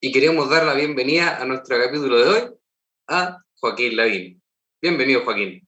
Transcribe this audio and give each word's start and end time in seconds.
Y 0.00 0.12
queremos 0.12 0.48
dar 0.48 0.64
la 0.64 0.74
bienvenida 0.74 1.38
a 1.42 1.44
nuestro 1.44 1.76
capítulo 1.82 2.16
de 2.16 2.28
hoy 2.28 2.42
a 3.08 3.38
Joaquín 3.56 3.96
Lavín. 3.96 4.42
Bienvenido, 4.80 5.24
Joaquín. 5.24 5.66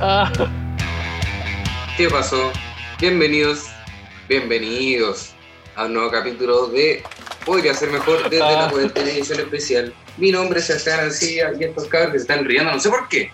Ah, 0.00 0.32
¿Qué 1.96 2.08
pasó? 2.08 2.50
Bienvenidos, 2.98 3.66
bienvenidos 4.28 5.32
a 5.76 5.84
un 5.84 5.94
nuevo 5.94 6.10
capítulo 6.10 6.66
de 6.66 7.04
Podría 7.44 7.74
ser 7.74 7.90
mejor 7.90 8.28
desde 8.28 8.40
la 8.40 8.68
cuarentena 8.70 9.08
edición 9.08 9.38
especial. 9.38 9.94
Mi 10.16 10.32
nombre 10.32 10.58
es 10.58 10.66
Sebastián 10.66 10.98
Ancilla 10.98 11.52
y 11.56 11.62
estos 11.62 11.86
cabros 11.86 12.10
que 12.10 12.18
se 12.18 12.22
están 12.22 12.44
riendo, 12.44 12.72
no 12.72 12.80
sé 12.80 12.90
por 12.90 13.08
qué. 13.08 13.30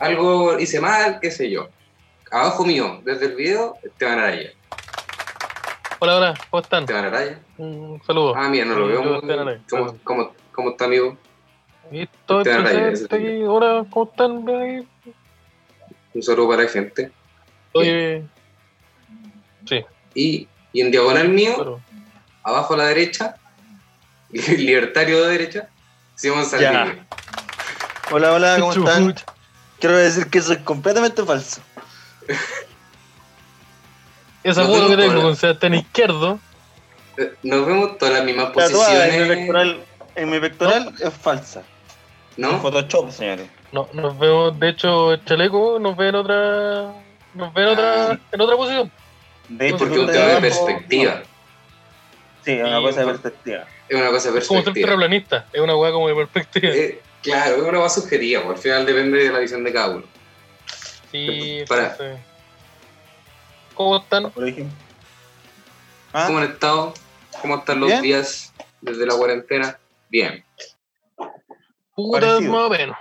Algo 0.00 0.58
hice 0.58 0.80
mal, 0.80 1.20
qué 1.20 1.30
sé 1.30 1.48
yo. 1.48 1.68
Abajo 2.32 2.64
mío, 2.64 2.98
desde 3.04 3.26
el 3.26 3.34
video, 3.36 3.76
Esteban 3.82 4.18
Araya. 4.18 4.50
hola, 5.98 6.16
hola, 6.16 6.34
¿cómo 6.48 6.62
están? 6.62 6.84
Esteban 6.84 7.04
Araya. 7.04 7.38
Un 7.58 8.00
saludo. 8.06 8.34
Ah, 8.34 8.48
mira, 8.48 8.64
no 8.64 8.74
lo 8.74 8.86
veo 8.86 9.02
muy. 9.02 9.60
¿Cómo, 9.68 9.98
cómo, 10.02 10.32
cómo 10.50 10.70
está, 10.70 10.86
amigo? 10.86 11.18
Y 11.90 12.02
estoy 12.04 12.38
Esteban 12.38 12.66
Araya, 12.66 12.88
aquí. 13.10 13.42
Hola, 13.44 13.84
¿cómo 13.90 14.10
están? 14.10 14.48
Ahí 14.48 14.88
Un 16.14 16.22
saludo 16.22 16.48
para 16.48 16.62
la 16.62 16.68
gente. 16.70 17.12
Estoy. 17.66 18.26
Sí, 19.68 19.84
Y, 20.14 20.48
y 20.72 20.80
en 20.80 20.90
diagonal 20.90 21.28
mío, 21.28 21.54
pero. 21.58 21.80
abajo 22.44 22.72
a 22.74 22.78
la 22.78 22.86
derecha, 22.86 23.36
libertario 24.30 25.22
de 25.24 25.32
derecha, 25.32 25.68
Simón 26.14 26.46
Saldivia. 26.46 27.06
Hola, 28.10 28.32
hola, 28.32 28.56
¿cómo 28.58 28.72
están? 28.88 29.14
Quiero 29.78 29.96
decir 29.98 30.28
que 30.28 30.38
eso 30.38 30.54
es 30.54 30.60
completamente 30.60 31.22
falso. 31.24 31.60
Esa 34.44 34.64
foto 34.64 34.88
que 34.88 34.96
tengo 34.96 35.22
con 35.22 35.36
Sebastián 35.36 35.74
Izquierdo. 35.74 36.38
Eh, 37.16 37.32
Nos 37.42 37.66
vemos 37.66 37.98
todas 37.98 38.14
las 38.14 38.24
mismas 38.24 38.46
en 38.46 38.50
mi 38.50 38.54
posiciones. 38.54 39.28
pectoral, 39.28 39.84
en 40.16 40.30
mi 40.30 40.40
pectoral 40.40 40.94
es 41.00 41.12
falsa. 41.14 41.62
¿No? 42.36 42.58
Photoshop, 42.60 43.10
señores. 43.10 43.46
No, 43.72 43.88
nos 43.92 44.18
vemos, 44.18 44.58
de 44.58 44.68
hecho, 44.70 45.12
el 45.12 45.24
chaleco 45.24 45.78
nos 45.78 45.96
ve 45.96 46.08
en 46.08 46.14
otra. 46.16 46.92
Nos 47.34 47.54
ve 47.54 47.62
en 47.62 47.68
otra, 47.68 48.10
Ah. 48.12 48.18
en 48.32 48.40
otra 48.40 48.56
posición. 48.56 48.90
De 49.48 49.68
hecho, 49.68 49.78
Porque 49.78 49.94
es 49.94 50.00
un 50.00 50.06
de 50.06 50.12
tema 50.12 50.24
de 50.26 50.30
abajo- 50.32 50.42
perspectiva. 50.42 51.22
Sí, 52.44 52.52
es 52.52 52.66
una 52.66 52.80
cosa 52.80 53.00
de 53.00 53.06
perspectiva. 53.06 53.64
Es 53.88 53.96
una 53.96 54.10
cosa 54.10 54.30
de 54.32 54.38
Es 54.38 54.48
como 54.48 54.58
ser 54.60 54.64
perspectiva. 54.64 54.86
terraplanista. 54.86 55.46
Es 55.52 55.60
una 55.60 55.76
weá 55.76 55.92
como 55.92 56.08
de 56.08 56.14
perspectiva. 56.14 56.72
Eh, 56.74 57.00
claro, 57.22 57.56
es 57.56 57.62
una 57.62 57.78
cosa 57.78 58.00
subjetiva, 58.00 58.42
pues, 58.42 58.56
al 58.56 58.62
final 58.62 58.86
depende 58.86 59.18
de 59.24 59.30
la 59.32 59.38
visión 59.38 59.62
de 59.62 59.72
cada 59.72 59.90
uno. 59.90 60.04
Sí, 61.12 61.64
para- 61.68 61.92
entonces. 61.92 62.20
¿Cómo 63.74 63.96
están? 63.98 64.26
¿Ah? 66.12 66.24
¿Cómo 66.26 66.38
han 66.38 66.44
estado? 66.44 66.94
¿Cómo 67.40 67.56
están 67.56 67.80
los 67.80 67.88
Bien. 67.88 68.02
días 68.02 68.52
desde 68.80 69.06
la 69.06 69.14
cuarentena? 69.16 69.78
Bien. 70.10 70.44
Puta, 71.94 72.40
más 72.40 72.50
o 72.66 72.70
menos. 72.70 72.96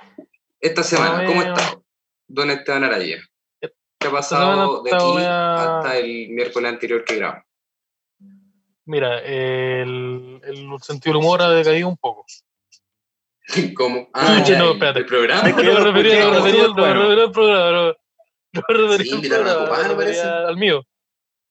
Esta 0.59 0.83
semana, 0.83 1.19
Ah, 1.21 1.25
¿cómo 1.25 1.41
estado? 1.41 1.83
Don 2.27 2.49
Esteban 2.51 2.83
Araya. 2.83 3.17
¿Qué 3.59 4.07
ha 4.07 4.11
pasado 4.11 4.81
de 4.83 4.95
aquí 4.95 5.17
hasta 5.25 5.97
el 5.97 6.29
miércoles 6.29 6.71
anterior 6.71 7.03
que 7.03 7.15
grabamos? 7.17 7.43
Mira, 8.85 9.19
el, 9.19 10.41
el 10.43 10.67
sentido 10.81 11.13
del 11.13 11.23
humor 11.23 11.41
ha 11.41 11.49
decaído 11.51 11.87
un 11.87 11.97
poco. 11.97 12.25
¿Cómo? 13.75 14.09
No, 14.15 14.37
el- 14.37 14.71
espérate. 14.73 14.99
El 14.99 15.05
programa. 15.05 15.49
Es 15.49 15.55
que 15.55 15.63
lo 15.63 15.83
refería, 15.83 16.29
refería, 16.29 16.67
bueno. 16.69 17.03
refería 17.03 17.23
al 17.25 17.31
programa, 17.31 17.93
no, 18.53 18.61
me 18.69 18.73
refería 18.77 19.05
Sí, 19.05 19.09
al 19.11 19.15
invitaron 19.15 19.47
a 19.47 19.51
programa, 19.53 19.69
Copano, 19.75 19.95
me 19.95 20.05
refería 20.05 20.23
parece. 20.23 20.47
al 20.47 20.57
mío. 20.57 20.83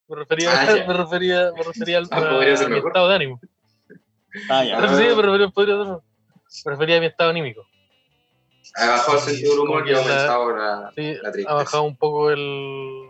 Me 0.09 0.17
refería, 0.17 0.51
Ah, 0.53 0.85
me 0.89 0.95
refería, 0.95 1.53
me 1.57 1.63
refería 1.63 1.99
al, 1.99 2.09
Ah, 2.11 2.17
a 2.65 2.69
mi 2.69 2.79
estado 2.79 3.09
de 3.09 3.15
ánimo. 3.15 3.41
Ah, 4.49 4.65
ya. 4.65 4.81
Sí, 4.97 5.03
me 5.17 5.23
refería, 5.23 5.49
podría 5.49 5.77
ser- 5.85 5.99
me 6.67 6.73
refería 6.73 6.97
a 6.97 7.01
mi 7.01 7.07
estado 7.07 7.31
anímico. 7.31 7.63
Ha 8.77 8.87
bajado 8.89 9.19
el 9.19 9.25
sentido 9.25 9.51
del 9.53 9.61
humor 9.61 9.89
y 9.89 9.93
ha 9.95 9.99
aumentado 9.99 10.57
la, 10.57 10.93
Sí, 10.95 11.15
la 11.23 11.33
tristeza. 11.33 11.51
ha 11.51 11.55
bajado 11.55 11.83
un 11.85 11.97
poco 11.97 12.31
el... 12.31 13.09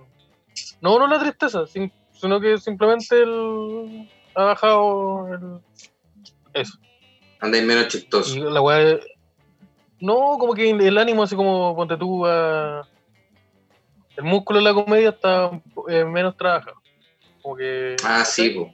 No, 0.80 0.98
no 0.98 1.06
la 1.06 1.18
tristeza, 1.18 1.66
sin- 1.66 1.92
sino 2.12 2.40
que 2.40 2.56
simplemente 2.58 3.22
el... 3.22 4.08
ha 4.34 4.44
bajado 4.44 5.28
el... 5.34 5.60
Eso. 6.54 6.78
Andáis 7.40 7.64
menos 7.64 7.88
chistoso. 7.88 8.36
La 8.50 8.60
weá. 8.60 8.98
No, 10.00 10.36
como 10.38 10.54
que 10.54 10.70
el 10.70 10.98
ánimo, 10.98 11.22
así 11.22 11.36
como 11.36 11.74
ponte 11.76 11.96
tú 11.96 12.26
a. 12.26 12.86
El 14.20 14.26
músculo 14.26 14.58
de 14.58 14.64
la 14.66 14.74
comedia 14.74 15.08
está 15.10 15.50
eh, 15.88 16.04
menos 16.04 16.36
trabajado. 16.36 16.76
Como 17.42 17.56
que. 17.56 17.96
Ah, 18.04 18.24
sí, 18.24 18.50
po. 18.50 18.72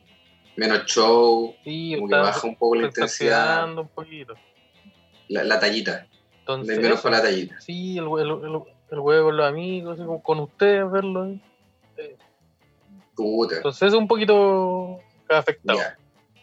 Menos 0.56 0.86
show, 0.86 1.54
Sí, 1.64 1.94
como 1.96 2.08
que 2.08 2.14
está, 2.16 2.26
baja 2.26 2.46
un 2.48 2.56
poco 2.56 2.74
la 2.76 2.88
está 2.88 3.00
intensidad, 3.02 3.52
oxidando 3.62 3.82
un 3.82 3.88
poquito. 3.88 4.34
la, 5.28 5.44
la 5.44 5.60
tallita. 5.60 6.06
Entonces, 6.40 6.76
De 6.76 6.82
menos 6.82 7.00
con 7.00 7.12
la 7.12 7.22
tallita. 7.22 7.60
sí, 7.60 7.98
el, 7.98 8.04
el, 8.04 8.30
el, 8.30 8.60
el 8.90 8.98
juego 9.00 9.26
con 9.26 9.36
los 9.36 9.46
amigos, 9.48 9.94
así 9.98 10.04
como 10.06 10.22
con 10.22 10.40
ustedes, 10.40 10.90
verlo. 10.90 11.24
ahí. 11.24 11.40
Puta. 13.14 13.56
Entonces, 13.56 13.88
es 13.88 13.94
un 13.94 14.08
poquito 14.08 14.98
afectado. 15.28 15.78
Ya. 15.78 15.96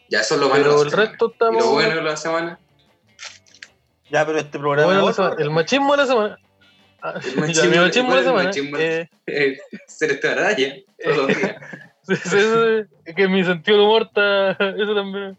Ya 0.09 0.19
eso 0.21 0.35
es 0.35 0.41
lo 0.41 0.49
malo. 0.49 0.63
de 0.63 0.63
Pero 0.69 0.75
la 0.77 0.83
el 0.83 0.89
semana. 0.91 1.09
resto 1.09 1.25
¿Y 1.27 1.31
estamos. 1.31 1.65
lo 1.65 1.71
bueno 1.71 1.95
de 1.95 2.01
la 2.03 2.17
semana? 2.17 2.59
Ya, 4.11 4.25
pero 4.25 4.37
este 4.37 4.59
programa 4.59 4.85
bueno, 4.85 4.99
es 4.99 5.05
la 5.05 5.11
otro. 5.11 5.23
semana- 5.25 5.43
el 5.43 5.49
machismo 5.51 5.91
de 5.93 5.97
la 5.97 6.05
semana. 6.05 6.39
El 7.25 7.53
ya, 7.53 7.63
machismo- 7.63 7.69
mi 7.69 7.77
machismo 7.77 8.15
de 8.15 8.21
la 8.23 8.31
¿cuál 8.31 8.47
es 8.49 8.57
el 8.57 8.63
semana. 8.65 8.83
eh, 8.83 9.09
Eh, 9.27 9.57
ser 9.87 10.11
esta 10.11 10.35
raya 10.35 10.75
todos 11.03 11.17
los 11.17 11.27
días. 11.37 11.55
Sí, 12.05 12.15
sí, 12.17 12.29
sí, 12.31 12.85
es 13.05 13.15
que 13.15 13.27
mi 13.29 13.45
sentido 13.45 13.77
del 13.77 13.85
humor 13.87 14.01
está. 14.03 14.51
Eso 14.77 14.93
también. 14.93 15.37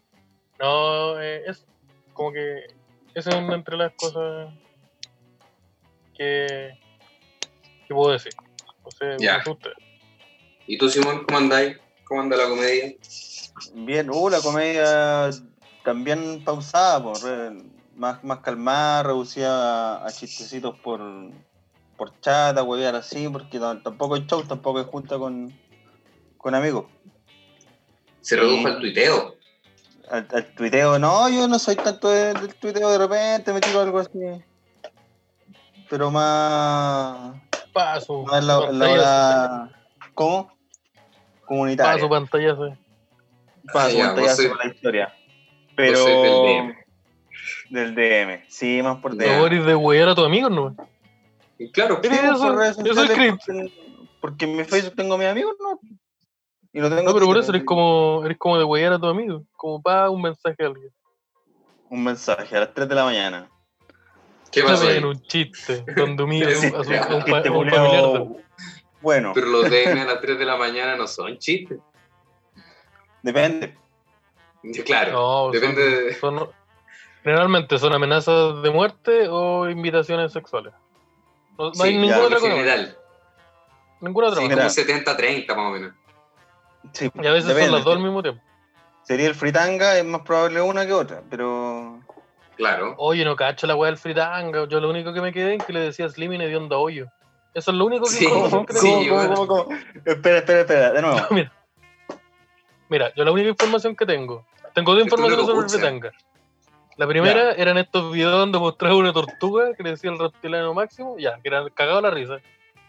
No, 0.59 1.21
eh, 1.21 1.43
es 1.45 1.63
como 2.13 2.31
que. 2.31 2.63
Eso 3.13 3.29
es 3.29 3.35
una 3.35 3.53
entre 3.53 3.77
las 3.77 3.93
cosas 3.93 4.51
que. 6.17 6.71
que 7.87 7.93
puedo 7.93 8.11
decir. 8.13 8.33
No 8.83 8.89
sé, 8.91 9.15
Ya. 9.19 9.43
¿Y 10.67 10.77
tú, 10.79 10.89
Simón, 10.89 11.23
cómo 11.25 11.37
andáis? 11.37 11.77
¿Cómo 12.05 12.21
anda 12.21 12.35
la 12.35 12.47
comedia? 12.49 12.93
Bien, 13.73 14.09
uh, 14.09 14.29
la 14.29 14.41
comedia 14.41 15.29
también 15.83 16.43
pausada, 16.43 17.03
por, 17.03 17.21
re- 17.23 17.61
más, 17.95 18.23
más 18.23 18.39
calmada, 18.39 19.03
reducida 19.03 19.97
a, 19.97 20.07
a 20.07 20.11
chistecitos 20.11 20.79
por, 20.79 20.99
por 21.97 22.19
chat, 22.19 22.57
a 22.57 22.63
huevear 22.63 22.95
así, 22.95 23.27
porque 23.29 23.59
no- 23.59 23.81
tampoco 23.81 24.15
hay 24.15 24.25
show, 24.25 24.43
tampoco 24.43 24.79
hay 24.79 24.85
junta 24.85 25.17
con, 25.17 25.53
con 26.37 26.55
amigos. 26.55 26.85
Se 28.21 28.35
redujo 28.35 28.67
el 28.67 28.79
tuiteo. 28.79 29.35
Al, 30.09 30.27
al 30.33 30.45
tuiteo, 30.55 30.99
no, 30.99 31.29
yo 31.29 31.47
no 31.47 31.57
soy 31.59 31.75
tanto 31.75 32.09
de- 32.09 32.33
del 32.33 32.53
tuiteo, 32.55 32.89
de 32.91 32.97
repente 32.97 33.53
me 33.53 33.59
tiro 33.61 33.81
algo 33.81 33.99
así. 33.99 34.09
Pero 35.89 36.09
más, 36.11 37.35
Paso. 37.73 38.23
más 38.23 38.41
en 38.41 38.47
la, 38.47 38.71
la 38.71 38.89
hora. 38.91 39.69
¿Cómo? 40.13 40.51
Comunitaria. 41.45 41.93
Paso 41.93 42.09
pantallazo. 42.09 42.77
Paso, 43.71 43.97
ya, 43.97 44.07
pantallazo 44.07 44.49
con 44.49 44.57
la 44.57 44.67
historia. 44.67 45.15
Pero. 45.75 46.05
del 46.05 46.31
DM. 46.43 46.75
Del 47.69 47.95
DM, 47.95 48.43
sí, 48.47 48.81
más 48.81 48.97
por. 48.97 49.15
No 49.15 49.23
DM. 49.23 49.45
eres 49.45 49.65
de 49.65 49.75
huear 49.75 50.09
a 50.09 50.15
tus 50.15 50.25
amigos, 50.25 50.51
¿no? 50.51 50.75
Y 51.57 51.71
claro, 51.71 51.99
Sí, 52.03 52.09
Sí, 52.09 52.15
eso- 52.15 52.61
es 52.63 52.75
script. 52.75 53.41
porque, 54.19 54.45
en 54.45 54.57
mi 54.57 54.63
Facebook 54.63 54.95
tengo 54.95 55.15
a 55.15 55.17
mis 55.17 55.27
amigos, 55.27 55.55
¿no? 55.59 55.79
Y 56.73 56.79
no 56.81 56.89
tengo 56.89 57.03
No, 57.03 57.13
pero 57.13 57.25
por 57.25 57.37
eso 57.37 57.51
eres 57.51 57.63
como, 57.63 58.23
eres 58.25 58.37
como 58.37 58.57
de 58.57 58.65
huear 58.65 58.93
a 58.93 58.99
tus 58.99 59.09
amigos. 59.09 59.43
Como 59.55 59.81
para 59.81 60.09
un 60.09 60.21
mensaje 60.21 60.61
a 60.63 60.67
alguien. 60.67 60.91
Un 61.89 62.03
mensaje 62.03 62.55
a 62.57 62.61
las 62.61 62.73
3 62.73 62.89
de 62.89 62.95
la 62.95 63.05
mañana. 63.05 63.49
¿qué 64.51 64.61
en 64.61 65.05
un 65.05 65.21
chiste 65.21 65.83
donde 65.95 66.23
humilla 66.23 66.47
a, 66.49 66.55
su- 66.55 66.75
a 66.77 66.83
su- 66.83 66.93
a 66.93 67.15
un, 67.15 67.23
pa- 67.25 67.49
un 67.51 67.69
familiar. 67.69 68.23
Bueno, 69.01 69.31
Pero 69.33 69.47
los 69.47 69.69
DM 69.69 69.99
a 70.01 70.05
las 70.05 70.19
3 70.21 70.39
de 70.39 70.45
la 70.45 70.55
mañana 70.57 70.95
no 70.95 71.07
son 71.07 71.37
chistes. 71.37 71.79
depende. 73.21 73.77
Claro, 74.85 75.11
No, 75.11 75.51
depende 75.51 76.15
son- 76.19 76.37
de... 76.37 76.39
son- 76.45 76.49
generalmente 77.23 77.77
son 77.77 77.93
amenazas 77.93 78.61
de 78.63 78.71
muerte 78.71 79.27
o 79.29 79.69
invitaciones 79.69 80.31
sexuales. 80.31 80.73
No, 81.57 81.65
no 81.69 81.73
Sí, 81.73 81.83
hay 81.83 81.93
ya, 81.93 81.99
ninguna 81.99 82.19
otra 82.25 82.39
cosa. 82.39 82.51
general. 82.51 82.97
Ninguna 84.01 84.27
otra 84.27 84.41
Sí, 84.41 84.47
cosa. 84.47 84.55
mira. 84.55 84.67
Como 85.05 85.17
70-30 85.17 85.47
más 85.55 85.65
o 85.65 85.71
menos. 85.71 85.93
Sí, 86.93 87.09
Y 87.13 87.27
a 87.27 87.31
veces 87.31 87.47
depende. 87.47 87.67
son 87.67 87.75
las 87.75 87.85
dos 87.85 87.95
al 87.95 88.03
mismo 88.03 88.21
tiempo. 88.21 88.41
Sería 89.03 89.27
el 89.27 89.35
fritanga, 89.35 89.97
es 89.97 90.05
más 90.05 90.21
probable 90.21 90.61
una 90.61 90.85
que 90.85 90.93
otra, 90.93 91.21
pero. 91.29 91.99
Claro. 92.57 92.95
Oye, 92.97 93.25
no 93.25 93.35
cacho 93.35 93.67
la 93.67 93.75
weá 93.75 93.89
del 93.91 93.97
fritanga. 93.99 94.65
Yo 94.67 94.79
lo 94.79 94.89
único 94.89 95.13
que 95.13 95.21
me 95.21 95.31
quedé 95.33 95.55
es 95.55 95.63
que 95.65 95.73
le 95.73 95.79
decía 95.81 96.07
Slim 96.09 96.33
y 96.33 96.37
de 96.37 96.55
onda 96.55 96.77
hoyo. 96.77 97.07
Eso 97.53 97.71
es 97.71 97.77
lo 97.77 97.85
único 97.85 98.05
que 98.05 98.11
Sí. 98.11 98.25
Sí, 98.25 98.25
tengo. 98.25 98.49
¿Cómo, 98.49 98.65
cómo, 98.65 99.09
bueno. 99.15 99.47
cómo? 99.47 99.67
Espera, 100.05 100.37
espera, 100.39 100.59
espera, 100.61 100.91
de 100.91 101.01
nuevo. 101.01 101.17
Mira. 101.31 101.51
Mira, 102.89 103.13
yo 103.15 103.23
la 103.23 103.31
única 103.31 103.49
información 103.49 103.95
que 103.95 104.05
tengo. 104.05 104.45
Tengo 104.73 104.93
dos 104.93 105.03
informaciones 105.03 105.45
sobre 105.45 105.63
el 105.65 105.69
fritanga. 105.69 106.11
La 106.97 107.07
primera 107.07 107.51
eran 107.53 107.77
estos 107.77 108.13
videos 108.13 108.31
donde 108.31 108.57
mostraba 108.57 108.95
una 108.95 109.11
tortuga 109.11 109.73
que 109.73 109.83
le 109.83 109.91
decía 109.91 110.11
el 110.11 110.19
reptiliano 110.19 110.73
máximo, 110.73 111.17
ya, 111.17 111.39
que 111.41 111.49
era 111.49 111.69
cagado 111.71 112.01
la 112.01 112.09
risa. 112.09 112.37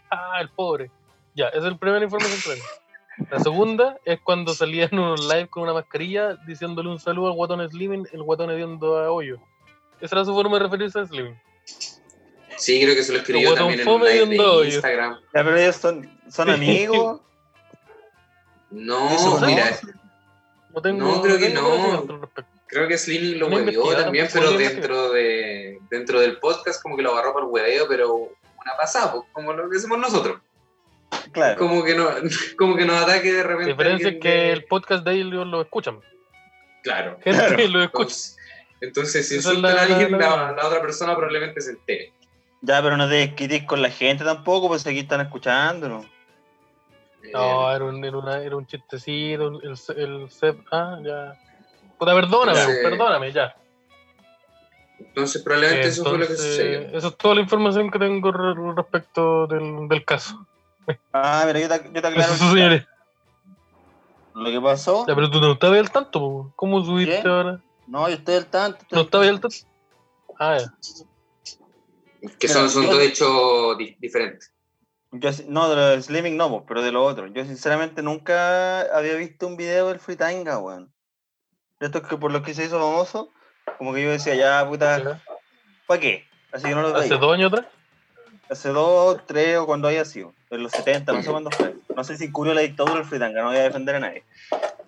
Ah, 0.09 0.37
el 0.39 0.49
pobre. 0.49 0.89
Ya, 1.35 1.47
esa 1.49 1.65
es 1.65 1.71
la 1.73 1.77
primera 1.77 2.03
información 2.03 2.39
que 2.41 2.49
tengo. 2.51 2.65
La 3.31 3.39
segunda 3.39 3.97
es 4.05 4.19
cuando 4.21 4.53
salía 4.53 4.87
en 4.91 4.99
un 4.99 5.15
live 5.27 5.47
con 5.47 5.63
una 5.63 5.73
mascarilla 5.73 6.35
diciéndole 6.47 6.89
un 6.89 6.99
saludo 6.99 7.27
al 7.27 7.33
guatón 7.33 7.67
Slimming, 7.67 8.07
el 8.13 8.23
guatón 8.23 8.51
hediondo 8.51 8.97
a 8.97 9.11
hoyo. 9.11 9.39
Esa 9.99 10.15
era 10.15 10.25
su 10.25 10.33
forma 10.33 10.57
de 10.57 10.63
referirse 10.63 10.99
a 10.99 11.05
Slimming. 11.05 11.37
Sí, 12.55 12.81
creo 12.81 12.95
que 12.95 13.03
se 13.03 13.11
lo 13.11 13.19
escribió 13.19 13.53
también 13.55 13.81
en 13.81 13.87
un 13.87 13.93
fome 13.99 14.13
live 14.13 14.37
de. 14.37 14.67
Instagram. 14.67 15.19
Ya, 15.33 15.43
pero 15.43 15.57
ellos 15.57 15.75
son, 15.75 16.19
son 16.29 16.49
amigos. 16.49 17.21
No, 18.69 19.09
mira, 19.45 19.77
No 20.73 20.81
tengo 20.81 21.05
No, 21.05 21.21
creo 21.21 21.37
que 21.37 21.49
no. 21.49 22.19
Creo 22.67 22.87
que 22.87 22.97
Slimming 22.97 23.39
lo 23.39 23.47
huevió 23.47 23.95
también, 23.95 24.27
pero 24.31 24.51
dentro 24.51 25.11
de 25.11 25.79
dentro 25.89 26.19
del 26.19 26.37
podcast 26.39 26.81
como 26.81 26.95
que 26.97 27.03
lo 27.03 27.13
agarró 27.13 27.33
por 27.33 27.43
hueveo, 27.45 27.87
pero 27.87 28.13
una 28.15 28.75
pasada, 28.77 29.11
pues, 29.13 29.23
como 29.31 29.53
lo 29.53 29.69
que 29.69 29.77
hacemos 29.77 29.97
nosotros. 29.99 30.39
Claro. 31.31 31.57
Como 31.57 31.83
que 31.83 31.95
no, 31.95 32.09
como 32.57 32.75
que 32.75 32.85
nos 32.85 33.01
ataque 33.01 33.31
de 33.31 33.37
La 33.43 33.43
repente. 33.43 33.71
diferencia 33.71 34.09
es 34.09 34.19
que 34.19 34.29
de- 34.29 34.51
el 34.51 34.65
podcast 34.65 35.05
de 35.05 35.13
ellos 35.13 35.47
lo 35.47 35.61
escuchan. 35.61 35.99
Claro. 36.83 37.17
Gente 37.23 37.39
Claro. 37.55 37.67
lo 37.69 37.83
escucha. 37.83 38.15
Entonces, 38.81 39.27
si 39.27 39.35
insultan 39.35 39.75
la- 39.75 39.81
a 39.81 39.85
alguien, 39.85 40.11
la- 40.11 40.17
la, 40.17 40.51
la 40.51 40.67
otra 40.67 40.81
persona 40.81 41.15
probablemente 41.15 41.61
se 41.61 41.71
entere. 41.71 42.13
Ya, 42.61 42.81
pero 42.81 42.97
no 42.97 43.07
te 43.07 43.15
desquites 43.15 43.63
con 43.63 43.81
la 43.81 43.89
gente 43.89 44.23
tampoco, 44.23 44.67
pues 44.67 44.85
aquí 44.85 44.99
están 44.99 45.21
escuchándonos. 45.21 46.05
No, 47.33 47.71
Eh, 47.71 47.75
era 47.75 47.85
un, 47.85 48.03
era 48.03 48.17
una- 48.17 48.41
era 48.43 48.55
un 48.55 48.65
chistecito. 48.67 49.47
El, 49.61 49.69
el, 49.69 50.29
Seb- 50.29 50.63
Ah, 50.71 50.99
ya. 51.03 51.33
Puta, 51.97 52.13
perdóname, 52.13 52.59
perdóname, 52.83 53.31
ya. 53.31 53.55
entonces 54.99 55.41
probablemente 55.41 55.87
eso 55.87 56.03
fue 56.03 56.17
lo 56.17 56.27
que 56.27 56.35
sucedió. 56.35 56.81
Eso 56.97 57.07
es 57.07 57.17
toda 57.17 57.35
la 57.35 57.41
información 57.41 57.89
que 57.89 57.99
tengo 57.99 58.31
re- 58.31 58.73
respecto 58.75 59.47
del, 59.47 59.87
del 59.87 60.05
caso. 60.05 60.45
Ah, 61.11 61.43
mira, 61.47 61.59
yo 61.59 61.67
te, 61.69 61.91
yo 61.91 61.91
te 61.93 61.99
Eso, 61.99 62.07
aclaro. 62.07 62.33
señores. 62.35 62.85
Lo 64.35 64.51
que 64.51 64.61
pasó. 64.61 65.05
Ya, 65.07 65.15
pero 65.15 65.29
tú 65.31 65.41
no 65.41 65.53
estabas 65.53 65.79
al 65.79 65.91
tanto, 65.91 66.19
po. 66.19 66.53
¿cómo 66.55 66.83
subiste 66.85 67.23
¿Qué? 67.23 67.27
ahora? 67.27 67.59
No, 67.87 68.07
yo 68.07 68.15
estoy 68.15 68.35
al 68.35 68.45
tanto. 68.45 68.77
estoy 68.83 68.95
¿No 68.97 69.01
estabas 69.05 69.27
al 69.29 69.39
tanto. 69.39 69.57
Ah, 70.39 70.57
ya. 70.59 70.73
Que 72.39 72.47
son, 72.47 72.69
son 72.69 72.85
dos 72.85 72.99
hechos 73.01 73.77
di- 73.77 73.95
diferentes. 73.99 74.53
Yo, 75.11 75.29
no, 75.47 75.69
de 75.69 75.75
lo 75.75 75.85
del 75.87 76.03
Slimming 76.03 76.37
no, 76.37 76.65
pero 76.67 76.81
de 76.83 76.91
lo 76.91 77.03
otro. 77.03 77.27
Yo 77.27 77.43
sinceramente 77.45 78.03
nunca 78.03 78.81
había 78.95 79.15
visto 79.15 79.47
un 79.47 79.57
video 79.57 79.87
del 79.87 79.99
Fritanga, 79.99 80.59
weón. 80.59 80.93
Esto 81.79 81.99
es 81.99 82.07
que 82.07 82.17
por 82.17 82.31
lo 82.31 82.41
que 82.43 82.53
se 82.53 82.65
hizo 82.65 82.79
famoso, 82.79 83.31
como 83.77 83.93
que 83.93 84.03
yo 84.03 84.11
decía, 84.11 84.35
ya, 84.35 84.67
puta. 84.67 85.21
¿para 85.85 85.99
qué? 86.01 86.25
Así 86.51 86.65
que 86.65 86.75
no 86.75 86.81
lo 86.81 86.95
¿Hace 86.95 87.15
dos 87.17 87.33
años 87.33 87.51
atrás? 87.53 87.67
Hace 88.49 88.69
dos, 88.69 89.25
tres 89.27 89.57
o 89.57 89.65
cuando 89.65 89.87
haya 89.87 90.05
sido. 90.05 90.33
En 90.49 90.63
los 90.63 90.71
70, 90.71 91.11
no 91.13 91.21
sé 91.21 91.29
cuándo 91.29 91.51
fue. 91.51 91.75
No 91.95 92.03
sé 92.03 92.15
si 92.17 92.31
cubrió 92.31 92.53
la 92.53 92.61
dictadura 92.61 92.95
del 92.95 93.05
Fritanga, 93.05 93.41
no 93.41 93.47
voy 93.49 93.57
a 93.57 93.63
defender 93.63 93.95
a 93.95 93.99
nadie. 93.99 94.23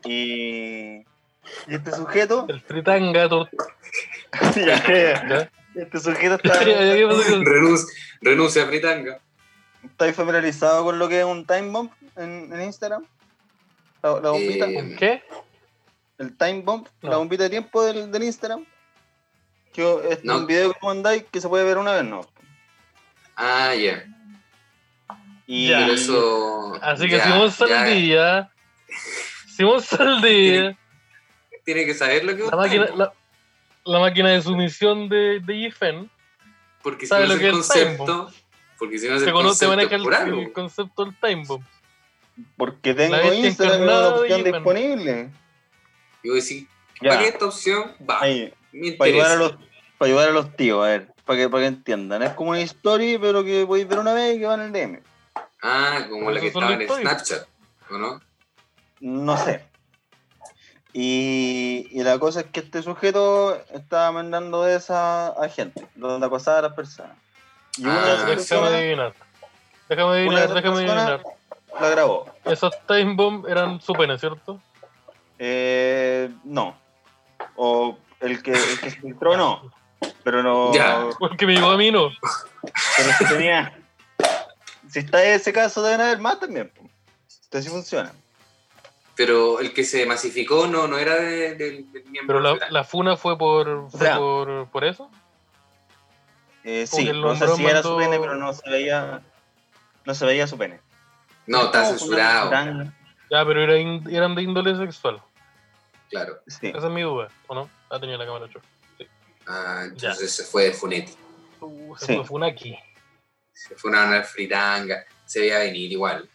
Y, 0.06 1.00
y 1.68 1.76
este 1.76 1.92
sujeto, 1.92 2.46
El 2.48 2.62
fritanga, 2.62 3.28
tor- 3.28 3.50
ya, 4.56 4.88
ya, 4.88 5.28
¿ya? 5.28 5.52
este 5.76 6.00
sujeto 6.00 6.36
está, 6.36 6.54
ya, 6.66 6.96
¿qué 6.96 7.06
pasó 7.08 7.30
con- 7.32 7.46
Renunci- 7.46 7.88
renuncia 8.22 8.64
a 8.64 8.68
Fritanga. 8.68 9.20
¿Estáis 9.84 10.16
familiarizado 10.16 10.84
con 10.86 10.98
lo 11.00 11.10
que 11.10 11.20
es 11.20 11.26
un 11.26 11.46
time 11.46 11.70
bomb 11.72 11.92
en, 12.16 12.50
en 12.54 12.62
Instagram? 12.62 13.06
La, 14.02 14.12
la 14.22 14.30
bombita. 14.32 14.70
Eh, 14.70 14.76
¿Con 14.76 14.96
qué? 14.96 15.24
El 16.20 16.38
time 16.38 16.62
bomb, 16.62 16.86
No. 17.02 17.10
la 17.10 17.18
bombita 17.18 17.44
de 17.44 17.50
tiempo 17.50 17.84
del, 17.84 18.12
del 18.12 18.24
Instagram. 18.24 18.66
Que 19.74 20.00
es 20.12 20.24
No. 20.24 20.38
un 20.38 20.46
video 20.48 20.72
que 20.74 20.80
mandáis 20.86 21.24
que 21.32 21.42
se 21.42 21.48
puede 21.50 21.64
ver 21.64 21.78
una 21.78 21.94
vez, 21.94 22.04
¿no? 22.04 22.22
Ah, 23.36 23.74
ya. 23.74 24.04
Y 25.48 25.72
eso. 25.72 26.78
Así 26.82 27.08
que 27.08 27.18
ya, 27.18 27.24
Simón 27.24 27.48
ya, 27.48 27.52
Saldía. 27.52 28.52
Simón 29.56 29.82
Saldía. 29.82 30.78
Tiene 31.66 31.86
que 31.86 31.94
saber 31.94 32.24
lo 32.26 32.36
que 32.36 32.44
La 32.44 32.50
vos 32.50 32.56
máquina, 32.58 32.86
la, 32.96 33.14
la 33.86 34.00
máquina 34.00 34.30
de 34.30 34.42
sumisión 34.42 35.08
de, 35.10 35.40
de 35.40 35.58
Yifen 35.60 36.10
Porque 36.84 37.06
si 37.06 37.10
sabe 37.10 37.24
no 37.24 37.30
lo 37.30 37.34
es 37.36 37.40
que 37.40 37.46
el 37.48 37.54
concepto. 37.54 38.32
Porque 38.78 39.00
si 39.00 39.08
no 39.08 39.16
es 39.16 39.24
te, 39.24 39.28
el 39.30 39.34
conoce, 39.34 39.66
te 39.66 39.72
concepto 39.72 39.96
es 39.96 40.22
el, 40.22 40.40
el 40.40 40.52
concepto 40.54 41.06
del 41.06 41.16
time 41.20 41.44
bomb. 41.46 41.64
porque 42.58 42.94
tengo 42.94 43.16
La 43.16 43.34
Instagram 43.34 43.82
encarnada 43.82 44.14
de 44.14 44.20
opción 44.20 44.44
disponible. 44.44 45.30
Y 46.24 46.30
voy 46.30 46.38
a 46.38 46.42
decir, 46.42 46.68
Ya, 47.02 47.10
¿para 47.12 47.22
qué 47.22 47.28
esta 47.30 47.46
opción? 47.46 47.92
Va, 48.10 48.22
ahí, 48.22 48.54
me 48.72 48.92
para 48.94 49.10
ayudar, 49.12 49.32
a 49.32 49.36
los, 49.36 49.52
para 49.98 50.10
ayudar 50.10 50.30
a 50.30 50.32
los 50.32 50.56
tíos, 50.56 50.84
a 50.84 50.88
ver, 50.90 51.14
para 51.26 51.40
que, 51.40 51.50
para 51.50 51.64
que 51.64 51.68
entiendan. 51.68 52.24
Es 52.24 52.34
como 52.34 52.52
una 52.52 52.60
story, 52.62 53.18
pero 53.18 53.44
que 53.44 53.66
podéis 53.66 53.88
ver 53.88 54.00
una 54.00 54.14
vez 54.14 54.36
y 54.36 54.40
que 54.40 54.46
va 54.46 54.56
en 54.56 54.62
el 54.62 54.72
DM. 54.72 55.02
Ah, 55.62 56.06
como 56.10 56.32
la 56.32 56.40
que 56.40 56.48
estaba 56.48 56.74
en. 56.74 56.88
Snapchat, 56.88 57.48
¿o 57.92 57.98
no? 57.98 58.22
No 59.02 59.38
sé. 59.38 59.66
Y, 60.92 61.88
y 61.92 62.04
la 62.04 62.18
cosa 62.18 62.42
es 62.42 62.48
que 62.48 62.62
este 62.62 62.82
sujeto 62.82 63.56
estaba 63.74 64.12
mandando 64.12 64.64
de 64.64 64.76
esa 64.76 65.28
a 65.30 65.48
gente, 65.50 65.88
donde 65.96 66.26
acosaba 66.26 66.60
a 66.60 66.62
las 66.64 66.74
personas. 66.74 67.16
Y 67.78 67.84
una 67.84 67.94
Ah, 67.94 68.06
de 68.06 68.08
esas 68.14 68.20
Déjame 68.26 68.36
personas 68.36 68.72
adivinar. 68.74 69.14
Déjame 69.88 70.12
adivinar, 70.14 70.54
déjame 70.54 70.76
adivinar. 70.78 71.24
la 71.80 71.90
grabó. 71.90 72.26
Esos 72.46 72.74
time 72.88 73.14
bomb 73.16 73.46
eran 73.48 73.80
su 73.82 73.94
pene, 73.94 74.18
¿cierto? 74.18 74.60
Eh, 75.40 76.30
no. 76.44 76.78
O 77.56 77.98
el 78.20 78.44
que, 78.44 78.52
el 78.52 78.80
que 78.82 78.92
se 78.92 79.00
filtró, 79.02 79.36
no. 79.38 79.72
Pero 80.24 80.44
no. 80.44 80.74
Ya. 80.74 81.08
Porque 81.18 81.46
me 81.46 81.54
llegó 81.56 81.70
a 81.72 81.78
mí, 81.78 81.92
no. 81.92 82.10
Pero 82.98 83.10
si 83.18 83.26
tenía. 83.26 83.76
Si 84.90 85.00
está 85.00 85.24
en 85.24 85.32
ese 85.36 85.54
caso, 85.54 85.82
deben 85.82 86.02
haber 86.02 86.20
más 86.20 86.40
también. 86.40 86.72
Entonces 87.46 87.66
sí 87.66 87.70
funciona. 87.70 88.12
Pero 89.16 89.60
el 89.60 89.74
que 89.74 89.84
se 89.84 90.06
masificó 90.06 90.68
no, 90.68 90.88
no 90.88 90.98
era 90.98 91.16
de- 91.16 91.56
del, 91.56 91.92
del 91.92 92.04
miembro. 92.06 92.28
Pero 92.28 92.40
la, 92.40 92.70
la 92.70 92.84
funa 92.84 93.18
fue 93.18 93.38
por, 93.38 93.90
fue 93.92 94.00
sea, 94.00 94.18
por, 94.18 94.68
por 94.70 94.84
eso. 94.86 95.10
Eh, 96.64 96.86
sí, 96.88 97.04
que 97.06 97.12
el 97.12 97.22
no 97.22 97.36
sé 97.36 97.48
si 97.56 97.66
era 97.66 97.82
su 97.82 97.98
pene, 97.98 98.20
pero 98.20 98.36
no 98.36 98.54
se 98.54 98.70
veía. 98.70 99.22
No 100.06 100.14
se 100.14 100.26
veía 100.26 100.48
su 100.48 100.58
pene. 100.58 100.80
No, 101.48 101.64
está 101.66 101.86
censurado. 101.86 102.52
Ya, 103.32 103.46
pero 103.46 103.62
era 103.62 103.78
in- 103.78 104.08
eran 104.10 104.36
de 104.36 104.42
índole 104.44 104.76
sexual. 104.76 105.22
Claro. 106.10 106.40
Sí. 106.48 106.68
Esa 106.68 106.88
es 106.88 106.94
mi 106.94 107.02
duda, 107.02 107.30
¿o 107.48 107.56
no? 107.56 107.70
Ah, 107.90 108.00
tenía 108.00 108.18
la 108.18 108.26
cámara 108.26 108.46
hecho. 108.48 108.62
Ah, 109.48 109.84
entonces 109.86 110.32
se 110.32 110.44
fue 110.44 110.66
de 110.66 110.72
Funetti. 110.74 111.14
Uh, 111.62 111.96
se 111.98 112.06
Sí. 112.06 112.16
fue 112.16 112.26
Funaki. 112.26 112.78
Se 113.54 113.76
fue 113.76 113.92
una, 113.92 114.08
una 114.08 114.24
fritanga. 114.24 115.04
Se 115.26 115.42
veía 115.42 115.60
venir 115.60 115.92
igual. 115.92 116.30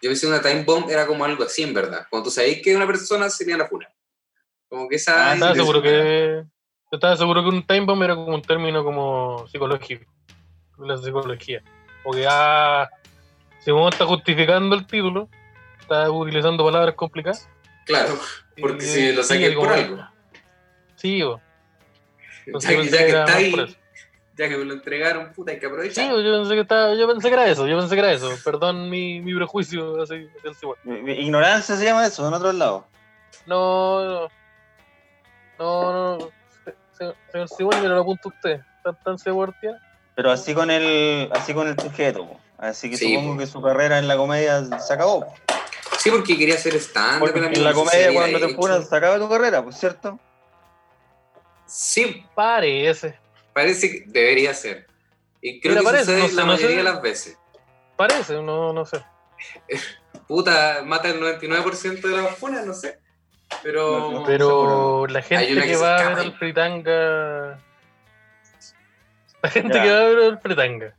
Yo 0.00 0.10
pensé 0.10 0.26
que 0.26 0.32
una 0.32 0.42
time 0.42 0.64
bomb 0.64 0.90
era 0.90 1.06
como 1.06 1.24
algo 1.24 1.44
así, 1.44 1.62
en 1.62 1.72
verdad. 1.74 2.06
Cuando 2.10 2.24
tú 2.24 2.30
sabéis 2.30 2.60
que 2.62 2.74
una 2.74 2.86
persona 2.86 3.28
sería 3.30 3.56
la 3.56 3.68
funa. 3.68 3.88
Como 4.68 4.88
que 4.88 4.96
esa. 4.96 5.30
Ah, 5.30 5.34
Estaba 5.34 5.54
seguro 5.54 5.80
que. 5.82 6.42
Yo 6.90 6.96
estaba 6.96 7.16
seguro 7.16 7.42
que 7.42 7.48
un 7.50 7.66
time 7.66 7.86
bomb 7.86 8.02
era 8.02 8.14
como 8.14 8.34
un 8.34 8.42
término 8.42 8.82
como 8.84 9.46
psicológico. 9.48 10.10
de 10.78 10.86
La 10.86 10.96
psicología. 10.96 11.62
Porque 12.02 12.26
ah, 12.28 12.88
si 13.60 13.70
uno 13.70 13.88
está 13.90 14.04
justificando 14.06 14.74
el 14.74 14.86
título, 14.86 15.28
está 15.80 16.10
utilizando 16.10 16.64
palabras 16.64 16.94
complicadas. 16.96 17.48
Claro, 17.86 18.18
porque 18.60 18.84
y- 18.84 18.88
si 18.88 19.12
lo 19.12 19.22
sí, 19.22 19.28
saqué 19.34 19.50
por 19.52 19.68
algo. 19.72 19.98
Sí, 20.96 21.22
bo. 21.22 21.40
Ya, 22.18 22.42
Entonces 22.46 22.70
que- 22.70 22.76
pensé 22.76 22.90
ya 22.96 22.98
que 22.98 23.06
está 23.20 23.36
ahí, 23.36 23.76
ya 24.36 24.48
que 24.48 24.56
me 24.56 24.64
lo 24.64 24.74
entregaron, 24.74 25.32
puta, 25.32 25.52
hay 25.52 25.58
que 25.58 25.66
Sí, 25.66 25.72
aprovechar. 25.72 26.10
bo, 26.10 26.20
yo 26.20 26.32
pensé 26.38 26.54
que 26.54 26.60
estaba, 26.60 26.94
yo 26.94 27.06
pensé 27.08 27.28
que 27.28 27.34
era 27.34 27.46
eso, 27.48 27.66
yo 27.66 27.78
pensé 27.78 27.94
que 27.94 28.00
era 28.00 28.12
eso. 28.12 28.30
Perdón 28.44 28.88
mi, 28.90 29.20
mi 29.20 29.34
prejuicio 29.34 30.02
así, 30.02 30.28
así 30.50 30.58
igual. 30.62 30.78
Ignorancia 31.18 31.76
se 31.76 31.84
llama 31.84 32.06
eso, 32.06 32.26
en 32.26 32.34
otros 32.34 32.54
lados. 32.54 32.84
No, 33.46 34.04
no. 34.04 34.28
No, 35.58 35.92
no. 36.18 36.28
Se- 36.64 36.74
se- 36.96 37.14
Señor 37.30 37.48
Simón, 37.48 37.82
me 37.82 37.88
lo 37.88 38.00
apunta 38.00 38.28
usted. 38.28 38.60
¿Están 38.78 38.98
tan 39.04 39.18
seguros, 39.18 39.54
tía? 39.60 39.78
Pero 40.14 40.30
así 40.30 40.54
con 40.54 40.70
el, 40.70 41.28
así 41.32 41.54
con 41.54 41.68
el 41.68 41.78
sujeto. 41.78 42.26
po. 42.26 42.40
Así 42.58 42.90
que 42.90 42.96
Sí, 42.96 43.14
supongo 43.14 43.34
po. 43.34 43.38
que 43.40 43.46
su 43.46 43.62
carrera 43.62 43.98
en 43.98 44.08
la 44.08 44.16
comedia 44.16 44.62
se 44.78 44.92
acabó. 44.92 45.20
po. 45.26 45.34
Sí, 45.98 46.10
porque 46.10 46.36
quería 46.38 46.54
hacer 46.54 46.74
stand 46.76 47.18
Porque 47.20 47.38
en 47.38 47.64
la 47.64 47.72
comedia 47.72 48.12
cuando 48.12 48.38
te 48.40 48.54
funas 48.54 48.88
se 48.88 48.96
acaba 48.96 49.18
tu 49.18 49.28
carrera, 49.28 49.62
pues 49.62 49.76
cierto. 49.78 50.18
Sí, 51.66 52.24
Parece. 52.34 53.18
parece 53.52 53.90
que 53.90 54.04
debería 54.06 54.52
ser. 54.54 54.86
Y 55.40 55.60
creo 55.60 55.72
Mira, 55.74 55.80
que 55.80 55.84
parece, 55.86 56.04
sucede 56.04 56.22
no 56.22 56.28
sé, 56.28 56.34
la 56.34 56.42
no 56.42 56.46
mayoría 56.48 56.70
sé. 56.70 56.76
de 56.76 56.82
las 56.82 57.02
veces. 57.02 57.38
Parece, 57.96 58.34
no, 58.42 58.72
no 58.72 58.84
sé. 58.84 59.02
Puta, 60.28 60.82
mata 60.84 61.08
el 61.08 61.20
99% 61.20 62.00
de 62.00 62.16
las 62.22 62.36
funas, 62.36 62.64
no 62.66 62.74
sé. 62.74 62.98
Pero. 63.62 63.98
No, 63.98 64.10
no. 64.20 64.24
Pero 64.26 65.06
la 65.08 65.20
gente 65.22 65.60
que, 65.62 65.76
va 65.76 65.96
a 65.98 66.08
ver 66.10 66.18
ahí. 66.18 66.32
fritanga. 66.38 67.58
La 69.42 69.50
gente 69.50 69.74
Ya. 69.76 69.82
que 69.82 69.90
va 69.90 69.98
a 69.98 70.04
ver 70.04 70.18
el 70.20 70.38
fritanga. 70.38 70.94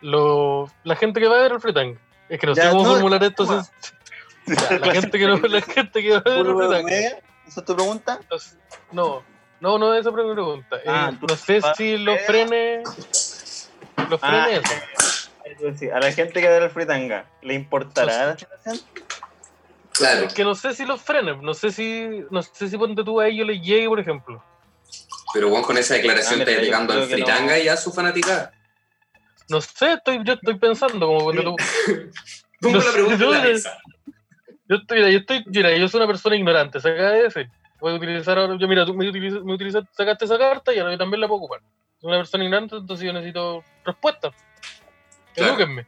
Lo, 0.00 0.70
la 0.82 0.96
gente 0.96 1.20
que 1.20 1.28
va 1.28 1.38
a 1.38 1.42
ver 1.42 1.52
el 1.52 1.60
fritanga. 1.60 2.00
Es 2.30 2.38
que 2.40 2.46
no 2.46 2.54
Ya, 2.54 2.62
sé 2.62 2.70
cómo 2.70 2.84
no, 2.84 2.90
formular 2.92 3.22
esto. 3.24 3.44
toma. 3.44 3.64
sin- 3.64 3.74
Ya, 4.70 4.78
la, 4.78 4.92
gente 4.94 5.18
que 5.18 5.26
no, 5.26 5.36
la 5.36 5.60
gente 5.60 6.02
que 6.02 6.10
va 6.12 6.16
a 6.18 6.22
ver 6.22 6.38
el 6.38 6.42
¿Puro 6.44 6.58
de 6.58 6.66
fritanga. 6.66 6.82
comedia? 6.82 7.22
¿Esa 7.46 7.60
es 7.60 7.66
tu 7.66 7.74
pregunta? 7.76 8.20
No, 8.92 9.22
no, 9.60 9.78
no 9.78 9.94
esa 9.94 10.08
es 10.08 10.14
pregunta. 10.14 10.76
Eh, 10.76 10.82
Ah, 10.86 11.12
no 11.20 11.36
sé 11.36 11.60
si 11.76 11.98
los 11.98 12.16
ver. 12.16 12.24
frenes. 12.26 13.70
Los 14.08 14.20
Ah, 14.22 14.46
frenes. 14.48 14.64
eso. 15.44 15.76
Sí, 15.78 15.90
a 15.90 15.98
la 16.00 16.10
gente 16.12 16.40
que 16.40 16.48
da 16.48 16.56
el 16.58 16.70
fritanga, 16.70 17.26
¿le 17.42 17.54
importará 17.54 18.26
la 18.28 18.38
situación? 18.38 18.80
Claro. 19.92 20.26
Es 20.26 20.34
que 20.34 20.44
no 20.44 20.54
sé 20.54 20.72
si 20.74 20.86
los 20.86 21.00
frenes, 21.02 21.36
no 21.42 21.52
sé 21.54 21.70
si, 21.70 22.24
no 22.30 22.40
sé 22.42 22.68
si 22.70 22.78
ponte 22.78 23.04
tú 23.04 23.20
a 23.20 23.26
ellos 23.28 23.46
les 23.46 23.60
llegue, 23.60 23.88
por 23.88 24.00
ejemplo. 24.00 24.42
Pero 25.34 25.50
Juan 25.50 25.62
con 25.62 25.76
esa 25.76 25.94
declaración 25.94 26.40
Ah, 26.40 26.44
está 26.44 26.60
llegando 26.62 26.92
al 26.92 27.00
no. 27.00 27.06
fritanga 27.06 27.58
y 27.58 27.68
a 27.68 27.76
su 27.76 27.92
fanaticada. 27.92 28.52
No 29.50 29.60
sé, 29.60 29.92
estoy, 29.94 30.20
yo 30.24 30.34
estoy 30.34 30.58
pensando 30.58 31.06
como 31.06 31.20
ponte 31.20 31.42
tú. 31.42 31.56
Pongo 32.60 32.78
No 32.78 32.84
la 32.84 32.92
pregunta 32.92 33.18
sé, 33.18 33.22
yo- 34.68 34.76
estoy, 34.76 34.98
mira, 34.98 35.10
yo 35.10 35.18
estoy, 35.18 35.44
mira, 35.46 35.76
yo 35.76 35.88
soy 35.88 35.98
una 35.98 36.06
persona 36.06 36.36
ignorante, 36.36 36.78
se 36.80 36.88
acaba 36.90 37.10
de 37.10 37.22
decir. 37.24 37.50
Voy 37.80 37.92
a 37.92 37.96
utilizar 37.96 38.38
ahora, 38.38 38.56
yo 38.58 38.68
mira, 38.68 38.84
tú 38.86 38.94
me, 38.94 39.08
utiliza- 39.10 39.40
me 39.42 39.54
utilizaste, 39.54 39.88
sacaste 39.92 40.26
esa 40.26 40.38
carta 40.38 40.72
y 40.72 40.78
ahora 40.78 40.92
yo 40.92 40.98
también 40.98 41.20
la 41.20 41.26
puedo 41.28 41.40
ocupar. 41.42 41.60
Soy 42.00 42.08
una 42.10 42.18
persona 42.18 42.44
ignorante, 42.44 42.76
entonces 42.76 43.04
yo 43.06 43.12
necesito 43.12 43.64
respuestas. 43.84 44.34
Claro. 45.34 45.50
Edúquenme. 45.54 45.86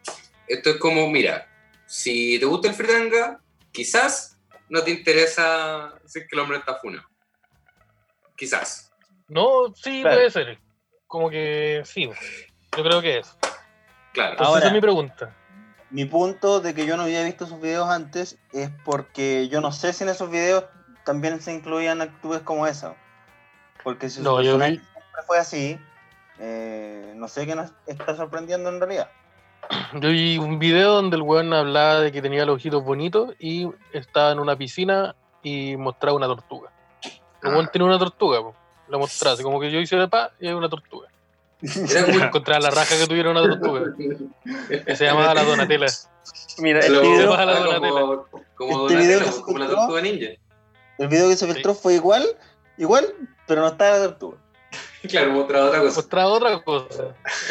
Esto 0.49 0.71
es 0.71 0.76
como, 0.78 1.07
mira, 1.09 1.47
si 1.87 2.38
te 2.40 2.47
gusta 2.47 2.69
el 2.69 2.75
fritanga, 2.75 3.40
quizás 3.71 4.38
no 4.69 4.83
te 4.83 4.90
interesa 4.90 5.92
es 6.04 6.12
que 6.14 6.26
el 6.33 6.38
hombre 6.40 6.59
está 6.59 6.76
funa. 6.76 7.07
Quizás. 8.37 8.90
No, 9.28 9.73
sí, 9.75 10.00
Claro. 10.00 10.16
puede 10.16 10.31
ser. 10.31 10.59
Como 11.07 11.28
que 11.31 11.83
sí, 11.85 12.09
yo 12.76 12.83
creo 12.83 13.02
que 13.02 13.19
es. 13.19 13.37
Claro. 14.12 14.33
Entonces 14.33 14.47
Ahora- 14.49 14.59
esa 14.61 14.69
es 14.69 14.73
mi 14.75 14.81
pregunta. 14.81 15.35
Mi 15.90 16.04
punto 16.07 16.61
de 16.61 16.73
que 16.75 16.87
yo 16.87 16.97
no 16.97 17.02
había 17.02 17.23
visto 17.23 17.47
sus 17.47 17.61
videos 17.61 17.88
antes 17.90 18.38
es 18.52 18.71
porque 18.85 19.49
yo 19.49 19.61
no 19.61 19.73
sé 19.73 19.92
si 19.92 20.04
en 20.04 20.11
esos 20.11 20.31
videos 20.31 20.64
también 21.04 21.40
se 21.40 21.52
incluían 21.52 22.00
actitudes 22.00 22.40
como 22.42 22.66
esa. 22.66 22.95
Porque 23.85 24.09
si 24.09 24.19
su 24.19 24.23
No, 24.23 24.40
yo 24.40 24.52
personaje 24.59 24.71
vi- 24.73 24.78
siempre 24.78 25.23
fue 25.26 25.38
así, 25.38 25.78
eh, 26.38 27.12
no 27.16 27.28
sé 27.28 27.47
qué 27.47 27.54
nos 27.54 27.73
está 27.87 28.16
sorprendiendo 28.16 28.71
en 28.71 28.78
realidad. 28.81 29.11
Yo 29.95 30.09
vi 30.09 30.38
un 30.38 30.59
video 30.59 30.92
donde 30.95 31.16
el 31.16 31.23
weón 31.23 31.52
hablaba 31.52 32.00
de 32.00 32.11
que 32.11 32.23
tenía 32.23 32.45
los 32.47 32.57
ojitos 32.57 32.83
bonitos 32.83 33.35
y 33.38 33.69
estaba 33.92 34.33
en 34.33 34.38
una 34.40 34.57
piscina 34.57 35.14
y 35.42 35.76
mostraba 35.76 36.16
una 36.16 36.26
tortuga. 36.26 36.71
El 37.42 37.50
weón 37.50 37.66
Ah. 37.66 37.71
tenía 37.71 37.87
una 37.87 37.99
tortuga, 37.99 38.40
po. 38.40 38.54
la 38.88 38.99
mostraba, 38.99 39.37
como 39.42 39.59
que 39.61 39.71
yo 39.71 39.78
hice 39.78 39.97
de 39.97 40.09
pa 40.09 40.33
y 40.40 40.49
hay 40.49 40.52
una 40.54 40.69
tortuga. 40.69 41.09
Era 41.62 42.61
la 42.61 42.71
raja 42.71 42.97
que 42.99 43.07
tuviera 43.07 43.31
una 43.31 43.42
tortuga, 43.42 43.83
que 44.85 44.97
se 44.97 45.04
llamaba 45.04 45.35
la 45.35 45.45
Donatella. 45.45 45.87
Mira, 46.59 46.81
este 46.81 47.00
video, 47.00 47.31
baja 47.31 47.45
la 47.47 47.59
Donatella. 47.61 47.90
como, 47.90 48.26
como 48.54 48.88
Este 48.88 49.19
se 49.19 49.59
la 49.59 49.66
tortuga 49.69 50.00
ninja. 50.02 50.26
el 50.99 51.09
video 51.09 51.28
que 51.28 51.37
se 51.37 51.47
filtró 51.52 51.75
fue 51.75 51.95
igual, 51.95 52.25
igual, 52.78 53.07
pero 53.47 53.62
no 53.62 53.69
estaba 53.69 53.99
la 53.99 54.04
tortuga. 54.09 54.38
Claro, 55.09 55.33
mostraba 55.33 55.66
otra 55.66 55.81
cosa. 55.81 55.97
Mostraba 55.97 56.28
otra 56.33 56.62
cosa. 56.62 57.02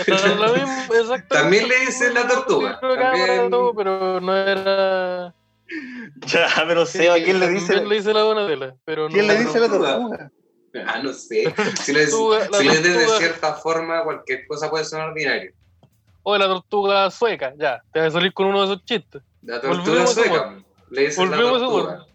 Lo 0.08 0.54
mismo, 0.54 0.84
exactamente. 0.94 1.28
También 1.28 1.68
le 1.68 1.80
dicen 1.82 2.14
la 2.14 2.28
tortuga. 2.28 2.80
También- 2.80 3.50
pero 3.76 4.22
no 4.22 4.38
era. 4.38 5.34
Ya, 6.28 6.48
pero 6.68 6.86
Seba, 6.86 7.16
¿quién 7.16 7.40
le 7.40 7.48
dice? 7.50 7.68
También 7.68 7.90
le 7.90 7.96
dice 7.96 8.14
la 8.14 8.20
Donatella, 8.22 8.76
pero 8.86 9.08
no. 9.08 9.14
¿Quién 9.14 9.28
le 9.28 9.38
dice 9.38 9.60
la 9.60 9.68
tortuga? 9.68 10.32
Ah, 10.88 11.02
no 11.04 11.12
sé. 11.14 11.54
Si 11.82 11.92
le, 11.92 12.08
Tortuga, 12.08 12.48
la 12.50 12.58
si 12.60 12.68
de 12.68 13.08
cierta 13.18 13.56
forma, 13.56 14.04
cualquier 14.04 14.48
cosa 14.48 14.70
puede 14.70 14.86
sonar 14.86 15.10
ordinario. 15.10 15.52
O 16.24 16.38
la 16.38 16.46
tortuga 16.46 17.12
sueca, 17.12 17.54
ya. 17.58 17.84
Te 17.92 18.00
vas 18.00 18.10
a 18.10 18.12
salir 18.20 18.34
con 18.34 18.48
uno 18.48 18.60
de 18.62 18.74
esos 18.74 18.86
chistes. 18.86 19.22
La 19.42 19.60
tortuga 19.60 19.84
Volvemos 19.86 20.12
a 20.12 20.14
sueca. 20.14 20.64
Le 20.92 21.02
dicen 21.02 21.30
la 21.32 21.38
Volvemos 21.38 21.62
a 21.62 21.66
tortuga. 21.66 22.06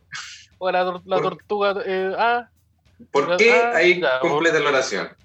O 0.58 0.70
la, 0.70 0.84
tor- 0.84 1.02
la 1.04 1.20
tortuga. 1.20 1.82
Eh, 1.84 2.14
ah, 2.16 2.50
¿Por 3.10 3.36
qué? 3.36 3.52
Ah, 3.52 3.72
Ahí 3.76 4.00
ya, 4.00 4.20
completa 4.20 4.58
la 4.60 4.68
oración. 4.70 5.16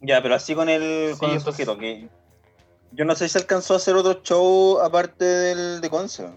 Ya, 0.00 0.22
pero 0.22 0.34
así 0.34 0.54
con 0.54 0.68
el, 0.68 1.12
Sí, 1.14 1.18
con 1.18 1.30
el 1.30 1.40
sujeto, 1.40 1.78
que 1.78 2.08
yo 2.90 3.04
no 3.04 3.14
sé 3.14 3.28
si 3.28 3.38
alcanzó 3.38 3.74
a 3.74 3.78
hacer 3.78 3.94
otro 3.96 4.20
show 4.22 4.80
aparte 4.80 5.24
del 5.24 5.80
de 5.80 5.90
Conce. 5.90 6.28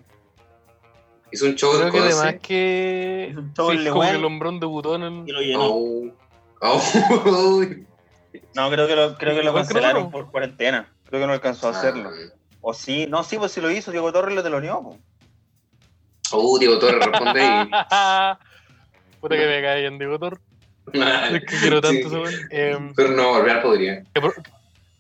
Hizo 1.36 1.46
un 1.48 1.56
show 1.56 1.74
de 1.74 1.80
creo 1.80 1.92
que 1.92 2.00
además 2.00 2.36
que. 2.42 3.34
un 3.38 3.54
show 3.54 3.72
sí, 3.72 3.78
en 3.78 3.90
como 3.92 4.04
el 4.06 4.24
hombrón 4.24 4.60
debutó 4.62 4.96
en 4.96 5.04
el. 5.04 5.24
y 5.28 5.32
lo 5.34 5.42
llenó. 5.42 5.62
Au. 5.64 6.14
Au. 6.62 6.82
No, 8.56 8.70
creo 8.72 8.88
que 8.88 8.96
lo, 8.96 9.18
creo 9.18 9.36
que 9.36 9.44
lo 9.44 9.54
cancelaron 9.54 10.10
por 10.12 10.32
cuarentena. 10.32 10.90
Creo 11.04 11.20
que 11.20 11.28
no 11.28 11.34
alcanzó 11.34 11.68
a 11.68 11.72
hacerlo. 11.72 12.10
Ah. 12.10 12.34
O 12.62 12.74
sí, 12.74 13.06
no, 13.10 13.24
sí, 13.26 13.38
pues 13.38 13.52
si 13.52 13.60
lo 13.60 13.70
hizo, 13.70 13.92
Diego 13.92 14.14
Torres 14.14 14.34
lo 14.34 14.42
teloneó. 14.44 14.82
po. 14.82 14.98
Uh, 16.38 16.58
Diego 16.58 16.80
Torres 16.80 17.06
responde 17.06 17.42
ahí. 17.42 17.66
Puta 19.20 19.36
que 19.36 19.46
me 19.46 19.62
cae 19.62 19.86
en 19.86 19.98
Diego 19.98 20.18
Tor. 20.18 20.40
Ah, 21.02 21.30
Es 21.34 21.42
que 21.46 21.58
quiero 21.60 21.82
tanto 21.82 22.26
sí. 22.28 22.36
Em, 22.50 22.94
Pero 22.96 23.10
no, 23.12 23.30
volver 23.34 23.62
podría. 23.62 24.04
que, 24.14 24.22
por, 24.22 24.36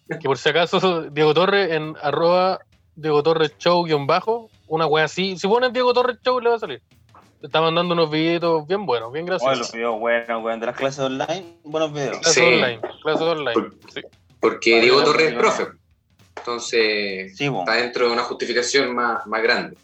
que 0.09 0.27
por 0.27 0.37
si 0.37 0.49
acaso, 0.49 1.03
Diego 1.11 1.33
Torres 1.33 1.71
en 1.71 1.95
arroba 2.01 2.59
Diego 2.95 3.23
Torres 3.23 3.57
Show 3.57 3.83
guion 3.85 4.05
bajo, 4.07 4.49
una 4.67 4.85
wea 4.87 5.05
así. 5.05 5.37
Si 5.37 5.47
pones 5.47 5.73
Diego 5.73 5.93
Torres 5.93 6.17
Show 6.23 6.39
le 6.39 6.49
va 6.49 6.55
a 6.55 6.59
salir. 6.59 6.81
Te 7.41 7.47
está 7.47 7.61
mandando 7.61 7.93
unos 7.93 8.09
videitos 8.09 8.65
bien 8.67 8.85
buenos, 8.85 9.11
bien 9.11 9.25
Oye, 9.25 9.33
los 9.33 9.41
graciosos. 9.43 9.73
videos 9.73 9.99
buenos, 9.99 10.43
weón. 10.43 10.59
De 10.59 10.65
las 10.65 10.75
clases 10.75 10.99
online, 10.99 11.57
buenos 11.63 11.93
videos. 11.93 12.17
Clases 12.19 12.33
Sí. 12.33 12.41
online, 12.41 12.79
clases 13.03 13.21
online. 13.21 13.53
Por- 13.53 13.75
Sí. 13.93 14.01
Porque 14.39 14.81
Diego 14.81 15.03
Torres 15.03 15.31
es 15.31 15.37
profe. 15.37 15.67
Entonces, 16.37 17.37
Sí, 17.37 17.45
está 17.45 17.73
dentro 17.73 18.07
de 18.07 18.13
una 18.13 18.23
justificación 18.23 18.95
más, 18.95 19.25
más 19.27 19.41
grande. 19.43 19.77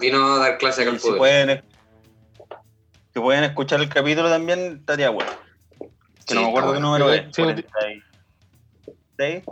Vino 0.00 0.34
a 0.34 0.38
dar 0.38 0.58
clase 0.58 0.82
acá 0.82 0.90
al 0.90 0.98
si 0.98 1.06
poder. 1.06 1.18
pueden, 1.18 1.64
si 3.14 3.20
pueden 3.20 3.44
escuchar 3.44 3.80
el 3.80 3.88
capítulo 3.88 4.28
también, 4.28 4.78
estaría 4.80 5.10
bueno. 5.10 5.30
Que 5.78 5.88
Sí, 6.28 6.34
no 6.34 6.42
me 6.42 6.48
acuerdo 6.48 6.74
qué 6.74 6.80
número 6.80 7.12
es. 7.12 7.24
Sí, 7.34 7.42
46. 7.42 9.44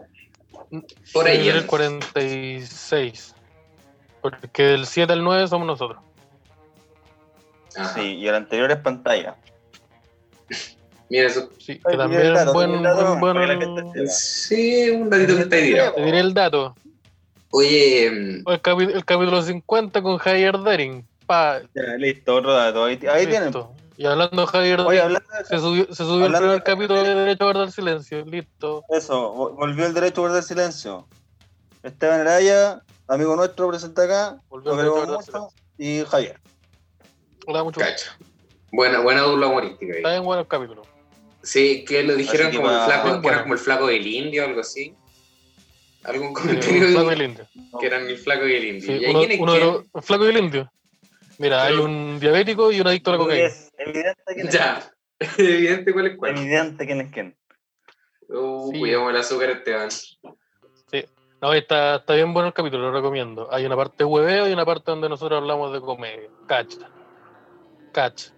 Por 1.12 1.26
ahí. 1.26 1.48
El 1.48 1.66
46. 1.66 3.34
Porque 4.30 4.62
del 4.62 4.86
7 4.86 5.12
al 5.12 5.22
9 5.24 5.46
somos 5.48 5.66
nosotros. 5.66 5.98
Ajá. 7.76 7.94
Sí, 7.94 8.14
y 8.16 8.26
el 8.28 8.34
anterior 8.34 8.70
es 8.70 8.78
pantalla. 8.78 9.36
Mira, 11.08 11.26
eso. 11.28 11.50
Sí, 11.58 11.78
que 11.88 11.96
también 11.96 12.22
es 12.22 12.52
buen, 12.52 12.82
dato, 12.82 13.16
buen, 13.18 13.34
buen- 13.36 13.92
sepa. 13.92 14.06
Sí, 14.08 14.90
un 14.90 15.08
datito 15.10 15.36
que 15.36 15.42
está 15.42 15.56
ahí. 15.56 15.74
Te 15.94 16.02
diré 16.04 16.20
el 16.20 16.34
dato. 16.34 16.74
Oye, 17.50 18.10
mm, 18.10 18.50
El, 18.50 18.62
capi- 18.62 18.92
el 18.92 19.04
capítulo 19.04 19.40
50 19.42 20.02
con 20.02 20.18
Javier 20.18 20.58
Dering. 20.58 21.06
Pa, 21.26 21.60
Ya, 21.74 21.82
listo, 21.98 22.34
otro 22.34 22.52
dato. 22.52 22.84
Ahí, 22.84 22.98
ahí 23.08 23.26
tienen. 23.26 23.52
Y 23.98 24.04
hablando 24.04 24.42
de 24.42 24.46
Javier 24.48 24.80
Oye, 24.80 24.88
Dering, 25.00 25.02
hablando 25.16 25.28
de 25.38 25.44
se 25.44 25.58
subió, 25.58 25.86
se 25.86 26.04
subió 26.04 26.16
el 26.26 26.34
hablando 26.34 26.38
primer 26.38 26.58
de- 26.58 26.64
capítulo 26.64 27.02
de 27.02 27.14
Derecho 27.14 27.44
a 27.44 27.46
guardar 27.52 27.72
silencio. 27.72 28.24
Listo. 28.24 28.84
eso, 28.88 29.34
vo- 29.34 29.54
volvió 29.54 29.86
el 29.86 29.94
derecho 29.94 30.20
a 30.20 30.24
guardar 30.24 30.42
silencio. 30.42 31.06
Esteban 31.82 32.20
Araya, 32.20 32.82
amigo 33.08 33.36
nuestro, 33.36 33.68
presente 33.68 34.02
acá. 34.02 34.40
Guardar 34.48 34.86
mucho. 34.86 35.48
Y 35.78 36.02
Javier. 36.04 36.40
Hola, 37.46 37.62
mucho 37.64 37.80
gusto. 37.80 38.10
Buena, 38.72 39.00
buena 39.00 39.22
dupla 39.22 39.46
humorística 39.46 39.94
Está 39.94 40.08
ahí. 40.08 40.14
bien 40.16 40.24
bueno 40.24 40.42
el 40.42 40.48
capítulo. 40.48 40.82
Sí, 41.42 41.84
que 41.86 42.02
lo 42.02 42.16
dijeron 42.16 42.50
que 42.50 42.56
como 42.56 42.70
el 42.70 42.80
flaco, 42.84 43.08
Bien 43.08 43.20
que 43.22 43.28
era 43.28 43.36
bueno. 43.36 43.42
como 43.42 43.54
el 43.54 43.60
flaco 43.60 43.86
del 43.86 44.06
indio 44.06 44.42
o 44.44 44.46
algo 44.48 44.60
así. 44.60 44.94
Algún 46.04 46.28
Eh, 46.28 46.32
comentario 46.32 46.88
Flaco 46.88 47.04
y 47.04 47.08
de- 47.08 47.14
el 47.14 47.22
Indio. 47.22 47.46
que 47.80 47.86
eran 47.86 48.08
el 48.08 48.18
flaco 48.18 48.46
y 48.46 48.54
el 48.54 48.64
indio. 48.64 48.86
Sí, 48.86 48.92
¿Y 49.04 49.06
uno, 49.10 49.18
quién 49.20 49.30
es 49.32 49.40
uno 49.40 49.52
de 49.52 49.60
los, 49.60 49.84
el 49.94 50.02
Flaco 50.02 50.24
y 50.24 50.28
el 50.28 50.36
Indio. 50.38 50.72
Mira, 51.38 51.64
hay 51.64 51.74
un 51.74 52.18
diabético 52.20 52.70
y 52.72 52.80
un 52.80 52.86
adicto 52.86 53.10
a 53.10 53.14
la 53.14 53.18
cocaína. 53.18 53.46
Es 53.48 53.72
evidente 53.78 54.22
quién 54.34 54.46
es. 54.48 54.54
Ya, 54.54 54.92
evidente 55.38 55.92
cuál 55.92 56.06
es 56.06 56.16
cuál. 56.16 56.36
Evidente 56.38 56.86
quién 56.86 57.00
es 57.00 57.12
quién. 57.12 57.36
Uh, 58.28 58.70
Sí. 58.72 58.78
Cuidado 58.80 59.04
con 59.04 59.14
el 59.14 59.20
azúcar, 59.20 59.50
Esteban. 59.50 59.88
No, 61.42 61.52
está, 61.52 61.96
está 61.96 62.14
bien 62.14 62.32
bueno 62.32 62.48
el 62.48 62.54
capítulo, 62.54 62.84
lo 62.90 62.92
recomiendo. 62.92 63.48
Hay 63.52 63.66
una 63.66 63.76
parte 63.76 63.96
de 63.98 64.04
hueveo 64.04 64.48
y 64.48 64.52
una 64.52 64.64
parte 64.64 64.90
donde 64.90 65.08
nosotros 65.08 65.38
hablamos 65.40 65.72
de 65.72 65.80
comedia. 65.80 66.28
Cacha. 66.46 66.88
Cacha. 67.92 68.32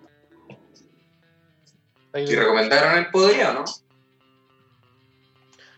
Ahí- 2.12 2.26
Si 2.26 2.34
recomendaron 2.36 2.98
el 2.98 3.10
podría, 3.10 3.52
¿no? 3.52 3.64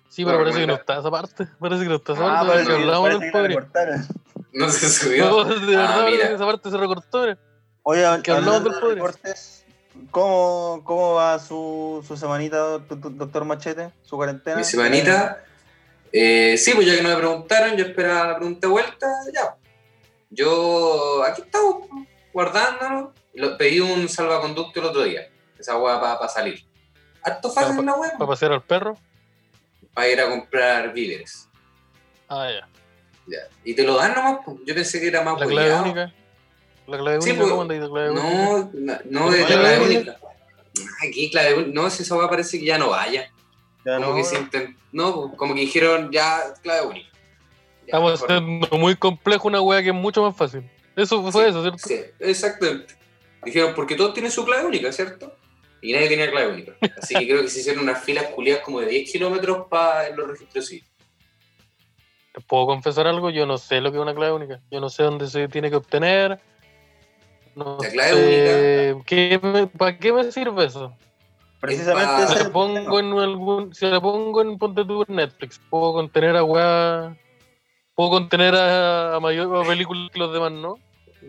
sí, 0.09 0.25
pero 0.25 0.39
parece 0.39 0.61
que 0.61 0.67
no 0.67 0.75
está 0.75 0.99
esa 0.99 1.11
parte. 1.11 1.47
Parece 1.61 1.83
que 1.85 1.89
no 1.89 1.97
está 1.97 2.13
esa 2.15 2.23
Ah, 2.25 2.41
parte. 2.41 2.49
parece 2.53 2.73
hablamos 2.73 3.09
parece 3.11 3.39
del. 3.49 4.09
No 4.53 4.69
se 4.71 4.89
subió. 4.89 5.25
No, 5.31 5.45
de 5.45 5.67
verdad, 5.67 5.85
Ah, 5.89 5.95
parece 5.99 6.11
mira. 6.17 6.29
que 6.29 6.35
esa 6.35 6.47
parte 6.47 6.71
se 6.71 6.77
recortó. 6.77 7.27
Oye, 7.83 8.03
Que 8.23 8.31
hablamos 8.33 8.65
del 8.65 8.81
recortes, 8.97 9.65
¿cómo, 10.11 10.83
¿cómo 10.85 11.15
va 11.15 11.39
su, 11.39 12.05
su 12.07 12.17
semanita, 12.17 12.59
do- 12.59 12.79
do- 12.81 13.11
doctor 13.11 13.45
Machete? 13.45 13.91
¿Su 14.03 14.17
cuarentena? 14.17 14.57
Mi 14.57 14.65
semanita. 14.65 15.45
Eh, 16.13 16.57
sí, 16.59 16.73
pues 16.75 16.87
ya 16.87 16.97
que 16.97 17.03
no 17.03 17.09
me 17.11 17.17
preguntaron, 17.17 17.77
yo 17.77 17.85
esperaba 17.85 18.29
la 18.29 18.37
pregunta 18.37 18.67
de 18.67 18.71
vuelta, 18.73 19.07
ya. 19.35 19.57
Yo 20.31 21.25
aquí 21.25 21.43
estaba 21.43 21.65
guardándolo. 22.33 23.13
Lo, 23.35 23.57
pedí 23.57 23.81
un 23.81 24.09
salvaconducto 24.09 24.81
el 24.81 24.87
otro 24.87 25.03
día. 25.05 25.29
Esa 25.59 25.77
hueá 25.77 26.01
para 26.01 26.29
salir. 26.29 26.65
Harto 27.23 27.51
fácil 27.51 27.77
Pa- 27.77 27.83
la 27.83 27.95
hueá. 27.97 28.13
Para 28.13 28.27
pasear 28.27 28.53
al 28.53 28.63
perro. 28.63 28.97
Para 29.95 30.09
ir 30.09 30.21
a 30.21 30.29
comprar 30.29 30.93
víveres. 30.93 31.49
Ah, 32.29 32.49
ya. 32.51 32.69
Ya. 33.27 33.39
Y 33.65 33.75
te 33.75 33.83
lo 33.85 33.97
dan 33.97 34.15
nomás. 34.15 34.41
Yo 34.65 34.75
pensé 34.75 35.01
que 35.01 35.09
era 35.09 35.23
más 35.23 35.39
La 35.39 35.47
clave 35.47 35.75
única. 35.81 36.13
La 36.87 36.99
clave 36.99 37.23
Sí, 37.23 37.31
única, 37.31 37.45
¿cómo 37.49 37.63
andáis 37.63 37.81
de 37.81 37.89
clave 37.89 38.11
única? 38.11 38.27
No, 38.29 38.71
no, 38.73 38.99
no 39.05 39.31
¿Pero 39.31 39.43
es 39.43 39.47
clave 39.47 39.79
única? 39.85 40.01
única. 40.01 40.19
Aquí 41.07 41.31
clave 41.31 41.55
única. 41.55 41.71
No, 41.83 41.91
si 41.91 42.03
esa 42.03 42.17
hueá 42.17 42.29
parece 42.31 42.59
que 42.59 42.65
ya 42.67 42.79
no 42.79 42.91
vaya. 42.91 43.31
Ya 43.85 43.97
como 43.97 44.09
no, 44.11 44.15
que 44.17 44.25
se 44.25 44.37
intent- 44.39 44.77
no, 44.93 45.35
como 45.37 45.55
que 45.55 45.61
dijeron 45.63 46.11
ya 46.13 46.53
clave 46.63 46.87
única. 46.87 47.09
Ya, 47.13 47.87
Estamos 47.87 48.13
mejor. 48.13 48.33
haciendo 48.33 48.79
muy 48.79 48.97
complejo 48.97 49.49
una 49.49 49.61
weá 49.61 49.83
que 49.83 49.89
es 49.89 49.95
mucho 49.95 50.23
más 50.23 50.37
fácil. 50.37 50.69
Eso 50.97 51.23
fue 51.31 51.45
Sí, 51.45 51.49
eso, 51.51 51.63
¿cierto? 51.63 51.79
Sí, 51.79 52.01
exactamente. 52.19 52.95
Dijeron, 53.45 53.73
porque 53.75 53.95
todos 53.95 54.13
tienen 54.13 54.31
su 54.31 54.45
clave 54.45 54.67
única, 54.67 54.93
¿cierto? 54.93 55.35
Y 55.81 55.93
nadie 55.95 56.09
tenía 56.11 56.31
clave 56.31 56.53
única. 56.53 56.73
Así 56.99 57.15
que 57.15 57.27
creo 57.27 57.41
que 57.43 57.49
se 57.49 57.61
hicieron 57.61 57.83
unas 57.85 58.05
filas 58.05 58.27
culiadas 58.27 58.63
como 58.63 58.81
de 58.81 58.87
10 58.89 59.11
kilómetros 59.11 59.67
para 59.71 60.11
los 60.15 60.29
registros 60.29 60.67
civiles. 60.67 60.91
¿Te 62.35 62.41
puedo 62.43 62.67
confesar 62.67 63.07
algo? 63.07 63.31
Yo 63.31 63.47
no 63.47 63.57
sé 63.57 63.81
lo 63.81 63.91
que 63.91 63.97
es 63.97 64.03
una 64.03 64.15
clave 64.15 64.33
única. 64.33 64.61
Yo 64.71 64.79
no 64.81 64.91
sé 64.91 65.03
dónde 65.05 65.27
se 65.29 65.49
tiene 65.49 65.71
que 65.71 65.77
obtener. 65.77 66.39
No 67.57 67.79
La 67.83 67.89
clave 67.91 68.13
sé 68.15 68.97
¿qué 69.07 69.41
me- 69.43 69.67
¿Para 69.67 69.99
qué 69.99 70.13
me 70.13 70.31
sirve 70.31 70.67
eso? 70.67 70.95
Precisamente 71.61 72.23
ese 72.25 72.33
Si 72.33 72.39
es 72.39 72.45
la 72.45 72.53
pongo 72.53 72.99
en 72.99 73.19
algún, 73.19 73.75
si 73.75 73.87
la 73.87 74.01
pongo 74.01 74.43
en 74.43 74.59
ponte 74.59 74.85
tú 74.85 75.05
en 75.07 75.17
Netflix, 75.17 75.61
puedo 75.71 75.93
contener 75.93 76.37
a 76.37 76.45
weá, 76.45 77.17
puedo 77.95 78.11
contener 78.11 78.55
a, 78.55 79.17
a 79.17 79.21
mayor 79.21 79.65
a 79.65 79.69
películas 79.69 80.11
que 80.13 80.19
los 80.19 80.33
demás, 80.33 80.53
¿no? 80.53 80.79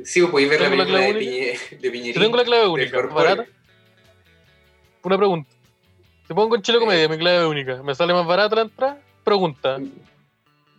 Sí, 0.03 0.21
pues 0.21 0.31
podéis 0.31 0.50
ver 0.50 0.61
la 0.61 0.69
¿Tengo 0.69 0.83
la 0.83 0.85
película 0.85 1.05
de, 1.05 1.13
Piñe, 1.13 1.79
de 1.81 1.91
Piñerín. 1.91 2.21
Tengo 2.21 2.38
la 2.38 2.43
clave 2.45 2.67
única, 2.67 3.01
barata, 3.07 3.45
una 5.03 5.17
pregunta. 5.17 5.51
Si 6.27 6.33
pongo 6.33 6.55
en 6.55 6.61
Chile 6.61 6.79
Comedia 6.79 7.09
mi 7.09 7.17
clave 7.17 7.45
única, 7.45 7.83
¿me 7.83 7.93
sale 7.93 8.13
más 8.13 8.25
barata 8.25 8.55
la 8.55 8.61
entrada? 8.61 9.01
Pregunta. 9.23 9.79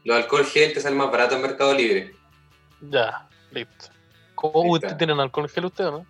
Los 0.05 0.17
alcohol 0.17 0.47
gel 0.47 0.73
te 0.73 0.81
salen 0.81 0.99
más 0.99 1.11
barato 1.11 1.37
en 1.37 1.43
Mercado 1.43 1.75
Libre. 1.75 2.15
Ya, 2.81 3.29
listo. 3.51 3.87
¿Cómo 4.35 4.73
ustedes 4.73 4.97
tienen 4.97 5.21
alcohol 5.21 5.49
gel 5.49 5.67
ustedes, 5.67 5.93
no? 5.93 6.07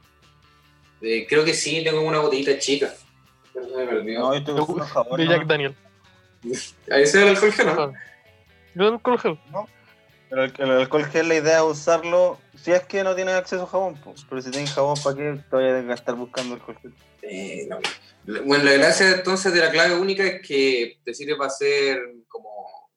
Eh, 1.02 1.26
creo 1.28 1.44
que 1.44 1.52
sí, 1.52 1.82
tengo 1.82 2.00
una 2.02 2.20
botellita 2.20 2.58
chica. 2.58 2.94
Pero 3.52 3.68
se 3.68 3.76
me 3.76 3.86
perdió. 3.86 4.20
No, 4.20 4.34
yo 4.34 4.64
usando 4.64 5.16
De, 5.16 5.24
¿no? 5.24 5.30
Jack 5.32 5.46
Daniel. 5.46 5.74
Ahí 6.90 7.06
se 7.06 7.18
ve 7.18 7.24
el 7.24 7.28
alcohol 7.30 7.52
gel, 7.52 7.66
¿no? 7.66 7.92
Yo 7.92 7.94
tengo 8.74 8.92
alcohol 8.92 9.18
gel. 9.18 9.38
Pero 10.28 10.44
el, 10.44 10.52
el 10.58 10.70
alcohol 10.70 11.04
gel, 11.04 11.28
la 11.28 11.34
idea 11.36 11.58
es 11.58 11.62
usarlo 11.62 12.38
si 12.56 12.72
es 12.72 12.82
que 12.84 13.04
no 13.04 13.14
tienes 13.14 13.34
acceso 13.34 13.64
a 13.64 13.66
jabón. 13.66 13.96
po. 13.96 14.14
Pero 14.28 14.42
si 14.42 14.50
tienes 14.50 14.72
jabón, 14.72 14.96
¿para 15.02 15.16
qué 15.16 15.40
te 15.48 15.56
vayas 15.56 15.84
a 15.84 15.86
gastar 15.86 16.14
buscando 16.14 16.54
alcohol 16.54 16.78
gel? 16.80 16.94
Eh, 17.22 17.66
no. 17.68 17.78
Bueno, 18.44 18.64
la 18.64 18.72
gracia 18.72 19.10
entonces 19.10 19.52
de 19.52 19.60
la 19.60 19.70
clave 19.70 19.94
única 19.96 20.24
es 20.24 20.46
que 20.46 20.98
te 21.04 21.12
sirve 21.12 21.36
para 21.36 21.48
hacer 21.48 22.00
como, 22.28 22.90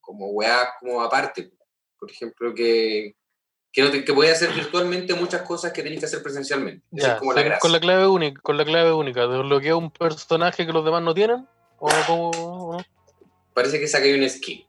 como 0.00 0.28
weá, 0.30 0.74
como 0.80 1.00
aparte. 1.02 1.50
Por 1.98 2.10
ejemplo, 2.10 2.54
que, 2.54 3.14
que, 3.76 3.82
no 3.82 3.90
te, 3.90 4.04
que 4.06 4.30
hacer 4.30 4.54
virtualmente 4.54 5.12
muchas 5.12 5.42
cosas 5.42 5.70
que 5.70 5.82
tenés 5.82 6.00
que 6.00 6.06
hacer 6.06 6.22
presencialmente. 6.22 6.82
Ya, 6.92 7.12
es 7.12 7.18
como 7.18 7.32
la 7.34 7.40
con- 7.42 7.44
gracia. 7.44 7.60
con 7.60 7.72
la 7.72 7.80
clave 7.80 8.06
única, 8.06 8.40
con 8.40 8.56
la 8.56 8.64
clave 8.64 8.90
única, 8.94 9.26
¿desbloqueo 9.26 9.76
un 9.76 9.90
personaje 9.90 10.64
que 10.64 10.72
los 10.72 10.82
demás 10.82 11.02
no 11.02 11.12
tienen? 11.12 11.46
¿O 11.78 11.88
cómo? 12.06 12.82
Parece 13.52 13.78
que 13.78 13.86
saqué 13.86 14.18
un 14.18 14.26
skin. 14.30 14.64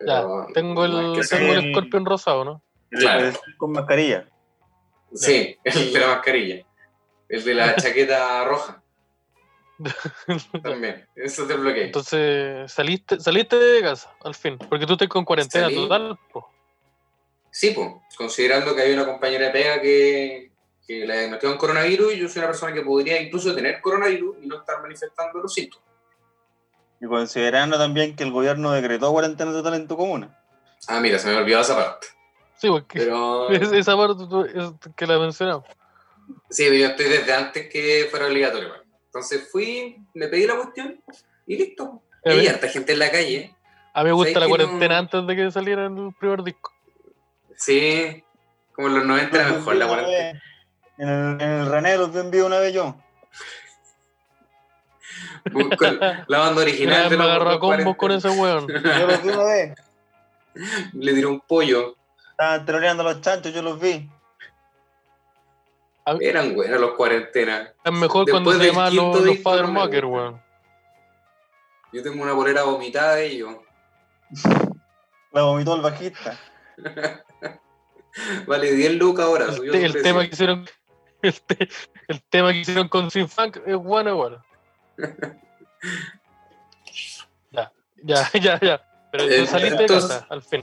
Ya, 0.00 0.22
Pero 0.22 0.46
tengo 0.52 0.84
el, 0.84 1.26
tengo 1.28 1.52
el 1.54 1.72
Scorpion 1.72 2.04
rosado, 2.04 2.44
¿no? 2.44 2.62
Claro. 2.90 3.30
Con 3.56 3.70
mascarilla. 3.70 4.28
Sí, 5.14 5.56
el 5.64 5.92
de 5.92 6.00
la 6.00 6.08
mascarilla. 6.08 6.66
El 7.28 7.44
de 7.44 7.54
la 7.54 7.76
chaqueta 7.76 8.44
roja. 8.46 8.82
También. 10.64 11.06
Eso 11.14 11.46
te 11.46 11.54
bloquea. 11.54 11.84
Entonces, 11.84 12.72
saliste, 12.72 13.20
saliste 13.20 13.56
de 13.56 13.80
casa, 13.80 14.12
al 14.24 14.34
fin, 14.34 14.58
porque 14.58 14.86
tú 14.86 14.94
estás 14.94 15.06
con 15.08 15.24
cuarentena 15.24 15.66
Salí. 15.66 15.76
total. 15.76 16.18
po. 16.32 16.50
Sí, 17.50 17.70
pues, 17.70 17.88
considerando 18.16 18.74
que 18.74 18.82
hay 18.82 18.92
una 18.92 19.04
compañera 19.06 19.46
de 19.46 19.50
pega 19.52 19.80
que, 19.80 20.52
que 20.86 21.06
la 21.06 21.14
diagnosticaron 21.16 21.58
coronavirus 21.58 22.14
y 22.14 22.18
yo 22.20 22.28
soy 22.28 22.40
una 22.40 22.48
persona 22.48 22.72
que 22.72 22.82
podría 22.82 23.20
incluso 23.20 23.54
tener 23.54 23.80
coronavirus 23.80 24.36
y 24.42 24.46
no 24.46 24.58
estar 24.60 24.80
manifestando 24.82 25.38
los 25.40 25.52
síntomas. 25.52 25.86
Y 27.00 27.06
considerando 27.06 27.78
también 27.78 28.16
que 28.16 28.24
el 28.24 28.32
gobierno 28.32 28.72
decretó 28.72 29.12
cuarentena 29.12 29.52
total 29.52 29.74
en 29.74 29.86
tu 29.88 29.96
comuna. 29.96 30.36
Ah, 30.88 31.00
mira, 31.00 31.18
se 31.18 31.28
me 31.28 31.36
olvidó 31.36 31.60
esa 31.60 31.76
parte. 31.76 32.08
Sí, 32.56 32.68
porque 32.68 32.98
Pero 33.00 33.50
es- 33.50 33.72
esa 33.72 33.96
parte 33.96 34.24
tú- 34.28 34.44
es 34.44 34.72
que 34.96 35.06
la 35.06 35.18
mencionamos. 35.18 35.64
sí, 36.50 36.64
pero 36.64 36.74
yo 36.76 36.86
estoy 36.88 37.06
desde 37.08 37.32
antes 37.32 37.68
que 37.68 38.08
fuera 38.10 38.26
obligatorio. 38.26 38.68
bueno. 38.68 38.82
Entonces 39.06 39.48
fui, 39.50 39.96
me 40.14 40.28
pedí 40.28 40.46
la 40.46 40.56
cuestión 40.56 41.02
y 41.46 41.56
listo. 41.56 42.02
Hay 42.24 42.46
harta 42.46 42.68
gente 42.68 42.92
en 42.92 42.98
la 42.98 43.10
calle. 43.10 43.54
a 43.94 44.02
mí 44.02 44.08
me 44.10 44.12
gusta 44.12 44.32
¿sabes 44.34 44.48
la 44.48 44.48
cuarentena 44.56 44.94
no? 44.94 45.00
antes 45.00 45.26
de 45.26 45.36
que 45.36 45.50
saliera 45.50 45.86
el 45.86 46.14
primer 46.18 46.42
disco. 46.42 46.72
Sí, 47.58 48.24
como 48.72 48.88
en 48.88 48.94
los 48.94 49.04
90 49.04 49.36
era 49.40 49.52
mejor 49.52 49.76
la 49.76 49.86
cuarentena. 49.88 50.32
vez. 50.32 50.42
En 50.96 51.08
el, 51.08 51.40
en 51.42 51.50
el 51.50 51.66
René 51.70 51.96
los 51.96 52.12
vi 52.12 52.20
en 52.20 52.30
vivo 52.30 52.46
una 52.46 52.58
vez 52.58 52.72
yo. 52.72 52.96
Busco 55.52 55.84
la 56.28 56.38
banda 56.38 56.62
original 56.62 57.04
de 57.04 57.10
me 57.10 57.16
los 57.16 57.26
agarró 57.26 57.50
a 57.50 57.60
combos 57.60 57.84
con 57.84 57.94
40. 57.94 58.28
ese 58.28 58.40
weón. 58.40 58.66
Yo 58.68 59.06
los 59.06 59.22
vi 59.22 59.28
una 59.30 59.44
vez. 59.44 59.74
Le 60.92 61.14
tiró 61.14 61.30
un 61.30 61.40
pollo. 61.40 61.96
Estaban 62.30 62.64
troleando 62.64 63.02
a 63.02 63.12
los 63.12 63.20
chanchos, 63.20 63.52
yo 63.52 63.62
los 63.62 63.80
vi. 63.80 64.08
Eran 66.20 66.54
buenos 66.54 66.80
los 66.80 66.92
cuarentenas. 66.92 67.70
Es 67.84 67.92
mejor 67.92 68.24
Después 68.24 68.44
cuando 68.44 68.52
se 68.52 68.72
los, 68.72 68.94
los 68.94 69.24
disco 69.24 69.50
Father 69.50 69.66
no 69.66 69.72
me 69.72 69.80
Mucker, 69.80 70.04
gusta. 70.06 70.22
weón. 70.22 70.42
Yo 71.92 72.02
tengo 72.02 72.22
una 72.22 72.32
bolera 72.32 72.62
vomitada 72.62 73.16
de 73.16 73.26
ellos. 73.26 73.56
La 75.32 75.42
vomitó 75.42 75.74
el 75.74 75.82
bajista. 75.82 76.38
Vale 78.46 78.72
10 78.72 78.94
lucas 78.94 79.24
ahora. 79.26 79.46
El, 79.72 79.92
te- 79.92 80.02
tema 80.02 80.22
que 80.26 80.34
hicieron 80.34 80.68
el, 81.22 81.40
te- 81.42 81.68
el 82.08 82.22
tema 82.24 82.52
que 82.52 82.58
hicieron 82.60 82.88
con 82.88 83.10
Sin 83.10 83.28
Funk 83.28 83.58
es 83.66 83.76
bueno 83.76 84.10
igual. 84.10 84.42
ya, 87.50 87.72
ya, 88.02 88.30
ya, 88.40 88.60
ya. 88.60 88.84
Pero 89.10 89.24
tú 89.26 89.30
Eh, 89.32 89.46
saliste 89.46 89.80
entonces- 89.82 90.08
de 90.08 90.14
casa, 90.16 90.26
al 90.30 90.42
fin. 90.42 90.62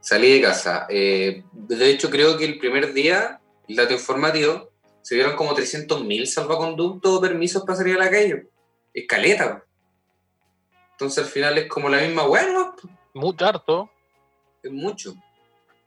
Salí 0.00 0.32
de 0.32 0.40
casa. 0.42 0.86
Eh, 0.88 1.44
de 1.52 1.90
hecho, 1.90 2.10
creo 2.10 2.36
que 2.36 2.44
el 2.44 2.58
primer 2.58 2.92
día, 2.92 3.40
el 3.68 3.76
dato 3.76 3.92
informativo, 3.92 4.70
se 5.00 5.14
dieron 5.14 5.36
como 5.36 5.54
300.000 5.54 6.26
salvaconductos 6.26 7.12
o 7.12 7.20
permisos 7.20 7.62
para 7.64 7.76
salir 7.76 7.94
a 7.96 7.98
la 8.04 8.10
calle. 8.10 8.48
Escaleta. 8.92 9.64
Entonces 10.92 11.24
al 11.24 11.30
final 11.30 11.56
es 11.58 11.68
como 11.68 11.88
la 11.88 11.98
misma, 11.98 12.22
bueno, 12.26 12.74
Mucho 13.14 13.46
harto. 13.46 13.90
es 14.62 14.70
mucho. 14.72 15.14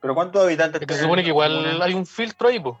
Pero 0.00 0.14
¿cuántos 0.14 0.42
habitantes 0.42 0.80
Es 0.80 0.86
que 0.86 0.94
se 0.94 1.02
supone 1.02 1.22
que 1.22 1.28
igual 1.30 1.64
comuna? 1.64 1.84
hay 1.84 1.94
un 1.94 2.06
filtro 2.06 2.48
ahí, 2.48 2.60
pues. 2.60 2.76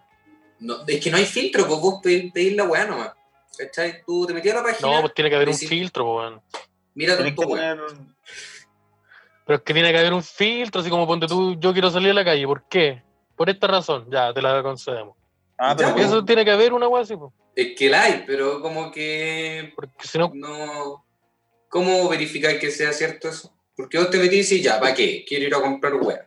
No, 0.58 0.76
es 0.86 1.00
que 1.02 1.10
no 1.10 1.16
hay 1.16 1.26
filtro, 1.26 1.66
pues 1.66 1.80
vos 1.80 2.00
pedís, 2.02 2.32
pedís 2.32 2.56
la 2.56 2.64
weá 2.64 2.86
nomás. 2.86 3.12
¿Cachai? 3.58 4.02
Tú 4.04 4.26
te 4.26 4.34
metías 4.34 4.54
a 4.54 4.58
la 4.58 4.64
página, 4.64 4.90
No, 4.90 5.00
pues 5.00 5.14
tiene 5.14 5.30
que 5.30 5.36
haber 5.36 5.48
un 5.48 5.54
filtro, 5.56 6.04
po, 6.04 6.16
weón. 6.18 6.42
mira 6.94 7.16
tu 7.16 7.34
poner... 7.34 7.78
Pero 9.46 9.58
es 9.58 9.62
que 9.62 9.72
tiene 9.72 9.92
que 9.92 9.98
haber 9.98 10.12
un 10.12 10.22
filtro, 10.24 10.80
así 10.80 10.90
como 10.90 11.06
ponte 11.06 11.26
tú, 11.26 11.58
yo 11.58 11.72
quiero 11.72 11.88
salir 11.90 12.10
a 12.10 12.14
la 12.14 12.24
calle, 12.24 12.44
¿por 12.46 12.64
qué? 12.68 13.02
Por 13.36 13.48
esta 13.48 13.66
razón, 13.66 14.06
ya, 14.10 14.32
te 14.34 14.42
la 14.42 14.62
concedemos. 14.62 15.16
Ah, 15.56 15.74
pero 15.76 15.96
Ya, 15.96 16.04
Eso 16.04 16.24
tiene 16.24 16.44
que 16.44 16.50
haber 16.50 16.72
una 16.72 16.88
weá 16.88 17.02
así, 17.02 17.16
pues. 17.16 17.32
Es 17.54 17.74
que 17.76 17.88
la 17.88 18.02
hay, 18.02 18.24
pero 18.26 18.60
como 18.60 18.90
que 18.90 19.72
Porque 19.74 20.06
si 20.06 20.18
no, 20.18 20.30
no. 20.34 21.04
¿Cómo 21.68 22.08
verificar 22.08 22.58
que 22.58 22.70
sea 22.70 22.92
cierto 22.92 23.28
eso? 23.28 23.54
Porque 23.74 23.98
vos 23.98 24.10
te 24.10 24.18
metís 24.18 24.50
y 24.52 24.62
ya, 24.62 24.80
¿para 24.80 24.94
qué? 24.94 25.24
Quiero 25.26 25.44
ir 25.46 25.54
a 25.54 25.60
comprar 25.60 25.94
weá. 25.94 26.25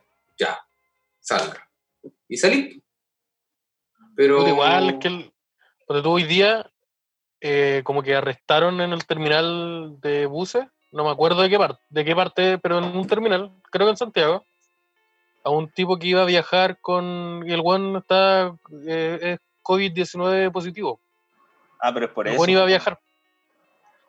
Salga. 1.30 1.70
Y 2.28 2.38
salí. 2.38 2.82
Pero. 4.16 4.48
Igual 4.48 4.90
es 4.90 4.96
que 5.00 5.08
el, 5.10 5.32
ponte 5.86 6.02
tú 6.02 6.10
hoy 6.12 6.24
día, 6.24 6.68
eh, 7.40 7.82
como 7.84 8.02
que 8.02 8.16
arrestaron 8.16 8.82
en 8.82 8.94
el 8.94 9.06
terminal 9.06 10.00
de 10.02 10.26
buses, 10.26 10.66
no 10.92 11.04
me 11.04 11.12
acuerdo 11.12 11.44
de 11.44 11.50
qué 11.52 11.58
parte, 11.60 11.80
de 11.90 12.04
qué 12.04 12.16
parte, 12.16 12.58
pero 12.58 12.80
en 12.80 12.86
un 12.98 13.06
terminal, 13.06 13.52
creo 13.72 13.86
que 13.86 13.92
en 13.92 13.98
Santiago, 13.98 14.44
a 15.44 15.52
un 15.52 15.70
tipo 15.70 16.00
que 16.00 16.08
iba 16.08 16.24
a 16.24 16.26
viajar 16.26 16.80
con. 16.82 17.44
y 17.48 17.54
el 17.54 17.62
weón 17.62 17.98
está. 17.98 18.56
eh, 18.88 19.20
es 19.22 19.40
COVID-19 19.64 20.52
positivo. 20.52 21.00
ah, 21.80 21.94
pero 21.94 22.08
es 22.08 22.12
por 22.12 22.28
el 22.28 22.34
eso. 22.34 22.42
weón 22.42 22.50
iba 22.50 22.64
a 22.64 22.66
viajar. 22.66 23.00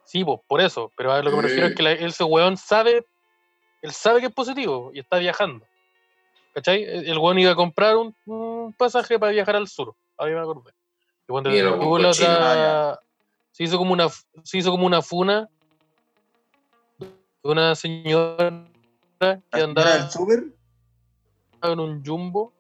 Sí, 0.06 0.24
pues, 0.24 0.40
por 0.48 0.62
eso. 0.62 0.90
Pero 0.96 1.12
a 1.12 1.22
lo 1.22 1.30
que 1.30 1.37
me 1.37 1.42
refiero 1.42 1.66
es 1.66 1.74
que 1.74 1.83
la- 1.83 1.92
ese 1.92 2.24
weón 2.24 2.56
sabe, 2.56 3.04
él 3.83 3.92
sabe 3.92 4.20
que 4.20 4.26
es 4.28 4.33
positivo 4.33 4.90
y 4.94 5.00
está 5.00 5.18
viajando. 5.18 5.66
¿Cachai? 6.55 6.83
El 6.83 7.09
el 7.09 7.19
weón 7.19 7.39
iba 7.39 7.53
a 7.53 7.57
comprar 7.57 7.97
un, 7.97 8.15
un 8.27 8.73
pasaje 8.77 9.19
para 9.19 9.33
viajar 9.33 9.57
al 9.57 9.69
sur. 9.69 9.95
A 10.19 10.27
mí 10.27 10.33
me 10.33 10.41
acordé. 10.41 10.71
Y 11.29 11.33
cuando 11.33 11.51
la 11.51 12.09
otra- 12.11 13.01
se 13.53 13.65
hizo 13.65 13.79
como 13.79 13.93
una 13.93 14.09
se 14.43 14.59
hizo 14.59 14.71
como 14.71 14.87
una 14.87 15.03
funa 15.03 15.49
de 16.99 17.09
una 17.51 17.75
señora 17.75 18.65
que 19.19 19.27
¿La 19.27 19.35
señora 19.41 19.65
andaba 19.65 19.91
del 19.95 20.11
súper? 20.11 20.45
en 21.63 21.81
un 21.81 22.05
jumbo 22.05 22.53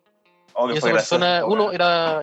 Oh, 0.52 0.68
y 0.70 0.76
esa 0.76 0.88
persona, 0.90 1.26
gracioso, 1.40 1.52
uno 1.52 1.72
era. 1.72 2.22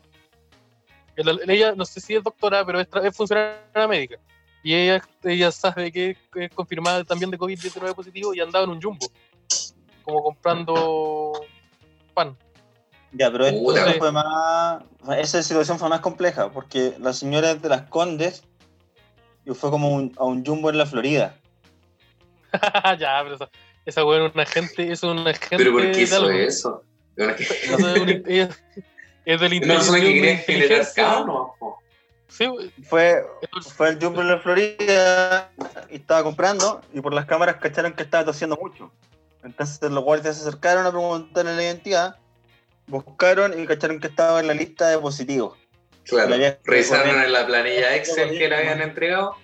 el- 1.15 1.49
Ella, 1.49 1.73
no 1.75 1.85
sé 1.85 1.99
si 2.01 2.13
es 2.15 2.23
doctora, 2.23 2.65
pero 2.65 2.79
es, 2.81 2.87
es 3.03 3.15
funcionaria 3.15 3.87
médica. 3.87 4.19
Y 4.63 4.73
ella, 4.75 5.01
ella 5.23 5.49
sabe 5.51 5.91
que 5.91 6.17
es 6.35 6.49
confirmada 6.53 7.03
también 7.03 7.31
de 7.31 7.37
COVID-19 7.39 7.95
positivo 7.95 8.33
y 8.33 8.41
andaba 8.41 8.65
en 8.65 8.71
un 8.71 8.81
jumbo. 8.81 9.07
Como 10.03 10.21
comprando 10.23 11.31
pan. 12.17 12.35
Ya, 13.13 13.31
pero 13.31 13.45
esto 13.45 13.61
Puta. 13.63 13.93
fue 13.97 14.11
más. 14.11 14.83
Esa 15.17 15.41
situación 15.43 15.79
fue 15.79 15.87
más 15.89 16.01
compleja, 16.01 16.51
porque 16.51 16.93
la 16.99 17.13
señora 17.13 17.51
es 17.51 17.61
de 17.61 17.69
las 17.69 17.83
Condes 17.83 18.43
y 19.45 19.53
fue 19.53 19.69
como 19.69 19.89
un- 19.89 20.13
a 20.17 20.25
un 20.25 20.45
jumbo 20.45 20.69
en 20.69 20.77
la 20.77 20.85
Florida. 20.85 21.35
ya, 22.99 23.19
pero 23.23 23.35
esa, 23.35 23.49
esa 23.85 24.05
weón 24.05 24.25
es 24.27 24.33
una 24.35 24.45
gente, 24.45 24.91
es 24.91 25.03
una 25.03 25.33
gente. 25.33 25.57
Pero 25.57 25.71
¿por 25.71 25.91
qué 25.91 26.01
hizo 26.01 26.17
algo. 26.17 26.29
eso? 26.31 26.83
No 27.17 27.25
es, 28.27 28.59
es 29.25 29.39
del 29.41 29.53
Una 29.63 29.73
persona 29.75 29.99
que 29.99 30.13
quería 30.13 30.33
inteligencia. 30.33 30.45
generar 30.45 30.87
caos, 30.95 31.25
¿no? 31.25 31.53
Sí, 32.27 32.45
güey. 32.45 32.69
Fue, 32.83 33.23
al 33.79 33.99
jumbo 34.01 34.21
en 34.21 34.27
la 34.27 34.37
Florida 34.39 35.49
y 35.89 35.95
estaba 35.95 36.23
comprando 36.23 36.81
y 36.93 37.01
por 37.01 37.13
las 37.13 37.25
cámaras 37.25 37.55
cacharon 37.57 37.93
que 37.93 38.03
estaba 38.03 38.25
tosiendo 38.25 38.57
mucho. 38.61 38.91
Entonces 39.47 39.81
los 39.89 40.03
guardias 40.03 40.35
se 40.37 40.47
acercaron 40.47 40.85
a 40.85 40.89
preguntarle 40.91 41.55
la 41.55 41.63
identidad, 41.63 42.17
buscaron 42.85 43.59
y 43.59 43.65
cacharon 43.65 43.99
que 43.99 44.07
estaba 44.07 44.39
en 44.41 44.47
la 44.47 44.53
lista 44.53 44.89
de 44.89 44.97
positivos. 44.99 45.57
Claro, 46.05 46.35
revisaron 46.65 47.19
en 47.21 47.31
la 47.33 47.45
planilla 47.47 47.95
Excel 47.95 48.37
que 48.37 48.47
le 48.47 48.55
habían 48.55 48.81
entregado. 48.81 49.35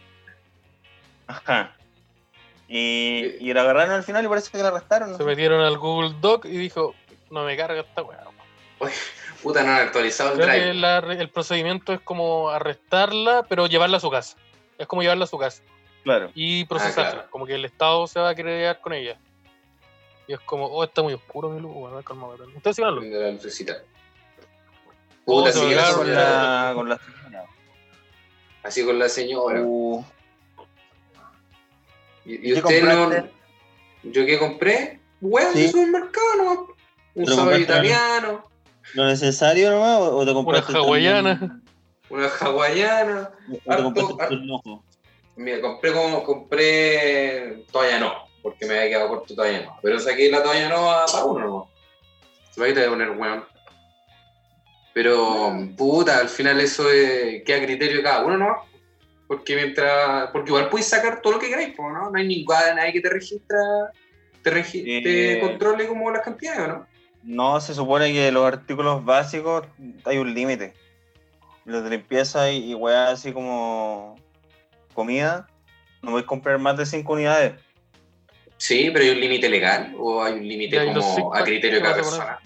Ajá. 1.28 1.76
Y, 2.68 3.36
y 3.40 3.54
la 3.54 3.62
agarraron 3.62 3.92
al 3.96 4.04
final 4.04 4.26
y 4.26 4.28
parece 4.28 4.52
que 4.52 4.58
la 4.58 4.70
arrestaron. 4.70 5.12
¿no? 5.12 5.18
se 5.18 5.24
metieron 5.24 5.62
al 5.62 5.78
Google 5.78 6.16
Doc 6.22 6.46
y 6.46 6.50
dijo, 6.58 6.96
no 7.32 7.44
me 7.46 7.56
carga 7.58 7.82
esta 7.82 8.04
weá. 8.04 8.24
Puta, 9.42 9.64
no 9.64 9.72
han 9.72 9.82
actualizado 9.88 10.32
el 10.34 10.36
Creo 10.40 10.50
que 10.50 10.60
drive. 10.60 10.74
la- 10.76 10.98
el 11.00 11.30
procedimiento 11.30 11.94
es 11.94 12.00
como 12.02 12.50
arrestarla, 12.50 13.44
pero 13.48 13.68
llevarla 13.68 13.98
a 13.98 14.00
su 14.02 14.10
casa. 14.10 14.38
Es 14.78 14.88
como 14.88 15.02
llevarla 15.02 15.26
a 15.26 15.28
su 15.28 15.38
casa 15.38 15.62
Claro. 16.04 16.32
y 16.34 16.66
procesarla. 16.66 17.12
claro. 17.12 17.30
Como 17.30 17.46
que 17.46 17.56
el 17.56 17.66
Estado 17.66 18.08
se 18.08 18.20
va 18.20 18.30
a 18.30 18.36
querer 18.36 18.60
quedar 18.62 18.82
con 18.82 18.94
ella. 18.94 19.18
Y 20.28 20.34
es 20.34 20.40
como, 20.42 20.66
oh, 20.68 20.84
está 20.84 21.02
muy 21.04 21.14
oscuro 21.14 21.50
mi 21.50 21.60
luz. 21.60 21.74
Bueno, 21.74 22.02
calma, 22.04 22.28
Ustedes 22.56 22.76
sigan 22.76 22.96
luz. 22.96 23.04
De 23.06 23.20
la 23.20 23.32
lucecita. 23.32 23.84
Puta, 25.26 25.52
se 25.52 25.60
sí, 25.60 25.66
me 25.66 25.74
eso 25.74 25.98
con, 25.98 26.14
la, 26.14 26.72
con 26.76 26.90
la 26.90 26.98
señora. 26.98 27.46
así 28.64 28.86
con 28.86 29.00
la 29.00 29.10
señora. 29.10 29.62
Uh, 29.64 30.04
¿Y, 32.26 32.36
y 32.36 32.54
¿qué 32.54 32.60
usted 32.60 32.84
no.? 32.84 33.28
¿Yo 34.04 34.26
qué 34.26 34.38
compré? 34.38 35.00
Huevos 35.22 35.54
Sí. 35.54 35.62
de 35.64 35.68
supermercado, 35.70 36.36
¿no? 36.38 36.68
Un 37.16 37.28
sabor 37.28 37.60
italiano, 37.60 38.44
¿Lo 38.96 39.06
necesario 39.06 39.72
nomás 39.72 40.00
o 40.00 40.18
o 40.18 40.26
te 40.26 40.34
compraste 40.34 40.74
hawaiana. 40.76 41.40
también- 41.40 41.64
una 42.10 42.28
hawaiana. 42.28 43.32
o 43.66 43.76
te 43.94 44.02
compraste 44.04 44.36
harto-? 44.36 44.84
Mira, 45.38 45.62
compré 45.62 45.94
como. 45.94 46.24
Compré. 46.24 47.64
Todavía 47.72 48.00
no, 48.00 48.14
porque 48.44 48.66
me 48.68 48.76
había 48.78 48.90
quedado 48.90 49.08
corto 49.10 49.34
todavía 49.34 49.62
no. 49.64 49.80
Pero 49.82 50.00
saqué 50.00 50.30
la 50.30 50.44
toalla 50.44 50.70
no 50.70 50.92
para 51.12 51.26
uno, 51.26 51.40
¿no? 51.48 51.70
Se 52.52 52.62
va 52.62 52.68
a 52.68 52.74
te 52.74 52.86
a 52.86 52.90
poner 52.90 53.10
weón. 53.10 53.44
Pero, 54.94 55.52
puta, 55.76 56.20
al 56.20 56.30
final 56.30 56.60
eso 56.60 56.90
es, 56.92 57.44
queda 57.44 57.58
a 57.58 57.66
criterio 57.66 57.98
de 57.98 58.04
cada 58.04 58.24
uno, 58.26 58.38
¿no? 58.38 58.56
Porque 59.28 59.56
mientras. 59.56 60.30
Porque 60.32 60.50
igual 60.52 60.70
puedes 60.70 60.88
sacar 60.88 61.22
todo 61.22 61.34
lo 61.34 61.40
que 61.40 61.48
queráis, 61.50 61.74
¿no? 61.78 62.12
No 62.12 62.18
hay 62.20 62.28
ninguna, 62.28 62.76
nadie 62.76 62.94
que 62.94 63.02
te 63.02 63.10
registra. 63.10 63.58
Te, 64.44 64.52
regi- 64.52 64.84
te 65.04 65.34
Eh. 65.38 65.40
controle 65.40 65.88
como 65.88 66.12
las 66.12 66.22
cantidades, 66.22 66.60
¿o 66.60 66.68
¿no? 66.68 66.88
No, 67.24 67.62
se 67.62 67.74
supone 67.74 68.12
que 68.12 68.32
los 68.32 68.46
artículos 68.46 69.04
básicos 69.04 69.66
hay 70.04 70.18
un 70.18 70.34
límite. 70.34 70.74
Los 71.66 71.84
de 71.86 71.92
limpieza 71.92 72.52
y, 72.52 72.72
y 72.72 72.76
weá 72.76 73.08
así 73.10 73.32
como 73.32 74.18
comida, 74.94 75.48
no 76.02 76.12
voy 76.12 76.22
a 76.22 76.26
comprar 76.26 76.60
más 76.60 76.78
de 76.78 76.86
5 76.86 77.14
unidades. 77.14 77.54
Sí, 78.64 78.90
pero 78.94 79.04
hay 79.04 79.12
un 79.12 79.20
límite 79.20 79.50
legal 79.50 79.94
o 80.00 80.24
hay 80.24 80.36
un 80.36 80.48
límite 80.48 80.86
como 80.94 81.36
a 81.36 81.44
criterio 81.44 81.80
de 81.80 81.82
¿qué 81.82 81.84
cada 81.84 81.96
persona. 81.96 82.40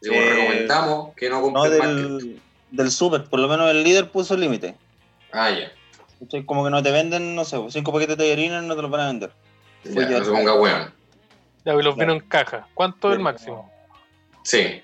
Como 0.00 0.18
Eh, 0.18 0.30
recomendamos 0.30 1.14
que 1.14 1.28
no 1.28 1.36
No 1.36 1.42
compren 1.42 1.78
más 1.78 1.88
que- 1.88 1.94
del, 1.94 2.40
del 2.70 2.90
super, 2.90 3.24
por 3.24 3.38
lo 3.38 3.48
menos 3.48 3.70
el 3.70 3.84
líder 3.84 4.08
puso 4.10 4.32
el 4.32 4.40
límite. 4.40 4.74
Ah, 5.30 5.50
ya. 5.50 5.70
¿Cachai? 6.20 6.46
Como 6.46 6.64
que 6.64 6.70
no 6.70 6.82
te 6.82 6.90
venden, 6.90 7.34
no 7.34 7.44
sé, 7.44 7.58
5 7.68 7.92
paquetes 7.92 8.16
de 8.16 8.24
tallarines 8.24 8.62
no 8.62 8.74
te 8.74 8.80
los 8.80 8.90
van 8.90 9.00
a 9.02 9.06
vender. 9.08 9.30
Ya, 9.84 10.08
ya. 10.08 10.18
no 10.20 10.24
se 10.24 10.30
ponga 10.30 10.54
weón. 10.54 10.94
Ya, 11.66 11.74
y 11.74 11.82
los 11.82 11.96
vino 11.96 12.14
en 12.14 12.20
caja. 12.20 12.66
¿Cuánto 12.72 13.10
es 13.10 13.16
el 13.18 13.22
máximo? 13.22 13.70
Sí. 14.44 14.80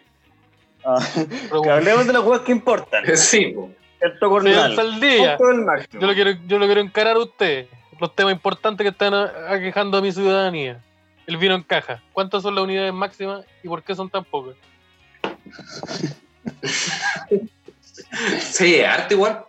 Ah, 0.84 0.98
que 1.62 1.70
hablemos 1.70 2.06
de 2.06 2.12
las 2.12 2.22
weas 2.24 2.42
que 2.42 2.52
importan. 2.52 3.04
Sí, 3.16 3.54
sí, 3.54 3.54
cornal. 4.20 4.78
al 4.78 5.00
día. 5.00 5.36
¿Cuánto 5.38 5.48
es 5.50 5.58
el 5.58 5.64
máximo? 5.64 6.00
Yo 6.02 6.06
lo 6.08 6.12
quiero, 6.14 6.30
yo 6.46 6.58
lo 6.58 6.66
quiero 6.66 6.80
encarar 6.82 7.16
a 7.16 7.20
usted. 7.20 7.68
Los 8.00 8.14
temas 8.14 8.32
importantes 8.32 8.84
que 8.84 8.90
están 8.90 9.14
aquejando 9.14 9.98
a 9.98 10.00
mi 10.00 10.12
ciudadanía. 10.12 10.82
El 11.26 11.36
vino 11.36 11.54
en 11.54 11.62
caja. 11.62 12.02
¿Cuántas 12.12 12.42
son 12.42 12.54
las 12.54 12.64
unidades 12.64 12.92
máximas 12.92 13.44
y 13.62 13.68
por 13.68 13.82
qué 13.82 13.94
son 13.94 14.08
tan 14.08 14.24
pocas? 14.24 14.56
Sí, 18.40 18.80
arte 18.80 19.14
igual. 19.14 19.44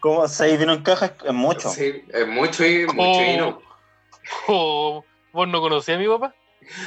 ¿Cómo? 0.00 0.26
6 0.28 0.58
vino 0.58 0.72
en 0.72 0.82
caja 0.82 1.14
es 1.24 1.32
mucho. 1.32 1.68
Sí, 1.70 2.04
es 2.12 2.26
mucho 2.28 2.64
y 2.64 2.86
mucho 2.86 2.98
Oh. 2.98 3.22
vino. 3.22 3.62
Oh, 4.48 5.04
¿Vos 5.32 5.48
no 5.48 5.60
conocías 5.60 5.96
a 5.96 6.00
mi 6.00 6.06
papá? 6.08 6.34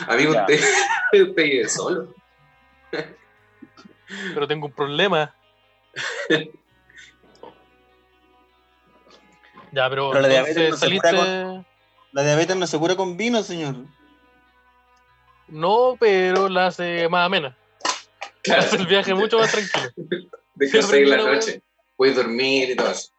Amigo, 0.07 0.33
Ya. 0.33 0.41
usted, 0.41 0.59
usted 1.13 1.43
vive 1.43 1.69
solo. 1.69 2.13
Pero 4.33 4.47
tengo 4.47 4.67
un 4.67 4.73
problema. 4.73 5.33
ya, 9.71 9.89
pero, 9.89 10.09
Pero 10.11 10.21
la 10.21 10.27
diabetes 10.27 10.69
no 10.69 10.75
se 10.75 10.79
saliste... 10.85 11.09
cura 11.09 11.65
La 12.11 12.23
diabetes 12.23 12.55
no 12.55 12.67
se 12.67 12.77
cura 12.79 12.95
con 12.95 13.17
vino, 13.17 13.41
señor. 13.43 13.75
No, 15.47 15.95
pero 15.99 16.47
la 16.49 16.67
hace 16.67 17.07
más 17.09 17.25
amena. 17.25 17.57
Claro. 18.43 18.61
Hace 18.61 18.75
el 18.77 18.87
viaje 18.87 19.13
mucho 19.13 19.39
más 19.39 19.51
tranquilo. 19.51 20.29
Deja 20.55 20.81
Sí, 20.81 20.87
seguir 20.87 21.07
la 21.09 21.17
noche. 21.17 21.61
Puedes 21.95 22.15
dormir 22.15 22.69
y 22.71 22.75
todo 22.75 22.91
eso. 22.91 23.09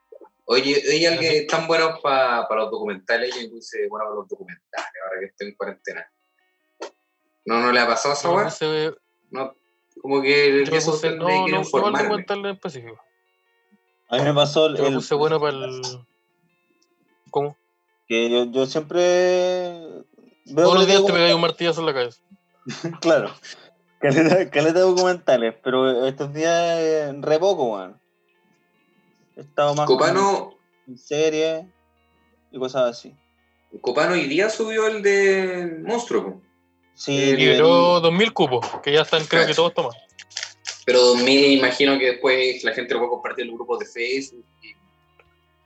Oye, 0.44 0.82
oye, 0.88 1.08
alguien 1.08 1.32
están 1.34 1.66
buenos 1.66 2.00
para 2.00 2.46
los 2.56 2.70
documentales. 2.70 3.34
Yo 3.34 3.50
puse 3.50 3.86
bueno 3.88 4.04
para 4.06 4.16
los 4.16 4.28
documentales 4.28 4.90
ahora 5.04 5.20
que 5.20 5.26
estoy 5.26 5.48
en 5.48 5.54
cuarentena. 5.54 6.10
¿No, 7.44 7.60
no 7.60 7.72
le 7.72 7.80
ha 7.80 7.86
pasado 7.86 8.14
esa 8.14 8.28
puse- 8.28 8.96
No, 9.30 9.54
como 10.00 10.22
que 10.22 10.64
yo 10.66 10.76
eso 10.76 10.92
puse- 10.92 11.16
no, 11.16 11.28
no, 11.28 11.48
no 11.48 11.58
informarme. 11.58 12.02
documental 12.02 12.38
en 12.40 12.46
específico. 12.46 13.00
A 14.08 14.16
mí 14.16 14.22
me 14.24 14.34
pasó 14.34 14.66
el, 14.66 14.76
Yo 14.76 14.92
puse 14.92 15.14
bueno 15.14 15.38
para 15.40 15.52
el... 15.56 15.80
¿Cómo? 17.30 17.56
que 18.10 18.28
yo, 18.28 18.44
yo 18.50 18.66
siempre 18.66 18.98
veo 20.46 20.66
Todos 20.66 20.74
los 20.74 20.86
días 20.88 21.06
te 21.06 21.12
pegáis 21.12 21.32
un 21.32 21.40
martillazo 21.40 21.80
en 21.80 21.86
la 21.86 21.94
cabeza. 21.94 22.20
Claro. 23.00 23.32
Caleta, 24.00 24.50
caleta 24.50 24.80
de 24.80 24.84
documentales, 24.84 25.54
pero 25.62 26.06
estos 26.06 26.34
días 26.34 26.78
eh, 26.80 27.12
re 27.20 27.38
poco, 27.38 27.74
weón. 27.74 28.00
He 29.36 29.42
estado 29.42 29.74
más 29.76 29.86
Copano, 29.86 30.56
en 30.88 30.98
series 30.98 31.64
y 32.50 32.58
cosas 32.58 32.90
así. 32.90 33.14
Copano 33.80 34.14
hoy 34.14 34.26
día 34.26 34.50
subió 34.50 34.88
el 34.88 35.02
de 35.02 35.78
Monstruo. 35.84 36.24
po. 36.24 36.42
Sí, 36.94 37.30
Eh, 37.30 37.36
Liberó 37.36 38.02
2.000 38.02 38.32
cupos, 38.32 38.66
que 38.82 38.92
ya 38.92 39.02
están 39.02 39.24
creo 39.26 39.46
que 39.46 39.54
todos 39.54 39.72
tomados. 39.72 39.96
Pero 40.84 41.00
2000 41.00 41.52
imagino 41.52 41.96
que 41.98 42.06
después 42.06 42.64
la 42.64 42.72
gente 42.72 42.94
lo 42.94 43.00
puede 43.00 43.10
compartir 43.10 43.42
en 43.42 43.50
los 43.50 43.56
grupos 43.58 43.78
de 43.78 43.86
Facebook. 43.86 44.44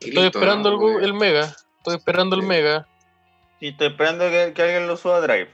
Y, 0.05 0.09
y 0.09 0.11
Estoy 0.11 0.27
esperando 0.27 0.71
¿no? 0.79 0.99
el, 0.99 1.05
el 1.05 1.15
Mega. 1.15 1.57
Estoy 1.79 1.97
esperando 1.97 2.37
el. 2.37 2.43
Mega. 2.43 2.87
Sí, 3.61 3.69
estoy 3.69 3.87
esperando 3.89 4.29
que, 4.31 4.53
que 4.55 4.63
alguien 4.63 4.87
lo 4.87 4.97
suba 4.97 5.17
a 5.17 5.21
Drive. 5.21 5.49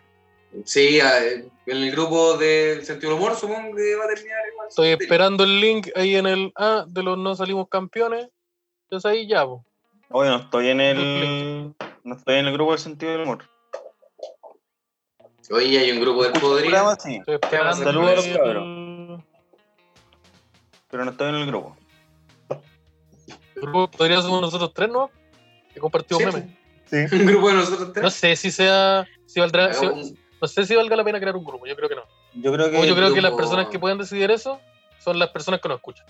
Sí, 0.64 1.00
a- 1.00 1.24
en 1.26 1.50
el 1.66 1.90
grupo 1.92 2.36
del 2.36 2.84
sentido 2.84 3.12
del 3.12 3.20
humor 3.20 3.36
supongo 3.36 3.76
que 3.76 3.94
va 3.94 4.04
a 4.04 4.08
terminar 4.08 4.38
igual. 4.52 4.68
Estoy 4.68 4.88
esperando 4.88 5.44
el 5.44 5.60
link 5.60 5.88
ahí 5.94 6.16
en 6.16 6.26
el 6.26 6.52
A 6.56 6.84
de 6.88 7.02
los 7.02 7.16
no 7.16 7.34
salimos 7.36 7.68
campeones. 7.68 8.28
Entonces 8.84 9.10
ahí 9.10 9.28
ya, 9.28 9.44
po. 9.44 9.64
Oye, 10.10 10.28
no 10.30 10.36
estoy 10.38 10.68
en 10.70 10.80
el. 10.80 11.74
No 12.02 12.16
estoy 12.16 12.36
en 12.36 12.46
el 12.46 12.52
grupo 12.54 12.72
del 12.72 12.80
sentido 12.80 13.12
del 13.12 13.22
humor. 13.22 13.44
Oye, 15.52 15.78
hay 15.78 15.90
un 15.92 16.00
grupo 16.00 16.22
del 16.24 16.32
programa, 16.32 16.94
sí, 16.96 17.16
Estoy 17.16 17.34
esperando 17.34 17.84
Saludos 17.84 18.10
a 18.10 18.14
los 18.16 18.26
cabros. 18.38 19.22
pero 20.90 21.04
no 21.04 21.10
estoy 21.10 21.28
en 21.28 21.34
el 21.36 21.46
grupo. 21.46 21.76
Grupo. 23.60 23.90
Podría 23.90 24.20
ser 24.22 24.30
nosotros 24.30 24.72
tres, 24.74 24.88
¿no? 24.90 25.10
Que 25.72 25.80
compartimos 25.80 26.22
Sí, 26.22 26.26
memes. 26.26 26.44
Sí. 26.86 27.16
Un 27.16 27.26
grupo 27.26 27.48
de 27.48 27.54
nosotros 27.54 27.86
No 27.88 27.92
tres. 27.92 28.14
sé 28.14 28.36
si 28.36 28.50
sea. 28.50 29.06
Si 29.26 29.38
valdrá, 29.40 29.72
si- 29.72 29.86
Un- 29.86 30.18
no 30.42 30.48
sé 30.48 30.64
si 30.66 30.74
valga 30.74 30.96
la 30.96 31.04
pena 31.04 31.20
crear 31.20 31.36
un 31.36 31.44
grupo. 31.44 31.66
Yo 31.66 31.76
creo 31.76 31.88
que 31.88 31.94
no. 31.94 32.02
Yo 32.34 32.52
creo 32.52 32.70
que. 32.70 32.78
O 32.78 32.84
yo 32.84 32.94
creo 32.96 33.12
que 33.14 33.20
las 33.20 33.32
personas 33.32 33.68
que 33.68 33.78
pueden 33.78 33.98
decidir 33.98 34.30
eso 34.30 34.60
son 34.98 35.18
las 35.18 35.28
personas 35.30 35.60
que 35.60 35.68
nos 35.68 35.76
escuchan. 35.76 36.06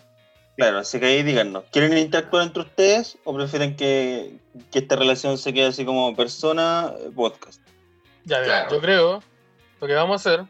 Claro, 0.57 0.79
así 0.79 0.99
que 1.01 1.07
ahí 1.07 1.23
díganos, 1.23 1.65
¿quieren 1.73 1.97
interactuar 1.97 2.43
entre 2.43 2.63
ustedes 2.63 3.17
o 3.25 3.35
prefieren 3.35 3.77
que, 3.77 4.37
que 4.71 4.81
esta 4.81 4.97
relación 4.97 5.39
se 5.39 5.55
quede 5.55 5.67
así 5.67 5.85
como 5.87 6.15
persona, 6.15 6.93
eh, 6.99 7.11
podcast? 7.15 7.61
Ya, 8.25 8.43
Claro. 8.43 8.71
yo 8.71 8.81
creo 8.81 9.23
lo 9.81 9.87
que 9.87 9.95
vamos 9.95 10.27
a 10.27 10.31
hacer. 10.31 10.45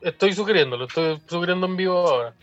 Estoy 0.00 0.32
sugiriendo, 0.32 0.76
lo 0.76 0.84
estoy 0.86 1.20
sugiriendo 1.26 1.66
en 1.66 1.76
vivo 1.76 1.98
ahora. 1.98 2.34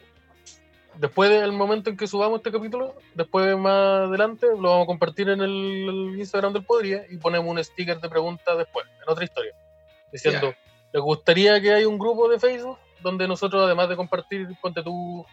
Después 0.98 1.30
del 1.30 1.52
momento 1.52 1.90
en 1.90 1.98
que 1.98 2.08
subamos 2.08 2.38
este 2.38 2.52
capítulo, 2.52 2.96
después 3.14 3.58
más 3.58 4.08
adelante 4.08 4.48
lo 4.48 4.70
vamos 4.70 4.84
a 4.84 4.88
compartir 4.88 5.30
en 5.30 5.42
el, 5.42 6.16
Instagram 6.18 6.54
del 6.54 6.64
Podría 6.64 7.04
y 7.10 7.18
ponemos 7.18 7.50
un 7.50 7.64
sticker 7.64 8.00
de 8.00 8.10
preguntas 8.10 8.58
después, 8.58 8.86
en 9.04 9.10
otra 9.12 9.24
historia. 9.24 9.54
Diciendo, 10.12 10.54
¿les 10.94 11.02
gustaría 11.02 11.60
que 11.60 11.74
haya 11.74 11.88
un 11.88 12.00
grupo 12.00 12.30
de 12.30 12.40
Facebook 12.40 12.78
donde 13.02 13.28
nosotros, 13.28 13.64
además 13.66 13.90
de 13.90 13.96
compartir, 13.96 14.48
ponte 14.62 14.82
tú 14.84 15.26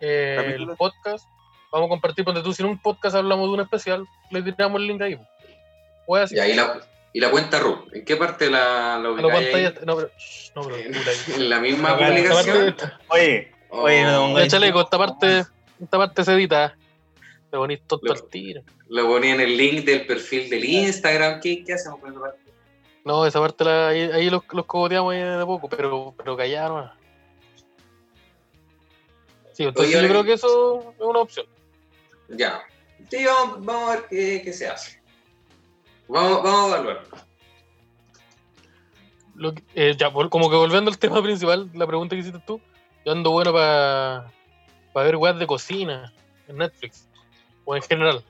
eh, 0.00 0.54
el 0.56 0.68
podcast, 0.76 1.26
vamos 1.72 1.86
a 1.86 1.90
compartir, 1.90 2.24
ponte 2.24 2.42
tú, 2.42 2.52
si 2.52 2.62
en 2.62 2.68
un 2.68 2.80
podcast 2.80 3.16
hablamos 3.16 3.48
de 3.48 3.54
un 3.54 3.60
especial, 3.60 4.06
le 4.30 4.42
tiramos 4.42 4.80
el 4.80 4.86
link 4.86 5.02
ahí. 5.02 5.18
Voy 6.06 6.20
así. 6.20 6.36
Y 6.36 6.38
ahí 6.38 6.54
la, 6.54 6.80
y 7.12 7.20
la 7.20 7.30
cuenta 7.30 7.58
RU, 7.58 7.88
¿en 7.92 8.04
qué 8.04 8.16
parte 8.16 8.50
la, 8.50 8.98
la 8.98 9.08
ahí? 9.08 9.52
pantalla. 9.52 9.74
No, 9.84 9.96
pero. 9.96 10.10
No, 10.54 10.62
pero. 10.62 10.76
En, 11.36 11.50
la 11.50 11.60
misma 11.60 11.96
publicación. 11.96 12.76
Oye, 13.08 13.53
oye, 13.82 14.02
no 14.04 14.38
ya, 14.38 14.48
chaleco, 14.48 14.80
esta 14.80 14.98
parte, 14.98 15.44
esta 15.82 15.98
parte 15.98 16.24
se 16.24 16.32
edita. 16.32 16.76
Te 17.50 17.56
ponís 17.56 17.80
tonto 17.86 18.12
al 18.12 18.28
tiro. 18.28 18.62
Lo 18.88 19.06
ponía 19.06 19.34
en 19.34 19.40
el 19.40 19.56
link 19.56 19.84
del 19.84 20.06
perfil 20.06 20.50
del 20.50 20.64
Instagram. 20.64 21.40
¿Qué, 21.40 21.64
qué 21.64 21.74
hacemos 21.74 22.00
con 22.00 22.10
esa 22.10 22.20
parte? 22.20 22.38
No, 23.04 23.26
esa 23.26 23.40
parte 23.40 23.64
la, 23.64 23.88
ahí, 23.88 24.00
ahí 24.00 24.30
los, 24.30 24.42
los 24.52 24.66
cogoteamos 24.66 25.12
ahí 25.12 25.20
de 25.20 25.44
poco, 25.44 25.68
pero, 25.68 26.14
pero 26.16 26.36
callado 26.36 26.76
nomás. 26.76 26.92
Sí, 29.52 29.62
entonces 29.62 29.94
Oye, 29.94 30.02
yo 30.02 30.08
creo 30.08 30.24
que 30.24 30.32
eso 30.32 30.94
es 30.98 31.00
una 31.06 31.20
opción. 31.20 31.46
Ya. 32.28 32.62
Sí, 33.08 33.24
vamos, 33.24 33.64
vamos 33.64 33.90
a 33.90 33.94
ver 33.96 34.06
qué, 34.08 34.42
qué 34.42 34.52
se 34.52 34.66
hace. 34.66 35.00
Vamos, 36.08 36.42
vamos 36.42 36.72
a 36.72 36.76
evaluar. 36.78 37.04
Lo 39.36 39.54
que- 39.54 39.62
eh, 39.74 39.94
ya, 39.96 40.10
como 40.12 40.50
que 40.50 40.56
volviendo 40.56 40.90
al 40.90 40.98
tema 40.98 41.22
principal, 41.22 41.70
la 41.74 41.86
pregunta 41.86 42.16
que 42.16 42.20
hiciste 42.20 42.40
tú, 42.46 42.60
yo 43.04 43.12
ando 43.12 43.30
bueno 43.30 43.52
para 43.52 44.30
ver 44.94 45.16
weas 45.16 45.38
de 45.38 45.46
cocina 45.46 46.12
en 46.48 46.58
Netflix 46.58 47.06
o 47.64 47.76
en 47.76 47.82
general. 47.82 48.24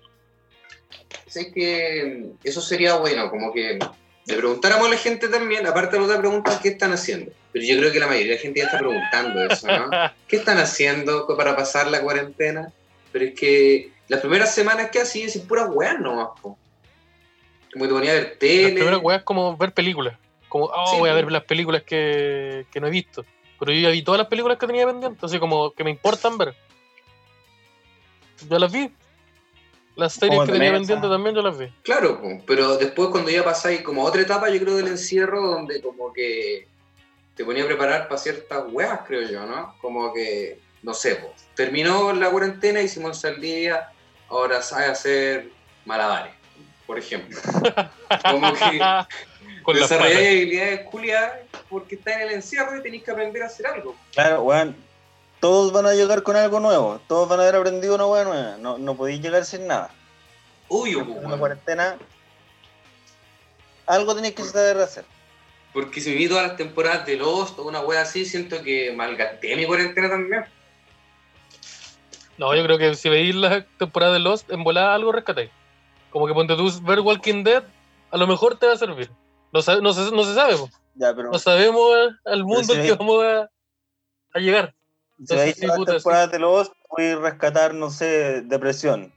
Sé 1.27 1.53
que 1.53 2.33
eso 2.43 2.61
sería 2.61 2.97
bueno, 2.97 3.31
como 3.31 3.53
que 3.53 3.79
le 4.27 4.37
preguntáramos 4.37 4.87
a 4.87 4.91
la 4.91 4.97
gente 4.97 5.29
también, 5.29 5.67
aparte 5.67 5.93
de 5.93 5.99
la 6.01 6.07
otra 6.07 6.19
pregunta, 6.19 6.59
¿qué 6.63 6.71
están 6.71 6.93
haciendo? 6.93 7.33
Pero 7.53 7.65
yo 7.65 7.77
creo 7.79 7.93
que 7.93 8.01
la 8.01 8.07
mayoría 8.07 8.31
de 8.31 8.35
la 8.37 8.41
gente 8.41 8.61
ya 8.61 8.67
está 8.67 8.79
preguntando 8.79 9.45
eso, 9.45 9.67
¿no? 9.67 9.91
¿Qué 10.29 10.37
están 10.37 10.59
haciendo 10.59 11.27
para 11.37 11.55
pasar 11.55 11.89
la 11.89 12.01
cuarentena? 12.01 12.73
Pero 13.13 13.27
es 13.27 13.35
que 13.35 13.93
las 14.09 14.21
primeras 14.21 14.55
semanas 14.55 14.91
que 14.91 15.01
así 15.01 15.23
es 15.23 15.39
puras 15.39 15.69
weas 15.71 16.01
nomás, 16.01 16.29
po. 16.41 16.59
Como 17.73 17.87
te 17.87 17.93
ponía 17.93 18.13
a 18.13 18.15
ver 18.15 18.29
Las 18.31 18.39
tele. 18.39 18.73
primeras 18.73 19.01
weas 19.03 19.19
es 19.21 19.25
como 19.25 19.57
ver 19.57 19.73
películas. 19.73 20.17
Como, 20.49 20.67
oh, 20.67 20.87
Sí, 20.87 20.99
voy 20.99 21.11
a 21.11 21.15
ver 21.15 21.31
las 21.31 21.45
películas 21.45 21.83
que, 21.83 22.67
que 22.73 22.81
no 22.81 22.87
he 22.87 22.91
visto. 22.91 23.25
Pero 23.64 23.79
yo 23.79 23.88
ya 23.88 23.90
vi 23.90 24.03
todas 24.03 24.18
las 24.18 24.29
películas 24.29 24.59
que 24.59 24.66
tenía 24.66 24.87
pendientes, 24.87 25.24
así 25.24 25.38
como 25.38 25.72
que 25.72 25.85
me 25.85 25.90
importan 25.90 26.37
ver. 26.37 26.55
Ya 28.46 28.59
las 28.59 28.70
vi. 28.70 28.90
Las 29.96 30.12
series 30.12 30.35
Como 30.35 30.46
que 30.46 30.53
tenía 30.53 30.72
pendientes 30.72 31.09
también 31.09 31.35
yo 31.35 31.40
las 31.40 31.57
vi. 31.57 31.72
Claro, 31.83 32.20
pero 32.46 32.77
después 32.77 33.09
cuando 33.09 33.31
ya 33.31 33.42
pasáis 33.42 33.81
como 33.81 34.03
a 34.03 34.11
otra 34.11 34.20
etapa, 34.20 34.50
yo 34.50 34.61
creo 34.61 34.77
del 34.77 34.88
encierro, 34.88 35.40
donde 35.40 35.81
como 35.81 36.12
que 36.12 36.68
te 37.35 37.42
ponía 37.42 37.64
a 37.64 37.66
preparar 37.66 38.07
para 38.07 38.20
ciertas 38.20 38.64
weas, 38.70 39.00
creo 39.07 39.27
yo, 39.31 39.46
¿no? 39.46 39.74
Como 39.81 40.12
que, 40.12 40.61
no 40.83 40.92
sé, 40.92 41.18
terminó 41.55 42.12
la 42.12 42.31
cuarentena, 42.31 42.83
hicimos 42.83 43.20
Saldivia, 43.20 43.88
ahora 44.29 44.61
sabe 44.61 44.87
hacer 44.87 45.48
malabares, 45.87 46.35
por 46.87 46.98
ejemplo. 46.98 47.40
Como 48.31 48.53
que 48.53 48.79
Con 49.64 49.77
patas. 49.79 50.00
habilidades 50.00 50.81
culiadas 50.90 51.33
porque 51.68 51.96
está 51.96 52.14
en 52.14 52.29
el 52.29 52.35
encierro 52.35 52.77
y 52.79 52.83
tenéis 52.83 53.03
que 53.03 53.11
aprender 53.11 53.42
a 53.42 53.46
hacer 53.46 53.66
algo. 53.66 53.96
Claro, 54.12 54.42
weón. 54.42 54.77
Todos 55.40 55.72
van 55.72 55.87
a 55.87 55.92
llegar 55.94 56.22
con 56.22 56.37
algo 56.37 56.61
nuevo. 56.61 57.00
Todos 57.09 57.29
van 57.29 57.40
a 57.40 57.42
haber 57.42 57.57
aprendido 57.57 57.94
una 57.96 58.07
weá 58.07 58.24
nueva. 58.24 58.57
No, 58.59 58.79
no 58.79 58.94
podéis 58.94 59.20
llegar 59.20 59.44
sin 59.44 59.66
nada. 59.66 59.90
Po, 60.68 60.87
En 60.87 60.96
una 60.96 61.27
weón. 61.29 61.38
cuarentena, 61.38 61.96
algo 63.87 64.14
tenéis 64.14 64.35
que 64.35 64.44
saber 64.44 64.79
hacer. 64.79 65.05
porque 65.72 66.00
si 66.00 66.12
viví 66.12 66.29
todas 66.29 66.46
las 66.46 66.57
temporadas 66.57 67.05
de 67.05 67.16
Lost 67.16 67.59
o 67.59 67.64
una 67.64 67.81
wea 67.81 68.03
así, 68.03 68.24
siento 68.24 68.62
que 68.62 68.92
malgasté 68.92 69.57
mi 69.57 69.66
cuarentena 69.66 70.09
también. 70.09 70.44
No, 72.38 72.55
yo 72.55 72.62
creo 72.64 72.79
que 72.79 72.94
si 72.94 73.09
veis 73.09 73.35
la 73.35 73.64
temporada 73.79 74.12
de 74.14 74.18
Lost, 74.20 74.50
en 74.50 74.64
volada 74.64 74.94
algo 74.94 75.12
rescatáis. 75.12 75.50
Como 76.11 76.27
que 76.27 76.33
ponte 76.35 76.57
tú 76.57 76.70
ver 76.83 77.00
Walking 77.00 77.44
Dead, 77.44 77.64
a 78.11 78.16
lo 78.16 78.27
mejor 78.27 78.59
te 78.59 78.66
va 78.66 78.72
a 78.74 78.77
servir. 78.79 79.11
No, 79.55 79.62
sabe- 79.62 79.81
no, 79.81 79.93
se, 79.93 80.11
no 80.11 80.25
se 80.25 80.35
sabe, 80.35 80.57
po. 80.57 80.69
Ya, 80.97 81.14
pero 81.14 81.31
no 81.31 81.38
sabemos 81.38 81.93
al 82.25 82.43
mundo 82.45 82.75
si 82.75 82.81
al 82.81 82.87
que 82.87 82.93
vamos 82.95 83.23
a, 83.25 83.49
a 84.35 84.38
llegar. 84.40 84.75
si 85.25 85.37
veis 85.37 85.57
temporadas 85.57 86.33
de 86.33 86.38
los 86.40 86.73
podéis 86.88 87.17
rescatar, 87.19 87.73
no 87.73 87.88
sé, 87.88 88.43
depresión. 88.43 89.14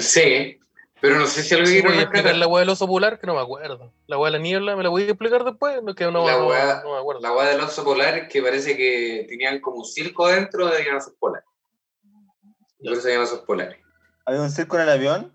Sí, 0.00 0.58
pero 1.00 1.16
no 1.20 1.26
sé 1.26 1.44
si 1.44 1.54
algo 1.54 1.66
Sí, 1.66 1.74
quiero 1.74 1.90
voy 1.90 1.98
a 1.98 2.02
explicar 2.02 2.34
la 2.36 2.46
weá 2.48 2.60
del 2.60 2.70
oso 2.70 2.88
polar, 2.88 3.20
que 3.20 3.26
no 3.28 3.34
me 3.34 3.40
acuerdo. 3.40 3.92
La 4.08 4.18
weá 4.18 4.32
de 4.32 4.38
la 4.38 4.42
niebla, 4.42 4.74
¿me 4.74 4.82
la 4.82 4.88
voy 4.88 5.04
a 5.04 5.06
explicar 5.06 5.44
después? 5.44 5.80
No, 5.82 5.94
que 5.94 6.04
no, 6.06 6.26
La 6.26 6.32
no- 6.36 6.48
weá- 6.48 6.82
no 6.82 6.94
me 6.94 6.98
acuerdo. 6.98 7.22
La 7.22 7.32
weá 7.32 7.48
del 7.50 7.60
oso 7.60 7.84
polar 7.84 8.26
que 8.26 8.42
parece 8.42 8.76
que 8.76 9.26
tenían 9.28 9.60
como 9.60 9.76
un 9.78 9.84
circo 9.84 10.26
dentro 10.26 10.66
de 10.66 10.92
osos 10.92 11.14
polares. 11.20 11.48
Y 12.80 12.84
por 12.88 12.92
eso 12.94 13.02
se 13.02 13.12
llaman 13.12 13.28
polares. 13.46 13.78
¿Había 14.26 14.40
un 14.40 14.50
circo 14.50 14.74
en 14.76 14.82
el 14.82 14.88
avión? 14.90 15.33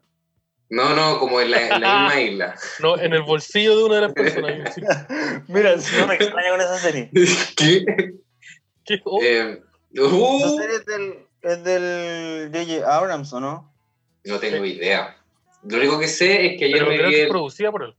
No, 0.71 0.93
no, 0.95 1.17
como 1.19 1.41
en 1.41 1.49
la, 1.51 1.61
en 1.63 1.81
la 1.81 1.99
misma 2.03 2.21
isla. 2.21 2.55
No, 2.79 2.97
en 2.99 3.13
el 3.13 3.23
bolsillo 3.23 3.77
de 3.77 3.83
una 3.85 3.95
de 3.95 4.01
las 4.01 4.13
personas. 4.13 4.75
Mira, 5.47 5.77
si 5.79 5.97
no 5.97 6.07
me 6.07 6.15
extraña 6.15 6.49
con 6.51 6.61
esa 6.61 6.77
serie. 6.77 7.09
¿Qué? 7.57 7.85
¿Qué? 8.85 9.01
Oh, 9.03 9.19
Eh, 9.23 9.61
Esa 9.93 10.03
uh, 10.05 10.57
serie 10.59 10.75
es 10.77 10.85
del, 10.85 11.25
es 11.41 11.63
del 11.63 12.51
J.J. 12.53 12.95
Abrams, 12.95 13.33
¿o 13.33 13.39
no? 13.39 13.73
no 14.25 14.39
tengo 14.39 14.63
idea. 14.63 15.15
Lo 15.63 15.77
único 15.77 15.99
que 15.99 16.07
sé 16.07 16.45
es 16.45 16.59
que 16.59 16.65
ayer 16.65 16.77
pero 16.79 16.89
me 16.91 16.97
creo 16.97 17.09
vi 17.09 17.15
que 17.15 17.23
el, 17.23 17.29
producida 17.29 17.71
por 17.71 17.83
él. 17.83 17.95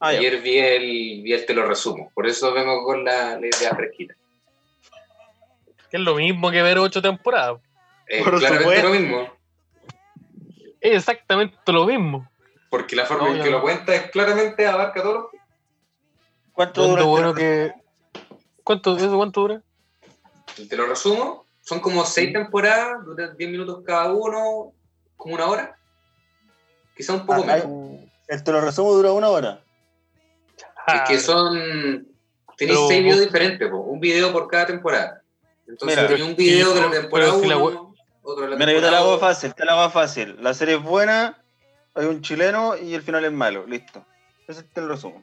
Ah, 0.00 0.08
ayer 0.08 0.40
vi 0.40 0.58
el, 0.58 1.22
vi 1.22 1.32
el 1.32 1.46
te 1.46 1.54
lo 1.54 1.64
resumo. 1.66 2.10
Por 2.14 2.26
eso 2.26 2.52
vengo 2.52 2.84
con 2.84 3.04
la, 3.04 3.38
la 3.38 3.46
idea 3.46 3.74
fresquita. 3.74 4.14
Que 5.90 5.96
es 5.98 6.02
lo 6.02 6.16
mismo 6.16 6.50
que 6.50 6.60
ver 6.62 6.78
ocho 6.78 7.00
temporadas. 7.00 7.60
Es 8.06 8.22
Por 8.22 8.38
claramente 8.38 8.64
supuesto. 8.80 8.88
lo 8.88 8.94
mismo. 9.00 9.34
Es 10.84 10.98
exactamente 10.98 11.56
lo 11.72 11.86
mismo. 11.86 12.28
Porque 12.68 12.94
la 12.94 13.06
forma 13.06 13.28
No, 13.28 13.34
en 13.36 13.42
que 13.42 13.50
no. 13.50 13.56
lo 13.56 13.62
cuenta 13.62 13.94
es 13.94 14.10
claramente 14.10 14.66
abarca 14.66 15.02
todo 15.02 15.14
lo 15.14 15.30
¿Cuánto 16.52 16.82
Lo 16.82 16.88
dura? 16.88 17.02
único 17.04 17.10
bueno 17.10 17.28
este- 17.30 17.40
que. 18.12 18.20
¿Cuánto, 18.62 18.96
¿Eso 18.96 19.16
cuánto 19.16 19.40
dura? 19.40 19.62
Te 20.68 20.76
lo 20.76 20.86
resumo. 20.86 21.46
Son 21.62 21.80
como 21.80 22.04
seis 22.04 22.32
temporadas, 22.34 23.04
duran 23.04 23.34
10 23.36 23.50
minutos 23.50 23.82
cada 23.84 24.12
uno, 24.12 24.72
como 25.16 25.34
una 25.34 25.46
hora. 25.46 25.76
Quizá 26.94 27.14
un 27.14 27.24
poco 27.26 27.44
Ah, 27.48 27.54
hay- 27.54 27.66
menos. 27.66 28.00
El 28.28 28.44
te 28.44 28.52
lo 28.52 28.60
resumo 28.60 28.92
dura 28.92 29.12
una 29.12 29.28
hora. 29.30 29.64
Es 30.86 31.00
que 31.08 31.18
son. 31.18 32.06
Tenéis 32.58 32.78
seis 32.88 33.02
videos 33.02 33.20
diferentes, 33.20 33.68
po, 33.70 33.78
un 33.78 33.98
video 34.00 34.30
por 34.32 34.46
cada 34.48 34.66
temporada. 34.66 35.22
Entonces 35.66 35.96
Mira, 35.96 36.06
tenía 36.08 36.24
un 36.26 36.36
video 36.36 36.72
de 36.74 36.80
la 36.82 36.90
temporada 36.90 37.30
pero 37.32 37.42
si 37.42 37.48
la 37.48 37.56
1, 37.56 37.83
otro 38.24 38.48
de 38.48 38.56
Mira, 38.56 38.72
yo 38.72 38.80
te 38.80 38.90
la 38.90 38.98
hago 38.98 39.18
fácil, 39.18 39.54
te 39.54 39.64
la 39.64 39.72
hago 39.80 39.90
fácil. 39.90 40.36
La 40.40 40.52
serie 40.54 40.74
es 40.76 40.82
buena, 40.82 41.42
hay 41.94 42.06
un 42.06 42.20
chileno 42.22 42.76
y 42.76 42.94
el 42.94 43.02
final 43.02 43.24
es 43.24 43.32
malo. 43.32 43.66
Listo. 43.66 44.04
Ese 44.48 44.62
te 44.64 44.80
lo 44.80 44.88
resumo. 44.88 45.22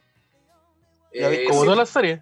Ya 1.12 1.28
ves, 1.28 1.40
Eh, 1.40 1.44
Como 1.46 1.60
sí, 1.60 1.64
todas 1.66 1.78
las 1.78 1.88
series. 1.90 2.20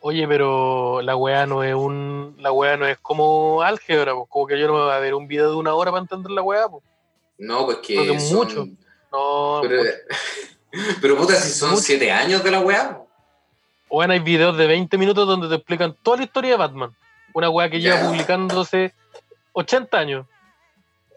Oye, 0.00 0.26
pero 0.28 1.00
la 1.02 1.16
weá 1.16 1.46
no 1.46 1.62
es 1.62 1.74
un. 1.74 2.36
La 2.38 2.52
weá 2.52 2.76
no 2.76 2.86
es 2.86 2.98
como 2.98 3.62
álgebra, 3.62 4.14
pues. 4.14 4.26
Como 4.28 4.46
que 4.46 4.58
yo 4.58 4.66
no 4.66 4.74
me 4.74 4.80
voy 4.82 4.92
a 4.92 4.98
ver 4.98 5.14
un 5.14 5.26
video 5.26 5.50
de 5.50 5.56
una 5.56 5.74
hora 5.74 5.90
para 5.90 6.02
entender 6.02 6.30
la 6.30 6.42
weá, 6.42 6.68
pues. 6.68 6.82
No, 7.38 7.64
pues 7.64 7.78
que. 7.78 7.94
Creo 7.94 8.12
que 8.12 8.20
son- 8.20 8.36
mucho. 8.36 8.66
No, 9.12 9.60
Pero, 9.62 9.76
mucho. 9.82 9.90
pero 11.00 11.16
puta, 11.16 11.34
si 11.36 11.50
son 11.50 11.70
Mucho. 11.70 11.82
7 11.82 12.10
años 12.12 12.42
de 12.44 12.50
la 12.50 12.60
weá. 12.60 13.00
Bueno, 13.88 14.12
hay 14.12 14.18
videos 14.20 14.56
de 14.56 14.66
20 14.66 14.98
minutos 14.98 15.26
donde 15.26 15.48
te 15.48 15.54
explican 15.54 15.94
toda 16.02 16.16
la 16.18 16.24
historia 16.24 16.50
de 16.50 16.56
Batman. 16.56 16.94
Una 17.32 17.48
weá 17.48 17.70
que 17.70 17.80
lleva 17.80 18.00
publicándose 18.08 18.92
80 19.54 19.96
años. 19.98 20.26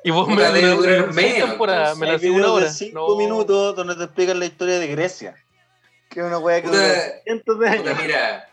Y 0.03 0.11
vos 0.11 0.27
Puta, 0.27 0.51
me, 0.51 0.61
me, 0.61 0.67
durar 0.69 1.07
me, 1.07 1.13
seis 1.21 1.33
menos, 1.33 1.49
temporadas, 1.49 1.97
me 1.97 2.07
la 2.07 2.13
hacía 2.13 2.31
una 2.31 2.51
hora. 2.51 2.65
de 2.65 2.71
5 2.71 2.97
No. 3.09 3.15
minutos 3.17 3.75
donde 3.75 3.95
te 3.95 4.03
explican 4.05 4.39
la 4.39 4.45
historia 4.45 4.79
de 4.79 4.87
Grecia. 4.87 5.35
Que 6.09 6.21
es 6.21 6.25
una 6.25 6.37
weá 6.37 6.61
que 6.61 6.67
dura 6.69 6.79
cientos 7.25 7.59
de 7.59 7.67
Puta, 7.77 7.89
años. 7.91 8.01
mira, 8.01 8.49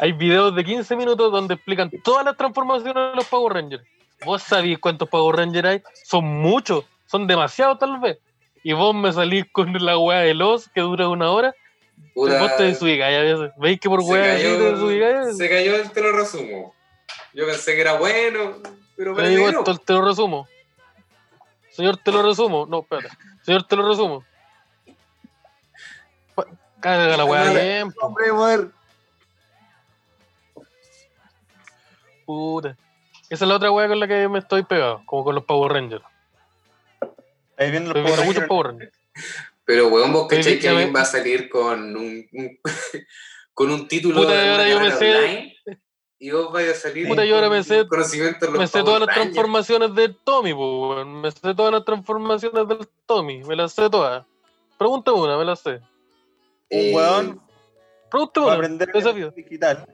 Hay 0.00 0.12
videos 0.12 0.54
de 0.56 0.64
15 0.64 0.96
minutos 0.96 1.30
donde 1.30 1.54
explican 1.54 1.90
todas 2.02 2.24
las 2.24 2.36
transformaciones 2.36 2.94
de 3.10 3.16
los 3.16 3.26
Power 3.26 3.52
Rangers. 3.52 3.84
¿Vos 4.24 4.42
sabéis 4.42 4.78
cuántos 4.78 5.08
Power 5.08 5.36
Rangers 5.36 5.68
hay? 5.68 5.82
Son 6.04 6.24
muchos, 6.24 6.84
son 7.06 7.26
demasiados 7.26 7.78
tal 7.78 7.98
vez. 8.00 8.18
Y 8.62 8.72
vos 8.72 8.94
me 8.94 9.12
salís 9.12 9.44
con 9.52 9.72
la 9.84 9.98
weá 9.98 10.20
de 10.20 10.34
los 10.34 10.68
que 10.68 10.80
dura 10.80 11.08
una 11.08 11.30
hora. 11.30 11.54
puta, 12.14 12.38
vos 12.40 12.56
te 12.56 12.62
desubicáis 12.64 13.18
a 13.18 13.20
veces. 13.22 13.52
¿Veis 13.58 13.78
que 13.78 13.88
por 13.88 14.02
se 14.02 14.10
weá 14.10 14.36
te 14.36 14.42
cayó, 14.42 14.72
desubicáis? 14.72 15.36
se 15.36 15.48
cayó 15.48 15.76
el 15.76 15.90
te 15.92 16.00
lo 16.00 16.12
resumo. 16.12 16.74
Yo 17.34 17.46
pensé 17.46 17.74
que 17.74 17.80
era 17.80 17.94
bueno, 17.98 18.58
pero 18.96 19.14
parece 19.14 19.34
digo 19.36 19.50
no. 19.50 19.58
esto, 19.60 19.76
te 19.78 19.92
lo 19.92 20.04
resumo. 20.04 20.48
Señor, 21.70 21.96
te 21.96 22.12
lo 22.12 22.22
resumo. 22.22 22.66
No, 22.66 22.80
espérate. 22.80 23.08
Señor, 23.42 23.64
te 23.66 23.74
lo 23.76 23.88
resumo. 23.88 24.24
Caga 26.80 27.16
la 27.16 27.24
weá 27.24 27.50
bien, 27.50 27.92
puta. 32.26 32.76
Esa 33.30 33.44
es 33.44 33.48
la 33.48 33.56
otra 33.56 33.70
weá 33.70 33.88
con 33.88 33.98
la 34.00 34.06
que 34.06 34.28
me 34.28 34.38
estoy 34.38 34.62
pegado, 34.64 35.02
como 35.06 35.24
con 35.24 35.34
los 35.34 35.44
Power 35.44 35.72
Rangers. 35.72 36.04
Ahí 37.56 37.70
vienen 37.70 37.88
Estoy 37.88 38.02
los 38.02 38.16
viendo 38.16 38.32
Power. 38.34 38.48
Power 38.48 38.66
Rangers. 38.66 38.92
Pero, 39.64 39.88
weón, 39.88 40.12
vos 40.12 40.28
cachai 40.28 40.58
que 40.58 40.68
alguien 40.68 40.88
me- 40.88 40.94
va 40.94 41.02
a 41.02 41.06
salir 41.06 41.48
con 41.48 41.96
un, 41.96 42.28
un- 42.32 42.58
con 43.54 43.70
un 43.70 43.88
título 43.88 44.20
Puta, 44.20 44.34
de 44.34 44.50
ahora 44.50 44.68
yo 44.68 44.80
me 44.80 44.90
sé-. 44.92 45.56
Y 46.18 46.30
vos 46.30 46.52
vais 46.52 46.70
a 46.70 46.74
salir 46.74 47.06
Puta, 47.08 47.24
yo 47.24 47.34
ahora 47.34 47.50
me 47.50 47.62
sé- 47.62 47.84
Me 48.58 48.66
sé 48.66 48.82
todas 48.82 49.00
las 49.00 49.14
transformaciones 49.14 49.94
del 49.94 50.16
Tommy, 50.16 50.54
po, 50.54 50.88
weón. 50.90 51.20
Me 51.20 51.30
sé 51.30 51.54
todas 51.54 51.72
las 51.72 51.84
transformaciones 51.84 52.66
del 52.68 52.88
Tommy. 53.06 53.42
Me 53.44 53.56
las 53.56 53.72
sé 53.72 53.90
todas. 53.90 54.24
Pregunta 54.78 55.12
una, 55.12 55.36
me 55.36 55.44
las 55.44 55.60
sé. 55.60 55.80
Eh, 56.70 56.88
Un 56.90 56.94
weón 56.96 57.42
Pregunta 58.10 58.40
una. 58.40 58.54
aprender 58.54 58.88
Desafío. 58.92 59.26
animación 59.26 59.34
digital. 59.44 59.86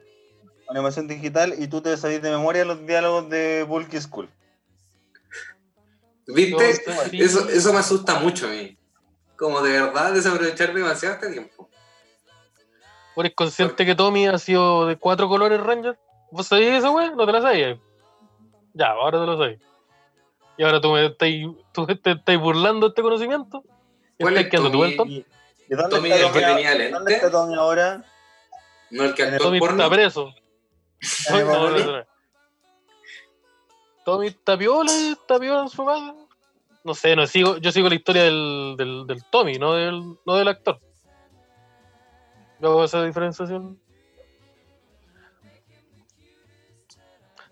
Animación 0.69 1.07
digital 1.07 1.55
y 1.57 1.67
tú 1.67 1.81
te 1.81 1.97
sabes 1.97 2.21
de 2.21 2.29
memoria 2.31 2.63
los 2.65 2.85
diálogos 2.85 3.29
de 3.29 3.63
Bulky 3.67 3.99
School. 3.99 4.29
¿Viste? 6.27 6.69
Eso, 7.13 7.49
eso 7.49 7.73
me 7.73 7.79
asusta 7.79 8.19
mucho 8.19 8.47
a 8.47 8.51
mí. 8.51 8.77
Como 9.37 9.61
de 9.61 9.71
verdad 9.81 10.13
desaprovechar 10.13 10.73
demasiado 10.73 11.15
este 11.15 11.31
tiempo. 11.31 11.69
¿Vos 13.15 13.25
eres 13.25 13.35
consciente 13.35 13.85
que 13.85 13.95
Tommy 13.95 14.27
ha 14.27 14.37
sido 14.37 14.85
de 14.85 14.95
cuatro 14.97 15.27
colores 15.27 15.59
Ranger? 15.59 15.99
¿Vos 16.31 16.47
sabías 16.47 16.79
eso, 16.79 16.91
weón? 16.93 17.15
¿No 17.15 17.25
te 17.25 17.31
la 17.31 17.41
sabías? 17.41 17.77
Ya, 18.73 18.87
ahora 18.87 19.19
te 19.19 19.25
lo 19.25 19.37
sabes. 19.37 19.59
Y 20.57 20.63
ahora 20.63 20.79
tú 20.81 20.91
me 20.91 21.05
estás, 21.05 21.29
tú 21.73 21.85
te 21.87 22.11
estás 22.11 22.37
burlando 22.39 22.87
de 22.87 22.89
este 22.89 23.01
conocimiento. 23.01 23.63
¿Y 24.17 24.23
¿Cuál 24.23 24.37
estás 24.37 24.45
es 24.45 24.51
quedando 24.51 24.71
tu 24.71 24.77
Tommy? 24.95 25.25
dónde, 25.69 25.95
Tommy, 25.95 26.09
está 26.11 26.25
el 26.27 26.31
que 26.33 26.39
Tommy, 26.39 26.53
tenía 26.55 26.69
ahora? 26.69 26.77
lente. 26.77 26.91
¿Dónde 26.91 27.13
está 27.13 27.31
Tommy 27.31 27.55
ahora? 27.55 28.05
No 28.91 29.03
el 29.03 29.13
que 29.13 29.23
actuó 29.23 29.45
Tommy 29.45 29.59
porno. 29.59 29.83
está 29.83 29.95
preso. 29.95 30.33
Tommy 34.05 34.27
está 34.27 34.57
piola, 34.57 34.91
está 34.91 35.39
piola 35.39 35.61
en 35.63 35.69
su 35.69 35.85
casa. 35.85 36.15
No 36.83 36.93
sé, 36.93 37.15
no 37.15 37.25
sigo, 37.27 37.57
yo 37.57 37.71
sigo 37.71 37.89
la 37.89 37.95
historia 37.95 38.23
del, 38.23 38.75
del, 38.77 39.05
del 39.07 39.23
Tommy, 39.25 39.57
no 39.59 39.73
del, 39.73 40.17
no 40.25 40.35
del 40.35 40.47
actor. 40.47 40.79
Yo 42.59 42.69
hago 42.69 42.83
esa 42.83 43.03
diferenciación. 43.03 43.79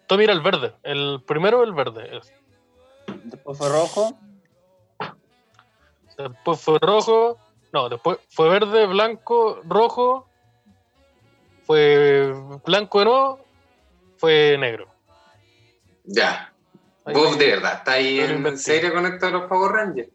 Tommy 0.10 0.24
era 0.24 0.34
el 0.34 0.42
verde, 0.42 0.74
el 0.82 1.22
primero 1.24 1.64
el 1.64 1.72
verde. 1.72 2.18
es. 2.18 2.34
Después 3.26 3.60
fue 3.60 3.70
rojo. 3.70 4.18
Después 6.18 6.60
fue 6.60 6.80
rojo, 6.80 7.38
no, 7.72 7.88
después 7.88 8.18
fue 8.30 8.50
verde, 8.50 8.88
blanco, 8.88 9.62
rojo, 9.64 10.28
fue 11.64 12.34
blanco 12.66 13.00
de 13.00 13.06
nuevo, 13.06 13.46
fue 14.18 14.58
negro. 14.60 14.88
Ya. 16.04 16.52
Ahí 17.06 17.14
Vos 17.14 17.38
de 17.38 17.48
verdad, 17.48 17.76
¿está 17.76 17.94
ahí 17.94 18.20
en 18.20 18.58
serio 18.58 18.92
conectado 18.92 19.38
a 19.38 19.40
los 19.42 19.48
Power 19.48 19.72
Rangers? 19.72 20.10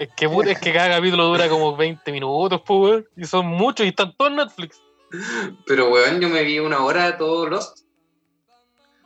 Es 0.00 0.08
que, 0.16 0.28
puta, 0.28 0.50
es 0.50 0.58
que 0.58 0.72
cada 0.72 0.96
capítulo 0.96 1.26
dura 1.26 1.48
como 1.48 1.76
20 1.76 2.10
minutos, 2.10 2.60
pues, 2.66 2.80
weón, 2.80 3.08
y 3.16 3.24
son 3.24 3.46
muchos 3.46 3.86
y 3.86 3.90
están 3.90 4.14
todos 4.16 4.32
en 4.32 4.36
Netflix. 4.38 4.82
Pero 5.66 5.90
weón, 5.90 6.20
yo 6.20 6.28
me 6.28 6.42
vi 6.42 6.58
una 6.58 6.84
hora 6.84 7.06
de 7.06 7.12
todos 7.12 7.48
los. 7.48 7.83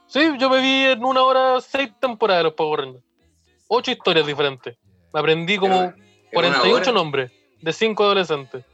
Sí, 0.08 0.20
yo 0.38 0.48
me 0.50 0.60
vi 0.60 0.84
en 0.86 1.04
una 1.04 1.22
hora 1.22 1.60
seis 1.60 1.90
temporadas 2.00 2.40
de 2.40 2.44
los 2.44 2.54
Power 2.54 2.80
Rangers. 2.80 3.04
Ocho 3.68 3.90
historias 3.90 4.26
diferentes. 4.26 4.76
Me 5.12 5.20
aprendí 5.20 5.58
como 5.58 5.74
En 5.74 5.80
una 5.82 5.96
48 6.32 6.74
hora. 6.74 6.92
nombres 6.92 7.32
de 7.60 7.72
cinco 7.72 8.04
adolescentes. 8.04 8.64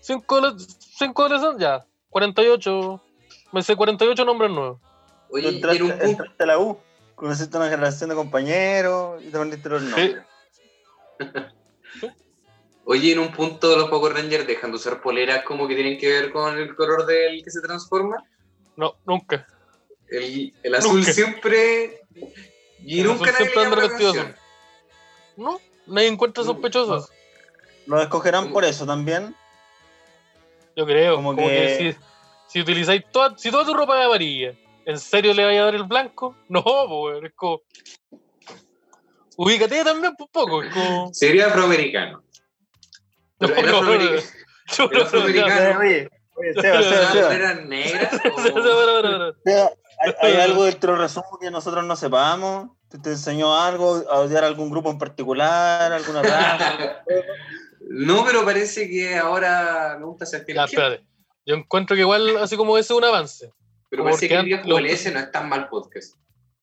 Cinco, 0.00 0.40
cinco 0.78 1.22
adolescentes, 1.24 1.60
ya. 1.60 1.86
48. 2.10 3.02
Me 3.52 3.62
sé 3.62 3.74
48 3.74 4.24
nombres 4.24 4.50
nuevos. 4.50 4.80
Oye, 5.30 5.50
y 5.50 5.54
entraste, 5.56 5.78
en 5.78 5.84
un 5.84 5.90
punto. 5.92 6.04
entraste 6.06 6.42
a 6.42 6.46
la 6.46 6.58
U. 6.58 6.78
Conociste 7.14 7.56
una 7.56 7.68
generación 7.68 8.10
de 8.10 8.16
compañeros 8.16 9.22
y 9.22 9.30
te 9.30 9.36
aprendiste 9.36 9.68
los 9.68 9.82
nombres. 9.82 10.22
Oye, 12.84 13.12
en 13.12 13.18
un 13.18 13.32
punto 13.32 13.76
los 13.76 13.90
Power 13.90 14.14
Rangers 14.14 14.46
dejan 14.46 14.70
de 14.70 14.76
usar 14.76 15.02
poleras 15.02 15.44
como 15.44 15.66
que 15.68 15.74
tienen 15.74 15.98
que 15.98 16.08
ver 16.08 16.32
con 16.32 16.56
el 16.56 16.74
color 16.74 17.04
del 17.06 17.42
que 17.42 17.50
se 17.50 17.60
transforma. 17.60 18.16
No, 18.76 18.94
nunca. 19.04 19.46
El, 20.10 20.54
el 20.62 20.74
azul 20.74 20.98
Nunca. 20.98 21.12
siempre. 21.12 22.00
Y 22.84 23.00
El 23.00 23.06
nunca 23.06 23.30
azul 23.30 23.48
nadie 23.54 23.88
le 23.90 23.98
siempre. 24.12 24.34
No, 25.36 25.60
nadie 25.86 26.08
encuentra 26.08 26.44
sospechosos. 26.44 27.10
Los 27.86 28.02
escogerán 28.02 28.52
por 28.52 28.64
eso 28.64 28.84
también. 28.86 29.34
Yo 30.76 30.84
creo. 30.86 31.16
Como 31.16 31.34
Como, 31.34 31.48
que, 31.48 31.54
que- 31.54 31.92
si, 31.92 31.98
si 32.48 32.60
utilizáis 32.60 33.02
toda, 33.10 33.36
si 33.36 33.50
toda 33.50 33.64
tu 33.64 33.74
ropa 33.74 33.98
es 34.00 34.06
amarilla, 34.06 34.54
¿en 34.84 34.98
serio 34.98 35.34
le 35.34 35.44
vais 35.44 35.58
a 35.60 35.64
dar 35.64 35.74
el 35.74 35.84
blanco? 35.84 36.36
No, 36.48 36.62
pues, 36.62 37.24
es 37.24 37.32
como. 37.34 37.60
Ubícate 39.36 39.84
también 39.84 40.14
un 40.18 40.26
poco. 40.26 40.62
Es 40.62 40.72
como. 40.74 41.12
Sería 41.14 41.46
afroamericano. 41.46 42.22
No, 43.40 43.48
no, 43.48 43.54
no, 43.62 43.78
afroamericano. 43.78 44.22
afroamericano. 45.02 45.78
Oye, 45.80 46.08
¿Hay, 50.00 50.14
hay 50.20 50.36
algo 50.36 50.64
del 50.64 50.78
resumo 50.80 51.38
que 51.40 51.50
nosotros 51.50 51.84
no 51.84 51.96
sepamos? 51.96 52.70
¿Te, 52.88 52.98
te 52.98 53.10
enseñó 53.10 53.54
algo? 53.54 54.04
¿A 54.10 54.20
odiar 54.20 54.44
a 54.44 54.46
algún 54.46 54.70
grupo 54.70 54.90
en 54.90 54.98
particular? 54.98 55.92
¿Alguna 55.92 56.22
raza? 56.22 57.02
No, 57.80 58.24
pero 58.24 58.44
parece 58.44 58.88
que 58.88 59.16
ahora 59.16 59.96
me 59.98 60.06
gusta 60.06 60.26
ser 60.26 60.44
espérate. 60.46 61.04
Yo 61.46 61.54
encuentro 61.54 61.96
que 61.96 62.02
igual, 62.02 62.36
así 62.38 62.56
como 62.56 62.76
ese 62.76 62.92
es 62.92 62.98
un 62.98 63.04
avance. 63.04 63.52
Pero 63.88 64.04
parece 64.04 64.28
que 64.28 64.34
el 64.34 64.44
viejo 64.44 64.68
lo- 64.68 64.78
ese 64.78 65.10
no 65.10 65.18
es 65.20 65.32
tan 65.32 65.48
mal 65.48 65.68
podcast. 65.68 66.14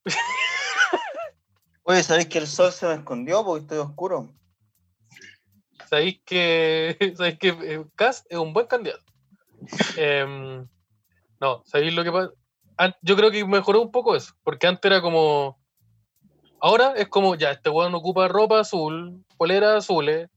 Oye, 1.83 2.03
¿sabéis 2.03 2.27
que 2.27 2.37
el 2.39 2.47
sol 2.47 2.71
se 2.71 2.87
me 2.87 2.93
escondió 2.95 3.43
porque 3.43 3.61
estoy 3.63 3.77
oscuro? 3.79 4.29
Sabéis 5.89 6.19
que, 6.25 6.97
sabéis 7.17 7.37
que 7.39 7.49
eh, 7.49 7.85
Cass 7.95 8.25
es 8.29 8.37
un 8.37 8.53
buen 8.53 8.67
candidato. 8.67 9.03
Em, 9.97 10.67
no, 11.39 11.63
sabéis 11.65 11.93
lo 11.93 12.03
que 12.03 12.11
pasa. 12.11 12.31
Yo 13.01 13.15
creo 13.15 13.31
que 13.31 13.45
mejoró 13.45 13.81
un 13.81 13.91
poco 13.91 14.15
eso, 14.15 14.33
porque 14.43 14.67
antes 14.67 14.89
era 14.91 15.01
como. 15.01 15.59
Ahora 16.59 16.93
es 16.95 17.07
como, 17.07 17.35
ya, 17.35 17.51
este 17.51 17.69
weón 17.69 17.93
ocupa 17.95 18.27
ropa 18.27 18.59
azul, 18.59 19.23
polera 19.37 19.77
azules, 19.77 20.29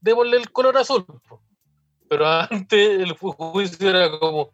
démosle 0.00 0.36
el 0.36 0.50
color 0.52 0.76
azul. 0.76 1.04
Pero 2.08 2.26
antes 2.50 3.00
el 3.00 3.14
ju- 3.16 3.34
juicio 3.36 3.88
era 3.90 4.10
como, 4.18 4.52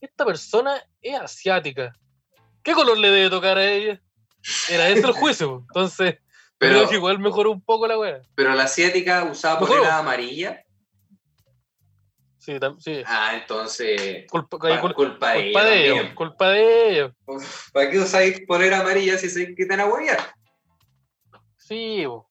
esta 0.00 0.24
persona 0.24 0.82
es 1.02 1.18
asiática. 1.20 1.92
¿Qué 2.62 2.72
color 2.72 2.96
le 2.98 3.10
debe 3.10 3.30
tocar 3.30 3.58
a 3.58 3.70
ella? 3.70 4.00
Era 4.70 4.88
ese 4.88 5.06
el 5.06 5.12
juicio. 5.12 5.64
Entonces, 5.68 6.18
Pero, 6.56 6.74
creo 6.76 6.88
que 6.88 6.94
igual 6.96 7.18
mejoró 7.18 7.50
un 7.50 7.60
poco 7.62 7.86
la 7.86 7.98
weá. 7.98 8.22
pero 8.34 8.54
la 8.54 8.64
asiática 8.64 9.24
usaba 9.24 9.58
polera 9.60 9.98
amarilla. 9.98 10.64
Sí, 12.44 12.58
sí. 12.78 13.02
Ah, 13.06 13.36
entonces. 13.40 14.26
Culpa, 14.30 14.58
pa- 14.58 14.80
cul- 14.82 14.94
culpa 14.94 15.32
de 15.32 15.44
culpa 15.44 15.64
de 15.64 15.84
ellos, 15.84 15.96
también. 15.96 16.14
culpa 16.14 16.48
de 16.50 16.90
ellos. 16.90 17.12
Uf, 17.26 17.70
¿Para 17.72 17.90
qué 17.90 17.98
usáis 17.98 18.40
polera 18.46 18.80
amarilla 18.80 19.16
si 19.16 19.30
sabéis 19.30 19.56
que 19.56 19.64
te 19.64 19.76
van 19.76 19.80
a 19.80 19.86
huear? 19.86 20.18
Sí, 21.56 22.04
bo. 22.04 22.28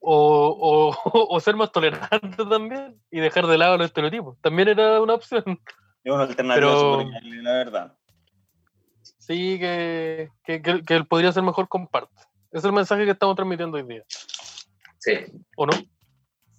o, 0.00 0.92
o, 0.94 0.94
o 1.36 1.40
ser 1.40 1.56
más 1.56 1.72
tolerante 1.72 2.44
también 2.44 3.00
y 3.10 3.20
dejar 3.20 3.46
de 3.46 3.56
lado 3.58 3.78
los 3.78 3.86
estereotipos. 3.86 4.38
También 4.40 4.68
era 4.68 5.00
una 5.00 5.14
opción. 5.14 5.42
Es 6.04 6.12
una 6.12 6.24
alternativa 6.24 6.54
Pero- 6.70 7.10
la 7.42 7.52
verdad. 7.52 7.94
Sí, 9.18 9.58
que, 9.58 10.30
que, 10.44 10.62
que, 10.62 10.82
que 10.84 10.94
él 10.94 11.06
podría 11.06 11.32
ser 11.32 11.42
mejor 11.42 11.68
comparte. 11.68 12.14
Ese 12.50 12.58
es 12.58 12.64
el 12.64 12.72
mensaje 12.72 13.04
que 13.04 13.10
estamos 13.10 13.36
transmitiendo 13.36 13.76
hoy 13.76 13.82
día. 13.84 14.02
Sí. 14.98 15.12
¿O 15.56 15.66
no? 15.66 15.72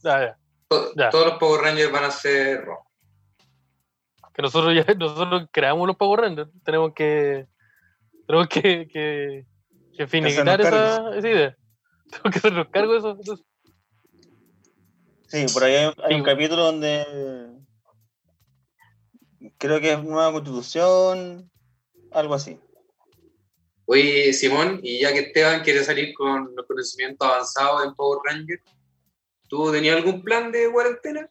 Ya, 0.04 0.20
ya. 0.22 0.38
To- 0.70 0.94
Ya. 0.96 1.10
Todos 1.10 1.26
los 1.28 1.38
Power 1.40 1.62
Rangers 1.62 1.92
van 1.92 2.04
a 2.06 2.12
ser 2.12 2.64
rojos. 2.66 2.86
Que 4.34 4.42
nosotros 4.42 4.74
ya 4.74 4.86
nosotros 4.98 5.48
creamos 5.52 5.88
los 5.88 5.98
Power 5.98 6.22
Rangers. 6.22 6.50
Tenemos 6.64 6.94
que 6.94 7.48
tenemos 8.28 8.48
que, 8.48 8.88
que, 8.88 9.46
que 9.98 10.08
finiquitar 10.08 10.62
esa, 10.62 11.16
esa 11.18 11.28
idea. 11.30 11.58
Tenemos 12.10 12.32
que 12.32 12.38
hacernos 12.38 12.68
cargo 12.70 12.94
de 12.94 13.00
eso. 13.00 13.18
eso. 13.22 13.44
Sí, 15.28 15.46
por 15.54 15.64
ahí 15.64 15.76
hay, 15.76 15.94
hay 16.04 16.16
un 16.16 16.24
capítulo 16.24 16.64
donde 16.66 17.06
creo 19.58 19.80
que 19.80 19.94
es 19.94 20.04
nueva 20.04 20.32
constitución, 20.32 21.52
algo 22.12 22.34
así. 22.34 22.60
Oye, 23.86 24.34
Simón, 24.34 24.80
y 24.84 25.00
ya 25.00 25.12
que 25.12 25.20
Esteban 25.20 25.64
quiere 25.64 25.84
salir 25.84 26.14
con 26.14 26.56
los 26.56 26.66
conocimientos 26.68 27.28
avanzados 27.28 27.86
en 27.86 27.96
Power 27.96 28.20
Rangers, 28.24 28.62
¿tú 29.50 29.72
tenías 29.72 29.98
algún 29.98 30.24
plan 30.24 30.52
de 30.52 30.72
cuarentena? 30.72 31.30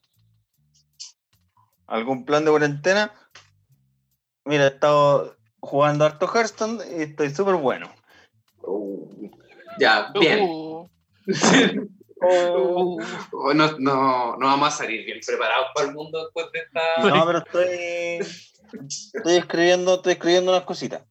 ¿Algún 1.86 2.26
plan 2.26 2.44
de 2.44 2.50
cuarentena? 2.50 3.12
Mira, 4.44 4.64
he 4.64 4.68
estado 4.68 5.36
jugando 5.60 6.04
harto 6.04 6.26
Hearthstone 6.26 6.80
y 6.98 7.02
estoy 7.02 7.30
súper 7.30 7.54
bueno. 7.54 7.90
Uh, 8.62 9.30
ya, 9.78 10.12
bien. 10.12 10.40
Uh, 10.42 10.68
Oh. 12.20 12.96
uh, 12.96 13.02
Oh, 13.32 13.54
no, 13.54 13.78
no, 13.78 14.36
no 14.36 14.46
vamos 14.46 14.74
a 14.74 14.76
salir 14.78 15.04
bien 15.04 15.20
preparados 15.24 15.68
para 15.74 15.88
el 15.88 15.94
mundo 15.94 16.24
después 16.24 16.46
de 16.52 16.60
esta. 16.60 16.80
No, 17.08 17.26
pero 17.26 17.38
estoy, 17.38 18.26
estoy 19.14 19.36
escribiendo, 19.36 19.94
estoy 19.94 20.12
escribiendo 20.14 20.50
unas 20.50 20.64
cositas. 20.64 21.02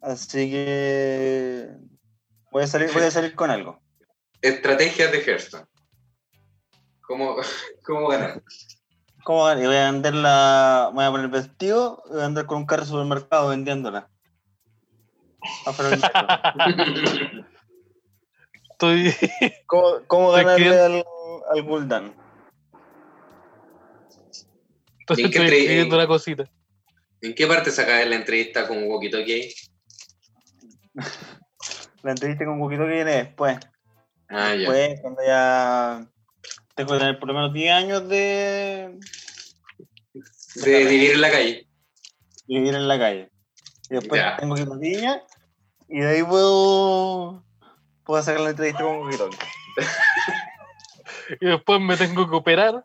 Así 0.00 0.50
que 0.50 1.68
voy 2.50 2.64
a 2.64 2.66
salir, 2.66 2.90
voy 2.92 3.02
a 3.02 3.10
salir 3.10 3.34
con 3.34 3.50
algo. 3.50 3.80
Estrategias 4.40 5.12
de 5.12 5.18
Hearthstone. 5.18 5.66
¿Cómo, 7.06 7.36
cómo 7.84 8.08
ganar? 8.08 8.42
¿Cómo? 9.24 9.50
Y 9.52 9.66
voy 9.66 9.76
a 9.76 9.90
vender 9.90 10.14
la. 10.14 10.90
Voy 10.94 11.04
a 11.04 11.10
poner 11.10 11.28
vestido 11.28 12.02
y 12.06 12.12
voy 12.12 12.22
a 12.22 12.26
andar 12.26 12.46
con 12.46 12.58
un 12.58 12.66
carro 12.66 12.82
de 12.82 12.88
supermercado 12.88 13.48
vendiéndola. 13.48 14.08
Metro. 15.66 15.88
Estoy. 18.70 19.14
¿Cómo, 19.66 20.00
cómo 20.06 20.30
ganarle 20.32 20.78
al, 20.78 21.04
al 21.50 21.62
Guldan? 21.62 22.14
Estoy, 25.00 25.22
¿En 25.24 25.30
qué 25.30 25.38
estoy 25.38 25.42
entre- 25.42 25.58
escribiendo 25.58 25.96
una 25.96 26.06
cosita. 26.06 26.50
¿En 27.22 27.34
qué 27.34 27.46
parte 27.46 27.70
sacas 27.70 28.06
la 28.06 28.16
entrevista 28.16 28.68
con 28.68 28.82
Walkie 28.84 29.10
Talkie? 29.10 29.54
La 32.02 32.10
entrevista 32.10 32.44
con 32.44 32.58
Poquito 32.58 32.82
que 32.84 32.92
viene 32.92 33.12
después. 33.12 33.58
Ah, 34.28 34.54
ya. 34.54 34.70
Después, 34.70 35.00
cuando 35.00 35.22
ya 35.24 36.06
tengo 36.76 36.92
que 36.92 36.98
tener 36.98 37.18
por 37.18 37.28
lo 37.28 37.34
menos 37.34 37.52
10 37.52 37.72
años 37.72 38.08
de 38.08 38.98
De 40.56 40.84
vivir 40.84 41.12
en 41.12 41.20
la 41.20 41.30
calle. 41.30 41.66
vivir 42.46 42.74
en 42.74 42.86
la 42.88 42.98
calle. 42.98 43.30
Y 43.90 43.94
después 43.94 44.20
Ya. 44.20 44.36
tengo 44.36 44.54
que 44.54 44.62
ir 44.62 44.68
a 44.70 44.76
Viña 44.76 45.22
y 45.88 46.00
de 46.00 46.08
ahí 46.08 46.22
puedo, 46.22 47.44
puedo 48.04 48.22
sacar 48.22 48.40
la 48.42 48.50
entrevista 48.50 48.82
con 48.84 49.00
Poquito. 49.00 49.30
Y 51.40 51.46
después 51.46 51.80
me 51.80 51.96
tengo 51.96 52.28
que 52.30 52.36
operar. 52.36 52.84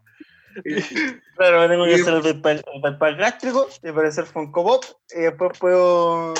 Claro, 1.38 1.62
me 1.62 1.68
tengo 1.70 1.86
que 1.86 1.92
Y- 1.98 2.02
hacer 2.02 2.14
el 2.14 2.22
bypass 2.22 3.18
gástrico 3.18 3.68
y 3.84 3.92
parecer 3.92 4.26
Funko 4.26 4.64
Pop 4.64 4.84
y 5.16 5.22
después 5.22 5.58
puedo 5.58 6.34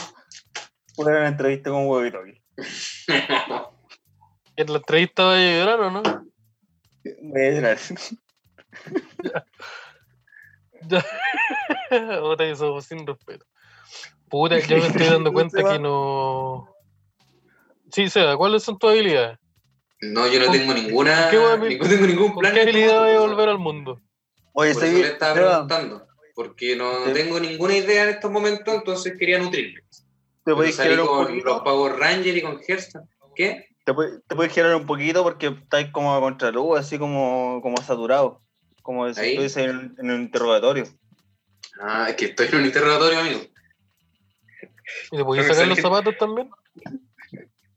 poner 0.96 1.16
una 1.18 1.28
entrevista 1.30 1.70
con 1.72 1.88
Poquito. 1.88 2.20
En 4.58 4.68
la 4.72 4.78
entrevista 4.80 5.24
vaya 5.26 5.48
a 5.48 5.60
llorar 5.60 5.80
o 5.80 5.92
no? 5.92 6.04
Voy 7.22 7.42
a 7.42 7.52
llorar. 7.52 7.78
Ya. 10.88 11.06
Puta, 12.22 12.44
eso 12.46 12.82
sin 12.82 13.06
respeto. 13.06 13.46
Puta, 14.30 14.58
yo 14.60 14.78
me 14.78 14.88
estoy 14.88 15.08
dando 15.08 15.32
cuenta 15.34 15.64
que 15.64 15.80
no. 15.80 16.68
Sí, 17.92 18.10
Seba, 18.10 18.38
¿cuáles 18.38 18.64
son 18.64 18.80
tus 18.80 18.90
habilidades? 18.92 19.38
No, 20.02 20.26
yo 20.28 20.40
no 20.40 20.46
¿Con- 20.48 20.58
tengo 20.58 20.74
ninguna. 20.74 21.28
qué 21.30 21.38
voy 21.38 21.52
a- 21.52 21.58
ni- 21.58 21.78
No 21.78 21.88
tengo 21.88 22.08
ningún 22.08 22.32
¿Con 22.32 22.40
plan. 22.40 22.54
qué 22.54 22.60
este 22.62 22.72
habilidad 22.72 23.00
voy 23.02 23.16
a 23.16 23.20
volver 23.20 23.50
al 23.50 23.60
mundo? 23.60 24.02
Oye, 24.54 24.74
Por 24.74 24.84
eso 24.86 24.98
le 24.98 25.08
estaba 25.08 25.34
preguntando. 25.34 26.08
Porque 26.34 26.76
no 26.76 26.92
tengo 27.14 27.40
ninguna 27.40 27.76
idea 27.76 28.04
en 28.04 28.10
estos 28.10 28.32
momentos, 28.32 28.74
entonces 28.74 29.16
quería 29.20 29.38
nutrirme. 29.38 29.82
¿Te 30.44 30.56
girar 30.72 31.02
un 31.02 31.08
con 31.08 31.38
los 31.44 31.62
Power 31.62 31.94
Rangers 31.98 32.38
y 32.38 32.42
con 32.42 32.60
Hearthstone. 32.68 33.08
¿Qué? 33.36 33.68
Te, 33.92 33.96
puedes- 33.96 34.24
te 34.26 34.36
puedes 34.38 34.54
girar 34.54 34.74
un 34.74 34.86
poquito 34.86 35.22
porque 35.22 35.48
estáis 35.48 35.92
como 35.92 36.16
a 36.16 36.22
contraluz, 36.22 36.80
así 36.80 36.98
como, 36.98 37.60
como 37.62 37.76
saturado. 37.82 38.42
Como 38.82 39.14
si 39.14 39.20
estuviese 39.20 39.66
en, 39.66 39.94
en 39.98 40.12
un 40.12 40.22
interrogatorio. 40.22 40.86
Ah, 41.82 42.06
es 42.10 42.16
que 42.16 42.26
estoy 42.28 42.48
en 42.48 42.56
un 42.60 42.66
interrogatorio, 42.68 43.20
amigo. 43.20 43.42
¿Y 45.12 45.18
te 45.18 45.26
podías 45.26 45.46
sacar 45.48 45.68
los 45.68 45.80
zapatos 45.80 46.16
también? 46.18 46.50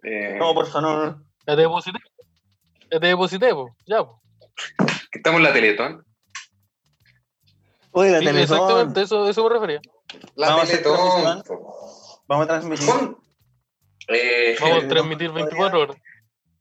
Eh, 0.04 0.36
No, 0.38 0.54
por 0.54 0.66
favor, 0.68 0.82
no, 0.82 1.04
no. 1.06 1.24
Ya 1.48 1.56
te 1.56 1.62
deposité. 1.62 1.98
Ya 2.92 3.00
te 3.00 3.06
deposité, 3.08 3.52
pues. 3.52 3.72
Ya, 3.84 4.04
estamos 5.10 5.38
en 5.38 5.42
la 5.42 5.52
Teletón. 5.52 6.06
Oye, 7.90 8.10
la 8.12 8.18
Sí, 8.20 8.24
Teletón. 8.26 8.56
exactamente, 8.56 9.02
eso, 9.02 9.28
eso 9.28 9.42
me 9.42 9.50
refería. 9.50 9.80
La 10.36 10.46
Vamos 10.50 10.60
a 10.60 10.62
hacer 10.62 10.82
Teletón. 10.84 11.42
Vamos 12.28 12.44
a 12.44 12.46
transmitir. 12.46 12.86
¿Cuándo? 12.86 13.18
Eh, 14.08 14.56
Vamos 14.60 14.78
a 14.78 14.80
Eh, 14.84 14.88
transmitir 14.88 15.28
no, 15.28 15.34
24 15.34 15.80
horas. 15.80 15.96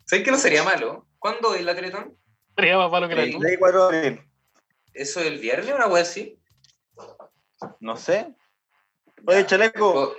¿Sabes 0.06 0.26
que 0.26 0.32
no 0.32 0.38
sería 0.38 0.64
malo? 0.64 1.08
¿Cuándo 1.20 1.54
es 1.56 1.64
la 1.64 1.76
Teletón? 1.76 2.18
Sería 2.56 2.78
más 2.78 2.92
malo 2.92 3.08
que 3.08 3.16
la 3.16 3.24
Sí. 3.26 3.32
cruz. 3.32 3.44
Ley 3.44 3.58
4 3.58 3.88
de 3.90 3.98
abril. 3.98 4.22
¿Eso 4.94 5.20
es 5.22 5.26
el 5.28 5.40
viernes 5.40 5.72
o 5.72 5.76
una 5.76 5.88
wea 5.88 6.04
así? 6.04 6.40
No 7.80 7.96
sé. 7.96 8.34
Oye, 9.26 9.46
chaleco. 9.46 9.90
O- 9.90 10.16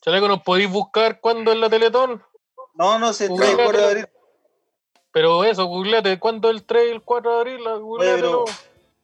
Chaleco, 0.00 0.28
¿nos 0.28 0.42
podéis 0.42 0.70
buscar 0.70 1.20
cuándo 1.20 1.52
es 1.52 1.58
la 1.58 1.68
Teletón? 1.68 2.22
No, 2.74 2.98
no 2.98 3.12
sé, 3.12 3.28
Uy, 3.28 3.38
Ley 3.38 3.54
4 3.54 3.64
de 3.64 3.72
pero- 3.72 3.88
abril. 3.88 4.06
Pero 5.12 5.44
eso, 5.44 5.64
googleate, 5.66 6.18
¿cuándo 6.18 6.50
es 6.50 6.56
el 6.56 6.64
3 6.64 6.88
y 6.88 6.90
el 6.92 7.02
4 7.02 7.32
de 7.34 7.38
abril? 7.38 7.60
pero- 7.64 7.80
Googleatelo. 7.80 8.44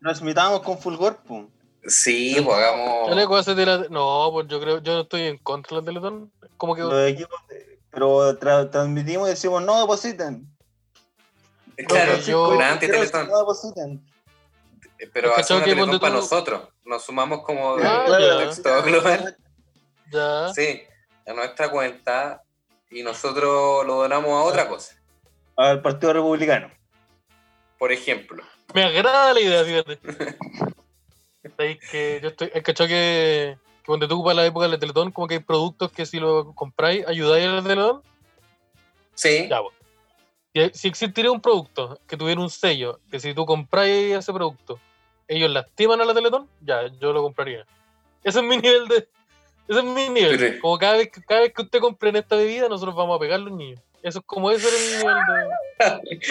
Transmitamos 0.00 0.60
con 0.62 0.78
Fulgor, 0.78 1.22
pum. 1.22 1.48
Sí, 1.86 2.36
pues 2.44 2.56
hagamos. 2.56 3.10
La... 3.10 3.88
No, 3.90 4.28
pues 4.32 4.46
yo 4.48 4.60
creo, 4.60 4.78
yo 4.82 4.94
no 4.94 5.00
estoy 5.00 5.22
en 5.22 5.38
contra 5.38 5.80
de 5.80 5.82
la 5.82 5.86
Teletón. 5.86 6.32
Como 6.56 6.74
que... 6.76 6.82
Los 6.82 7.08
equipos 7.08 7.40
de- 7.48 7.78
Pero 7.90 8.38
tra- 8.38 8.70
transmitimos 8.70 9.26
y 9.28 9.30
decimos, 9.30 9.62
no 9.62 9.80
depositen. 9.80 10.46
Claro, 11.88 12.12
No, 12.12 12.18
yo- 12.20 12.48
una 12.50 12.72
anti-Teletón. 12.72 13.28
No 13.28 13.38
depositen. 13.38 14.06
Pero 15.12 15.30
Es 15.30 15.34
que 15.34 15.40
hacer 15.40 15.56
una 15.56 15.64
Teletón 15.64 15.98
para 16.00 16.14
tú- 16.14 16.20
nosotros. 16.20 16.68
Nos 16.84 17.04
sumamos 17.04 17.42
como 17.42 17.76
de 17.76 17.86
Ah, 17.86 18.04
Claro, 18.06 18.24
ya. 18.26 18.34
contexto 18.36 18.82
global. 18.84 19.36
Ya. 20.12 20.52
Sí, 20.54 20.82
a 21.26 21.32
nuestra 21.32 21.70
cuenta. 21.70 22.42
Y 22.90 23.02
nosotros 23.02 23.86
lo 23.86 23.94
donamos 24.02 24.30
a 24.30 24.42
otra 24.44 24.68
cosa. 24.68 24.94
Al 25.56 25.80
Partido 25.82 26.12
Republicano. 26.12 26.70
Por 27.78 27.90
ejemplo. 27.90 28.42
Me 28.74 28.84
agrada 28.84 29.32
la 29.32 29.40
idea, 29.40 29.64
fíjate. 29.64 29.98
Que 31.90 32.20
yo 32.22 32.28
estoy. 32.28 32.50
Es 32.54 32.62
cachado 32.62 32.88
que, 32.88 33.56
que 33.82 33.86
cuando 33.86 34.06
tú 34.08 34.14
ocupas 34.14 34.36
la 34.36 34.46
época 34.46 34.66
de 34.66 34.72
la 34.72 34.78
Teletón, 34.78 35.10
como 35.10 35.26
que 35.26 35.34
hay 35.34 35.40
productos 35.40 35.90
que 35.92 36.06
si 36.06 36.20
lo 36.20 36.52
compráis, 36.54 37.06
ayudáis 37.06 37.46
a 37.46 37.52
la 37.52 37.62
Teletón. 37.62 38.02
Sí. 39.14 39.48
Ya, 39.48 39.60
pues. 39.60 39.74
Si 40.78 40.86
existiría 40.88 41.30
un 41.32 41.40
producto 41.40 41.98
que 42.06 42.16
tuviera 42.16 42.40
un 42.40 42.50
sello, 42.50 43.00
que 43.10 43.18
si 43.18 43.32
tú 43.34 43.46
compráis 43.46 44.14
ese 44.14 44.32
producto, 44.32 44.78
ellos 45.26 45.50
lastiman 45.50 46.00
a 46.00 46.04
la 46.04 46.14
Teletón, 46.14 46.46
ya, 46.60 46.86
yo 47.00 47.12
lo 47.12 47.22
compraría. 47.22 47.64
Ese 48.22 48.38
es 48.40 48.44
mi 48.44 48.56
nivel 48.58 48.86
de. 48.88 49.08
Ese 49.68 49.78
es 49.78 49.84
mi 49.84 50.08
nivel. 50.10 50.38
Pero- 50.38 50.60
Como 50.60 50.78
cada 50.78 50.96
vez, 50.98 51.10
que- 51.10 51.22
cada 51.22 51.40
vez 51.40 51.52
que 51.54 51.62
usted 51.62 51.80
compre 51.80 52.10
en 52.10 52.16
esta 52.16 52.36
bebida, 52.36 52.68
nosotros 52.68 52.94
vamos 52.94 53.16
a 53.16 53.20
pegar 53.20 53.40
a 53.40 53.42
los 53.42 53.52
niños. 53.52 53.80
Eso 54.02 54.18
es 54.18 54.24
como 54.26 54.50
ese 54.50 54.68
era 54.68 54.76
el 54.76 54.98
nivel 54.98 55.16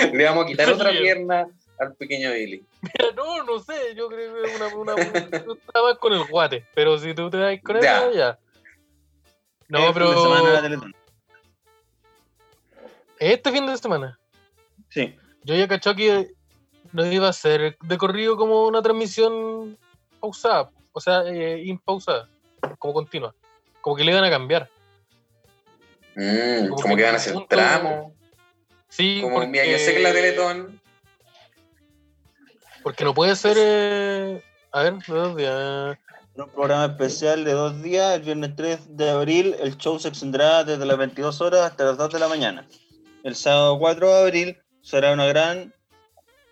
de. 0.08 0.12
Le 0.18 0.26
vamos 0.26 0.44
a 0.44 0.48
quitar 0.48 0.70
otra 0.72 0.92
pierna 0.92 1.48
al 1.82 1.96
pequeño 1.96 2.32
Billy. 2.32 2.66
Mira, 2.82 3.12
no, 3.16 3.44
no 3.44 3.60
sé, 3.60 3.96
yo 3.96 4.08
creo 4.08 4.34
que 4.44 4.56
una, 4.56 4.68
una, 4.76 4.96
yo 5.46 5.54
estaba 5.54 5.90
más 5.90 5.98
con 6.00 6.14
el 6.14 6.24
guate, 6.26 6.66
pero 6.76 6.98
si 6.98 7.14
tú 7.14 7.30
te 7.30 7.38
das 7.38 7.60
con 7.64 7.82
Ya. 7.82 7.98
eso, 8.00 8.12
ya. 8.14 8.40
No, 9.68 9.88
El 9.88 9.94
fin 9.94 10.04
de 10.04 10.10
semana 10.16 10.36
de 10.50 10.54
la 10.54 10.62
pero 10.62 10.62
Teletón. 10.82 10.96
este 13.20 13.52
fin 13.52 13.66
de 13.66 13.78
semana, 13.78 14.20
Sí. 14.90 15.16
yo 15.44 15.56
ya 15.56 15.68
cachó 15.68 15.96
que 15.96 16.32
no 16.92 17.06
iba 17.06 17.30
a 17.30 17.34
ser 17.34 17.78
de 17.82 17.98
corrido 17.98 18.36
como 18.36 18.68
una 18.68 18.82
transmisión 18.82 19.78
pausada, 20.20 20.70
o 20.92 21.00
sea, 21.00 21.24
eh, 21.28 21.62
impausada, 21.66 22.28
como 22.80 22.94
continua. 22.94 23.34
Como 23.80 23.96
que 23.96 24.04
le 24.04 24.12
iban 24.12 24.24
a 24.26 24.30
cambiar. 24.30 24.70
Mm, 26.16 26.68
Como 26.68 26.82
como 26.82 26.96
que 26.96 27.02
que 27.02 27.06
van 27.06 27.14
a 27.16 27.18
hacer 27.18 27.36
tramos. 27.48 28.14
Sí, 28.90 29.20
Como 29.22 29.36
porque, 29.36 29.48
mira, 29.50 29.66
yo 29.66 29.78
sé 29.78 29.94
que 29.94 30.00
la 30.02 30.12
Teletón. 30.12 30.81
Porque 32.84 33.04
no 33.04 33.14
puede 33.14 33.36
ser. 33.36 33.58
eh, 33.60 34.44
a 34.72 34.84
ver, 34.84 34.94
de 34.96 35.14
dos 35.14 35.36
días. 35.36 35.98
Un 36.34 36.50
programa 36.50 36.86
especial 36.86 37.44
de 37.44 37.52
dos 37.52 37.82
días, 37.84 38.16
el 38.16 38.22
viernes 38.22 38.56
3 38.56 38.96
de 38.96 39.10
abril, 39.10 39.56
el 39.60 39.78
show 39.78 40.00
se 40.00 40.08
extenderá 40.08 40.64
desde 40.64 40.86
las 40.86 40.98
22 40.98 41.42
horas 41.42 41.70
hasta 41.70 41.84
las 41.84 41.98
2 41.98 42.14
de 42.14 42.20
la 42.20 42.30
mañana. 42.30 42.66
El 43.24 43.36
sábado 43.36 43.78
4 43.78 44.08
de 44.08 44.22
abril 44.22 44.58
será 44.82 45.12
una 45.12 45.26
gran 45.26 45.74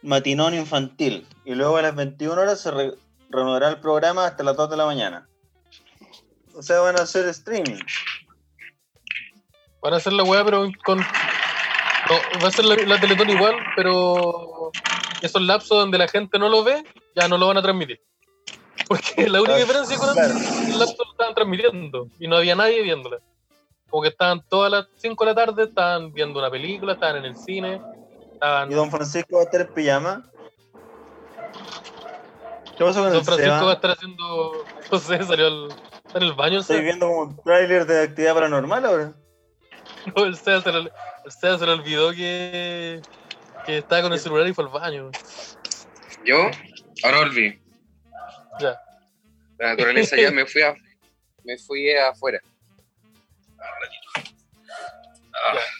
matinón 0.01 0.53
infantil 0.53 1.25
y 1.45 1.55
luego 1.55 1.77
a 1.77 1.81
las 1.81 1.95
21 1.95 2.41
horas 2.41 2.59
se 2.61 2.71
re- 2.71 2.93
reanudará 3.29 3.69
el 3.69 3.79
programa 3.79 4.25
hasta 4.25 4.43
las 4.43 4.57
2 4.57 4.69
de 4.69 4.77
la 4.77 4.85
mañana. 4.85 5.27
O 6.53 6.61
sea, 6.61 6.81
van 6.81 6.99
a 6.99 7.03
hacer 7.03 7.25
streaming. 7.29 7.79
Van 9.81 9.93
a 9.93 9.97
hacer 9.97 10.11
la 10.11 10.23
weá, 10.23 10.43
pero 10.43 10.67
con. 10.83 10.99
No, 10.99 12.39
va 12.43 12.47
a 12.49 12.51
ser 12.51 12.65
la, 12.65 12.75
la 12.75 12.99
Teletón 12.99 13.29
igual, 13.29 13.55
pero 13.77 14.71
esos 15.21 15.41
lapsos 15.41 15.77
donde 15.77 15.97
la 15.97 16.07
gente 16.07 16.37
no 16.39 16.49
lo 16.49 16.63
ve, 16.63 16.83
ya 17.15 17.27
no 17.27 17.37
lo 17.37 17.47
van 17.47 17.57
a 17.57 17.61
transmitir. 17.61 17.99
Porque 18.87 19.29
la 19.29 19.39
única 19.41 19.55
Claro, 19.55 19.65
diferencia 19.67 19.97
con 19.97 20.13
claro. 20.13 20.33
antes, 20.33 20.69
los 20.69 20.79
lapsos 20.79 21.05
lo 21.05 21.11
estaban 21.11 21.35
transmitiendo 21.35 22.07
y 22.19 22.27
no 22.27 22.37
había 22.37 22.55
nadie 22.55 22.81
viéndola. 22.81 23.19
Como 23.89 24.03
que 24.03 24.09
estaban 24.09 24.43
todas 24.47 24.71
las 24.71 24.87
5 24.97 25.25
de 25.25 25.31
la 25.31 25.35
tarde, 25.35 25.63
estaban 25.63 26.13
viendo 26.13 26.39
una 26.39 26.49
película, 26.49 26.93
estaban 26.93 27.17
en 27.17 27.25
el 27.25 27.37
cine, 27.37 27.81
estaban. 28.33 28.71
Y 28.71 28.75
don 28.75 28.89
Francisco 28.89 29.35
va 29.35 29.41
a 29.41 29.45
estar 29.45 29.61
en 29.61 29.73
pijama. 29.73 30.23
¿Qué 32.77 32.85
pasó 32.85 33.01
con 33.01 33.09
Don 33.09 33.19
el 33.19 33.25
Francisco 33.25 33.65
va 33.65 33.71
a 33.71 33.75
estar 33.75 33.91
haciendo. 33.91 34.65
No 34.91 34.97
sé, 34.97 35.23
salió 35.23 35.45
al, 35.45 35.69
en 36.15 36.23
el 36.23 36.33
baño. 36.33 36.55
el 36.55 36.61
¿Estoy 36.61 36.81
viendo 36.81 37.05
como 37.07 37.21
un 37.21 37.37
tráiler 37.43 37.85
de 37.85 38.03
actividad 38.03 38.33
paranormal 38.33 38.85
ahora? 38.85 39.13
No, 40.15 40.23
el 40.23 40.29
el 40.29 40.35
Seba 40.35 41.57
se 41.59 41.65
le 41.65 41.71
olvidó 41.73 42.11
que, 42.11 43.01
que 43.69 43.77
estaba 43.77 44.01
con 44.01 44.13
el 44.13 44.19
celular 44.19 44.47
y 44.47 44.53
fue 44.53 44.63
al 44.63 44.69
baño. 44.71 45.11
Yo, 46.25 46.49
ahora 47.03 47.19
volví. 47.19 47.61
Ya. 48.59 48.79
La 49.59 49.69
naturaleza 49.69 50.15
ya 50.15 50.31
me 50.31 50.45
fui 50.45 50.61
a, 50.63 50.75
me 51.43 51.57
fui 51.57 51.91
afuera. 51.91 52.39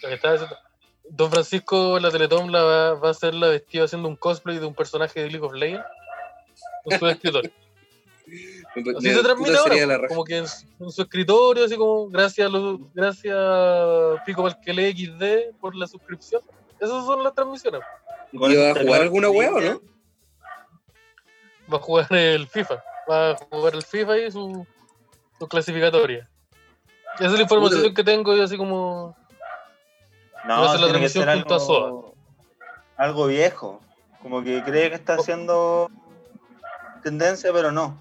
Ya, 0.03 0.09
lo 0.09 0.09
que. 0.09 0.55
Don 1.11 1.31
Francisco, 1.31 1.99
la 1.99 2.11
Teletón 2.11 2.51
la 2.51 2.61
va, 2.61 2.93
va 2.93 3.07
a 3.07 3.11
hacer 3.11 3.33
la 3.33 3.47
vestida 3.47 3.85
haciendo 3.85 4.07
un 4.07 4.15
cosplay 4.15 4.59
de 4.59 4.67
un 4.67 4.75
personaje 4.75 5.19
de 5.21 5.31
League 5.31 5.43
of 5.45 5.53
Legends. 5.53 5.83
en 6.85 6.99
su 6.99 7.07
escritorio. 7.07 7.51
Así 8.97 9.11
se 9.11 9.23
transmite 9.23 9.57
ahora, 9.57 10.07
como 10.07 10.23
que 10.23 10.37
en, 10.37 10.47
su- 10.47 10.67
en 10.79 10.91
su 10.91 11.01
escritorio, 11.01 11.65
así 11.65 11.75
como 11.75 12.07
gracias 12.09 12.45
a 12.45 12.49
los, 12.51 12.79
gracias 12.93 13.35
Pico 14.27 14.43
Palquele 14.43 14.91
XD 14.91 15.57
por 15.59 15.75
la 15.75 15.87
suscripción. 15.87 16.43
Esas 16.79 17.05
son 17.05 17.23
las 17.23 17.33
transmisiones. 17.33 17.81
Y 18.31 18.37
con 18.37 18.51
¿Y 18.51 18.55
eso 18.55 18.63
va 18.63 18.69
a 18.79 18.83
jugar 18.83 19.01
alguna 19.01 19.29
wea 19.29 19.51
o 19.53 19.59
no? 19.59 19.81
Va 21.71 21.77
a 21.77 21.81
jugar 21.81 22.07
el 22.13 22.47
FIFA. 22.47 22.83
Va 23.09 23.31
a 23.31 23.35
jugar 23.35 23.75
el 23.75 23.83
FIFA 23.83 24.17
y 24.17 24.31
su, 24.31 24.65
su 25.37 25.47
clasificatoria. 25.47 26.29
Esa 27.15 27.25
es 27.25 27.31
la 27.33 27.41
información 27.41 27.81
Puta. 27.81 27.93
que 27.95 28.03
tengo 28.03 28.35
y 28.35 28.41
así 28.41 28.57
como. 28.57 29.15
Va 30.37 30.41
a 30.43 30.47
No, 30.47 30.63
hacer 30.65 30.79
la 30.79 30.85
que 30.87 30.91
transmisión 30.93 31.25
junto 31.29 31.53
a 31.53 31.57
algo, 31.57 32.15
algo 32.97 33.27
viejo. 33.27 33.81
Como 34.21 34.43
que 34.43 34.63
cree 34.63 34.89
que 34.89 34.95
está 34.95 35.15
Oh. 35.17 35.21
haciendo 35.21 35.91
tendencia, 37.03 37.51
pero 37.53 37.71
no. 37.71 37.97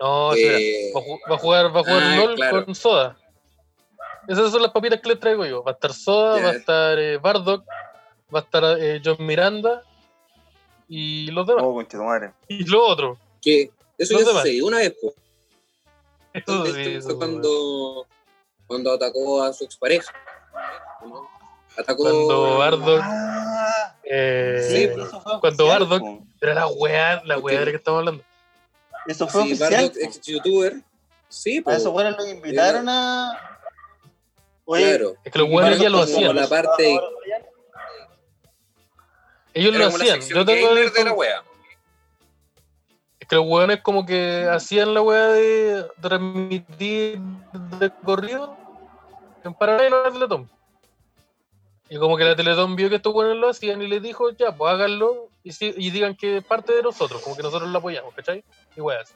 No, 0.00 0.34
Eh, 0.34 0.90
va, 0.94 1.00
a 1.00 1.02
ju- 1.04 1.20
va 1.30 1.34
a 1.34 1.38
jugar, 1.38 1.64
va 1.76 1.80
a 1.80 1.84
jugar 1.84 2.02
ah, 2.02 2.16
LOL 2.16 2.34
claro. 2.34 2.64
con 2.64 2.74
Soda. 2.74 3.16
Esas 4.28 4.50
son 4.52 4.62
las 4.62 4.70
papitas 4.70 5.00
que 5.00 5.08
les 5.08 5.20
traigo 5.20 5.44
yo. 5.46 5.62
Va 5.64 5.72
a 5.72 5.74
estar 5.74 5.92
Soda, 5.92 6.40
va 6.42 6.50
a 6.50 6.52
estar 6.52 6.98
eh, 6.98 7.18
Bardock, 7.18 7.64
va 8.34 8.38
a 8.40 8.42
estar 8.42 8.64
eh, 8.78 9.00
John 9.04 9.16
Miranda 9.20 9.82
y 10.88 11.30
los 11.30 11.46
demás. 11.46 11.64
Oh, 11.66 11.82
madre. 12.04 12.32
Y 12.48 12.64
lo 12.64 12.86
otro. 12.86 13.18
que 13.40 13.70
eso 13.98 14.14
Los 14.14 14.26
demás. 14.26 14.42
se 14.42 14.50
dio 14.50 14.66
una 14.66 14.78
vez, 14.78 14.94
po. 15.00 15.12
Eso 16.32 16.64
sí, 16.66 16.72
fue 16.72 16.96
eso 16.96 17.18
cuando, 17.18 18.06
cuando 18.66 18.92
atacó 18.92 19.42
a 19.42 19.52
su 19.52 19.64
expareja. 19.64 20.12
¿no? 21.04 21.28
Atacó. 21.76 22.02
Cuando 22.04 22.58
Bardock. 22.58 23.00
Ah, 23.02 23.96
eh, 24.04 24.66
Sí, 24.68 24.86
pero 24.88 25.04
eso 25.06 25.20
fue 25.20 25.40
cuando 25.40 25.64
oficial, 25.66 25.88
Bardock- 25.88 26.18
po. 26.18 26.26
Era 26.40 26.54
la 26.54 26.66
weá, 26.68 27.22
la 27.24 27.38
weá 27.38 27.58
de 27.60 27.64
la 27.66 27.70
que 27.72 27.76
estamos 27.76 27.98
hablando. 27.98 28.24
Eso 29.06 29.26
fue 29.28 29.42
Sí, 29.42 29.48
oficial. 29.52 29.72
Bardock, 29.72 29.96
ex 29.96 30.20
youtuber. 30.22 30.76
Sí, 31.28 31.58
A 31.58 31.62
pues. 31.64 31.76
esos 31.78 31.92
buenos 31.92 32.16
los 32.16 32.28
invitaron 32.28 32.88
a. 32.88 33.51
Claro. 34.80 35.14
Es 35.24 35.32
que 35.32 35.38
los 35.38 35.50
Bardock 35.50 35.78
ya 35.80 35.88
lo 35.90 35.98
como 36.00 36.04
hacían. 36.04 36.36
la 36.36 36.48
parte- 36.48 37.00
Ellos 39.54 39.74
Era 39.74 39.84
lo 39.84 39.86
hacían. 39.90 40.20
Yo 40.20 40.44
tengo 40.44 40.74
de 40.74 41.04
la 41.04 41.12
wea. 41.12 41.42
Es 43.20 43.28
que 43.28 43.36
los 43.36 43.44
weones 43.46 43.80
como 43.82 44.04
que 44.06 44.46
hacían 44.50 44.94
la 44.94 45.02
weá 45.02 45.26
de 45.28 45.86
transmitir 46.00 47.18
de 47.80 47.90
corrido 48.04 48.56
en 49.44 49.54
paralelo 49.54 50.00
a 50.00 50.04
la 50.08 50.12
Teletón. 50.12 50.50
Y 51.88 51.98
como 51.98 52.16
que 52.16 52.24
la 52.24 52.34
Teletón 52.34 52.74
vio 52.76 52.88
que 52.88 52.96
estos 52.96 53.14
weones 53.14 53.36
lo 53.36 53.50
hacían 53.50 53.82
y 53.82 53.86
les 53.86 54.02
dijo, 54.02 54.30
ya, 54.30 54.52
pues 54.56 54.72
háganlo 54.72 55.28
y, 55.44 55.52
si- 55.52 55.74
y 55.76 55.90
digan 55.90 56.16
que 56.16 56.38
es 56.38 56.44
parte 56.44 56.72
de 56.72 56.82
nosotros, 56.82 57.20
como 57.22 57.36
que 57.36 57.42
nosotros 57.42 57.68
lo 57.70 57.78
apoyamos, 57.78 58.14
¿cachai? 58.14 58.42
Y 58.76 58.80
weas. 58.80 59.14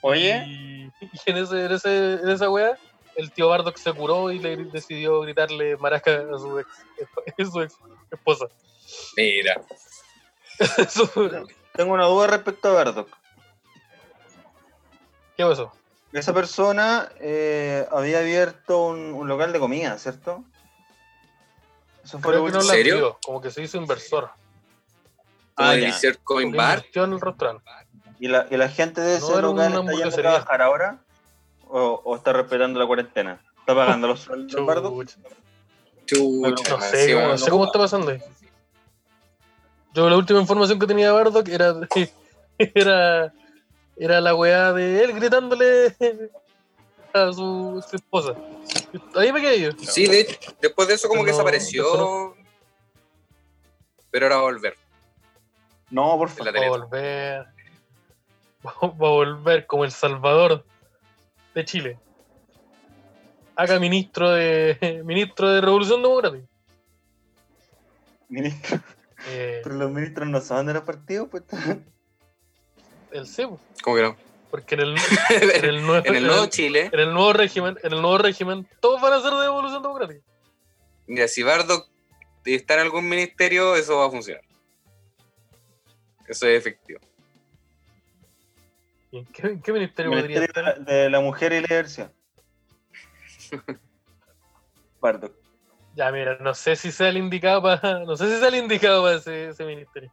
Oye, 0.00 0.44
Y, 0.46 0.90
y 1.02 1.10
en, 1.26 1.36
ese, 1.36 1.64
en, 1.66 1.72
ese, 1.72 2.12
en 2.14 2.28
esa 2.30 2.48
weá, 2.48 2.78
el 3.18 3.32
tío 3.32 3.48
Bardock 3.48 3.76
se 3.76 3.92
curó 3.92 4.30
y 4.30 4.38
le 4.38 4.56
decidió 4.56 5.20
gritarle 5.20 5.76
maraca 5.76 6.12
a 6.12 6.38
su 6.38 6.58
ex, 6.60 6.68
a 7.38 7.44
su 7.44 7.62
ex 7.62 7.74
esposa. 8.10 8.46
Mira. 9.16 9.60
Tengo 11.74 11.92
una 11.94 12.06
duda 12.06 12.28
respecto 12.28 12.68
a 12.68 12.72
Bardock. 12.72 13.08
¿Qué 15.36 15.44
pasó? 15.44 15.72
Esa 16.12 16.32
persona 16.32 17.08
eh, 17.20 17.86
había 17.90 18.20
abierto 18.20 18.86
un, 18.86 19.12
un 19.12 19.28
local 19.28 19.52
de 19.52 19.58
comida, 19.58 19.98
¿cierto? 19.98 20.44
Eso 22.04 22.18
fue 22.20 22.32
Creo 22.32 22.44
lo 22.46 22.46
que 22.46 22.58
no 22.58 22.64
la 22.64 22.72
serio? 22.72 22.94
abrió, 22.94 23.18
como 23.22 23.40
que 23.40 23.50
se 23.50 23.62
hizo 23.62 23.76
inversor. 23.78 24.30
Ah, 25.56 25.74
el 25.74 25.92
ya. 25.92 26.14
Coin 26.22 26.52
Bar. 26.52 26.78
invirtió 26.78 27.04
en 27.04 27.12
el 27.14 27.20
restaurante. 27.20 27.70
¿Y 28.20 28.28
la, 28.28 28.46
y 28.48 28.56
la 28.56 28.68
gente 28.68 29.00
de 29.00 29.18
No, 29.18 29.26
ese 29.26 29.32
era 29.32 29.42
local 29.42 29.72
está 29.72 29.92
yendo 29.92 30.08
a 30.08 30.12
trabajar 30.12 30.62
ahora? 30.62 31.04
¿O, 31.70 32.00
o 32.04 32.16
está 32.16 32.32
respetando 32.32 32.80
la 32.80 32.86
cuarentena? 32.86 33.40
¿Está 33.60 33.74
pagando 33.74 34.08
los 34.08 34.20
sueldos. 34.20 35.16
Chucha, 36.06 36.70
No 36.76 36.80
sé, 36.80 37.14
no 37.14 37.36
sé 37.38 37.50
cómo 37.50 37.66
está 37.66 37.78
pasando 37.78 38.10
ahí. 38.10 38.18
Yo 39.92 40.08
la 40.08 40.16
última 40.16 40.40
información 40.40 40.78
que 40.78 40.86
tenía 40.86 41.06
de 41.08 41.12
Bardock 41.12 41.48
era, 41.48 41.74
era, 42.58 43.34
era 43.96 44.20
la 44.20 44.34
weá 44.34 44.72
de 44.72 45.04
él 45.04 45.12
gritándole 45.12 45.94
a 47.12 47.32
su 47.32 47.84
esposa. 47.92 48.34
Ahí 49.14 49.32
me 49.32 49.40
quedé 49.40 49.60
yo. 49.60 49.70
Sí, 49.86 50.06
de 50.06 50.20
hecho, 50.20 50.52
después 50.60 50.88
de 50.88 50.94
eso 50.94 51.08
como 51.08 51.24
que 51.24 51.30
No, 51.30 51.36
desapareció. 51.36 52.34
Pero 54.10 54.26
ahora 54.26 54.36
va 54.36 54.40
a 54.40 54.44
volver. 54.44 54.76
No, 55.90 56.16
por 56.16 56.30
favor. 56.30 56.56
Va 56.56 56.66
a 56.66 56.68
volver. 56.70 57.46
Va 58.66 58.72
a 58.80 58.86
volver 58.86 59.66
como 59.66 59.84
el 59.84 59.92
Salvador 59.92 60.64
de 61.58 61.64
Chile. 61.64 61.98
Haga 63.56 63.78
ministro 63.80 64.30
de 64.30 65.02
ministro 65.04 65.50
de 65.50 65.60
Revolución 65.60 66.00
Democrática. 66.02 66.46
Ministro- 68.28 68.80
Eh, 69.26 69.60
Pero 69.64 69.74
los 69.74 69.90
ministros 69.90 70.28
no 70.28 70.40
son 70.40 70.66
de 70.66 70.74
los 70.74 70.84
partidos, 70.84 71.28
pues. 71.28 71.42
el 73.10 73.26
CEPU. 73.26 73.58
¿Cómo 73.82 73.96
que 73.96 74.02
no? 74.02 74.16
Porque 74.48 74.76
en 74.76 74.80
el, 74.82 74.94
en 75.30 75.64
el 75.64 75.82
nuevo, 75.84 76.06
en 76.06 76.14
el 76.14 76.24
nuevo 76.26 76.46
Chile, 76.46 76.88
en 76.92 77.00
el 77.00 77.12
nuevo 77.12 77.32
régimen, 77.32 77.76
en 77.82 77.92
el 77.92 78.00
nuevo 78.00 78.18
régimen, 78.18 78.68
todos 78.80 79.00
van 79.02 79.12
a 79.14 79.20
ser 79.20 79.32
de 79.32 79.44
Evolución 79.46 79.82
Democrática. 79.82 80.20
mira, 81.08 81.26
si 81.26 81.42
Bardock 81.42 81.88
está 82.44 82.74
en 82.74 82.80
algún 82.80 83.08
ministerio, 83.08 83.74
eso 83.74 83.98
va 83.98 84.06
a 84.06 84.10
funcionar. 84.10 84.42
Eso 86.28 86.46
es 86.46 86.56
efectivo. 86.58 87.00
¿Y 89.10 89.18
en 89.18 89.26
qué, 89.26 89.46
en 89.46 89.62
qué 89.62 89.72
ministerio 89.72 90.10
podría 90.10 90.40
Ministerio 90.40 90.52
de 90.54 90.62
la, 90.62 90.70
estar? 90.70 90.84
de 90.86 91.10
la 91.10 91.20
Mujer 91.20 91.52
y 91.52 91.60
la 91.60 91.66
Diversidad. 91.68 92.12
Bardock. 95.00 95.34
Ya, 95.94 96.12
mira, 96.12 96.36
no 96.40 96.54
sé 96.54 96.76
si 96.76 96.92
sea 96.92 97.08
el 97.08 97.16
indicado 97.16 97.62
para, 97.62 98.00
no 98.04 98.16
sé 98.16 98.30
si 98.32 98.38
sea 98.38 98.48
el 98.48 98.56
indicado 98.56 99.02
para 99.02 99.16
ese, 99.16 99.48
ese 99.48 99.64
ministerio. 99.64 100.10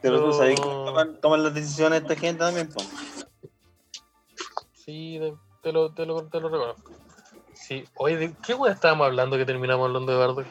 Pero 0.00 0.22
tú 0.22 0.32
sabes 0.34 0.60
cómo 0.60 0.84
toman, 0.84 1.20
toman 1.20 1.42
las 1.42 1.54
decisiones 1.54 2.02
esta 2.02 2.14
gente 2.14 2.38
también, 2.44 2.68
pues. 2.72 2.88
Sí, 4.74 5.18
te 5.62 5.72
lo, 5.72 5.92
te 5.94 6.04
lo, 6.06 6.28
te 6.28 6.40
lo 6.40 6.48
reconozco. 6.50 6.92
Sí, 7.54 7.84
oye, 7.94 8.16
¿de 8.18 8.36
qué 8.46 8.54
weá 8.54 8.72
estábamos 8.72 9.06
hablando 9.06 9.36
que 9.38 9.46
terminamos 9.46 9.86
hablando 9.86 10.12
de 10.12 10.18
Bardock? 10.18 10.46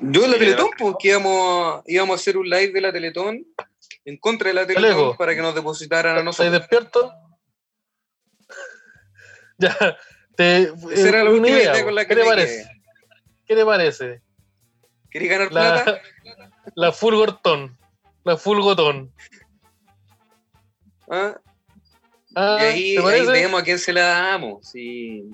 Yo 0.00 0.24
en 0.24 0.30
la 0.30 0.36
Sí, 0.36 0.44
Teletón, 0.44 0.68
pero- 0.78 0.92
pues 0.92 0.96
que 1.00 1.08
íbamos, 1.08 1.82
íbamos 1.86 2.16
a 2.16 2.20
hacer 2.20 2.36
un 2.36 2.48
live 2.48 2.72
de 2.72 2.80
la 2.80 2.92
Teletón 2.92 3.44
en 4.04 4.16
contra 4.18 4.48
de 4.48 4.54
la 4.54 4.66
Teletón 4.66 5.16
para 5.16 5.34
que 5.34 5.42
nos 5.42 5.54
depositaran 5.54 6.16
a 6.16 6.18
¿Estás 6.18 6.24
nosotros. 6.24 6.52
despierto? 6.52 7.12
ya, 9.58 9.98
te, 10.36 10.72
Esa 10.92 11.08
era 11.08 11.24
la 11.24 11.30
una 11.30 11.40
última 11.40 11.48
idea, 11.58 11.72
idea 11.72 11.84
con 11.84 11.94
la 11.94 12.06
que 12.06 12.14
¿qué 12.14 12.20
te 12.20 12.26
parece? 12.26 12.70
¿Qué 13.46 13.56
te 13.56 13.64
parece? 13.64 14.22
¿Queréis 15.10 15.30
ganar 15.30 15.48
plata? 15.48 16.00
La, 16.24 16.72
la 16.74 16.92
Fulgortón, 16.92 17.76
la 18.24 18.36
Fulgotón. 18.38 19.12
¿Ah? 21.10 21.38
Ah, 22.34 22.58
y 22.60 22.64
ahí, 22.64 22.96
¿te 22.96 23.06
ahí 23.06 23.26
vemos 23.26 23.60
a 23.60 23.64
quién 23.64 23.78
se 23.78 23.92
la 23.92 24.02
damos. 24.06 24.66
Sí. 24.66 25.30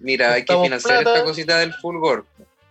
Mira, 0.00 0.34
hay 0.34 0.44
que 0.44 0.54
financiar 0.54 1.02
plata. 1.02 1.14
esta 1.14 1.24
cosita 1.24 1.58
del 1.58 1.72
Fulgor. 1.74 2.26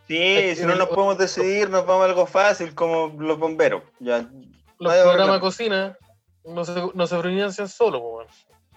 Sí, 0.08 0.56
si 0.56 0.66
no 0.66 0.76
nos 0.76 0.88
podemos 0.88 1.18
decidir, 1.18 1.70
nos 1.70 1.86
vamos 1.86 2.04
a 2.04 2.10
algo 2.10 2.26
fácil 2.26 2.74
como 2.74 3.08
los 3.20 3.38
bomberos. 3.38 3.84
Ya. 4.00 4.30
Los 4.80 4.92
Vaya, 4.92 5.04
programas 5.04 5.40
cocina 5.40 5.98
no 6.44 6.64
se, 6.64 6.74
no 6.94 7.08
se 7.08 7.22
financian 7.22 7.68
solo, 7.68 8.00
po, 8.00 8.18
weón. 8.18 8.28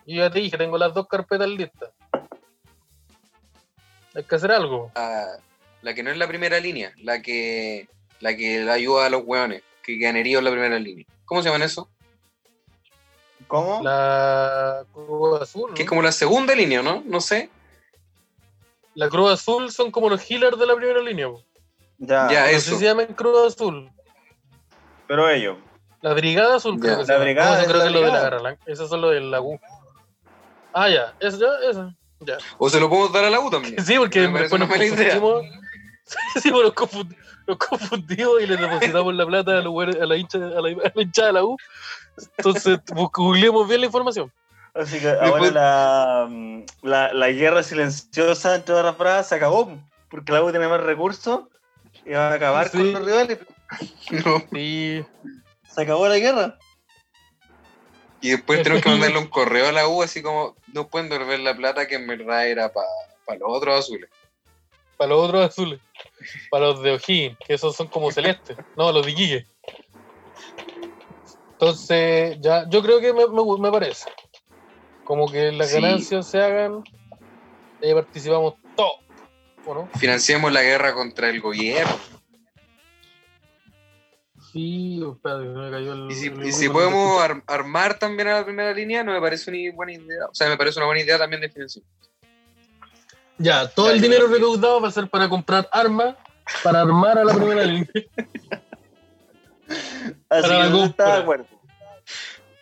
Y 0.07 0.17
ya 0.17 0.31
te 0.31 0.39
dije, 0.41 0.57
tengo 0.59 0.79
las 0.79 0.95
dos 0.95 1.07
carpetas 1.07 1.49
listas. 1.49 1.91
Hay 4.15 4.25
que 4.25 4.35
hacer 4.35 4.51
algo. 4.51 4.91
Ah, 4.95 5.27
la 5.83 5.95
que 5.95 6.03
no 6.03 6.11
es 6.11 6.17
la 6.17 6.27
primera 6.27 6.59
línea, 6.59 6.93
la 6.99 7.23
que 7.23 7.89
la 8.21 8.37
que 8.37 8.65
le 8.65 8.71
ayuda 8.71 9.07
a 9.07 9.11
los 9.11 9.23
hueones, 9.25 9.63
que 9.83 9.99
quedan 9.99 10.17
heridos 10.17 10.41
en 10.41 10.45
la 10.45 10.51
primera 10.51 10.79
línea. 10.79 11.07
¿Cómo 11.25 11.43
se 11.43 11.49
llaman 11.49 11.63
eso? 11.63 11.89
¿Cómo? 13.47 13.83
La 13.83 14.85
Cruz 14.93 15.41
Azul. 15.43 15.71
¿no? 15.71 15.75
Que 15.75 15.83
es 15.83 15.89
como 15.89 16.03
la 16.03 16.13
segunda 16.13 16.55
línea, 16.55 16.83
¿no? 16.83 17.03
No 17.07 17.21
sé. 17.21 17.51
La 18.95 19.09
Cruz 19.09 19.31
Azul 19.33 19.71
son 19.73 19.91
como 19.91 20.09
los 20.11 20.23
healers 20.31 20.59
de 20.59 20.67
la 20.67 20.75
primera 20.77 21.01
línea. 21.01 21.29
po. 21.29 21.43
Ya, 21.99 22.31
Ya, 22.31 22.41
No 22.43 22.47
sé 22.49 22.57
eso. 22.57 22.71
si 22.73 22.77
se 22.79 22.85
llaman 22.85 23.07
Cruz 23.15 23.55
Azul. 23.55 23.91
pero 25.07 25.29
ellos. 25.31 25.57
La 26.03 26.15
Brigada 26.15 26.57
Azul, 26.57 26.79
creo 26.81 26.99
que 26.99 27.03
La 27.05 27.13
llama. 27.15 27.25
Brigada 27.25 27.51
No, 27.51 27.55
eso 27.55 27.63
es 27.63 27.69
creo 27.69 27.79
la 27.79 27.83
que 27.85 27.89
es 27.89 27.93
lo 27.93 27.99
de 28.01 28.05
la 28.07 28.11
Brigada. 28.13 28.25
Garra 28.31 28.39
Blanca. 28.41 28.63
Esos 28.67 28.89
son 28.89 29.01
los 29.03 29.13
del 29.13 29.31
la 29.31 29.41
U. 29.41 29.61
Ah, 30.73 30.89
ya. 30.89 31.15
Eso, 31.21 31.39
ya, 31.39 31.71
eso. 31.71 31.95
Ya. 32.21 32.39
O 32.59 32.69
se 32.71 32.79
lo 32.81 32.89
podemos 32.89 33.13
dar 33.13 33.25
a 33.25 33.31
la 33.31 33.41
U 33.41 33.51
también. 33.51 33.83
Sí, 33.85 33.97
porque 33.99 34.21
después 34.21 34.51
nos 34.61 34.69
confundimos. 34.69 35.45
Sí, 36.43 36.51
pues 36.51 36.65
nos, 36.65 36.75
confund- 36.75 37.17
nos 37.47 37.57
confundimos 37.57 38.43
y 38.43 38.47
le 38.49 38.57
depositamos 38.57 39.15
la 39.15 39.25
plata 39.27 39.59
a, 39.59 39.61
los 39.61 39.73
a 39.97 40.07
la 40.07 40.17
hincha, 40.17 40.39
a 40.39 40.61
la, 40.61 40.69
a 40.71 40.93
la 40.93 41.03
hinchada 41.03 41.29
de 41.29 41.33
la 41.35 41.45
U. 41.45 41.57
Entonces, 42.37 42.81
googleemos 43.15 43.69
bien 43.69 43.81
la 43.81 43.87
información. 43.87 44.33
Así 44.75 44.99
que 44.99 45.09
ahora 45.09 45.51
la, 45.53 46.27
mm, 46.29 46.63
la, 46.83 47.13
la 47.13 47.29
guerra 47.31 47.63
silenciosa 47.63 48.57
entre 48.57 48.75
otras 48.75 48.99
bravas 48.99 49.29
se 49.29 49.37
acabó. 49.37 49.79
Porque 50.09 50.33
la 50.33 50.43
U 50.43 50.51
tiene 50.51 50.67
más 50.67 50.81
recursos 50.81 51.43
y 52.05 52.11
va 52.11 52.31
a 52.31 52.35
acabar 52.35 52.69
Sí. 52.69 52.79
con 52.79 52.93
los 52.93 53.05
rivales. 53.05 53.39
No. 54.25 54.43
Sí. 54.53 55.05
Se 55.81 55.85
acabó 55.85 56.07
la 56.09 56.19
guerra. 56.19 56.59
Y 58.21 58.33
después 58.33 58.63
tenemos 58.63 58.83
que 58.83 58.91
mandarle 58.91 59.19
un 59.19 59.29
correo 59.29 59.69
a 59.69 59.73
la 59.73 59.89
U, 59.89 60.03
así 60.03 60.21
como, 60.23 60.55
no 60.67 60.91
pueden 60.91 61.09
devolver 61.09 61.41
la 61.41 61.57
plata 61.57 61.89
que 61.89 61.95
en 61.95 62.07
verdad 62.07 62.47
era 62.47 62.71
para 62.71 63.39
los 63.39 63.49
otros 63.49 63.79
azules. 63.81 64.11
Para 64.99 65.09
los 65.09 65.25
otros 65.27 65.49
azules. 65.49 65.81
Para 66.51 66.67
los 66.67 66.83
de 66.83 66.91
O'Higgins, 66.93 67.39
que 67.47 67.55
esos 67.55 67.75
son 67.75 67.89
como 67.89 68.13
celestes. 68.13 68.59
No, 68.77 68.93
los 68.93 69.07
de 69.07 69.13
Guille. 69.13 69.47
Entonces, 71.53 72.37
ya, 72.43 72.69
yo 72.69 72.83
creo 72.83 73.01
que 73.01 73.15
me, 73.15 73.27
me- 73.27 73.59
me 73.59 73.71
parece. 73.73 74.11
Como 75.05 75.33
que 75.33 75.51
las 75.53 75.71
Sí. 75.71 75.81
ganancias 75.81 76.29
se 76.29 76.43
hagan, 76.43 76.83
y 77.81 77.87
ahí 77.87 77.95
participamos 77.95 78.57
todos. 78.77 78.99
¿O 79.65 79.75
no? 79.75 79.89
Financiamos 79.99 80.53
la 80.53 80.61
guerra 80.63 80.93
contra 80.93 81.31
el 81.31 81.41
gobierno. 81.41 81.99
Sí, 84.53 85.01
espérate, 85.07 85.45
me 85.45 85.71
cayó 85.71 85.93
el. 85.93 86.11
Y 86.11 86.15
si, 86.15 86.27
el- 86.29 86.45
y 86.47 86.53
si 86.53 86.69
podemos 86.69 87.21
ar- 87.23 87.43
armar 87.47 87.99
también 87.99 88.29
a 88.29 88.39
la 88.41 88.45
primera 88.45 88.73
línea, 88.73 89.05
no 89.05 89.13
me 89.13 89.21
parece 89.21 89.51
una 89.51 89.77
buena 89.77 89.93
idea. 89.93 90.27
O 90.31 90.35
sea, 90.35 90.49
me 90.49 90.57
parece 90.57 90.79
una 90.79 90.87
buena 90.87 91.01
idea 91.03 91.19
también 91.19 91.41
de 91.41 91.49
financiación. 91.49 91.85
Ya, 93.39 93.69
todo 93.69 93.87
Ya, 93.87 93.93
el 93.93 94.01
dinero 94.01 94.27
recaudado 94.27 94.81
va 94.81 94.89
a 94.89 94.91
ser 94.91 95.09
para 95.09 95.29
comprar 95.29 95.69
armas 95.73 96.15
para 96.65 96.81
armar 96.83 97.17
a 97.19 97.25
la 97.25 97.33
primera 97.35 97.65
línea. 97.65 97.87
Así 100.29 100.43
Para 100.43 100.49
que 100.49 100.49
la 100.65 100.71
compra. 100.73 101.07
de 101.17 101.23
acuerdo. 101.23 101.47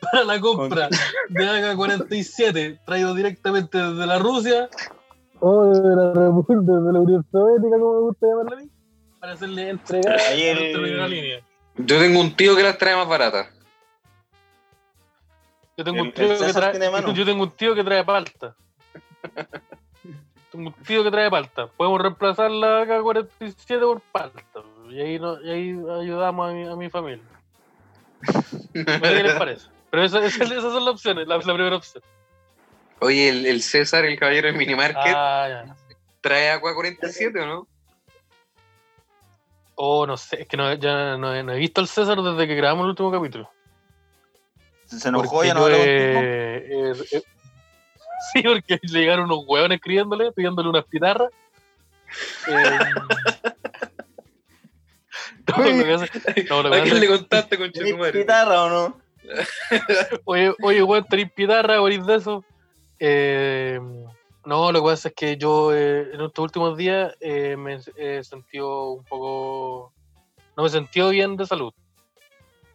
Para 0.01 0.24
la 0.24 0.41
compra 0.41 0.89
de 1.30 1.45
AK-47 1.49 2.80
traído 2.84 3.14
directamente 3.14 3.78
desde 3.78 4.07
la 4.07 4.18
Rusia 4.18 4.68
o 5.41 5.64
desde 5.66 5.89
la 5.97 6.12
República, 6.12 6.72
desde 6.72 6.93
la 6.93 7.01
Unión 7.01 7.26
Soviética, 7.32 7.78
como 7.78 7.95
me 7.95 8.01
gusta 8.01 8.26
llamarla 8.26 8.57
a 8.57 8.61
mí, 8.61 8.70
para 9.18 9.32
hacerle 9.32 9.70
entregar 9.70 10.16
el- 10.32 10.51
a 10.51 10.55
nuestra 10.61 10.82
primera 10.82 11.09
línea. 11.09 11.41
Yo 11.79 11.99
tengo 12.01 12.20
un 12.20 12.35
tío 12.37 12.57
que 12.57 12.62
las 12.62 12.76
trae 12.79 12.97
más 12.97 13.09
baratas. 13.09 13.49
Yo 15.76 15.85
tengo, 15.85 15.99
El- 15.99 16.03
un 16.09 16.12
tío 16.12 16.29
que 16.29 16.53
trae, 16.53 16.72
yo 17.14 17.24
tengo 17.24 17.43
un 17.45 17.51
tío 17.53 17.74
que 17.74 17.85
trae 17.85 18.05
palta. 18.05 18.55
tengo 20.53 20.68
un 20.68 20.72
tío 20.85 21.05
que 21.05 21.11
trae 21.11 21.31
palta. 21.31 21.68
Podemos 21.68 22.01
reemplazar 22.01 22.51
la 22.51 22.83
AK-47 22.83 23.81
por 23.81 24.01
palta. 24.01 24.43
Y 24.91 25.01
ahí, 25.01 25.18
no- 25.18 25.41
y 25.43 25.51
ahí 25.51 25.70
ayudamos 26.01 26.51
a 26.51 26.53
mi, 26.53 26.64
a 26.66 26.74
mi 26.76 26.91
familia. 26.91 27.22
¿Qué 28.72 29.22
les 29.22 29.35
parece? 29.35 29.66
Pero 29.91 30.05
esa- 30.05 30.24
esa- 30.24 30.45
esas 30.45 30.62
son 30.62 30.85
las 30.85 30.95
opciones, 30.95 31.29
la, 31.29 31.37
la 31.37 31.55
primera 31.55 31.76
opción. 31.76 32.03
Oye, 33.01 33.29
el, 33.29 33.47
el 33.47 33.62
César, 33.62 34.05
el 34.05 34.18
caballero 34.18 34.49
de 34.51 34.59
Minimarket, 34.59 35.14
Ah, 35.14 35.47
ya. 35.49 35.76
trae 36.20 36.51
Aqua 36.51 36.74
47 36.74 37.41
o 37.41 37.47
no? 37.47 37.66
Oh, 39.81 40.07
no 40.09 40.16
sé, 40.16 40.43
es 40.43 40.49
que 40.49 40.57
no, 40.57 40.74
ya 40.74 41.16
no, 41.16 41.33
he- 41.35 41.43
no 41.45 41.53
he 41.53 41.59
visto 41.59 41.81
al 41.81 41.87
César 41.87 42.20
desde 42.20 42.49
que 42.49 42.55
grabamos 42.57 42.85
el 42.85 42.91
último 42.91 43.12
capítulo. 43.12 43.49
Se 44.87 45.09
enojó 45.09 45.31
Porque 45.37 45.47
ya 45.49 45.55
no 45.55 45.68
eh, 45.68 46.57
eh, 46.68 46.93
eh, 47.12 47.22
sí, 48.33 48.43
porque 48.43 48.81
le 48.83 48.89
llegaron 49.01 49.26
unos 49.26 49.45
hueones 49.47 49.76
escribiéndole, 49.76 50.33
pidiéndole 50.33 50.68
unas 50.68 50.85
pitarras. 50.87 51.31
Eh, 52.51 52.79
no, 55.47 55.64
lo 55.64 55.85
que 55.85 55.93
hace- 55.93 56.47
no, 56.49 56.62
lo 56.62 56.70
que 56.70 56.76
¿A 56.76 56.83
quién 56.83 57.01
le 57.01 57.07
contaste 57.07 57.59
con 57.59 57.70
¿Tenés 57.70 57.89
Chetumare? 57.91 58.18
guitarra 58.18 58.64
o 58.64 58.68
no? 58.70 59.01
Oye, 60.24 60.55
oye, 60.62 60.83
weón, 60.83 61.05
tenéis 61.05 61.31
pitarra, 61.33 61.81
venís 61.81 62.05
de 62.07 62.14
eso. 62.16 62.45
Eh, 62.99 63.79
no, 64.49 64.72
lo 64.72 64.80
que 64.82 64.88
pasa 64.90 65.09
es 65.09 65.14
que 65.14 65.36
yo 65.36 65.74
eh, 65.74 66.11
en 66.14 66.20
estos 66.22 66.42
últimos 66.42 66.76
días 66.76 67.14
eh, 67.20 67.55
me 67.57 67.78
he 67.96 68.24
sentido 68.24 68.92
un 68.92 69.05
poco. 69.05 69.92
No 70.57 70.62
me 70.62 70.68
he 70.68 70.72
sentido 70.72 71.11
bien 71.11 71.36
de 71.36 71.46
salud. 71.46 71.72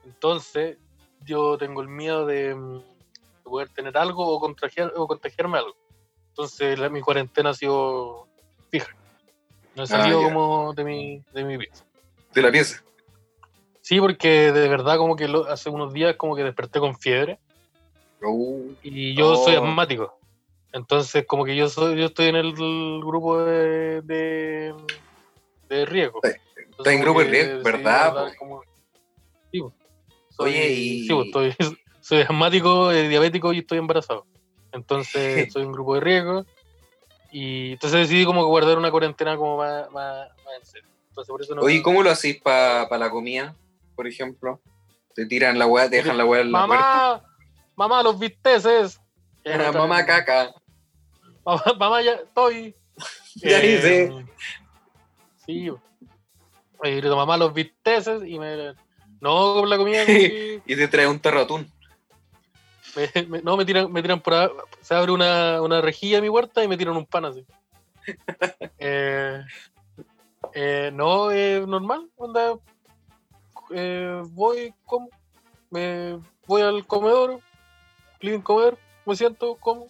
Entonces, 0.06 0.78
yo 1.26 1.58
tengo 1.58 1.82
el 1.82 1.88
miedo 1.88 2.26
de, 2.26 2.54
mm, 2.56 2.78
de 2.78 3.44
poder 3.44 3.70
tener 3.70 3.98
algo 3.98 4.26
o, 4.28 4.40
contagiar, 4.40 4.94
o 4.96 5.08
contagiarme 5.08 5.58
algo. 5.58 5.76
Entonces, 6.30 6.78
la- 6.78 6.90
mi 6.90 7.02
cuarentena 7.02 7.50
ha 7.52 7.54
sido 7.54 8.28
fija. 8.70 8.96
No 9.76 9.84
he 9.84 9.88
salido 9.88 10.22
ya. 10.22 10.28
como 10.34 10.74
de 10.74 10.84
mi, 10.84 11.24
de 11.34 11.44
mi 11.44 11.58
pieza. 11.58 11.84
De 12.34 12.42
la 12.42 12.52
pieza. 12.52 12.84
Sí, 13.82 14.00
porque 14.00 14.52
de 14.52 14.68
verdad, 14.70 14.98
como 14.98 15.16
que 15.16 15.28
lo- 15.28 15.48
hace 15.50 15.70
unos 15.70 15.92
días, 15.92 16.16
como 16.18 16.36
que 16.36 16.44
desperté 16.44 16.80
con 16.80 16.96
fiebre. 16.98 17.40
Uh, 18.22 18.74
y 18.84 19.16
yo 19.16 19.32
Oh. 19.34 19.44
soy 19.44 19.56
asmático. 19.56 20.18
Entonces, 20.74 21.26
como 21.28 21.46
que 21.46 21.56
yo 21.56 21.70
soy, 21.70 21.98
yo 22.00 22.06
estoy 22.08 22.28
en 22.28 22.36
el 22.36 22.52
grupo 22.54 23.44
de, 23.44 24.02
de, 24.02 24.74
de 25.70 25.86
riesgo. 25.86 26.20
Está- 26.24 26.40
Entonces, 26.56 26.78
está 26.80 26.92
en 26.94 27.02
grupo 27.02 27.20
de 27.20 27.28
riesgo, 27.64 27.64
¿verdad? 27.64 28.34
Como- 28.38 28.64
sí, 29.52 29.60
po. 29.62 29.74
Soy- 30.30 30.50
Oye, 30.50 30.68
y- 30.74 31.08
sí, 31.08 31.14
po, 31.14 31.22
estoy, 31.22 31.56
soy 32.02 32.22
asmático, 32.22 32.92
eh, 32.92 33.08
diabético 33.08 33.54
y 33.54 33.60
estoy 33.60 33.78
embarazado. 33.78 34.26
Entonces, 34.72 35.14
soy 35.54 35.64
un 35.64 35.72
grupo 35.72 35.94
de 35.94 36.02
riesgo. 36.02 36.46
Y 37.30 37.74
entonces 37.74 38.02
decidí 38.02 38.26
como 38.26 38.44
guardar 38.46 38.78
una 38.78 38.92
cuarentena 38.92 39.38
como 39.38 39.58
más, 39.58 39.90
más, 39.92 40.28
más 40.44 40.56
en 40.58 40.66
serio. 40.66 40.90
Entonces, 41.10 41.32
por 41.32 41.42
eso 41.42 41.56
no 41.56 41.62
Oye, 41.62 41.82
¿cómo 41.84 42.02
lo 42.02 42.10
hacéis 42.10 42.42
para 42.42 42.98
la 42.98 43.10
comida, 43.12 43.56
por 43.96 44.08
ejemplo? 44.08 44.60
Te 45.14 45.28
tiran 45.28 45.60
la 45.60 45.68
weá, 45.68 45.88
te 45.88 45.98
dejan 45.98 46.18
la 46.18 46.26
weá 46.26 46.42
en 46.42 46.52
la 46.52 46.66
puerta. 46.66 46.86
Mamá, 46.86 47.24
mamá, 47.76 48.04
los 48.04 48.18
bisteces. 48.18 49.00
Mamá 49.74 50.06
caca. 50.06 50.54
Mamá, 51.46 51.64
mamá, 51.78 52.02
ya 52.04 52.14
estoy. 52.14 52.76
Ya 53.36 53.60
Eh, 53.62 53.76
hice. 53.76 54.26
Sí. 55.46 55.70
Y 56.84 56.90
grito, 56.98 57.16
mamá, 57.16 57.38
los 57.38 57.54
bisteces 57.54 58.24
y 58.26 58.38
me. 58.40 58.74
No, 59.20 59.54
con 59.56 59.70
la 59.70 59.78
comida. 59.78 60.04
Y 60.66 60.76
te 60.76 60.88
trae 60.88 61.08
un 61.08 61.20
tarro 61.20 61.40
de 61.40 61.44
atún. 61.46 61.72
me- 62.96 63.24
me- 63.28 63.42
no, 63.42 63.58
me 63.58 63.66
tiran, 63.66 63.92
me 63.92 64.02
tiran 64.02 64.22
por. 64.22 64.34
a- 64.34 64.52
Se 64.82 64.94
abre 64.94 65.12
una, 65.12 65.62
una 65.62 65.82
rejilla 65.82 66.18
en 66.18 66.24
mi 66.24 66.30
huerta 66.30 66.64
y 66.64 66.68
me 66.68 66.78
tiran 66.78 66.96
un 66.98 67.06
pan 67.06 67.26
así. 67.26 67.46
eh, 68.80 69.42
eh, 70.54 70.92
no, 70.94 71.32
es 71.32 71.66
normal. 71.68 72.10
Onda, 72.18 72.56
eh, 73.74 74.22
voy, 74.32 74.74
como. 74.86 75.10
Me, 75.72 76.20
voy 76.46 76.62
al 76.62 76.86
comedor, 76.86 77.40
living 78.20 78.42
comer, 78.42 78.78
me 79.06 79.16
siento, 79.16 79.56
como. 79.56 79.88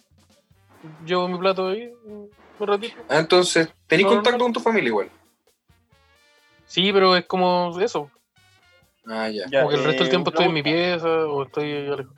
Llevo 1.04 1.28
mi 1.28 1.38
plato 1.38 1.68
ahí, 1.68 1.90
un 2.04 2.30
ratito. 2.58 2.96
Ah, 3.08 3.18
entonces, 3.18 3.72
¿tenés 3.86 4.04
No, 4.04 4.12
contacto 4.12 4.38
no. 4.38 4.44
con 4.44 4.52
tu 4.52 4.60
familia 4.60 4.88
igual? 4.88 5.10
Sí, 6.66 6.92
pero 6.92 7.16
es 7.16 7.26
como 7.26 7.78
eso. 7.80 8.10
Ah, 9.06 9.28
ya. 9.28 9.46
Ya, 9.48 9.60
Como 9.60 9.70
que 9.70 9.76
el 9.76 9.84
resto 9.84 9.98
del 10.02 10.06
eh, 10.08 10.10
tiempo 10.10 10.30
estoy 10.30 10.46
en 10.46 10.52
mi 10.52 10.62
pieza 10.62 11.08
o 11.08 11.42
estoy 11.44 11.72
alejado. 11.88 12.14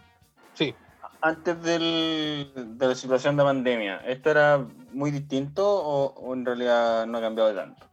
Sí. 0.54 0.74
Antes 1.20 1.62
del, 1.62 2.52
de 2.54 2.86
la 2.86 2.94
situación 2.94 3.36
de 3.36 3.42
pandemia, 3.42 3.96
¿esto 4.06 4.30
era 4.30 4.64
muy 4.92 5.10
distinto 5.10 5.66
o, 5.66 6.12
o 6.14 6.34
en 6.34 6.44
realidad 6.44 7.06
no 7.06 7.18
ha 7.18 7.20
cambiado 7.20 7.54
tanto? 7.54 7.86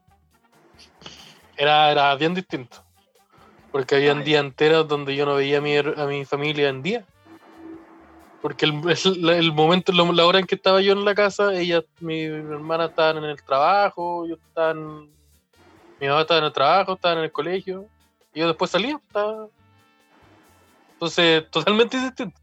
Era, 1.57 1.91
era 1.91 2.15
bien 2.15 2.33
distinto. 2.33 2.83
Porque 3.71 3.95
había 3.95 4.13
Ay. 4.13 4.23
días 4.23 4.43
enteros 4.43 4.87
donde 4.87 5.15
yo 5.15 5.25
no 5.25 5.35
veía 5.35 5.57
a 5.57 5.61
mi, 5.61 5.75
a 5.77 6.05
mi 6.07 6.25
familia 6.25 6.69
en 6.69 6.83
día. 6.83 7.05
Porque 8.43 8.65
el, 8.65 8.73
el, 9.05 9.29
el 9.29 9.51
momento, 9.53 9.91
la 9.93 10.25
hora 10.25 10.37
en 10.37 10.45
que 10.45 10.55
estaba 10.55 10.81
yo 10.81 10.91
en 10.91 11.05
la 11.05 11.15
casa, 11.15 11.53
ella, 11.55 11.81
mi, 12.01 12.27
mi 12.27 12.53
hermana 12.53 12.85
estaban 12.87 13.17
en 13.23 13.23
el 13.23 13.41
trabajo, 13.41 14.27
yo 14.27 14.35
estaba 14.35 14.71
en, 14.71 15.09
mi 16.01 16.07
mamá 16.09 16.21
estaba 16.21 16.39
en 16.39 16.45
el 16.47 16.51
trabajo, 16.53 16.93
estaban 16.93 17.19
en 17.19 17.23
el 17.23 17.31
colegio, 17.31 17.85
y 18.33 18.41
yo 18.41 18.47
después 18.47 18.69
salía. 18.69 18.97
estaba- 19.07 19.47
Entonces, 20.91 21.49
totalmente 21.51 21.97
distinto. 21.97 22.37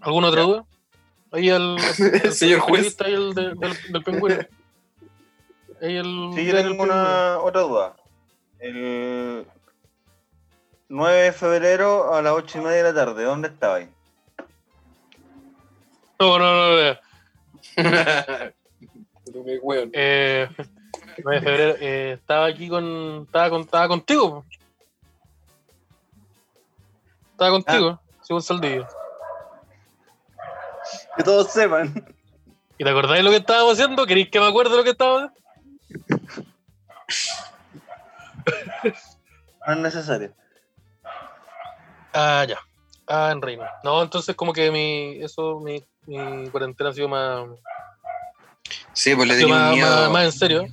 ¿Alguna 0.00 0.28
otra 0.28 0.42
duda? 0.42 0.64
Ahí 1.32 1.48
el, 1.48 1.76
el 2.22 2.32
Señor 2.32 2.60
juez. 2.60 2.96
ahí 3.00 3.12
el 3.14 3.32
de- 3.34 3.54
del, 3.54 3.76
del 3.92 4.02
pingüino. 4.04 4.36
Ahí 5.82 5.96
el 5.96 6.30
Sí, 6.34 6.46
yo 6.46 6.52
del 6.54 6.62
tengo 6.68 6.68
pingüino. 6.70 6.94
una 6.94 7.38
otra 7.40 7.60
duda. 7.62 7.96
El 8.58 9.46
9 10.94 11.22
de 11.22 11.32
febrero 11.32 12.14
a 12.14 12.22
las 12.22 12.34
8 12.34 12.58
y 12.58 12.60
media 12.60 12.84
de 12.84 12.92
la 12.92 12.94
tarde, 12.94 13.24
¿dónde 13.24 13.48
estaba 13.48 13.76
ahí? 13.76 13.88
No, 16.20 16.38
no, 16.38 16.52
no, 16.54 16.70
no. 16.70 16.98
Pero 19.24 19.44
qué 19.44 19.58
weón. 19.60 19.90
Eh, 19.92 20.48
9 21.24 21.40
de 21.40 21.44
febrero. 21.44 21.74
eh, 21.80 22.12
estaba 22.12 22.46
aquí 22.46 22.68
con. 22.68 23.24
Estaba, 23.26 23.50
con, 23.50 23.62
estaba 23.62 23.88
contigo. 23.88 24.44
Estaba 27.32 27.50
contigo, 27.50 28.00
según 28.22 28.42
Saldillo. 28.42 28.86
Que 31.16 31.24
todos 31.24 31.50
sepan. 31.50 31.92
¿Y 32.78 32.84
te 32.84 32.90
acordáis 32.90 33.18
de 33.18 33.22
lo 33.24 33.30
que 33.30 33.38
estábamos 33.38 33.72
haciendo? 33.72 34.06
¿Queréis 34.06 34.30
que 34.30 34.38
me 34.38 34.46
acuerde 34.46 34.70
de 34.70 34.76
lo 34.76 34.84
que 34.84 34.90
estábamos 34.90 35.32
haciendo? 35.32 36.44
No 39.66 39.72
es 39.72 39.78
necesario. 39.80 40.32
Ah, 42.14 42.44
ya. 42.48 42.58
Ah, 43.06 43.30
en 43.32 43.42
Reino. 43.42 43.64
No, 43.82 44.02
entonces 44.02 44.34
como 44.34 44.52
que 44.52 44.70
mi. 44.70 45.22
Eso, 45.22 45.60
mi, 45.60 45.84
mi 46.06 46.48
cuarentena 46.48 46.90
ha 46.90 46.92
sido 46.92 47.08
más. 47.08 47.46
Sí, 48.92 49.14
pues 49.14 49.28
le 49.28 49.36
tenía 49.36 49.54
más, 49.54 49.72
miedo. 49.74 49.90
más- 49.90 50.10
más 50.10 50.24
en 50.24 50.32
serio. 50.32 50.66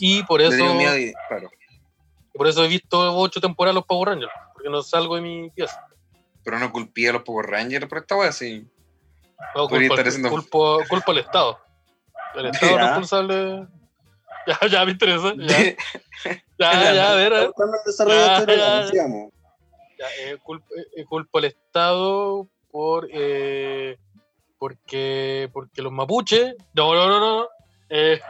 Y 0.00 0.22
por 0.24 0.40
le 0.40 0.48
eso. 0.48 0.64
un 0.70 0.76
miedo 0.76 0.96
y, 0.98 1.12
claro. 1.28 1.50
Por 2.34 2.46
eso 2.48 2.64
he 2.64 2.68
visto 2.68 3.16
ocho 3.16 3.40
temporadas 3.40 3.74
los 3.74 3.84
Power 3.86 4.08
Rangers. 4.10 4.32
Porque 4.52 4.68
no 4.68 4.82
salgo 4.82 5.16
de 5.16 5.22
mi 5.22 5.50
pieza. 5.50 5.84
Pero 6.44 6.58
no 6.58 6.70
culpía 6.72 7.10
a 7.10 7.12
los 7.14 7.22
Power 7.22 7.46
Rangers 7.46 7.86
por 7.86 7.98
esta 7.98 8.16
weá, 8.16 8.32
sí. 8.32 8.66
No, 9.54 9.68
estar 9.68 10.06
haciendo- 10.08 10.30
culpo, 10.30 10.80
culpo 10.88 11.12
al 11.12 11.18
Estado. 11.18 11.58
El 12.34 12.46
Estado 12.46 12.72
es 12.72 12.78
Ya. 12.78 12.86
responsable. 12.88 13.66
Ya, 14.46 14.58
ya 14.68 14.84
me 14.84 14.90
interesa. 14.92 15.32
Ya, 15.38 15.56
ya, 16.58 16.92
ya, 16.92 17.12
a 17.12 17.14
ver. 17.14 17.32
a 17.32 17.38
ver. 17.40 17.44
El 17.46 17.52
desarrollo 17.86 18.20
de 18.20 18.26
Ya, 18.26 18.42
programa, 18.44 18.90
ya. 18.92 19.02
Ya, 19.98 20.06
eh, 20.18 20.36
culpo, 20.42 20.66
eh, 20.96 21.04
culpo 21.04 21.38
al 21.38 21.44
Estado 21.44 22.48
por 22.70 23.08
eh, 23.12 23.96
porque 24.58 25.48
porque 25.52 25.82
los 25.82 25.92
mapuches 25.92 26.54
no 26.72 26.94
no 26.94 27.06
no 27.08 27.20
no 27.20 27.48
eh, 27.88 28.20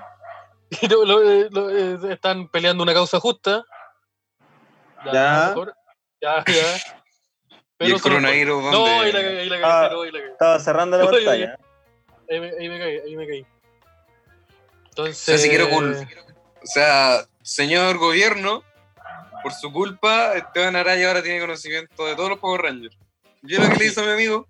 lo- 0.90 1.04
lo- 1.04 1.30
eh, 1.30 1.48
lo- 1.50 1.70
eh, 1.70 2.12
están 2.12 2.48
peleando 2.48 2.82
una 2.82 2.92
causa 2.92 3.18
justa 3.20 3.64
Ya. 5.12 5.46
mejor. 5.48 5.74
ya 6.20 6.44
ya 6.46 6.76
¿Y 7.80 7.90
el 7.92 8.00
coronavirus 8.00 8.62
no 8.64 8.70
dónde? 8.70 8.90
ahí 8.90 9.12
la 9.12 9.22
cagué, 9.22 9.40
ahí 9.40 9.48
la 9.48 9.60
cagué, 9.60 9.72
Ah. 9.74 9.88
no, 9.92 10.02
ahí 10.02 10.10
la 10.12 10.18
cagué. 10.20 10.32
Estaba 10.32 10.58
cerrando 10.60 10.96
la 10.98 11.04
Oye, 11.08 11.16
pantalla. 11.24 11.58
Ahí 12.30 12.40
me, 12.40 12.46
ahí 12.50 12.68
me 12.68 12.78
caí 12.78 12.98
ahí 12.98 13.16
me 13.16 13.26
caí 13.26 13.46
entonces 14.88 15.22
O 15.22 15.24
sea, 15.24 15.38
si 15.38 15.48
quiero 15.48 15.68
cul- 15.68 16.06
O 16.62 16.66
sea, 16.66 17.26
señor 17.42 17.98
gobierno, 17.98 18.62
por 19.44 19.52
su 19.52 19.70
culpa, 19.70 20.34
Esteban 20.34 20.74
Araya 20.74 21.06
ahora 21.06 21.22
tiene 21.22 21.38
conocimiento 21.38 22.06
de 22.06 22.16
todos 22.16 22.30
los 22.30 22.38
Power 22.38 22.62
Rangers. 22.62 22.96
Yo 23.42 23.60
lo 23.60 23.68
que 23.68 23.76
le 23.76 23.84
hice 23.84 24.00
a 24.00 24.04
mi 24.04 24.12
amigo, 24.12 24.48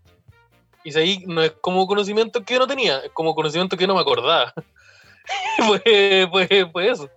Y 0.85 0.97
ahí 0.97 1.25
no 1.27 1.43
es 1.43 1.51
como 1.61 1.85
conocimiento 1.89 2.45
que 2.45 2.55
yo 2.55 2.61
no 2.61 2.69
tenía, 2.69 3.01
es 3.01 3.11
como 3.11 3.35
conocimiento 3.35 3.77
que 3.77 3.83
yo 3.83 3.89
no 3.89 3.97
me 3.97 4.03
acordaba. 4.03 4.55
pues, 5.67 5.83
pues, 6.31 6.67
pues 6.73 6.93
eso. 6.93 7.11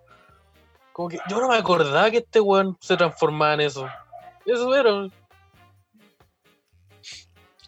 Como 0.92 1.10
que 1.10 1.20
yo 1.30 1.40
no 1.40 1.50
me 1.50 1.56
acordaba 1.56 2.10
que 2.10 2.18
este 2.18 2.40
weón 2.40 2.76
se 2.82 2.98
transformaba 2.98 3.54
en 3.54 3.62
eso. 3.62 3.88
Eso 4.44 4.76
era. 4.76 4.92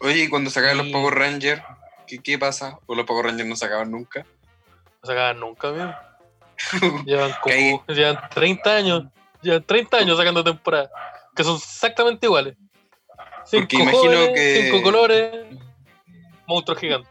oye, 0.00 0.24
y 0.24 0.28
cuando 0.28 0.50
sacaban 0.50 0.78
los 0.78 0.88
Power 0.88 1.14
Rangers, 1.14 1.62
¿qué, 2.08 2.18
qué 2.18 2.36
pasa? 2.36 2.80
¿O 2.86 2.96
los 2.96 3.06
Power 3.06 3.26
Rangers 3.26 3.48
no 3.48 3.54
sacaban 3.54 3.92
nunca? 3.92 4.26
No 5.02 5.06
sacaban 5.06 5.38
nunca, 5.38 5.68
amigo. 5.68 5.94
Llevan 7.06 7.32
como. 7.40 7.86
Llevan 7.86 8.18
30 8.30 8.74
años. 8.74 9.04
Llevan 9.42 9.62
30 9.64 9.96
años 9.98 10.16
sacando 10.18 10.44
temporadas. 10.44 10.90
Que 11.34 11.44
son 11.44 11.56
exactamente 11.56 12.26
iguales. 12.26 12.56
Cinco 13.46 13.62
Porque 13.70 13.76
imagino 13.82 14.02
jóvenes, 14.12 14.30
que- 14.34 14.62
Cinco 14.70 14.82
colores. 14.82 15.46
Monstruos 16.46 16.80
gigantes. 16.80 17.10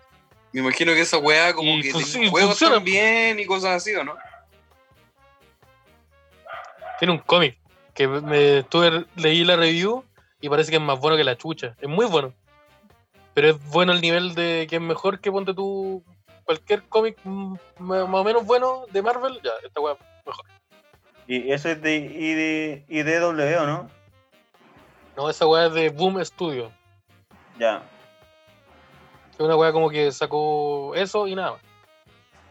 Me 0.51 0.61
imagino 0.61 0.93
que 0.93 1.01
esa 1.01 1.17
weá 1.17 1.53
como 1.53 1.71
Y 1.77 1.81
que 1.83 1.93
tiene 1.93 2.29
juegos 2.29 2.49
funciona. 2.51 2.75
también 2.75 3.39
y 3.39 3.45
cosas 3.45 3.71
así, 3.77 3.93
¿o 3.95 4.03
no? 4.03 4.15
Tiene 6.97 7.13
un 7.13 7.19
cómic 7.19 7.57
que 7.93 8.07
me 8.07 8.59
estuve, 8.59 9.05
leí 9.15 9.43
la 9.45 9.55
review 9.55 10.03
y 10.41 10.49
parece 10.49 10.71
que 10.71 10.77
es 10.77 10.81
más 10.83 10.99
bueno 10.99 11.15
que 11.17 11.23
la 11.23 11.37
chucha. 11.37 11.75
Es 11.79 11.87
muy 11.87 12.05
bueno. 12.05 12.33
Pero 13.33 13.49
es 13.51 13.65
bueno 13.69 13.91
al 13.91 14.01
nivel 14.01 14.35
de 14.35 14.67
que 14.69 14.77
es 14.77 14.81
mejor 14.81 15.19
que 15.21 15.31
ponte 15.31 15.53
tú 15.53 16.03
cualquier 16.43 16.83
cómic 16.89 17.17
más 17.23 17.59
o 17.79 18.23
menos 18.23 18.45
bueno 18.45 18.85
de 18.91 19.01
Marvel. 19.01 19.39
Ya, 19.43 19.51
esta 19.65 19.79
weá. 19.79 19.95
Y 21.29 21.51
eso 21.51 21.69
es 21.69 21.79
de 21.79 21.95
ID, 21.95 22.89
IDW, 22.89 23.61
¿o 23.61 23.67
no? 23.67 23.87
No, 25.15 25.29
esa 25.29 25.45
weá 25.45 25.67
es 25.67 25.73
de 25.73 25.89
Boom 25.89 26.25
Studio. 26.25 26.71
Ya. 27.59 27.83
Es 29.31 29.39
una 29.39 29.55
weá 29.55 29.71
como 29.71 29.91
que 29.91 30.11
sacó 30.11 30.95
eso 30.95 31.27
y 31.27 31.35
nada 31.35 31.51
más. 31.51 31.61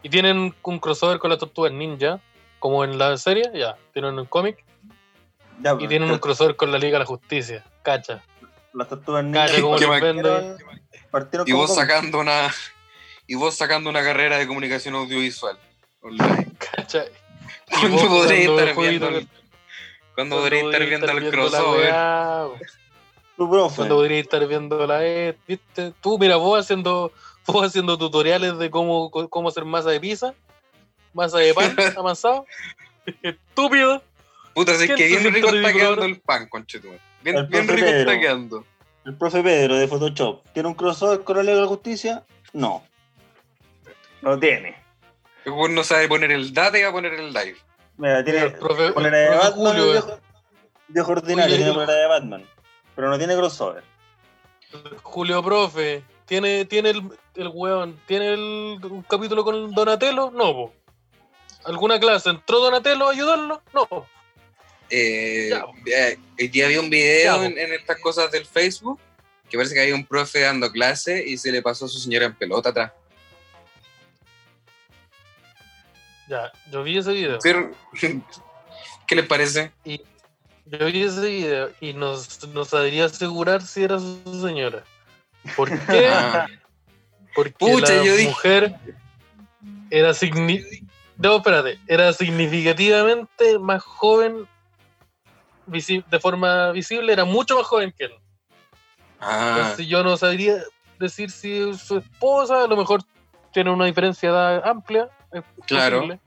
Y 0.01 0.07
tienen 0.07 0.55
un 0.63 0.79
crossover 0.79 1.19
con 1.19 1.29
las 1.29 1.39
tortugas 1.39 1.73
ninja, 1.73 2.21
como 2.59 2.85
en 2.85 2.97
la 2.97 3.17
serie, 3.17 3.51
ya. 3.53 3.75
Tienen 3.91 4.17
un 4.17 4.25
cómic 4.25 4.63
ya 5.61 5.75
y 5.77 5.85
tienen 5.89 6.09
un 6.09 6.19
crossover 6.19 6.55
con 6.55 6.71
la 6.71 6.77
Liga 6.77 6.93
de 6.93 6.99
la 6.99 7.05
Justicia. 7.05 7.65
Cacha. 7.83 8.23
Las 8.73 8.87
tortugas 8.87 9.25
Cacha 9.33 9.57
ninja 9.57 9.61
como 9.61 9.75
qué 9.75 9.81
les 9.81 9.89
bacán. 9.89 10.15
vende. 10.15 10.29
partieron, 10.29 10.57
partieron 11.11 11.47
Y 11.49 11.51
como 11.51 11.67
vos 11.67 11.75
sacando 11.75 12.19
una 12.21 12.49
y 13.27 13.35
vos 13.35 13.55
sacando 13.55 13.89
una 13.89 14.01
carrera 14.03 14.37
de 14.37 14.47
comunicación 14.47 14.95
audiovisual 14.95 15.59
online. 16.01 16.47
Cacha. 16.57 17.03
¿Cuándo 17.69 18.07
podré 18.07 18.43
estar 18.43 18.75
viendo 18.77 19.07
el, 19.09 19.19
que- 19.19 19.27
¿cuándo 20.15 20.35
Cuando 20.35 20.35
podré 20.37 20.57
estar 20.57 20.71
podría 20.71 20.89
viendo 20.89 21.11
el 21.11 21.29
crossover? 21.31 21.93
Tu 23.37 23.49
profe. 23.49 23.75
Cuando 23.77 23.95
podría 23.95 24.19
estar 24.19 24.47
viendo 24.47 24.85
la 24.87 25.05
E, 25.05 25.37
¿viste? 25.47 25.93
Tú, 26.01 26.17
mira, 26.19 26.35
vos 26.35 26.59
haciendo, 26.59 27.11
vos 27.47 27.65
haciendo 27.65 27.97
tutoriales 27.97 28.57
de 28.57 28.69
cómo, 28.69 29.09
cómo 29.09 29.47
hacer 29.49 29.63
masa 29.65 29.89
de 29.91 29.99
pizza, 29.99 30.33
masa 31.13 31.37
de 31.37 31.53
pan 31.53 31.73
amasado. 31.97 32.45
Estúpido. 33.23 34.03
Puta, 34.53 34.75
si 34.75 34.83
es 34.83 34.87
¿Quién 34.91 34.97
que 34.97 35.07
bien 35.07 35.33
rico 35.33 35.49
está 35.49 35.71
quedando 35.71 36.03
el 36.03 36.19
pan, 36.19 36.47
conchetumare. 36.47 36.99
Bien, 37.23 37.37
El 37.37 37.47
bien 37.47 37.67
rico 37.67 37.85
está 37.85 37.91
Pedro. 38.05 38.19
quedando. 38.19 38.65
El 39.05 39.15
profe 39.15 39.41
Pedro 39.41 39.75
de 39.77 39.87
Photoshop. 39.87 40.43
¿Tiene 40.53 40.67
un 40.67 40.75
crossover 40.75 41.21
con 41.23 41.37
la 41.37 41.43
Liga 41.43 41.55
de 41.55 41.61
la 41.61 41.67
Justicia? 41.67 42.23
No. 42.51 42.83
No 44.21 44.37
tiene. 44.37 44.75
El 45.45 45.73
no 45.75 45.83
sabe 45.83 46.07
poner 46.07 46.31
el 46.31 46.53
date 46.53 46.79
y 46.79 46.83
va 46.83 46.89
a 46.89 46.91
poner 46.91 47.13
el 47.13 47.33
live. 47.33 47.57
Mira, 47.97 48.23
tiene 48.23 48.49
polera 48.51 49.17
de 49.17 49.29
Batman, 49.29 49.53
Julio, 49.53 49.91
viejo, 49.91 50.19
viejo 50.87 51.11
ordinario, 51.11 51.55
tiene 51.55 51.69
el- 51.69 51.75
polera 51.75 51.93
de 51.93 52.07
Batman. 52.07 52.45
Pero 52.95 53.09
no 53.09 53.17
tiene 53.17 53.35
crossover. 53.35 53.83
Julio 55.03 55.43
Profe, 55.43 56.03
¿tiene, 56.25 56.65
tiene 56.65 56.91
el, 56.91 57.09
el 57.35 57.47
weón, 57.53 57.99
¿tiene 58.05 58.33
el, 58.33 58.79
un 58.83 59.03
capítulo 59.03 59.43
con 59.43 59.71
Donatello? 59.71 60.31
No, 60.31 60.53
po. 60.53 60.73
¿Alguna 61.65 61.99
clase? 61.99 62.29
¿Entró 62.29 62.59
Donatello 62.59 63.07
a 63.07 63.11
ayudarlo? 63.11 63.61
No. 63.73 63.87
Eh, 64.89 65.49
Ya. 65.49 65.65
eh, 66.07 66.17
vi 66.37 66.77
un 66.77 66.89
video 66.89 67.37
Ya. 67.37 67.45
en, 67.45 67.57
en 67.57 67.73
estas 67.73 67.99
cosas 67.99 68.31
del 68.31 68.45
Facebook 68.45 68.99
que 69.49 69.57
parece 69.57 69.73
que 69.73 69.81
había 69.81 69.95
un 69.95 70.05
profe 70.05 70.41
dando 70.41 70.71
clase 70.71 71.23
y 71.25 71.37
se 71.37 71.51
le 71.51 71.61
pasó 71.61 71.85
a 71.85 71.89
su 71.89 71.99
señora 71.99 72.25
en 72.25 72.35
pelota 72.35 72.69
atrás. 72.69 72.91
Ya, 76.29 76.51
yo 76.71 76.83
vi 76.83 76.97
ese 76.97 77.11
video. 77.11 77.39
¿Vieron? 77.43 77.73
¿Qué 79.07 79.15
les 79.15 79.25
parece? 79.25 79.71
Yo 79.83 80.85
vi 80.85 81.01
ese 81.03 81.21
video 81.21 81.71
y 81.81 81.93
nos, 81.93 82.47
nos 82.49 82.67
sabría 82.69 83.05
asegurar 83.05 83.63
si 83.63 83.83
era 83.83 83.97
su 83.99 84.21
señora. 84.45 84.83
¿Por 85.55 85.69
qué? 85.87 86.07
Ah, 86.07 86.45
Porque 87.33 87.55
Pucha, 87.57 87.95
la 87.95 88.03
yo 88.03 88.15
dije- 88.15 88.29
mujer 88.29 88.75
era 89.89 90.13
signi 90.13 90.63
no, 91.17 91.35
espérate, 91.37 91.77
era 91.87 92.13
significativamente 92.13 93.59
más 93.59 93.83
joven 93.83 94.47
de 95.65 96.19
forma 96.21 96.71
visible, 96.71 97.11
era 97.11 97.25
mucho 97.25 97.57
más 97.57 97.65
joven 97.67 97.93
que 97.97 98.05
él. 98.05 98.13
ah, 99.19 99.55
Entonces 99.57 99.87
yo 99.87 100.01
no 100.01 100.15
sabría 100.15 100.63
decir 100.97 101.29
si 101.29 101.73
su 101.73 101.97
esposa, 101.97 102.63
a 102.63 102.67
lo 102.67 102.77
mejor 102.77 103.01
tiene 103.51 103.69
una 103.69 103.85
diferencia 103.85 104.31
de 104.31 104.35
edad 104.37 104.67
amplia, 104.67 105.09
es 105.31 105.43
Claro. 105.65 105.97
posible, 105.97 106.19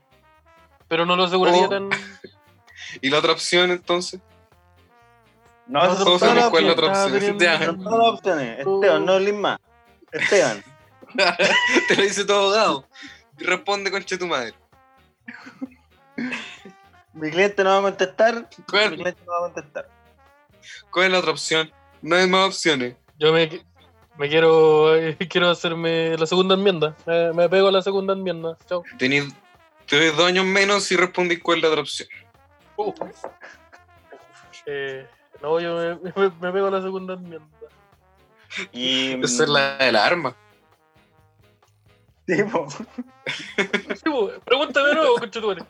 pero 0.87 1.05
no 1.05 1.15
lo 1.15 1.23
aseguraría 1.25 1.65
O- 1.65 1.69
tan... 1.69 1.89
¿Y 3.01 3.09
la 3.09 3.19
otra 3.19 3.31
opción 3.33 3.71
entonces? 3.71 4.19
No, 5.67 5.83
No, 5.85 5.95
Todos 6.03 6.19
sabemos 6.19 6.49
cuál 6.49 6.63
es 6.63 6.67
la 6.67 6.73
otra 6.73 7.05
opción. 7.05 7.39
Ya. 7.39 7.65
Son 7.65 7.83
todas 7.83 7.99
las 7.99 8.07
opciones. 8.19 8.59
Esteban, 8.59 9.05
no 9.05 9.19
Lin 9.19 9.41
más. 9.41 9.59
Esteban. 10.11 10.63
Te 11.87 11.95
lo 11.95 12.03
dice 12.03 12.25
todo 12.25 12.51
dado. 12.51 12.87
Responde 13.37 13.89
conche 13.91 14.17
tu 14.17 14.27
madre. 14.27 14.53
Mi 17.13 17.29
cliente 17.31 17.63
no 17.63 17.69
va 17.71 17.77
a 17.77 17.81
contestar. 17.81 18.49
Mi 18.57 18.63
¿Cuál, 18.69 18.93
cliente 18.95 19.21
no 19.25 19.31
va 19.31 19.37
a 19.47 19.51
contestar. 19.53 19.89
cuál 20.91 21.05
es 21.07 21.11
la 21.13 21.19
otra 21.19 21.31
opción? 21.31 21.71
No 22.01 22.15
hay 22.15 22.27
más 22.27 22.47
opciones. 22.47 22.95
Yo 23.17 23.31
me, 23.31 23.63
me 24.17 24.29
quiero 24.29 24.91
quiero 25.29 25.49
hacerme 25.49 26.17
la 26.17 26.25
segunda 26.25 26.55
enmienda, 26.55 26.95
me, 27.05 27.33
me 27.33 27.49
pego 27.49 27.67
a 27.67 27.71
la 27.71 27.81
segunda 27.81 28.13
enmienda, 28.13 28.57
chao. 28.67 28.83
Tenís 28.97 29.33
te 29.87 29.97
doy 29.97 30.15
dos 30.15 30.27
años 30.27 30.45
menos 30.45 30.83
si 30.85 30.95
respondís 30.95 31.39
cuál 31.41 31.57
es 31.57 31.63
la 31.63 31.69
otra 31.69 31.81
opción. 31.81 32.09
Uh. 32.77 32.93
Eh, 34.65 35.05
no, 35.41 35.59
yo 35.59 35.75
me, 36.01 36.11
me- 36.15 36.35
me 36.39 36.51
pego 36.53 36.67
a 36.67 36.71
la 36.71 36.81
segunda 36.81 37.15
enmienda. 37.15 37.45
Y. 38.71 39.21
Esa 39.21 39.43
es 39.43 39.49
la 39.49 39.77
de 39.77 39.91
la 39.91 40.05
arma. 40.05 40.35
Tipo, 42.25 42.69
Sí, 42.69 42.85
pues, 44.05 44.39
pregúntame 44.45 44.87
de 44.89 44.95
nuevo, 44.95 45.15
conchetumare. 45.15 45.65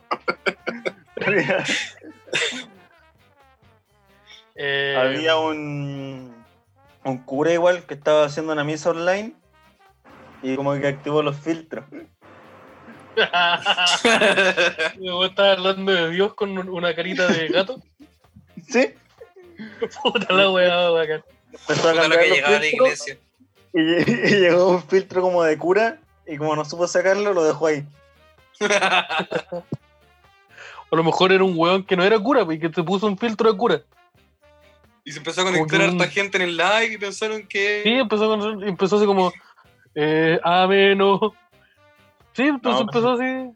Eh, 4.54 4.96
había 4.96 5.36
un. 5.36 6.43
Un 7.04 7.18
cura 7.18 7.52
igual 7.52 7.84
que 7.84 7.94
estaba 7.94 8.24
haciendo 8.24 8.52
una 8.52 8.64
misa 8.64 8.90
online. 8.90 9.34
Y 10.42 10.56
como 10.56 10.74
que 10.78 10.86
activó 10.88 11.22
los 11.22 11.36
filtros. 11.36 11.84
Vos 14.98 15.28
estás 15.30 15.58
hablando 15.58 15.92
de 15.92 16.10
Dios 16.10 16.34
con 16.34 16.56
un- 16.58 16.68
una 16.68 16.94
carita 16.94 17.26
de 17.28 17.48
gato. 17.48 17.80
¿Sí? 18.68 18.92
Puta 20.02 20.32
la 20.34 20.50
weá, 20.50 20.90
bacán. 20.90 21.22
Empezó 21.52 21.90
a 21.90 21.94
cambiar 21.94 22.20
que 22.20 22.28
los 22.28 22.36
llegaba 22.36 22.56
a 22.56 22.60
la 22.60 22.66
iglesia. 22.66 23.18
y, 23.72 23.80
y 24.10 24.40
llegó 24.40 24.68
un 24.70 24.82
filtro 24.82 25.22
como 25.22 25.42
de 25.44 25.56
cura. 25.58 25.98
Y 26.26 26.38
como 26.38 26.56
no 26.56 26.64
supo 26.64 26.86
sacarlo, 26.88 27.32
lo 27.34 27.44
dejó 27.44 27.66
ahí. 27.66 27.84
A 28.60 29.26
lo 30.96 31.04
mejor 31.04 31.32
era 31.32 31.44
un 31.44 31.54
weón 31.56 31.84
que 31.84 31.96
no 31.96 32.04
era 32.04 32.18
cura, 32.18 32.44
y 32.50 32.58
que 32.58 32.68
te 32.68 32.82
puso 32.82 33.06
un 33.06 33.18
filtro 33.18 33.50
de 33.52 33.58
cura. 33.58 33.82
Y 35.04 35.12
se 35.12 35.18
empezó 35.18 35.42
a 35.42 35.44
conectar 35.44 35.78
que 35.80 35.84
harta 35.86 36.04
un- 36.04 36.10
gente 36.10 36.36
en 36.38 36.42
el 36.44 36.56
live 36.56 36.92
y 36.94 36.98
pensaron 36.98 37.46
que. 37.46 37.82
Sí, 37.82 37.90
empezó, 37.90 38.28
con, 38.28 38.62
empezó 38.64 38.96
así 38.96 39.06
como, 39.06 39.32
eh, 39.94 40.38
ameno. 40.42 41.34
Sí, 42.32 42.42
entonces 42.44 42.80
No, 42.86 42.90
empezó 42.90 43.10
así. 43.12 43.52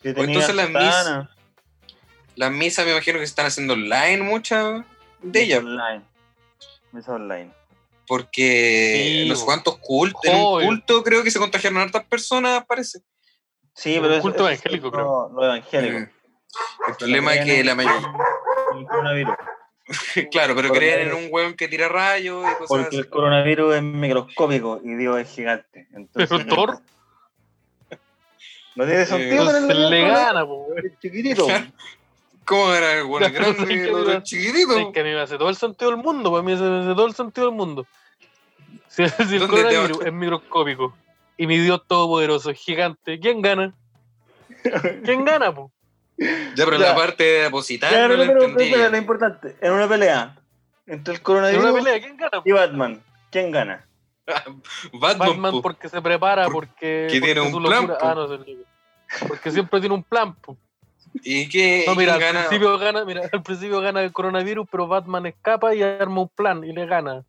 Que 0.00 0.10
O 0.10 0.14
tenía 0.14 0.26
entonces 0.34 0.54
las 0.54 0.64
Santana, 0.66 1.30
Las 2.36 2.50
misas 2.52 2.84
me 2.84 2.92
imagino 2.92 3.18
que 3.18 3.26
se 3.26 3.30
están 3.30 3.46
haciendo 3.46 3.74
online 3.74 4.18
muchas 4.22 4.84
de 5.22 5.42
ellas. 5.42 5.60
Online. 5.60 6.02
Misa 6.92 7.12
online. 7.12 7.50
Porque 8.06 9.22
Sí, 9.22 9.28
no 9.28 9.34
sé 9.36 9.44
cuántos 9.44 9.78
cultos. 9.78 10.20
En 10.24 10.36
un 10.36 10.64
culto 10.64 11.02
creo 11.02 11.22
que 11.22 11.30
se 11.30 11.38
contagiaron 11.38 11.78
hartas 11.80 12.04
personas, 12.04 12.64
parece. 12.66 13.00
Sí, 13.74 13.96
Un 13.96 14.02
pero 14.02 14.14
eso- 14.14 14.22
culto 14.22 14.46
evangélico, 14.48 14.86
es 14.88 14.92
creo. 14.92 15.04
Lo, 15.04 15.32
lo 15.40 15.44
evangélico. 15.46 15.98
Mm. 16.00 16.10
El 16.90 16.96
problema 16.98 17.34
es 17.34 17.44
que 17.44 17.64
la 17.64 17.74
mayoría. 17.74 18.12
El 18.78 18.86
coronavirus. 18.86 19.34
Claro, 20.30 20.54
pero 20.54 20.70
creen 20.70 21.08
en 21.08 21.14
un 21.14 21.28
hueón 21.30 21.54
que 21.54 21.68
tira 21.68 21.88
rayos 21.88 22.42
y 22.42 22.54
cosas 22.54 22.68
Porque 22.68 22.86
así. 22.86 22.96
el 22.96 23.08
coronavirus 23.10 23.74
es 23.76 23.82
microscópico 23.82 24.80
y 24.82 24.94
Dios 24.94 25.18
es 25.18 25.30
gigante. 25.30 25.88
Entonces, 25.92 26.30
Pero 26.30 26.46
Thor 26.46 26.80
no 28.76 28.86
tiene 28.86 29.06
sentido 29.06 29.42
entonces 29.42 29.60
tenerlo 29.68 29.90
le 29.90 30.08
gana, 30.08 30.46
po, 30.46 30.64
weón. 30.64 30.86
Es 30.86 30.98
chiquitito. 30.98 31.46
¿Cómo 32.44 32.74
era 32.74 32.98
el 32.98 33.04
hueón 33.04 33.32
grande 33.32 33.74
y 33.74 33.78
el 33.78 33.94
otro 33.94 34.20
chiquitito? 34.22 34.78
Es 34.78 34.86
que 34.92 35.00
a 35.00 35.04
mí 35.04 35.10
me 35.10 35.20
hace 35.20 35.38
todo 35.38 35.48
el 35.48 35.56
sentido 35.56 35.90
del 35.90 36.00
mundo, 36.00 36.30
para 36.30 36.42
mí 36.42 36.52
me 36.52 36.54
hace, 36.54 36.94
todo 36.94 37.06
el 37.06 37.14
sentido 37.14 37.48
del 37.48 37.56
mundo. 37.56 37.86
Si, 38.88 39.02
el 39.02 39.10
¿Dónde 39.10 39.38
te 39.38 39.46
coronavirus 39.46 40.06
es 40.06 40.12
microscópico 40.12 40.96
y 41.36 41.46
mi 41.46 41.58
Dios 41.58 41.82
todopoderoso 41.86 42.50
es 42.50 42.58
gigante, 42.58 43.18
¿quién 43.18 43.42
gana? 43.42 43.74
¿Quién 45.04 45.24
gana, 45.24 45.54
po? 45.54 45.70
Ya, 46.56 46.64
pero 46.64 46.78
Ya. 46.78 46.88
la 46.88 46.94
parte 46.94 47.24
de 47.24 47.42
depositar 47.44 47.90
Claro, 47.90 48.16
no 48.16 48.16
no, 48.16 48.20
la 48.24 48.26
pero, 48.28 48.38
pero, 48.40 48.50
entendí. 48.52 48.72
pero 48.72 48.88
lo 48.90 48.96
importante, 48.96 49.56
en 49.60 49.72
una 49.72 49.88
pelea 49.88 50.36
entre 50.86 51.14
el 51.14 51.18
En 51.18 51.24
coronavirus 51.24 51.64
una 51.64 51.72
pelea, 51.74 52.00
¿quién 52.00 52.16
gana? 52.16 52.42
y 52.44 52.52
Batman, 52.52 53.02
¿quién 53.30 53.50
gana? 53.50 53.84
Batman, 54.92 55.18
Batman 55.18 55.52
po. 55.52 55.62
porque 55.62 55.88
se 55.88 56.00
prepara, 56.00 56.44
Por- 56.44 56.52
porque, 56.68 57.08
que 57.10 57.20
tiene 57.20 57.40
porque 57.42 57.56
un 57.56 57.64
plan, 57.64 57.82
locura- 57.86 57.98
po. 57.98 58.06
Ah, 58.06 58.14
no 58.14 58.28
sé. 58.28 58.56
Porque 59.28 59.50
siempre 59.50 59.80
tiene 59.80 59.94
un 59.94 60.02
plan, 60.02 60.34
po. 60.34 60.56
¿Y 61.22 61.48
qué? 61.48 61.84
No, 61.86 61.94
mira, 61.94 62.14
al 62.14 62.20
gana? 62.20 62.40
principio 62.48 62.76
gana, 62.78 63.04
mira, 63.04 63.22
al 63.32 63.42
principio 63.42 63.80
gana 63.80 64.02
el 64.02 64.12
coronavirus, 64.12 64.66
pero 64.70 64.86
Batman 64.88 65.26
escapa 65.26 65.74
y 65.74 65.82
arma 65.82 66.22
un 66.22 66.28
plan 66.28 66.64
y 66.64 66.72
le 66.72 66.86
gana. 66.86 67.22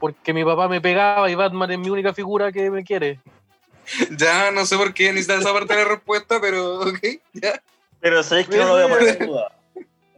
Porque 0.00 0.32
mi 0.34 0.44
papá 0.44 0.66
me 0.68 0.80
pegaba 0.80 1.30
y 1.30 1.34
Batman 1.34 1.70
es 1.70 1.78
mi 1.78 1.88
única 1.90 2.12
figura 2.12 2.50
que 2.52 2.70
me 2.70 2.84
quiere. 2.84 3.20
Ya, 4.18 4.50
no 4.50 4.64
sé 4.64 4.78
por 4.78 4.94
qué 4.94 5.12
necesitas 5.12 5.40
esa 5.42 5.52
parte 5.52 5.74
de 5.76 5.82
la 5.84 5.88
respuesta, 5.90 6.40
pero 6.40 6.80
ok, 6.80 6.98
ya. 7.34 7.60
Pero 8.04 8.22
sabéis 8.22 8.48
que 8.48 8.58
no 8.58 8.66
lo 8.66 8.72
voy 8.74 8.82
a 8.82 8.88
poner 8.88 9.16
en 9.18 9.26
duda. 9.26 9.52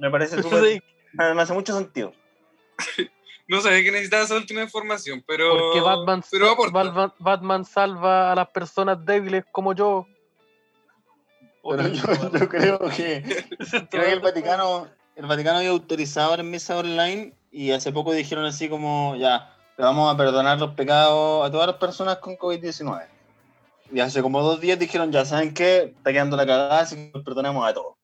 Me 0.00 0.10
parece 0.10 0.42
súper. 0.42 0.64
Sí, 0.64 0.82
Me 1.12 1.40
hace 1.40 1.52
mucho 1.52 1.74
sentido. 1.74 2.12
No 3.48 3.60
sabía 3.60 3.80
que 3.84 3.92
necesitaba 3.92 4.24
esa 4.24 4.34
última 4.34 4.60
información, 4.60 5.22
pero. 5.24 5.56
Porque 5.56 5.80
Batman, 5.80 6.20
Pero. 6.32 6.56
Batman, 6.72 7.12
Batman 7.20 7.64
salva 7.64 8.32
a 8.32 8.34
las 8.34 8.48
personas 8.48 9.04
débiles 9.06 9.44
como 9.52 9.72
yo. 9.72 10.04
Pero 11.62 11.86
yo, 11.86 12.02
yo 12.36 12.48
creo 12.48 12.78
que, 12.90 13.22
creo 13.88 13.88
que 13.88 14.12
el 14.12 14.18
Vaticano, 14.18 14.88
el 15.14 15.26
Vaticano 15.26 15.58
había 15.58 15.70
autorizado 15.70 16.36
las 16.36 16.44
misas 16.44 16.76
online 16.76 17.34
y 17.52 17.70
hace 17.70 17.92
poco 17.92 18.12
dijeron 18.12 18.46
así 18.46 18.68
como 18.68 19.14
ya, 19.14 19.56
le 19.78 19.84
vamos 19.84 20.12
a 20.12 20.16
perdonar 20.16 20.58
los 20.58 20.74
pecados 20.74 21.46
a 21.46 21.52
todas 21.52 21.68
las 21.68 21.76
personas 21.76 22.16
con 22.16 22.36
COVID-19. 22.36 23.06
Y 23.92 24.00
hace 24.00 24.20
como 24.22 24.42
dos 24.42 24.60
días 24.60 24.78
dijeron, 24.78 25.12
ya 25.12 25.24
saben 25.24 25.54
qué, 25.54 25.94
está 25.96 26.12
quedando 26.12 26.36
la 26.36 26.46
cagada, 26.46 26.80
así 26.80 27.10
que 27.12 27.20
perdonamos 27.20 27.66
a 27.68 27.72
todos. 27.74 27.94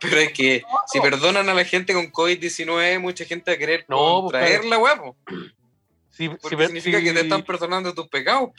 Pero 0.00 0.16
es 0.18 0.32
que 0.32 0.62
si 0.92 1.00
perdonan 1.00 1.48
a 1.48 1.54
la 1.54 1.64
gente 1.64 1.94
con 1.94 2.10
COVID-19, 2.12 3.00
mucha 3.00 3.24
gente 3.24 3.50
va 3.50 3.54
a 3.54 3.58
querer 3.58 3.84
No, 3.88 4.22
pues, 4.22 4.32
traer 4.32 4.60
claro. 4.60 4.68
la 4.70 4.78
huevo. 4.78 5.16
Si, 6.10 6.28
Porque 6.28 6.48
si 6.48 6.56
per- 6.56 6.66
significa 6.66 6.98
si- 6.98 7.04
que 7.04 7.12
te 7.12 7.20
están 7.20 7.42
perdonando 7.42 7.94
tus 7.94 8.08
pecados. 8.08 8.50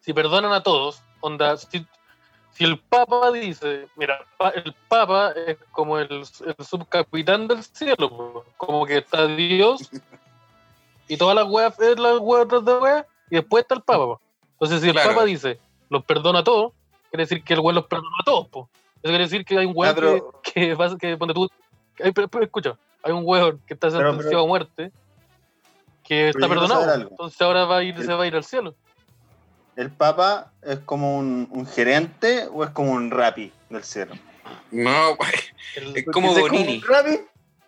si 0.00 0.12
perdonan 0.12 0.52
a 0.52 0.62
todos, 0.62 1.00
onda, 1.20 1.56
si, 1.56 1.86
si 2.50 2.64
el 2.64 2.78
Papa 2.78 3.30
dice, 3.32 3.86
mira, 3.96 4.18
el 4.54 4.74
Papa 4.88 5.32
es 5.46 5.56
como 5.70 5.98
el, 5.98 6.10
el 6.10 6.64
subcapitán 6.64 7.46
del 7.48 7.62
cielo, 7.62 8.44
como 8.56 8.84
que 8.84 8.98
está 8.98 9.26
Dios 9.28 9.88
y 11.08 11.16
todas 11.16 11.36
las 11.36 11.46
weas 11.48 11.78
es 11.80 11.98
las 11.98 12.18
weas 12.18 12.48
de 12.48 12.74
weas, 12.78 13.06
y 13.30 13.36
después 13.36 13.62
está 13.62 13.76
el 13.76 13.82
Papa. 13.82 14.18
Entonces, 14.62 14.80
si 14.80 14.88
el 14.88 14.92
Claro. 14.94 15.10
Papa 15.10 15.24
dice, 15.24 15.58
los 15.90 16.04
perdona 16.04 16.38
a 16.38 16.44
todos, 16.44 16.72
quiere 17.10 17.24
decir 17.24 17.42
que 17.42 17.54
el 17.54 17.60
weón 17.60 17.74
los 17.74 17.86
perdona 17.86 18.16
a 18.20 18.24
todos, 18.24 18.46
po. 18.46 18.68
Eso 19.02 19.10
quiere 19.10 19.24
decir 19.24 19.44
que 19.44 19.58
hay 19.58 19.66
un 19.66 19.72
weón 19.74 19.96
Ah, 19.98 20.40
que, 20.42 20.52
que, 20.68 20.76
pasa- 20.76 20.96
que 20.96 21.16
ponte 21.16 21.34
tú, 21.34 21.48
ay, 22.02 22.12
pero- 22.12 22.28
pero 22.28 22.44
escucha, 22.44 22.76
hay 23.02 23.12
un 23.12 23.22
weón 23.26 23.60
que 23.66 23.74
está 23.74 23.90
sentenciado 23.90 24.22
pero- 24.30 24.40
a 24.42 24.46
muerte, 24.46 24.92
que 26.04 26.28
está 26.28 26.48
perdonado, 26.48 26.94
entonces 26.94 27.40
ahora 27.40 27.64
va 27.64 27.78
a 27.78 27.82
ir, 27.82 27.96
se 28.04 28.12
va 28.14 28.22
a 28.22 28.26
ir 28.26 28.36
al 28.36 28.44
cielo. 28.44 28.74
¿El 29.74 29.90
Papa 29.90 30.52
es 30.62 30.78
como 30.80 31.16
un, 31.18 31.48
un 31.50 31.66
gerente 31.66 32.46
o 32.52 32.62
es 32.62 32.70
como 32.70 32.92
un 32.92 33.10
rapi 33.10 33.50
del 33.70 33.82
cielo? 33.82 34.14
No, 34.70 35.16
güey. 35.16 35.30
El- 35.76 35.96
Es 35.96 36.06
como 36.12 36.34
Bonini. 36.34 36.76
un 36.76 36.82
rapi, 36.82 37.18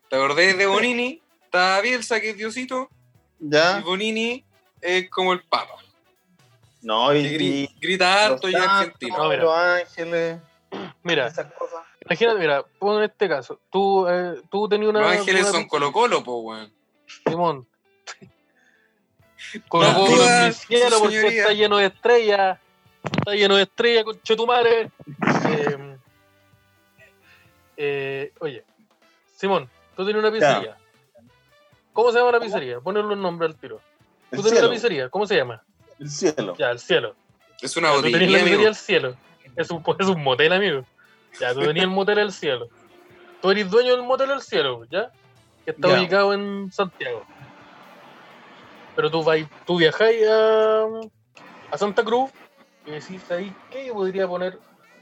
¿Te 0.08 0.16
acordás 0.16 0.56
de 0.58 0.66
Bonini? 0.66 1.20
Está 1.46 1.80
Bielsa, 1.80 2.20
que 2.20 2.30
es 2.30 2.36
Diosito. 2.36 2.88
Y 3.40 3.50
ya. 3.50 3.80
Bonini 3.80 4.44
es 4.80 5.08
como 5.10 5.32
el 5.32 5.42
Papa. 5.42 5.74
No, 6.84 7.14
y, 7.14 7.18
y 7.26 7.66
grita 7.80 8.26
harto 8.26 8.48
y 8.48 8.54
argentino. 8.54 9.16
No, 9.18 9.34
los 9.36 9.54
ángeles, 9.56 10.38
Mira, 11.02 11.26
esas 11.28 11.52
cosas. 11.54 11.80
imagínate, 12.04 12.38
mira, 12.38 12.62
pon 12.78 12.98
en 12.98 13.04
este 13.10 13.28
caso, 13.28 13.60
tú, 13.70 14.06
eh, 14.08 14.40
tú 14.50 14.68
tenías 14.68 14.90
una. 14.90 15.00
Los 15.00 15.10
ángeles 15.18 15.42
una- 15.42 15.50
son 15.52 15.66
Colo 15.68 15.92
Colo, 15.92 16.22
po, 16.22 16.38
weón. 16.40 16.72
Simón. 17.26 17.66
Colo 19.68 19.92
Colo 19.94 20.06
en 20.06 20.10
mi 20.10 20.16
dudas, 20.16 20.56
cielo 20.56 20.96
porque 20.98 21.16
señoría. 21.16 21.40
está 21.42 21.52
lleno 21.52 21.76
de 21.78 21.86
estrellas. 21.86 22.58
Está 23.18 23.32
lleno 23.34 23.56
de 23.56 23.62
estrellas, 23.62 24.04
con 24.04 24.20
Chetumare. 24.22 24.90
Eh, 25.48 25.96
eh, 27.76 28.32
oye, 28.40 28.64
Simón, 29.36 29.68
tú 29.96 30.04
tienes 30.04 30.22
una 30.22 30.32
pizzería. 30.32 30.76
¿Cómo 31.92 32.10
se 32.10 32.18
llama 32.18 32.32
la 32.32 32.40
pizzería? 32.40 32.80
Ponerle 32.80 33.12
un 33.14 33.22
nombre 33.22 33.46
al 33.46 33.56
tiro. 33.56 33.80
El 34.30 34.38
Tú 34.38 34.42
tienes 34.42 34.52
cielo, 34.52 34.66
una 34.68 34.74
pizzería, 34.74 35.08
¿cómo 35.10 35.26
se 35.26 35.36
llama? 35.36 35.62
El 36.04 36.10
cielo. 36.10 36.54
Ya, 36.58 36.70
el 36.70 36.78
cielo. 36.78 37.16
Es 37.62 37.76
una 37.76 37.90
Ya, 37.90 37.96
tú 37.96 38.02
tenés 38.02 38.30
la 38.30 38.74
cielo. 38.74 39.16
Es 39.56 39.70
un, 39.70 39.82
es 39.98 40.06
un 40.06 40.22
motel, 40.22 40.52
amigo. 40.52 40.84
Ya, 41.40 41.54
tú 41.54 41.60
tenías 41.60 41.84
el 41.84 41.90
motel 41.90 42.18
al 42.18 42.32
cielo. 42.32 42.68
Tú 43.40 43.50
eres 43.50 43.70
dueño 43.70 43.96
del 43.96 44.04
motel 44.04 44.30
al 44.30 44.42
cielo, 44.42 44.84
¿ya? 44.90 45.10
Que 45.64 45.70
está 45.70 45.88
Ya. 45.88 45.98
ubicado 45.98 46.34
en 46.34 46.70
Santiago. 46.70 47.24
Pero 48.94 49.10
tú, 49.10 49.24
vais, 49.24 49.46
tú 49.66 49.78
viajáis 49.78 50.26
a, 50.28 50.84
a 51.70 51.78
Santa 51.78 52.04
Cruz 52.04 52.30
y 52.84 52.92
decís 52.92 53.30
ahí, 53.30 53.54
¿qué 53.70 53.86
yo 53.86 53.94
podría 53.94 54.28
poner? 54.28 54.58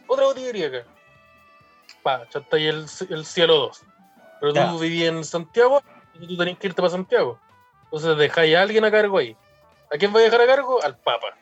Otra 0.07 0.27
botillería 0.27 0.69
acá. 0.69 0.87
Pa, 2.03 2.29
ya 2.31 2.41
está 2.41 2.57
ahí 2.57 2.67
el, 2.69 2.87
el 3.11 3.25
cielo 3.25 3.57
2. 3.57 3.85
Pero 4.41 4.53
tú 4.53 4.61
Ya. 4.61 4.81
vivías 4.81 5.13
en 5.13 5.25
Santiago 5.25 5.83
y 6.15 6.27
tú 6.29 6.37
tenés 6.37 6.59
que 6.59 6.69
irte 6.69 6.81
para 6.81 6.91
Santiago. 6.91 7.39
Entonces 7.85 8.17
dejáis 8.17 8.57
a 8.57 8.63
alguien 8.63 8.85
a 8.85 8.91
cargo 8.91 9.19
ahí. 9.19 9.37
¿A 9.93 9.99
quién 9.99 10.15
va 10.15 10.21
a 10.21 10.23
dejar 10.23 10.41
a 10.41 10.47
cargo? 10.47 10.83
Al 10.83 10.97
Papa. 10.99 11.37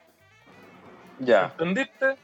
Ya. 1.18 1.52
¿Entendiste? 1.58 2.16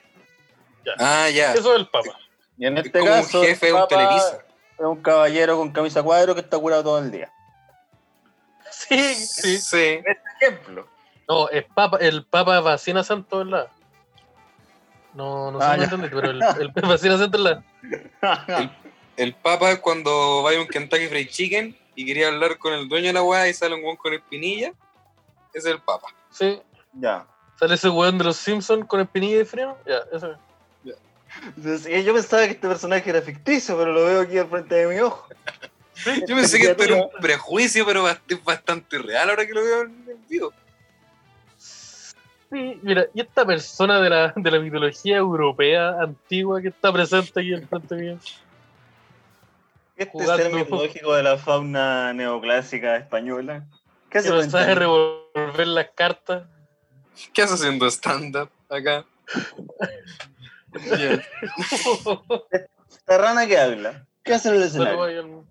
Ah, 0.98 1.28
ya. 1.30 1.52
Eso 1.54 1.72
es 1.74 1.80
el 1.80 1.86
Papa. 1.88 2.18
Y 2.58 2.66
en 2.66 2.78
Es 2.78 2.86
este 2.86 2.98
como 3.00 3.12
un 3.14 3.24
jefe 3.24 3.66
de 3.66 3.68
el 3.68 3.74
un 3.74 3.80
Papa 3.80 3.88
Televisa. 3.88 4.38
Es 4.78 4.84
un 4.84 5.02
caballero 5.02 5.56
con 5.56 5.72
camisa 5.72 6.02
cuadro 6.02 6.34
que 6.34 6.40
está 6.40 6.58
curado 6.58 6.82
todo 6.82 6.98
el 6.98 7.10
día. 7.10 7.30
Sí, 8.70 9.14
sí. 9.14 9.58
Sí. 9.58 10.00
Ejemplo. 10.40 10.86
No, 11.28 11.48
es 11.48 11.64
papa, 11.74 11.96
el 12.00 12.24
Papa 12.26 12.60
vacina 12.60 13.02
santo 13.02 13.40
en 13.42 13.50
la. 13.52 13.68
No, 15.14 15.50
no 15.50 15.60
sé 15.60 15.66
Ah, 15.66 15.72
si 15.74 15.78
me 15.78 15.78
ya. 15.78 15.84
entendiste, 15.94 16.16
pero 16.16 16.30
el, 16.30 16.42
el 16.60 16.68
vacina 16.88 17.16
santo 17.16 17.38
en 17.38 17.44
la. 17.44 17.64
El 19.16 19.34
Papa 19.34 19.70
es 19.72 19.78
cuando 19.78 20.42
va 20.42 20.50
a 20.50 20.60
un 20.60 20.66
Kentucky 20.66 21.06
Fried 21.06 21.28
Chicken 21.28 21.76
y 21.94 22.04
quería 22.06 22.28
hablar 22.28 22.58
con 22.58 22.74
el 22.74 22.88
dueño 22.88 23.06
de 23.06 23.12
la 23.14 23.22
weá 23.22 23.48
y 23.48 23.54
sale 23.54 23.74
un 23.76 23.82
weón 23.84 23.96
con 23.96 24.12
espinilla. 24.12 24.72
Ese 25.56 25.70
es 25.70 25.74
el 25.74 25.80
Papa. 25.80 26.08
Sí. 26.30 26.60
ya. 26.92 27.26
Sale 27.58 27.74
ese 27.74 27.88
weón 27.88 28.18
de 28.18 28.24
los 28.24 28.36
Simpsons 28.36 28.86
con 28.86 29.00
espinilla 29.00 29.40
y 29.40 29.44
freno. 29.46 29.78
Ya, 29.86 30.00
eso 30.12 30.32
es. 30.32 31.86
Eh, 31.86 32.04
yo 32.04 32.14
pensaba 32.14 32.44
que 32.44 32.52
este 32.52 32.68
personaje 32.68 33.08
era 33.08 33.22
ficticio, 33.22 33.76
pero 33.76 33.92
lo 33.92 34.04
veo 34.04 34.20
aquí 34.20 34.36
al 34.38 34.48
frente 34.48 34.74
de 34.74 34.86
mi 34.86 35.00
ojo. 35.00 35.26
Yo 36.26 36.36
pensé 36.36 36.58
que 36.58 36.70
esto 36.70 36.82
era 36.82 36.96
un 36.96 37.10
prejuicio, 37.20 37.86
pero 37.86 38.06
es 38.08 38.44
bastante 38.44 38.98
real 38.98 39.30
ahora 39.30 39.46
que 39.46 39.54
lo 39.54 39.62
veo 39.62 39.82
en 39.82 40.04
el 40.08 40.16
video. 40.28 40.52
Sí, 41.58 42.78
mira, 42.82 43.06
y 43.14 43.20
esta 43.22 43.46
persona 43.46 44.00
de 44.00 44.10
la, 44.10 44.32
de 44.36 44.50
la 44.50 44.58
mitología 44.60 45.16
europea 45.16 46.00
antigua 46.00 46.60
que 46.60 46.68
está 46.68 46.92
presente 46.92 47.40
aquí 47.40 47.54
al 47.54 47.66
frente 47.66 47.94
mío. 47.94 48.18
Este 49.96 50.12
Jugando. 50.12 50.36
ser 50.36 50.52
mitológico 50.52 51.14
de 51.14 51.22
la 51.22 51.38
fauna 51.38 52.12
neoclásica 52.12 52.96
española. 52.96 53.64
¿Qué 54.10 54.12
Que 54.12 54.18
hace 54.18 54.28
no 54.30 54.36
frente 54.38 54.56
a 54.56 54.60
sabe 54.60 54.74
mí? 54.74 54.78
revolver 54.80 55.66
las 55.68 55.88
cartas. 55.94 56.44
¿Qué 57.32 57.42
haces 57.42 57.60
haciendo 57.60 57.86
stand-up 57.90 58.50
acá? 58.68 59.04
Esta 62.90 63.18
rana 63.18 63.46
que 63.46 63.58
habla. 63.58 64.06
¿Qué 64.22 64.34
hace 64.34 64.48
en 64.50 64.56
el 64.56 64.62
escenario? 64.64 65.44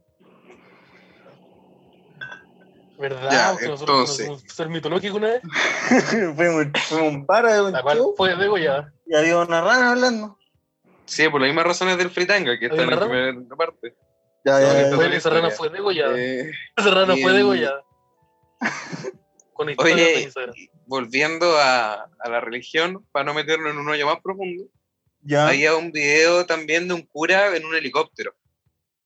¿Verdad? 2.98 3.30
Ya, 3.32 3.52
Porque 3.52 3.68
nosotros 3.68 4.20
entonces. 4.20 4.30
un 4.44 4.50
ser 4.50 4.70
mitológico 4.70 5.18
una 5.18 5.28
vez. 5.34 5.42
fuimos, 6.36 6.68
fuimos 6.88 7.14
un 7.14 7.26
bar 7.26 7.46
de 7.46 7.62
un 7.62 7.72
La 7.74 7.82
cual 7.82 7.98
show 7.98 8.14
fue 8.16 8.36
degollada. 8.36 8.94
y 9.06 9.16
había 9.16 9.38
una 9.38 9.62
rana 9.62 9.92
hablando. 9.92 10.38
Sí, 11.06 11.28
por 11.30 11.42
las 11.42 11.50
mismas 11.50 11.66
razones 11.68 11.98
del 11.98 12.10
Fritanga, 12.10 12.58
que 12.58 12.68
está 12.68 12.82
en 12.84 12.90
la 12.90 12.96
¿Había 12.96 13.08
primera 13.32 13.56
parte. 13.58 13.96
Ya, 14.46 14.60
ya, 14.62 14.68
ya, 14.74 14.90
ya. 14.90 14.98
ya. 15.10 15.16
Esa 15.18 15.30
rana 15.30 15.50
fue 15.52 15.70
degollada. 15.70 16.14
Eh, 16.18 16.52
Esa 16.78 16.92
rana 16.92 17.16
fue 17.22 17.34
degollada. 17.34 17.84
Con 19.54 19.70
Oye, 19.78 19.96
de 19.96 20.22
Instagram. 20.24 20.56
volviendo 20.86 21.58
a, 21.58 22.10
a 22.20 22.30
la 22.30 22.42
religión, 22.42 23.06
para 23.14 23.24
no 23.24 23.34
meternos 23.34 23.72
en 23.72 23.78
un 23.78 23.88
hoyo 23.88 24.06
más 24.06 24.20
profundo, 24.22 24.66
Ya. 25.22 25.48
había 25.48 25.76
un 25.76 25.92
video 25.94 26.46
también 26.46 26.88
de 26.90 26.94
un 26.94 27.04
cura 27.04 27.56
en 27.56 27.64
un 27.66 27.74
helicóptero, 27.74 28.36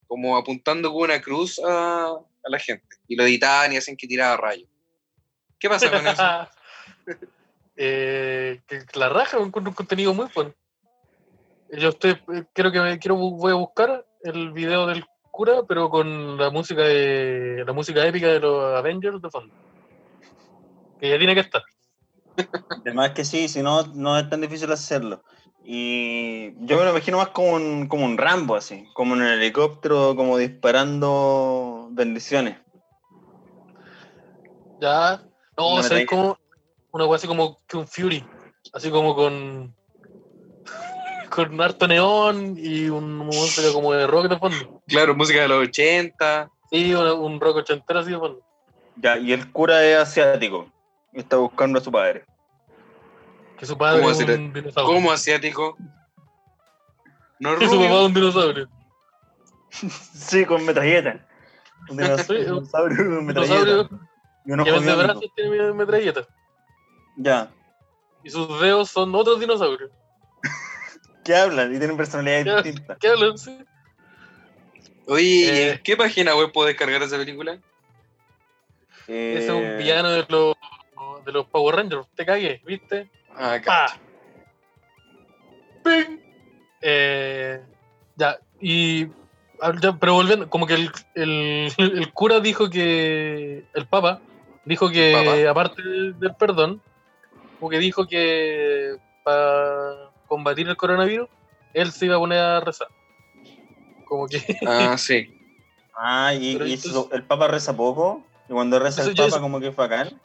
como 0.08 0.36
apuntando 0.36 0.92
con 0.92 1.02
una 1.02 1.20
cruz 1.20 1.60
a, 1.64 2.06
a 2.08 2.48
la 2.50 2.58
gente. 2.58 2.96
Y 3.06 3.14
lo 3.14 3.22
editaban 3.22 3.72
y 3.72 3.76
hacen 3.76 3.96
que 3.96 4.08
tiraba 4.08 4.36
rayos. 4.36 4.68
¿Qué 5.58 5.68
pasa 5.68 5.90
con 5.90 6.06
eso? 6.06 6.22
eh, 7.76 8.60
la 8.94 9.08
raja 9.08 9.36
encuentro 9.36 9.70
un 9.70 9.76
contenido 9.76 10.12
muy 10.14 10.26
bueno. 10.34 10.52
Yo 11.72 11.90
estoy, 11.90 12.10
eh, 12.34 12.44
creo 12.52 12.72
que 12.72 12.80
me, 12.80 12.98
quiero 12.98 13.14
voy 13.16 13.52
a 13.52 13.56
buscar 13.56 14.04
el 14.24 14.50
video 14.52 14.86
del 14.86 15.04
cura, 15.30 15.62
pero 15.66 15.88
con 15.88 16.36
la 16.36 16.50
música 16.50 16.82
de 16.82 17.64
la 17.66 17.72
música 17.72 18.06
épica 18.06 18.28
de 18.28 18.40
los 18.40 18.76
Avengers 18.76 19.20
de 19.20 19.30
fondo. 19.30 19.54
Que 21.00 21.10
ya 21.10 21.18
tiene 21.18 21.34
que 21.34 21.40
estar. 21.40 21.62
Además 22.84 23.10
que 23.10 23.24
sí, 23.24 23.48
si 23.48 23.62
no, 23.62 23.82
no 23.94 24.18
es 24.18 24.28
tan 24.28 24.40
difícil 24.40 24.70
hacerlo. 24.72 25.22
Y 25.64 26.52
yo 26.66 26.76
me 26.78 26.84
lo 26.84 26.90
imagino 26.90 27.18
más 27.18 27.28
como 27.28 27.52
un, 27.52 27.86
como 27.86 28.04
un 28.04 28.16
Rambo, 28.16 28.56
así, 28.56 28.88
como 28.94 29.14
en 29.14 29.22
el 29.22 29.40
helicóptero, 29.40 30.16
como 30.16 30.36
disparando 30.38 31.88
bendiciones. 31.92 32.58
Ya. 34.80 35.22
No, 35.56 35.74
o 35.74 35.82
sea, 35.82 35.98
es 35.98 36.06
como 36.06 36.38
una 36.92 37.04
cosa 37.04 37.16
así 37.16 37.26
como 37.26 37.58
que 37.66 37.76
un 37.76 37.86
Fury. 37.86 38.24
Así 38.72 38.90
como 38.90 39.14
con. 39.14 39.74
Con 41.30 41.60
harto 41.60 41.86
neón 41.88 42.56
y 42.58 42.88
un 42.88 43.16
música 43.16 43.72
como 43.72 43.92
de 43.92 44.06
rock 44.06 44.28
de 44.28 44.38
fondo. 44.38 44.82
Claro, 44.86 45.14
música 45.14 45.40
de 45.42 45.48
los 45.48 45.68
80. 45.68 46.50
Sí, 46.70 46.94
un 46.94 47.40
rock 47.40 47.56
ochentero 47.58 48.00
así 48.00 48.10
de 48.10 48.18
fondo. 48.18 48.40
Ya, 48.96 49.16
y 49.18 49.32
el 49.32 49.50
cura 49.50 49.84
es 49.84 49.96
asiático. 49.98 50.70
y 51.12 51.20
Está 51.20 51.36
buscando 51.36 51.78
a 51.78 51.82
su 51.82 51.90
padre. 51.90 52.24
Que 53.58 53.66
su 53.66 53.76
padre 53.76 54.00
¿Cómo 54.00 54.10
es 54.10 54.18
un 54.18 54.52
dinosaurio. 54.52 54.94
¿Cómo 54.94 55.12
asiático? 55.12 55.76
No 57.38 57.56
Que 57.56 57.66
su 57.68 57.76
papá 57.76 58.00
es 58.00 58.06
un 58.06 58.14
dinosaurio. 58.14 58.68
Sí, 59.70 60.44
con 60.44 60.64
metralleta. 60.64 61.26
Un 61.88 61.96
dinosaurio 61.96 62.46
con 62.46 63.18
Un 63.18 63.26
metralleta. 63.26 63.64
dinosaurio 63.64 64.00
Y 64.44 64.52
unos 64.52 64.66
que 64.66 64.94
brazos 64.94 65.24
tiene 65.34 65.72
metralletas. 65.72 66.26
Ya. 67.16 67.50
Y 68.24 68.30
sus 68.30 68.60
dedos 68.60 68.90
son 68.90 69.14
otros 69.14 69.40
dinosaurios. 69.40 69.90
¿Qué 71.24 71.34
hablan? 71.34 71.74
Y 71.74 71.78
tienen 71.78 71.96
personalidades 71.96 72.46
Ya. 72.46 72.62
distintas. 72.62 72.98
¿Qué 72.98 73.08
hablan? 73.08 73.38
Sí. 73.38 73.58
Oye, 75.06 75.22
¿y 75.24 75.48
Eh. 75.48 75.70
¿en 75.72 75.78
qué 75.82 75.96
página 75.96 76.36
web 76.36 76.52
puedo 76.52 76.68
descargar 76.68 77.02
esa 77.02 77.16
película? 77.16 77.58
Ese 79.06 79.38
es 79.38 79.48
Eh, 79.48 79.52
un 79.52 79.78
villano 79.78 80.10
de 80.10 80.24
los, 80.28 80.54
de 81.24 81.32
los 81.32 81.46
Power 81.46 81.76
Rangers. 81.76 82.06
Te 82.14 82.24
cagué, 82.24 82.60
¿viste? 82.64 83.10
Ah, 83.34 83.54
acá. 83.54 83.86
¡Pa! 83.86 84.00
¡Ping! 85.84 86.18
Eh, 86.80 87.60
ya, 88.16 88.38
y. 88.60 89.06
ya, 89.06 89.96
pero 89.98 90.14
volviendo, 90.14 90.48
como 90.48 90.66
que 90.66 90.74
el, 90.74 90.90
el, 91.14 91.72
el 91.78 92.12
cura 92.12 92.40
dijo 92.40 92.70
que. 92.70 93.64
El 93.74 93.86
Papa 93.88 94.20
dijo 94.64 94.90
que, 94.90 95.12
Papa. 95.12 95.50
aparte 95.50 95.82
del 95.82 96.34
perdón, 96.36 96.80
como 97.58 97.70
que 97.70 97.78
dijo 97.78 98.06
que 98.06 98.96
para 99.24 100.09
combatir 100.30 100.68
el 100.68 100.76
coronavirus, 100.76 101.28
él 101.74 101.90
se 101.92 102.06
iba 102.06 102.16
a 102.16 102.18
poner 102.20 102.38
a 102.38 102.60
rezar. 102.60 102.88
Como 104.06 104.26
que. 104.26 104.38
Ah, 104.66 104.96
sí. 104.96 105.36
Ah, 105.94 106.32
y, 106.32 106.54
Pero 106.54 106.66
y 106.66 106.72
entonces- 106.74 106.92
eso- 106.92 107.08
el 107.12 107.24
Papa 107.24 107.48
reza 107.48 107.76
poco. 107.76 108.24
Y 108.48 108.52
cuando 108.52 108.78
reza 108.78 109.02
el 109.02 109.14
Papa, 109.14 109.28
eso- 109.28 109.40
como 109.40 109.60
que 109.60 109.68
es 109.68 109.76
bacán. 109.76 110.18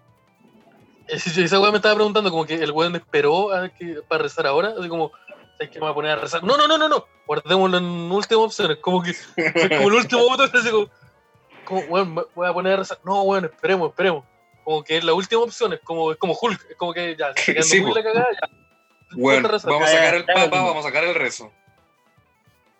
Ese- 1.07 1.43
Esa 1.43 1.59
weá 1.59 1.71
me 1.71 1.77
estaba 1.77 1.95
preguntando, 1.95 2.29
como 2.31 2.45
que 2.45 2.55
el 2.55 2.71
weón 2.71 2.95
esperó 2.95 3.51
a 3.53 3.69
que, 3.69 4.01
para 4.07 4.23
rezar 4.23 4.47
ahora, 4.47 4.73
así 4.79 4.87
como, 4.87 5.11
¿sabes 5.57 5.69
que 5.69 5.75
me 5.79 5.81
voy 5.81 5.91
a 5.91 5.93
poner 5.93 6.11
a 6.11 6.15
rezar? 6.15 6.43
No, 6.43 6.55
no, 6.57 6.67
no, 6.67 6.77
no, 6.77 6.87
no, 6.89 7.05
guardémoslo 7.27 7.77
en 7.77 7.83
última 8.11 8.41
opción, 8.41 8.75
como 8.81 9.01
que, 9.03 9.11
es 9.35 9.69
como 9.77 9.89
el 9.89 9.93
último 9.93 10.23
voto, 10.23 10.43
así 10.43 10.69
como, 10.71 10.87
como, 11.65 11.81
weón, 11.81 12.13
me 12.15 12.21
voy 12.35 12.47
a 12.47 12.53
poner 12.53 12.73
a 12.73 12.77
rezar. 12.77 12.99
No, 13.03 13.21
weón, 13.23 13.45
esperemos, 13.45 13.89
esperemos. 13.89 14.23
Como 14.63 14.83
que 14.83 14.97
es 14.97 15.03
la 15.03 15.13
última 15.13 15.41
opción, 15.43 15.73
es 15.73 15.79
como, 15.81 16.11
es 16.11 16.17
como 16.17 16.35
Hulk, 16.39 16.59
es 16.71 16.75
como 16.75 16.91
que 16.91 17.15
ya, 17.15 17.33
se 17.35 17.53
quedando 17.53 17.67
Sí, 17.67 17.81
muy 17.81 17.93
la 17.93 18.01
cagada, 18.03 18.27
ya. 18.41 18.49
Bueno, 19.15 19.49
vamos 19.49 19.65
a 19.65 19.87
sacar 19.87 20.15
el 20.15 20.25
papa, 20.25 20.47
vamos 20.49 20.77
a 20.77 20.87
sacar 20.87 21.03
el 21.03 21.15
rezo. 21.15 21.51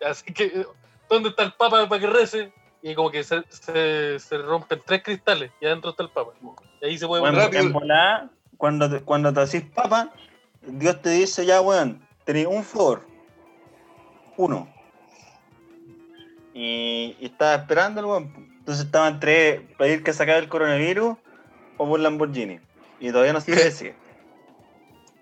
Así 0.04 0.32
que, 0.32 0.66
¿dónde 1.08 1.30
está 1.30 1.42
el 1.42 1.52
Papa 1.54 1.88
para 1.88 2.00
que 2.00 2.06
rece? 2.06 2.52
Y 2.82 2.94
como 2.94 3.10
que 3.10 3.24
se, 3.24 3.42
se, 3.48 4.18
se 4.18 4.38
rompen 4.38 4.80
tres 4.84 5.02
cristales 5.02 5.50
y 5.60 5.66
adentro 5.66 5.90
está 5.90 6.02
el 6.02 6.10
Papa. 6.10 6.32
Y 6.80 6.86
ahí 6.86 6.98
se 6.98 7.06
puede 7.06 7.20
Bueno, 7.20 7.34
poner 7.36 7.46
rápido. 7.46 7.62
en 7.64 7.72
volada, 7.72 8.30
cuando 8.58 8.90
te, 8.90 9.00
cuando 9.00 9.32
te 9.32 9.40
decís 9.40 9.62
Papa, 9.74 10.12
Dios 10.62 11.00
te 11.02 11.10
dice 11.10 11.46
ya, 11.46 11.60
weón, 11.60 12.06
tenés 12.24 12.46
un 12.46 12.62
favor. 12.62 13.06
Uno. 14.36 14.68
Y, 16.54 17.16
y 17.20 17.26
estaba 17.26 17.54
esperando 17.54 18.00
el 18.00 18.06
weón. 18.06 18.34
Entonces 18.58 18.84
estaba 18.84 19.08
entre 19.08 19.60
pedir 19.78 20.02
que 20.02 20.12
sacara 20.12 20.38
el 20.38 20.48
coronavirus 20.48 21.16
o 21.76 21.88
por 21.88 22.00
Lamborghini. 22.00 22.60
Y 23.00 23.10
todavía 23.10 23.32
no 23.32 23.40
se 23.40 23.52
decide. 23.54 23.94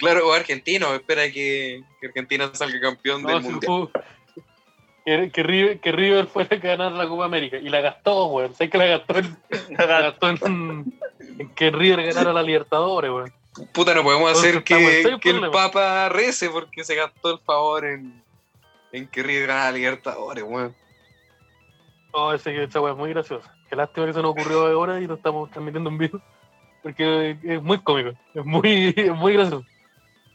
Claro, 0.05 0.29
o 0.29 0.33
argentino, 0.33 0.95
espera 0.95 1.31
que, 1.31 1.83
que 2.01 2.07
Argentina 2.09 2.51
salga 2.55 2.81
campeón 2.81 3.23
No, 3.23 3.29
del 3.31 3.43
sí, 3.43 3.49
mundial. 3.51 3.91
que, 5.05 5.31
que, 5.31 5.43
River, 5.43 5.81
que 5.81 5.93
River 5.93 6.27
fuera 6.27 6.57
a 6.57 6.61
ganar 6.61 6.93
la 6.93 7.09
Copa 7.09 7.25
América. 7.25 7.57
Y 7.59 7.69
la 7.69 7.81
gastó, 7.81 8.27
weón. 8.27 8.55
Sé 8.55 8.69
que 8.71 8.79
la 8.79 8.87
gastó 8.87 9.19
en, 9.19 9.37
la 9.79 9.87
gastó 9.87 10.29
en, 10.29 10.99
en 11.39 11.55
que 11.55 11.71
River 11.71 12.05
ganara 12.07 12.33
la 12.33 12.43
Libertadores, 12.43 13.11
weón. 13.11 13.33
Puta, 13.73 13.95
no 13.95 14.03
podemos 14.03 14.29
Entonces 14.31 14.51
hacer 14.51 14.65
que, 14.65 15.19
que 15.21 15.31
el 15.31 15.51
papa 15.51 16.09
rece 16.09 16.51
porque 16.51 16.83
se 16.83 16.97
gastó 16.97 17.33
el 17.33 17.39
favor 17.39 17.85
en, 17.85 18.23
en 18.93 19.07
que 19.07 19.23
River 19.23 19.47
ganara 19.49 19.71
la 19.71 19.79
Libertadores, 19.79 20.45
weón. 20.45 20.75
No, 22.13 22.33
ese, 22.33 22.63
esa 22.63 22.81
weón 22.81 22.93
es 22.97 22.99
muy 22.99 23.11
graciosa. 23.11 23.55
Qué 23.69 23.77
lástima 23.77 24.07
que 24.07 24.13
se 24.13 24.23
nos 24.23 24.33
ocurrió 24.33 24.67
ahora 24.67 25.01
y 25.01 25.07
lo 25.07 25.15
estamos 25.15 25.51
transmitiendo 25.51 25.91
en 25.91 25.99
vivo. 25.99 26.21
Porque 26.83 27.37
es 27.43 27.63
muy 27.63 27.79
cómico. 27.79 28.11
Es 28.35 28.45
muy, 28.45 28.93
es 28.97 29.15
muy 29.15 29.33
gracioso. 29.33 29.65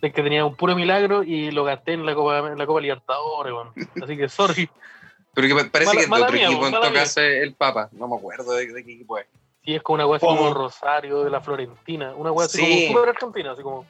Es 0.01 0.13
que 0.13 0.23
tenía 0.23 0.45
un 0.45 0.55
puro 0.55 0.75
milagro 0.75 1.23
y 1.23 1.51
lo 1.51 1.63
gasté 1.65 1.93
en 1.93 2.05
la 2.05 2.15
Copa, 2.15 2.39
en 2.39 2.57
la 2.57 2.65
Copa 2.65 2.79
Libertadores, 2.81 3.51
weón. 3.53 3.69
Así 4.01 4.15
que, 4.17 4.29
sorry. 4.29 4.69
Pero 5.33 5.47
que 5.47 5.55
pa- 5.63 5.69
parece 5.71 5.85
Mala- 5.91 5.97
que 5.97 5.99
es 5.99 6.05
de 6.05 6.09
mala 6.09 6.25
otro 6.25 6.37
mía, 6.37 6.47
equipo, 6.47 6.65
en 6.67 6.71
todo 6.73 6.89
mía. 6.91 6.99
caso 7.01 7.21
es 7.21 7.43
el 7.43 7.53
papa. 7.53 7.89
No 7.91 8.07
me 8.07 8.15
acuerdo 8.15 8.53
de, 8.53 8.67
de 8.71 8.83
qué 8.85 8.91
equipo 8.93 9.17
es. 9.17 9.25
Sí, 9.65 9.75
es 9.75 9.81
como 9.83 9.95
una 9.95 10.05
weá 10.07 10.17
así 10.17 10.25
como. 10.25 10.53
Rosario 10.53 11.23
de 11.23 11.29
la 11.29 11.41
Florentina. 11.41 12.13
Una 12.15 12.31
weá 12.31 12.45
así 12.47 12.57
Sí. 12.59 12.87
como 12.87 12.99
súper 12.99 13.09
argentina, 13.15 13.51
así 13.51 13.61
como. 13.61 13.85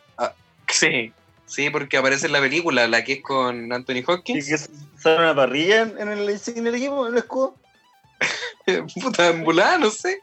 Sí. 0.68 1.14
Sí, 1.46 1.70
porque 1.72 1.98
aparece 1.98 2.28
en 2.28 2.34
la 2.34 2.42
película, 2.42 2.88
la 2.88 3.04
que 3.04 3.14
es 3.14 3.22
con 3.24 3.72
Anthony 3.74 3.94
¿Y 3.98 4.04
Hopkins. 4.08 4.48
que 4.48 4.58
sale 5.00 5.18
una 5.18 5.34
parrilla 5.36 5.82
en, 5.82 5.98
en 5.98 6.10
el 6.10 6.30
insignia 6.30 6.64
del 6.64 6.76
equipo, 6.76 7.08
en 7.08 7.14
el 7.14 7.20
escudo? 7.20 7.56
Puta, 9.02 9.30
en 9.30 9.44
volada, 9.44 9.78
no 9.78 9.90
sé. 9.90 10.22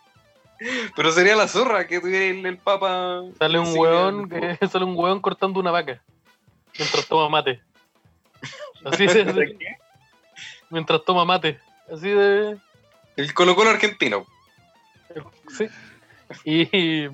Pero 0.95 1.13
sería 1.13 1.37
la 1.37 1.49
zorra 1.49 1.87
que 1.87 2.01
tuviera 2.01 2.25
el, 2.25 2.45
el 2.47 2.59
papa. 2.59 3.23
Sale 3.39 3.59
un 3.59 4.29
que, 4.29 4.59
sale 4.69 4.85
un 4.85 4.97
weón 4.97 5.21
cortando 5.21 5.61
una 5.61 5.71
vaca. 5.71 6.01
Mientras 6.79 7.07
toma 7.07 7.29
mate. 7.29 7.61
Así 8.85 9.07
de, 9.07 9.25
de- 9.25 9.77
mientras 10.71 11.05
toma 11.05 11.25
mate. 11.25 11.59
Así 11.93 12.09
de. 12.09 12.59
El 13.17 13.35
Colo 13.35 13.55
Colo 13.55 13.71
argentino. 13.71 14.27
Sí. 15.49 15.67
Y. 16.45 17.09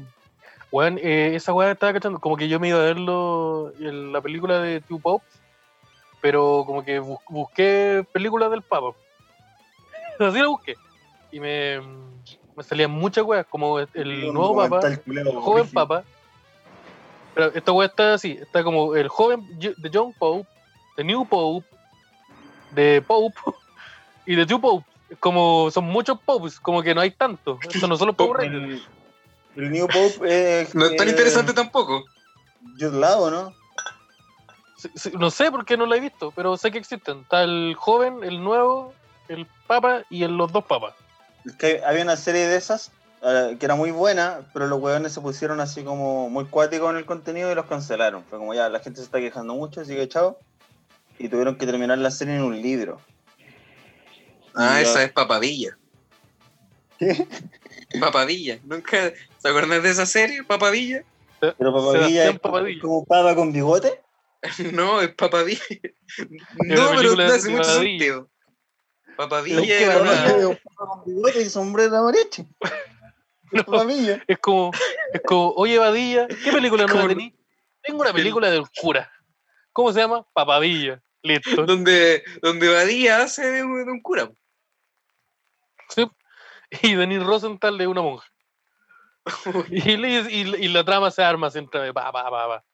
Weón, 0.70 0.98
eh, 0.98 1.32
esa 1.34 1.52
weá 1.52 1.72
estaba 1.72 1.92
cachando. 1.92 2.18
Como 2.18 2.36
que 2.36 2.48
yo 2.48 2.58
me 2.58 2.68
iba 2.68 2.78
a 2.78 2.84
verlo 2.84 3.72
en 3.78 4.12
la 4.12 4.20
película 4.20 4.58
de 4.60 4.80
Two 4.80 4.98
Popes. 5.00 5.28
Pero 6.20 6.62
como 6.66 6.84
que 6.84 6.98
bus- 7.00 7.18
busqué 7.28 8.06
películas 8.12 8.50
del 8.50 8.62
Papa. 8.62 8.96
Así 10.18 10.38
la 10.38 10.46
busqué. 10.46 10.76
Y 11.30 11.40
me, 11.40 11.80
me 12.56 12.62
salían 12.62 12.90
muchas 12.90 13.24
weas, 13.24 13.46
como 13.46 13.78
el 13.78 14.32
nuevo 14.32 14.56
Papa. 14.56 14.88
el 14.88 15.32
joven 15.40 15.68
papa. 15.70 16.04
Pero 17.34 17.46
esta 17.54 17.72
weá 17.72 17.86
está 17.88 18.14
así, 18.14 18.32
está 18.32 18.62
como 18.62 18.94
el 18.94 19.08
joven 19.08 19.48
Yo- 19.58 19.72
de 19.76 19.90
John 19.92 20.12
Pope, 20.12 20.46
de 20.96 21.04
New 21.04 21.26
Pope, 21.26 21.66
de 22.72 23.02
Pope 23.02 23.38
y 24.26 24.34
de 24.34 24.46
Two 24.46 24.60
Pope. 24.60 24.86
Como 25.20 25.70
son 25.70 25.84
muchos 25.84 26.18
popes, 26.20 26.58
como 26.58 26.82
que 26.82 26.94
no 26.94 27.00
hay 27.02 27.10
tanto. 27.10 27.58
Esto 27.68 27.86
no 27.86 27.96
solo 27.96 28.12
Pope. 28.14 28.46
El, 28.46 28.82
el 29.56 29.70
New 29.70 29.86
Pope 29.86 30.60
es. 30.62 30.74
No 30.74 30.86
es 30.86 30.96
tan 30.96 31.08
eh, 31.08 31.10
interesante 31.10 31.52
tampoco. 31.52 32.04
Jude 32.78 32.98
Law, 32.98 33.30
¿no? 33.30 33.52
Sí, 34.76 34.90
sí, 34.94 35.12
No 35.18 35.30
sé 35.30 35.50
por 35.50 35.64
qué 35.64 35.76
no 35.76 35.86
lo 35.86 35.94
he 35.94 36.00
visto, 36.00 36.32
pero 36.32 36.56
sé 36.56 36.70
que 36.70 36.78
existen. 36.78 37.20
Está 37.20 37.42
el 37.44 37.74
joven, 37.78 38.24
el 38.24 38.42
nuevo, 38.42 38.94
el 39.28 39.46
papa 39.66 40.02
y 40.10 40.22
el, 40.24 40.36
los 40.36 40.50
dos 40.52 40.64
papas. 40.64 40.94
Es 41.44 41.54
que 41.56 41.82
había 41.84 42.02
una 42.02 42.16
serie 42.16 42.46
de 42.46 42.56
esas 42.56 42.92
eh, 43.24 43.56
que 43.58 43.66
era 43.66 43.76
muy 43.76 43.92
buena, 43.92 44.40
pero 44.52 44.66
los 44.66 44.80
hueones 44.80 45.12
se 45.12 45.20
pusieron 45.20 45.60
así 45.60 45.84
como 45.84 46.28
muy 46.28 46.44
cuáticos 46.46 46.90
en 46.90 46.96
el 46.96 47.04
contenido 47.04 47.52
y 47.52 47.54
los 47.54 47.66
cancelaron. 47.66 48.24
Fue 48.24 48.38
como 48.38 48.52
ya, 48.52 48.68
la 48.68 48.80
gente 48.80 48.98
se 48.98 49.04
está 49.04 49.20
quejando 49.20 49.54
mucho, 49.54 49.80
así 49.80 49.94
que 49.94 50.08
chao. 50.08 50.38
Y 51.18 51.28
tuvieron 51.28 51.56
que 51.56 51.66
terminar 51.66 51.98
la 51.98 52.10
serie 52.10 52.34
en 52.34 52.42
un 52.42 52.60
libro. 52.60 53.00
Ah, 54.54 54.80
esa 54.80 55.04
es 55.04 55.12
Papadilla. 55.12 55.78
¿Qué? 56.98 57.26
Papadilla. 58.00 58.58
¿Nunca 58.64 59.12
se 59.38 59.48
acuerdan 59.48 59.82
de 59.82 59.90
esa 59.90 60.06
serie? 60.06 60.42
Papadilla. 60.42 61.04
Pero 61.40 61.72
Papadilla 61.72 62.28
es 62.30 62.40
Papadilla. 62.40 62.80
como 62.80 63.04
papa 63.04 63.34
con 63.34 63.52
bigote. 63.52 64.00
No, 64.72 65.00
es 65.00 65.14
Papadilla. 65.14 65.62
la 66.66 66.74
No, 66.74 66.90
pero 66.96 67.14
no 67.14 67.22
hace 67.22 67.48
mucho 67.50 67.62
Papadilla. 67.62 67.90
sentido. 67.90 68.28
Qué 69.44 69.84
era 69.84 69.98
una- 69.98 70.58
con 70.74 71.50
sombrero 71.50 71.90
de 71.90 72.00
mariachi. 72.02 72.46
No. 73.52 73.64
Papadilla. 73.64 74.24
Es 74.26 74.38
como, 74.38 74.70
es 75.12 75.20
como, 75.26 75.50
oye, 75.50 75.76
Badilla, 75.78 76.26
¿qué 76.26 76.50
película 76.52 76.86
nueva 76.86 77.06
tenés? 77.06 77.34
Tengo 77.82 78.00
una 78.00 78.10
película 78.10 78.50
del 78.50 78.64
cura. 78.80 79.12
¿Cómo 79.74 79.92
se 79.92 80.00
llama? 80.00 80.26
Papadilla. 80.32 81.02
Listo. 81.22 81.66
donde, 81.66 82.24
donde 82.40 82.72
Badía 82.72 83.22
hace 83.22 83.46
de 83.50 83.62
un, 83.62 83.84
de 83.84 83.92
un 83.92 84.00
cura. 84.00 84.32
Sí. 85.90 86.10
Y 86.82 86.94
Denis 86.94 87.22
Rosenthal 87.22 87.78
es 87.78 87.86
una 87.86 88.00
monja. 88.00 88.26
Y, 89.68 89.98
le- 89.98 90.32
y, 90.32 90.40
y 90.64 90.68
la 90.68 90.82
trama 90.82 91.10
se 91.10 91.22
arma 91.22 91.50
siempre 91.50 91.78
de 91.80 91.92
pa, 91.92 92.10
pa, 92.10 92.30
pa, 92.30 92.48
pa. 92.48 92.64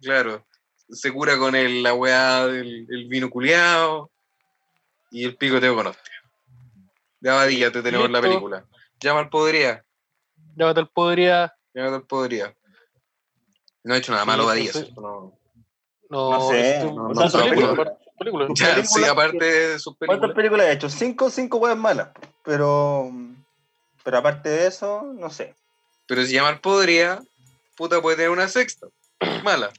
Claro. 0.00 0.46
Se 0.90 1.12
cura 1.12 1.38
con 1.38 1.56
el, 1.56 1.82
la 1.82 1.92
weá 1.94 2.46
del 2.46 2.86
el 2.88 3.08
vino 3.08 3.28
culiao 3.28 4.10
y 5.10 5.24
el 5.24 5.36
picoteo 5.36 5.74
con 5.74 5.88
hostia. 5.88 6.12
De 7.20 7.30
Badía 7.30 7.70
te 7.72 7.82
tenemos 7.82 8.06
en 8.06 8.12
la 8.12 8.20
película. 8.20 8.64
Llama 9.00 9.20
al 9.20 9.28
podría. 9.28 9.84
Llámate 10.56 10.80
al 10.80 10.88
podría. 10.88 11.54
Llama 11.74 11.96
al 11.96 12.02
podría. 12.06 12.54
No 13.84 13.94
ha 13.94 13.98
hecho 13.98 14.12
nada 14.12 14.24
malo 14.24 14.44
sí. 14.72 14.82
¿cierto? 14.84 15.00
No. 15.00 15.38
No, 16.10 16.30
No 16.30 16.50
sé, 16.50 16.78
no, 16.84 16.88
es 16.88 16.94
no, 16.94 17.02
una 17.02 17.14
película, 17.30 17.50
película. 17.50 17.72
aparte- 17.72 18.04
película. 18.18 18.46
Ya, 18.54 18.74
sí, 18.84 18.94
películas 18.94 19.10
aparte 19.10 19.44
de 19.44 19.78
sus 19.78 19.96
¿Cuántas 19.96 20.06
películas. 20.18 20.34
películas 20.36 20.66
he 20.66 20.72
hecho? 20.72 20.88
Cinco, 20.90 21.30
cinco 21.30 21.58
weas 21.58 21.76
malas. 21.76 22.08
Pero. 22.44 23.10
Pero 24.02 24.18
aparte 24.18 24.48
de 24.48 24.66
eso, 24.66 25.02
no 25.14 25.30
sé. 25.30 25.54
Pero 26.06 26.22
si 26.24 26.32
llama 26.32 26.48
al 26.48 26.60
podría, 26.60 27.20
puta 27.76 28.00
puede 28.02 28.16
tener 28.16 28.30
una 28.30 28.48
sexta. 28.48 28.86
Mala. 29.44 29.70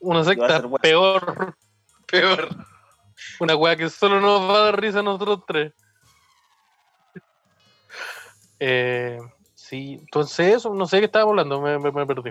Una 0.00 0.18
Va 0.18 0.22
a 0.22 0.24
secta 0.26 0.48
ser 0.48 0.66
buena. 0.66 0.82
peor. 0.82 1.56
Peor. 2.06 2.48
Una 3.40 3.56
weá 3.56 3.76
que 3.76 3.88
solo 3.90 4.20
nos 4.20 4.40
va 4.42 4.56
a 4.58 4.64
dar 4.66 4.80
risa 4.80 5.00
a 5.00 5.02
nosotros 5.02 5.40
tres. 5.46 5.72
Eh, 8.58 9.18
sí, 9.54 9.98
entonces 10.00 10.56
eso, 10.56 10.74
no 10.74 10.86
sé 10.86 10.96
de 10.96 11.00
qué 11.02 11.06
estábamos 11.06 11.32
hablando, 11.32 11.60
me, 11.60 11.78
me- 11.78 11.92
me 11.92 12.06
perdí. 12.06 12.30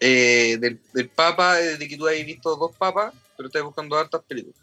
Eh, 0.00 0.56
del, 0.58 0.80
del 0.92 1.10
Papa, 1.10 1.60
eh, 1.60 1.76
de 1.76 1.88
que 1.88 1.96
tú 1.96 2.06
hayas 2.08 2.26
visto 2.26 2.56
dos 2.56 2.72
papas, 2.76 3.12
pero 3.36 3.46
estás 3.46 3.62
buscando 3.62 3.96
hartas 3.96 4.22
películas. 4.24 4.56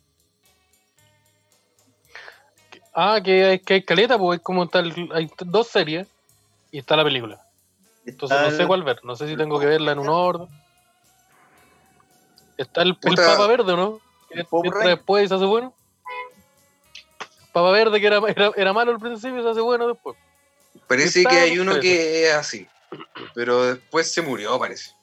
Ah, 2.93 3.21
que 3.23 3.45
hay, 3.45 3.59
que 3.59 3.75
hay 3.75 3.83
caleta, 3.83 4.17
pues 4.17 4.39
hay 4.39 4.43
como 4.43 4.67
tal, 4.67 4.93
hay 5.13 5.29
dos 5.45 5.67
series 5.67 6.07
y 6.71 6.79
está 6.79 6.97
la 6.97 7.05
película. 7.05 7.41
Entonces 8.05 8.37
no 8.41 8.51
sé 8.51 8.67
cuál 8.67 8.83
ver, 8.83 8.99
no 9.03 9.15
sé 9.15 9.27
si 9.27 9.37
tengo 9.37 9.59
que 9.59 9.65
verla 9.67 9.93
en 9.93 9.99
un 9.99 10.09
orden. 10.09 10.47
Está 12.57 12.81
el, 12.81 12.97
el. 13.01 13.15
Papa 13.15 13.47
Verde, 13.47 13.71
¿o 13.73 13.77
¿no? 13.77 14.01
Después 14.33 15.29
se 15.29 15.35
hace 15.35 15.45
bueno. 15.45 15.73
Papa 17.51 17.71
Verde 17.71 17.99
que 17.99 18.07
era, 18.07 18.17
era, 18.29 18.51
era 18.55 18.73
malo 18.73 18.91
al 18.91 18.99
principio 18.99 19.39
y 19.39 19.43
se 19.43 19.49
hace 19.49 19.61
bueno 19.61 19.87
después. 19.87 20.17
Parece 20.87 21.23
que 21.23 21.35
hay 21.35 21.59
uno 21.59 21.79
que 21.79 22.27
es 22.29 22.33
así, 22.33 22.67
pero 23.33 23.63
después 23.65 24.11
se 24.11 24.21
murió, 24.21 24.57
parece. 24.57 24.93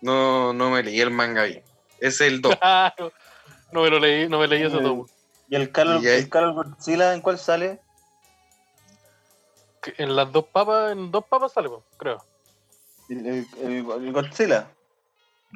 No, 0.00 0.52
no 0.52 0.70
me 0.70 0.82
leí 0.82 1.00
el 1.00 1.10
manga 1.10 1.44
bien. 1.44 1.62
Es 2.00 2.20
el 2.20 2.40
2. 2.40 2.54
Claro. 2.60 3.12
No 3.70 3.82
me 3.82 3.90
lo 3.90 3.98
leí, 3.98 4.28
no 4.28 4.38
me 4.38 4.48
leí 4.48 4.62
ese 4.62 4.78
tomo. 4.78 5.06
¿Y 5.48 5.54
el 5.56 5.70
Y 5.74 6.06
ahí- 6.06 6.20
el 6.20 6.28
Carol 6.30 6.54
Godzilla 6.54 7.14
en 7.14 7.20
cuál 7.20 7.38
sale? 7.38 7.80
En 9.96 10.16
las 10.16 10.30
dos 10.32 10.44
papas, 10.46 10.92
en 10.92 11.10
dos 11.10 11.24
papas 11.24 11.52
sale, 11.52 11.68
pues, 11.68 11.82
creo. 11.96 12.22
El- 13.08 13.26
el- 13.26 13.46
el 13.62 14.12
Godzilla. 14.12 14.70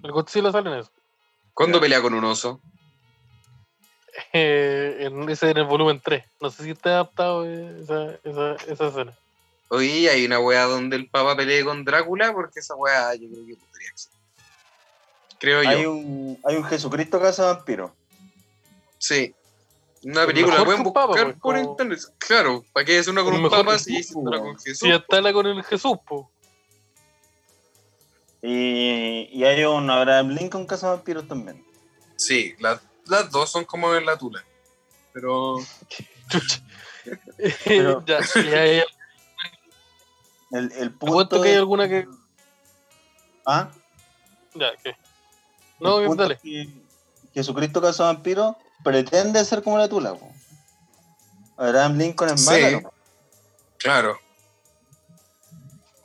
El 0.02 0.12
Godzilla 0.12 0.52
sale 0.52 0.70
en 0.70 0.78
eso. 0.78 0.90
¿Cuándo 1.55 1.80
pelea 1.80 2.00
con 2.00 2.14
un 2.14 2.24
oso? 2.24 2.61
Eh, 4.32 4.96
en 5.00 5.28
ese 5.28 5.50
en 5.50 5.59
el 5.59 5.64
volumen 5.64 6.00
3. 6.03 6.24
No 6.40 6.50
sé 6.50 6.64
si 6.64 6.70
está 6.70 6.90
adaptado 6.90 7.46
eh, 7.46 7.80
esa, 7.82 8.18
esa, 8.24 8.55
esa 8.72 8.88
escena. 8.88 9.18
Oye, 9.68 10.11
hay 10.11 10.26
una 10.26 10.38
weá 10.38 10.64
donde 10.64 10.96
el 10.96 11.09
Papa 11.09 11.34
pelee 11.34 11.64
con 11.64 11.84
Drácula, 11.84 12.32
porque 12.32 12.61
esa 12.61 12.74
weá 12.74 13.14
yo 13.14 13.28
creo 13.30 13.46
que 13.46 13.57
podría 13.57 13.88
existir. 13.88 14.20
Creo 15.38 15.62
yo. 15.62 15.68
Hay 15.70 15.86
un, 15.86 16.38
hay 16.44 16.57
un 16.57 16.64
Jesucristo 16.64 17.20
Casa 17.20 17.55
Vampiro. 17.55 17.94
Sí. 18.98 19.34
Una 20.05 20.26
película, 20.26 20.55
mejor 20.55 20.66
pueden 20.66 20.82
buscar 20.82 21.07
papa, 21.07 21.12
pues, 21.22 21.34
por 21.36 21.55
como- 21.57 21.70
internet. 21.70 22.00
Claro, 22.18 22.64
¿para 22.72 22.84
qué 22.84 22.98
es 22.98 23.09
una 23.09 23.22
con 23.22 23.34
un 23.34 23.48
papa 23.48 23.78
si 23.78 23.92
Jesús, 23.92 24.00
hiciste 24.00 24.18
una 24.18 24.40
con. 24.40 24.59
Jesús? 24.59 24.78
Si 24.78 24.88
ya 24.88 24.96
está 24.96 25.20
la 25.20 25.32
con 25.32 25.46
el 25.46 25.62
Jesús, 25.64 25.96
pues. 26.07 26.26
Y, 28.43 29.28
y 29.32 29.45
hay 29.45 29.62
un 29.64 29.88
Abraham 29.88 30.30
Lincoln 30.30 30.66
Casa 30.66 30.90
Vampiros 30.90 31.28
también. 31.28 31.64
Sí, 32.16 32.55
las, 32.59 32.80
las 33.07 33.30
dos 33.30 33.51
son 33.51 33.64
como 33.64 33.95
en 33.95 34.05
la 34.05 34.18
tula. 34.18 34.45
Pero 35.12 35.57
Chucha. 36.28 36.61
Pero- 37.64 38.05
ya, 38.07 38.18
ya, 38.34 38.66
ya. 38.66 38.84
El, 40.51 40.72
el 40.72 40.90
punto 40.93 41.40
que 41.40 41.51
hay 41.51 41.55
alguna 41.57 41.88
que. 41.88 42.07
¿Ah? 43.47 43.70
Ya, 44.55 44.70
¿qué? 44.82 44.97
No, 45.80 45.95
El 45.95 46.01
bien, 46.01 46.09
punto 46.09 46.22
dale. 46.24 46.38
que 46.38 46.68
Jesucristo 47.34 47.80
Casa 47.80 48.05
Vampiro 48.05 48.57
pretende 48.84 49.45
ser 49.45 49.62
como 49.62 49.78
la 49.78 49.88
tula. 49.88 50.14
po. 50.14 50.30
Abraham 51.57 51.97
Lincoln 51.97 52.30
es 52.34 52.40
Sí. 52.45 52.51
mala. 52.51 52.80
¿no? 52.82 52.93
claro, 53.78 54.18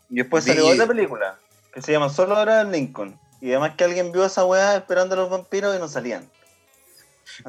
Y 0.09 0.15
después 0.15 0.45
salió 0.45 0.67
otra 0.67 0.87
película 0.87 1.37
que 1.77 1.83
se 1.83 1.91
llama 1.91 2.09
Solo 2.09 2.35
Abraham 2.35 2.71
Lincoln. 2.71 3.19
Y 3.39 3.51
además 3.51 3.75
que 3.77 3.83
alguien 3.83 4.11
vio 4.11 4.23
a 4.23 4.27
esa 4.27 4.43
weá 4.45 4.75
esperando 4.77 5.13
a 5.13 5.19
los 5.19 5.29
vampiros 5.29 5.75
y 5.75 5.79
no 5.79 5.87
salían. 5.87 6.27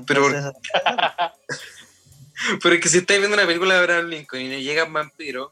Pero- 0.06 0.26
Entonces, 0.26 0.52
pero 2.62 2.74
es 2.74 2.80
que 2.82 2.90
si 2.90 2.98
estáis 2.98 3.20
viendo 3.20 3.34
una 3.38 3.46
película 3.46 3.72
de 3.72 3.80
Abraham 3.80 4.08
Lincoln 4.08 4.42
y 4.42 4.48
no 4.48 4.58
llegan 4.58 4.92
vampiros, 4.92 5.50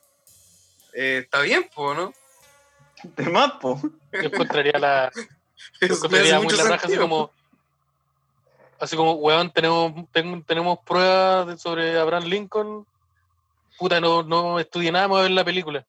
eh, 0.92 1.22
está 1.24 1.40
bien, 1.40 1.66
po, 1.74 1.94
¿no? 1.94 2.12
de 3.02 3.30
más, 3.30 3.52
po. 3.52 3.80
Yo 4.12 4.20
encontraría 4.20 4.78
la. 4.78 5.10
yo 5.80 5.86
encontraría 5.94 6.38
muy 6.38 6.54
la 6.54 6.64
raja, 6.64 6.86
así 6.86 6.98
como. 6.98 7.30
Así 8.78 8.94
como, 8.94 9.12
weón, 9.14 9.50
tenemos, 9.52 9.90
ten- 10.12 10.44
tenemos 10.44 10.80
pruebas 10.84 11.46
de- 11.46 11.56
sobre 11.56 11.98
Abraham 11.98 12.24
Lincoln. 12.24 12.86
Puta, 13.78 14.02
no, 14.02 14.22
no 14.22 14.60
estudié 14.60 14.92
nada, 14.92 15.08
más 15.08 15.20
a 15.20 15.22
ver 15.22 15.30
la 15.30 15.44
película. 15.46 15.86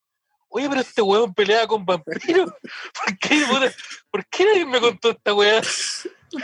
Oye, 0.49 0.69
pero 0.69 0.81
este 0.81 1.01
weón 1.01 1.33
peleaba 1.33 1.67
con 1.67 1.85
vampiros. 1.85 2.51
¿Por 3.05 3.17
qué, 3.19 3.43
puta? 3.49 3.73
¿Por 4.09 4.25
qué 4.27 4.45
nadie 4.45 4.65
me 4.65 4.79
contó 4.79 5.11
esta 5.11 5.33
weá? 5.33 5.61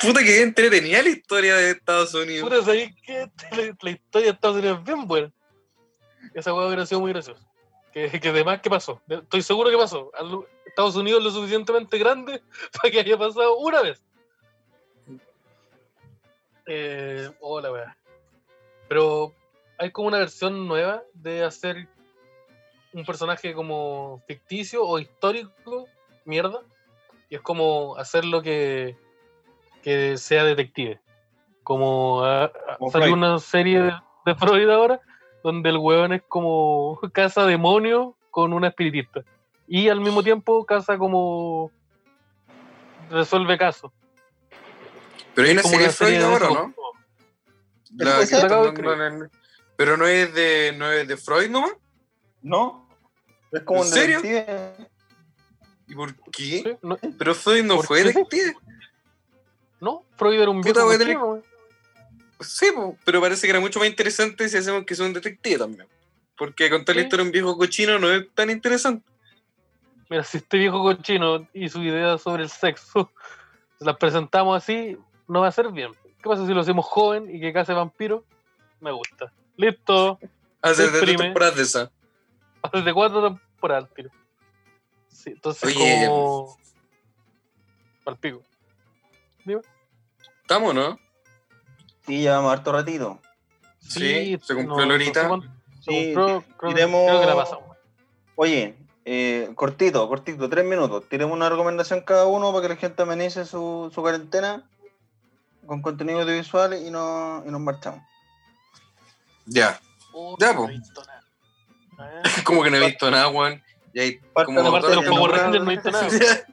Puta 0.01 0.21
que 0.21 0.41
entretenía 0.41 1.01
la 1.01 1.09
historia 1.09 1.55
de 1.55 1.71
Estados 1.71 2.13
Unidos. 2.13 2.49
Puta, 2.49 2.63
¿sabéis 2.63 2.93
que 3.01 3.29
la, 3.51 3.75
la 3.81 3.89
historia 3.89 4.27
de 4.27 4.33
Estados 4.33 4.57
Unidos 4.57 4.79
es 4.79 4.85
bien 4.85 5.07
buena? 5.07 5.31
Esa 6.33 6.53
weá 6.53 6.67
hubiera 6.67 6.85
sido 6.85 7.01
muy 7.01 7.11
graciosa. 7.11 7.45
Que, 7.91 8.19
que 8.19 8.29
además, 8.29 8.59
¿qué 8.61 8.69
pasó? 8.69 9.01
Estoy 9.07 9.41
seguro 9.41 9.69
que 9.69 9.77
pasó. 9.77 10.11
Estados 10.65 10.95
Unidos 10.95 11.19
es 11.19 11.25
lo 11.25 11.31
suficientemente 11.31 11.97
grande 11.97 12.41
para 12.81 12.91
que 12.91 12.99
haya 12.99 13.17
pasado 13.17 13.57
una 13.57 13.81
vez. 13.81 14.03
Eh, 16.65 17.29
hola, 17.39 17.71
weá. 17.71 17.97
Pero 18.87 19.33
hay 19.77 19.91
como 19.91 20.07
una 20.07 20.19
versión 20.19 20.67
nueva 20.67 21.03
de 21.13 21.43
hacer 21.43 21.87
un 22.93 23.05
personaje 23.05 23.53
como 23.53 24.21
ficticio 24.27 24.85
o 24.85 24.99
histórico, 24.99 25.87
mierda. 26.25 26.61
Y 27.29 27.35
es 27.35 27.41
como 27.41 27.97
hacerlo 27.97 28.41
que, 28.41 28.97
que 29.81 30.17
sea 30.17 30.43
detective. 30.43 30.99
Como 31.63 32.23
ah, 32.23 32.51
ah, 32.67 32.75
Como 32.77 32.91
salió 32.91 33.07
Freud. 33.07 33.17
una 33.17 33.39
serie 33.39 33.81
de, 33.81 33.93
de 34.25 34.35
Freud 34.35 34.69
ahora, 34.69 34.99
donde 35.43 35.69
el 35.69 35.77
weón 35.77 36.13
es 36.13 36.21
como 36.27 36.99
caza 37.13 37.45
demonio 37.45 38.15
con 38.29 38.53
una 38.53 38.69
espiritista. 38.69 39.23
Y 39.67 39.89
al 39.89 40.01
mismo 40.01 40.23
tiempo 40.23 40.65
caza 40.65 40.97
como 40.97 41.71
resuelve 43.09 43.57
casos. 43.57 43.91
Pero 45.33 45.47
hay 45.47 45.53
una 45.53 45.63
serie 45.63 45.77
una 45.77 45.87
de 45.87 45.93
Freud 45.93 46.21
ahora. 46.21 46.49
¿no? 46.49 46.73
La 47.95 48.73
que 48.73 49.29
Pero 49.75 49.97
no 49.97 50.05
es 50.05 50.33
de, 50.33 50.73
no 50.77 50.91
es 50.91 51.07
de 51.07 51.17
Freud 51.17 51.49
nomás. 51.49 51.73
¿No? 52.41 52.82
Es 53.53 53.61
como 53.63 53.81
¿En 53.81 53.85
un 53.87 53.93
serio? 53.93 54.21
detective. 54.21 54.87
¿Y 55.87 55.95
por 55.95 56.15
qué? 56.31 56.61
Sí, 56.63 56.77
no, 56.81 56.97
Pero 57.17 57.35
Freud 57.35 57.63
no 57.63 57.75
¿Por 57.77 57.85
fue 57.85 57.99
qué? 57.99 58.03
detective. 58.05 58.55
no, 59.79 60.03
Freud 60.17 60.39
era 60.41 60.49
un 60.49 60.61
Puta, 60.61 60.83
viejo 60.83 60.97
tener- 60.97 61.17
weón. 61.17 61.43
Sí, 62.39 62.65
pero 63.05 63.21
parece 63.21 63.45
que 63.47 63.51
era 63.51 63.59
mucho 63.59 63.79
más 63.79 63.87
interesante 63.87 64.49
si 64.49 64.57
hacemos 64.57 64.83
que 64.85 64.95
sea 64.95 65.05
un 65.05 65.13
detective 65.13 65.57
también. 65.59 65.87
Porque 66.37 66.69
contar 66.69 66.95
la 66.95 67.01
Sí. 67.01 67.05
historia 67.05 67.23
de 67.23 67.29
un 67.29 67.31
viejo 67.31 67.57
cochino 67.57 67.99
no 67.99 68.11
es 68.11 68.25
tan 68.33 68.49
interesante. 68.49 69.05
Mira, 70.09 70.23
si 70.23 70.37
este 70.37 70.57
viejo 70.57 70.81
cochino 70.81 71.47
y 71.53 71.69
su 71.69 71.81
idea 71.83 72.17
sobre 72.17 72.43
el 72.43 72.49
sexo 72.49 73.11
se 73.79 73.85
las 73.85 73.97
presentamos 73.97 74.57
así, 74.61 74.97
no 75.27 75.41
va 75.41 75.47
a 75.47 75.51
ser 75.51 75.71
bien. 75.71 75.91
¿Qué 76.03 76.29
pasa 76.29 76.45
si 76.45 76.53
lo 76.53 76.61
hacemos 76.61 76.85
joven 76.85 77.33
y 77.33 77.39
que 77.39 77.53
case 77.53 77.71
vampiro? 77.73 78.25
Me 78.81 78.91
gusta. 78.91 79.31
Listo. 79.55 80.19
Hacer 80.61 80.91
de 80.91 81.15
temporadas 81.15 81.55
de 81.55 81.63
esa. 81.63 81.91
Desde 82.73 82.93
cuatro 82.93 83.21
temporadas, 83.21 83.89
tiro. 83.93 84.09
Sí, 85.09 85.31
entonces 85.31 85.63
Oye. 85.63 86.05
como... 86.07 86.57
Palpico. 88.03 88.41
¿Estamos, 90.41 90.73
no? 90.73 90.99
Sí, 92.05 92.19
llevamos 92.19 92.51
harto 92.51 92.71
ratito. 92.71 93.19
Sí, 93.79 94.37
se 94.41 94.55
cumplió 94.55 94.85
la 94.85 94.93
horita. 94.95 95.29
Sí, 95.81 96.11
creo, 96.13 96.43
tiremos- 96.61 97.07
creo 97.07 97.19
que 97.21 97.25
la 97.25 97.35
pasamos. 97.35 97.77
Oye, 98.35 98.75
eh, 99.05 99.51
cortito, 99.55 100.07
cortito, 100.07 100.49
tres 100.49 100.65
minutos. 100.65 101.07
Tiremos 101.09 101.33
una 101.35 101.49
recomendación 101.49 102.01
cada 102.01 102.25
uno 102.25 102.51
para 102.51 102.63
que 102.63 102.73
la 102.73 102.79
gente 102.79 103.03
amenice 103.03 103.45
su, 103.45 103.91
su 103.93 104.01
cuarentena 104.01 104.69
con 105.65 105.81
contenido 105.81 106.21
audiovisual 106.21 106.73
y, 106.85 106.91
no, 106.91 107.43
y 107.45 107.51
nos 107.51 107.61
marchamos. 107.61 108.01
Ya. 109.45 109.79
Ya, 110.39 110.53
no 110.53 110.67
Como 112.43 112.63
que 112.63 112.71
no 112.71 112.77
he 112.77 112.85
visto 112.87 113.09
nada, 113.09 113.27
weón. 113.29 113.61
Y 113.93 113.99
hay 113.99 114.19
como 114.45 114.63
de 114.63 114.95
los 114.95 115.05
no, 115.05 115.11
Power 115.11 115.31
Rangers 115.31 115.63
no 115.63 115.71
he 115.71 115.75
visto 115.75 115.91
nada. 115.91 116.07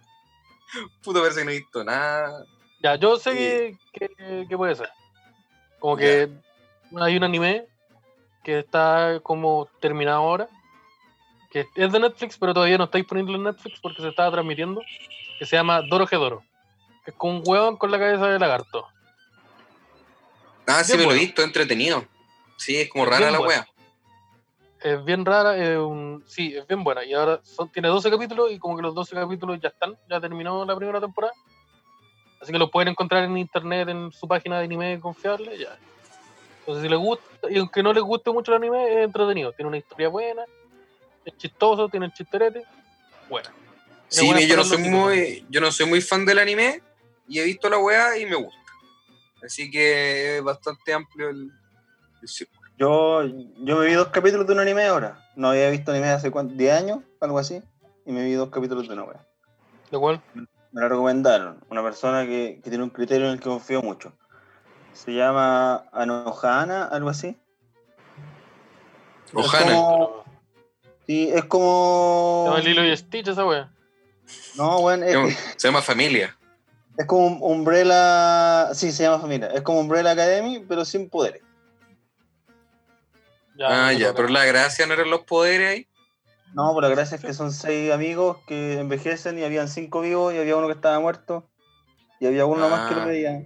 Puta, 1.02 1.20
parece 1.20 1.40
que 1.40 1.44
no 1.46 1.50
he 1.50 1.58
visto 1.58 1.84
nada. 1.84 2.44
Ya, 2.82 2.96
yo 2.96 3.16
sé 3.16 3.32
que, 3.32 3.76
que- 3.92 4.46
que 4.48 4.56
puede 4.56 4.74
ser. 4.76 4.90
Como 5.78 5.96
que 5.96 6.28
hay 6.98 7.16
un 7.16 7.24
anime 7.24 7.66
que 8.44 8.58
está 8.60 9.20
como 9.22 9.68
terminado 9.80 10.18
ahora, 10.18 10.48
que 11.50 11.66
es 11.74 11.92
de 11.92 11.98
Netflix, 11.98 12.36
pero 12.38 12.54
todavía 12.54 12.78
no 12.78 12.84
está 12.84 12.98
disponible 12.98 13.34
en 13.36 13.44
Netflix 13.44 13.80
porque 13.80 14.02
se 14.02 14.08
estaba 14.08 14.30
transmitiendo, 14.30 14.82
que 15.38 15.46
se 15.46 15.56
llama 15.56 15.82
Doro 15.82 16.06
Doro. 16.10 16.42
Que 17.04 17.10
es 17.10 17.16
como 17.16 17.38
un 17.38 17.42
huevón 17.44 17.76
con 17.76 17.90
la 17.90 17.98
cabeza 17.98 18.28
de 18.28 18.38
lagarto. 18.38 18.86
Ah, 20.66 20.84
sí, 20.84 20.96
me 20.96 21.04
lo 21.04 21.12
he 21.12 21.18
visto, 21.18 21.42
entretenido. 21.42 22.04
Sí, 22.56 22.76
es 22.76 22.88
como 22.90 23.06
rara 23.06 23.30
la 23.30 23.40
wea. 23.40 23.66
Es 24.82 25.04
bien 25.04 25.24
rara, 25.26 25.56
es 25.56 25.76
un, 25.78 26.24
sí, 26.26 26.56
es 26.56 26.66
bien 26.66 26.82
buena. 26.82 27.04
Y 27.04 27.12
ahora 27.12 27.40
son, 27.42 27.70
tiene 27.70 27.88
12 27.88 28.10
capítulos 28.10 28.50
y 28.50 28.58
como 28.58 28.76
que 28.76 28.82
los 28.82 28.94
12 28.94 29.14
capítulos 29.14 29.60
ya 29.60 29.68
están, 29.68 29.96
ya 30.08 30.20
terminó 30.20 30.64
la 30.64 30.74
primera 30.74 31.00
temporada. 31.00 31.34
Así 32.40 32.50
que 32.50 32.58
lo 32.58 32.70
pueden 32.70 32.88
encontrar 32.88 33.24
en 33.24 33.36
internet, 33.36 33.88
en 33.90 34.10
su 34.12 34.26
página 34.26 34.58
de 34.58 34.64
anime 34.64 34.98
confiable, 34.98 35.58
ya. 35.58 35.78
Entonces 36.60 36.82
si 36.82 36.88
les 36.88 36.98
gusta, 36.98 37.24
y 37.50 37.58
aunque 37.58 37.82
no 37.82 37.92
les 37.92 38.02
guste 38.02 38.30
mucho 38.30 38.52
el 38.52 38.56
anime, 38.56 38.92
es 38.92 39.04
entretenido. 39.04 39.52
Tiene 39.52 39.68
una 39.68 39.78
historia 39.78 40.08
buena, 40.08 40.44
es 41.24 41.36
chistoso, 41.36 41.88
tiene 41.88 42.06
el 42.06 42.12
chisterete, 42.12 42.64
buena. 43.28 43.52
Sí, 44.08 44.26
buena 44.26 44.40
yo 44.40 44.56
no 44.56 44.64
soy 44.64 44.78
muy, 44.78 45.46
yo 45.50 45.60
no 45.60 45.70
soy 45.70 45.86
muy 45.86 46.00
fan 46.00 46.24
del 46.24 46.38
anime 46.38 46.82
y 47.28 47.38
he 47.38 47.44
visto 47.44 47.68
la 47.68 47.78
wea 47.78 48.16
y 48.16 48.24
me 48.24 48.36
gusta. 48.36 48.58
Así 49.42 49.70
que 49.70 50.38
es 50.38 50.42
bastante 50.42 50.92
amplio 50.92 51.28
el, 51.28 51.50
el 52.22 52.28
círculo. 52.28 52.59
Yo, 52.80 53.22
yo 53.24 53.76
me 53.76 53.84
vi 53.86 53.92
dos 53.92 54.08
capítulos 54.08 54.46
de 54.46 54.54
un 54.54 54.60
anime 54.60 54.86
ahora. 54.86 55.22
No 55.36 55.50
había 55.50 55.68
visto 55.68 55.90
anime 55.92 56.08
hace 56.08 56.30
cuánto, 56.30 56.54
10 56.54 56.72
años, 56.72 57.00
algo 57.20 57.38
así. 57.38 57.62
Y 58.06 58.12
me 58.12 58.24
vi 58.24 58.32
dos 58.32 58.48
capítulos 58.48 58.88
de 58.88 58.94
una 58.94 59.04
wea. 59.04 59.22
¿De 59.90 59.98
cuál? 59.98 60.22
Me 60.34 60.80
la 60.80 60.88
recomendaron. 60.88 61.62
Una 61.68 61.82
persona 61.82 62.24
que, 62.24 62.60
que 62.64 62.70
tiene 62.70 62.82
un 62.82 62.88
criterio 62.88 63.26
en 63.26 63.34
el 63.34 63.38
que 63.38 63.50
confío 63.50 63.82
mucho. 63.82 64.14
Se 64.94 65.12
llama 65.12 65.84
Anohana, 65.92 66.84
algo 66.86 67.10
así. 67.10 67.36
Es 69.28 69.34
Ohana. 69.34 69.74
como- 69.74 70.24
Sí, 71.06 71.28
es 71.28 71.42
Se 71.42 71.48
como. 71.48 72.44
llama 72.46 72.60
Lilo 72.60 72.84
y 72.84 72.96
Stitch 72.96 73.28
esa 73.28 73.44
wea. 73.44 73.70
No, 74.56 74.80
bueno, 74.80 75.04
es, 75.04 75.12
Se 75.12 75.18
llama- 75.18 75.32
Se 75.56 75.68
llama 75.68 75.82
Familia. 75.82 76.36
es 76.96 77.04
como 77.06 77.26
un 77.26 77.38
Umbrella. 77.42 78.70
Sí, 78.74 78.90
se 78.92 79.02
llama 79.02 79.18
familia. 79.18 79.48
Es 79.48 79.60
como 79.62 79.80
Umbrella 79.80 80.12
Academy, 80.12 80.64
pero 80.68 80.84
sin 80.86 81.10
poderes. 81.10 81.42
Ah, 83.68 83.92
ya, 83.92 84.14
pero 84.14 84.28
la 84.28 84.44
gracia 84.44 84.86
no 84.86 84.94
eran 84.94 85.10
los 85.10 85.20
poderes 85.22 85.70
ahí. 85.70 85.86
No, 86.54 86.74
pero 86.74 86.88
la 86.88 86.94
gracia 86.94 87.16
es 87.16 87.20
que 87.24 87.32
son 87.34 87.52
seis 87.52 87.92
amigos 87.92 88.38
que 88.46 88.78
envejecen 88.80 89.38
y 89.38 89.44
habían 89.44 89.68
cinco 89.68 90.00
vivos 90.00 90.34
y 90.34 90.38
había 90.38 90.56
uno 90.56 90.66
que 90.66 90.72
estaba 90.74 90.98
muerto. 90.98 91.48
Y 92.18 92.26
había 92.26 92.44
uno 92.44 92.68
más 92.68 92.88
que 92.88 92.94
lo 92.96 93.02
Ah. 93.02 93.06
pedía. 93.06 93.42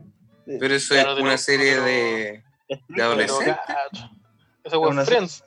Pero 0.47 0.75
eso 0.75 0.95
es 0.95 1.05
no 1.05 1.17
una 1.17 1.39
serie 1.39 1.77
lo- 1.77 1.83
de. 1.85 2.45
Es 2.69 2.79
de 2.79 2.85
No 2.89 2.95
te 2.95 2.97
lo 2.99 3.05
adolescente. 3.05 3.57
cacho. 3.67 4.11
Esa 4.65 4.77
es 5.03 5.07
Friends. 5.09 5.45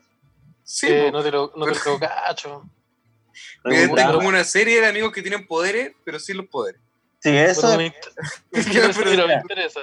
Sí, 0.63 0.87
Eh, 0.89 1.05
po. 1.05 1.17
no 1.17 1.23
te 1.23 1.31
lo, 1.31 1.51
no 1.55 1.65
te 1.65 1.71
lo 1.89 1.99
cacho. 1.99 2.63
Esta 3.63 4.01
es 4.01 4.11
como 4.15 4.27
una 4.27 4.43
serie 4.43 4.81
de 4.81 4.87
amigos 4.87 5.11
que 5.11 5.21
tienen 5.21 5.45
poderes, 5.47 5.93
pero 6.03 6.19
sin 6.19 6.37
los 6.37 6.45
poderes. 6.47 6.81
Sí, 7.19 7.35
eso 7.35 7.61
Pero 7.61 7.77
me, 7.77 7.87
es- 7.87 7.93
inter- 7.95 9.27
me 9.27 9.33
interesa, 9.35 9.81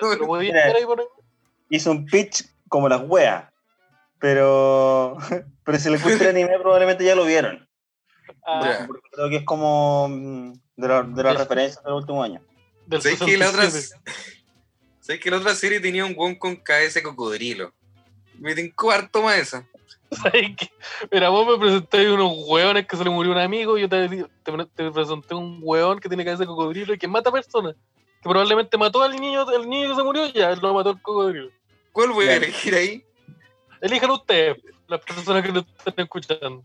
hizo 1.69 1.91
un 1.91 2.07
pitch 2.07 2.45
como 2.69 2.89
las 2.89 3.03
weas. 3.07 3.45
Pero, 4.25 5.19
pero 5.67 5.79
si 5.79 5.91
les 5.91 6.03
gusta 6.03 6.25
el 6.25 6.31
anime, 6.31 6.59
probablemente 6.59 7.05
ya 7.05 7.15
lo 7.15 7.27
vieron. 7.27 7.69
Ah. 8.47 8.85
Porque 8.87 9.07
creo 9.13 9.29
que 9.29 9.37
es 9.37 9.45
como 9.45 10.09
mm, 10.09 10.53
de, 10.77 10.89
la- 10.89 11.03
de 11.03 11.23
las 11.23 11.37
referencias 11.37 11.85
del 11.85 11.93
último 11.93 12.23
año. 12.23 12.41
¿Sabes 12.91 13.21
que 13.21 13.37
la 13.37 13.51
otra, 13.51 13.71
67. 13.71 14.01
¿sabes 15.01 15.21
que 15.21 15.31
la 15.31 15.37
otra 15.37 15.55
serie 15.55 15.79
tenía 15.79 16.07
un 16.07 16.15
guon 16.15 16.37
con 16.37 16.57
cabeza 16.57 17.01
de 17.01 17.03
cocodrilo? 17.03 17.75
Me 18.39 18.55
tincó 18.55 18.91
harto 18.91 19.21
más 19.21 19.37
esa. 19.37 19.69
¿Sabes 20.11 20.57
qué? 20.57 20.71
Mira, 21.13 21.29
vos 21.29 21.47
me 21.47 21.59
presenté 21.59 22.11
unos 22.11 22.33
hueones 22.49 22.87
que 22.87 22.97
se 22.97 23.05
le 23.05 23.11
murió 23.11 23.31
un 23.31 23.39
amigo 23.39 23.77
y 23.77 23.83
yo 23.83 23.91
te, 23.91 24.09
te, 24.09 24.27
te 24.75 24.91
presenté 24.91 25.35
un 25.35 25.61
hueón 25.63 25.99
que 25.99 26.09
tiene 26.09 26.25
cabeza 26.25 26.45
de 26.45 26.47
cocodrilo 26.47 26.95
y 26.95 26.99
que 26.99 27.09
mata 27.09 27.31
personas. 27.31 27.75
Que 28.23 28.29
probablemente 28.31 28.79
mató 28.79 29.03
al 29.03 29.21
niño, 29.21 29.45
el 29.55 29.69
niño 29.69 29.91
que 29.91 29.97
se 29.97 30.03
murió, 30.03 30.27
ya, 30.29 30.53
él 30.53 30.61
lo 30.63 30.73
mató 30.73 30.93
el 30.93 31.03
cocodrilo. 31.03 31.51
¿Cuál 31.93 32.13
voy 32.13 32.27
a 32.29 32.37
elegir 32.37 32.75
ahí? 32.75 33.05
Elijan 33.85 34.11
ustedes, 34.13 34.57
las 34.89 35.01
personas 35.03 35.45
que 35.45 35.53
nos 35.53 35.67
están 35.67 35.95
escuchando. 35.99 36.65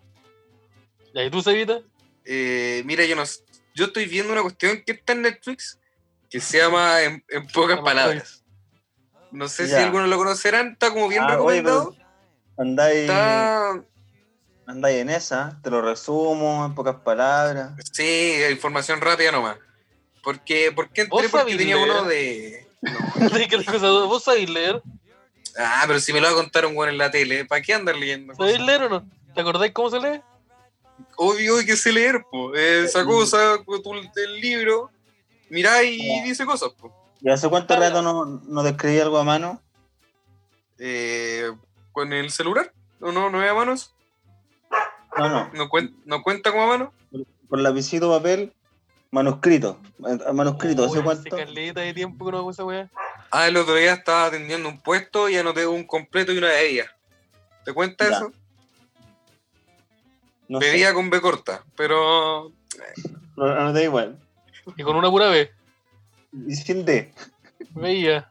¿y 1.14 1.30
tú, 1.30 1.41
Cevita? 1.41 1.82
Eh, 2.24 2.82
mira, 2.86 3.04
yo 3.04 3.16
no 3.18 3.24
yo 3.76 3.86
estoy 3.86 4.06
viendo 4.06 4.32
una 4.32 4.41
cuestión 4.41 4.82
que 4.86 4.94
está 4.94 5.12
en 5.14 5.24
Netflix 5.24 5.78
que 6.30 6.40
se 6.40 6.60
llama 6.60 7.02
En, 7.02 7.24
en 7.28 7.46
pocas 7.48 7.80
palabras. 7.82 8.44
No 9.32 9.50
sé 9.50 9.68
si 9.68 9.74
algunos 9.76 10.08
lo 10.08 10.18
conocerán, 10.18 10.70
está 10.74 10.91
como 10.91 11.10
bien 11.10 11.24
Ah, 11.24 11.40
oye, 11.41 11.58
recomendado. 11.62 11.96
Andáis, 12.58 13.02
Está, 13.02 13.84
andáis 14.66 14.98
en 15.00 15.10
esa, 15.10 15.60
te 15.62 15.70
lo 15.70 15.82
resumo 15.82 16.66
en 16.66 16.74
pocas 16.74 16.96
palabras. 17.02 17.74
sí, 17.91 18.41
información 18.50 19.02
rápida 19.02 19.34
nomás. 19.34 19.58
Porque, 20.24 20.72
¿Por 20.72 20.90
qué 20.90 21.06
¿Vos 21.06 21.22
entré? 21.24 21.30
Porque 21.30 21.52
sabés 21.52 21.58
tenía 21.58 21.76
leer? 21.76 21.90
uno 21.90 22.04
de. 22.06 22.68
¿Vos 24.08 24.24
sabéis 24.24 24.50
leer? 24.50 24.82
Ah, 25.61 25.84
pero 25.88 25.99
si 25.99 26.14
me 26.14 26.22
lo 26.22 26.27
va 26.27 26.31
a 26.34 26.36
contar 26.36 26.65
un 26.65 26.76
weón 26.77 26.90
en 26.91 26.98
la 26.98 27.11
tele, 27.11 27.44
¿para 27.44 27.61
qué 27.61 27.73
andar 27.73 27.95
leyendo? 27.98 28.34
¿Sabéis 28.34 28.61
leer 28.61 28.84
o 28.84 28.90
no? 28.90 29.06
¿Te 29.36 29.41
acordáis 29.41 29.73
cómo 29.73 29.90
se 29.90 29.99
lee? 29.99 30.22
Obvio 31.18 31.57
que 31.65 31.76
sé 31.76 31.91
leer, 31.91 32.23
po. 32.31 32.56
Eh, 32.56 32.86
esa 32.86 33.03
cosa, 33.03 33.57
pues, 33.65 33.81
tú 33.84 33.91
del 34.15 34.40
libro, 34.40 34.90
mirá 35.49 35.84
y 35.84 36.22
dice 36.23 36.45
cosas, 36.45 36.69
po. 36.80 36.95
¿Y 37.22 37.30
hace 37.30 37.49
cuánto 37.49 37.76
Claro. 37.76 37.81
rato 37.81 38.02
no, 38.02 38.26
no 38.48 38.64
te 38.64 38.69
escribí 38.69 38.99
algo 38.99 39.18
a 39.18 39.26
mano? 39.26 39.61
Eh, 40.77 41.52
con 41.91 42.14
el 42.14 42.31
celular, 42.31 42.72
¿no, 43.02 43.11
no, 43.11 43.30
no 43.30 43.44
es 43.44 43.52
a 43.52 43.53
manos? 43.53 43.94
No, 45.18 45.27
no. 45.27 45.49
¿No, 45.53 45.69
cuen- 45.69 45.94
no 46.06 46.23
cuenta 46.23 46.52
como 46.52 46.64
a 46.64 46.68
mano? 46.68 46.94
Con 47.49 47.64
lapicito, 47.64 48.10
papel, 48.10 48.53
manuscrito. 49.11 49.77
Eh, 50.07 50.31
Manuscrito, 50.34 50.86
¿hace 50.86 50.99
Uy, 50.99 51.03
cuánto? 51.03 51.36
Hace 51.36 51.45
caleta 51.45 51.81
de 51.81 51.94
tiempo 51.94 52.26
que 52.26 52.31
no 52.31 52.38
hago 52.38 52.52
esa 52.52 52.64
weá. 52.64 52.90
Ah, 53.32 53.48
el 53.48 53.58
otro 53.58 53.76
día 53.76 53.94
estaba 53.94 54.26
atendiendo 54.26 54.68
un 54.70 54.80
puesto 54.82 55.30
y 55.30 55.38
anoté 55.38 55.68
un 55.68 55.84
completo 55.86 56.32
y 56.34 56.38
una 56.38 56.48
bebida. 56.48 56.96
¿Te 57.64 57.74
cuenta 57.74 58.10
Ya. 58.10 58.18
eso? 58.18 58.34
No 60.48 60.60
sé, 60.60 60.68
Bebida 60.72 60.94
con 60.94 61.10
B 61.12 61.22
corta, 61.22 61.64
pero 61.76 62.52
pero 63.36 63.60
anoté 63.60 63.84
igual. 63.84 64.18
Y 64.76 64.84
con 64.84 64.96
una 64.96 65.10
pura 65.10 65.30
vez. 65.30 65.52
Y 66.48 66.56
sin 66.56 66.86
D. 66.86 67.14
Veía. 67.72 68.30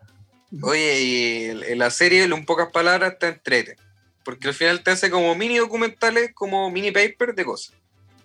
Oye, 0.62 1.01
y 1.01 1.45
en 1.73 1.79
la 1.79 1.91
serie, 1.91 2.25
en 2.25 2.45
pocas 2.45 2.70
palabras, 2.73 3.12
está 3.12 3.29
entrete. 3.29 3.77
Porque 4.25 4.49
al 4.49 4.55
final 4.55 4.83
te 4.83 4.91
hace 4.91 5.11
como 5.11 5.35
mini 5.35 5.59
documentales, 5.59 6.33
como 6.35 6.70
mini 6.70 6.91
paper 6.91 7.35
de 7.35 7.45
cosas. 7.45 7.75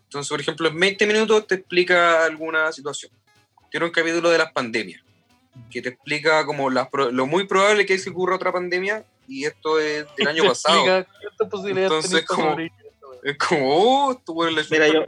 Entonces, 0.06 0.30
por 0.30 0.42
ejemplo, 0.42 0.68
en 0.70 0.80
20 0.80 1.06
minutos 1.08 1.48
te 1.48 1.56
explica 1.56 2.26
alguna 2.26 2.72
situación. 2.72 3.12
Tiene 3.70 3.86
un 3.86 3.92
capítulo 3.92 4.30
de 4.30 4.38
las 4.38 4.52
pandemias, 4.52 5.03
que 5.70 5.82
te 5.82 5.90
explica 5.90 6.46
como 6.46 6.70
las 6.70 6.88
pro- 6.90 7.12
lo 7.12 7.26
muy 7.26 7.46
probable 7.48 7.86
que 7.86 7.98
se 7.98 8.10
ocurra 8.10 8.36
otra 8.36 8.52
pandemia, 8.52 9.06
y 9.28 9.46
esto 9.46 9.80
es 9.80 10.06
del 10.18 10.28
año 10.28 10.44
pasado. 10.46 11.06
Entonces, 11.40 12.26
como-. 12.26 12.58
Es 13.24 13.38
como, 13.38 13.68
oh, 13.70 14.12
esto 14.12 14.34
bueno, 14.34 14.52
le 14.52 14.64
Mira, 14.70 14.88
yo, 14.88 15.06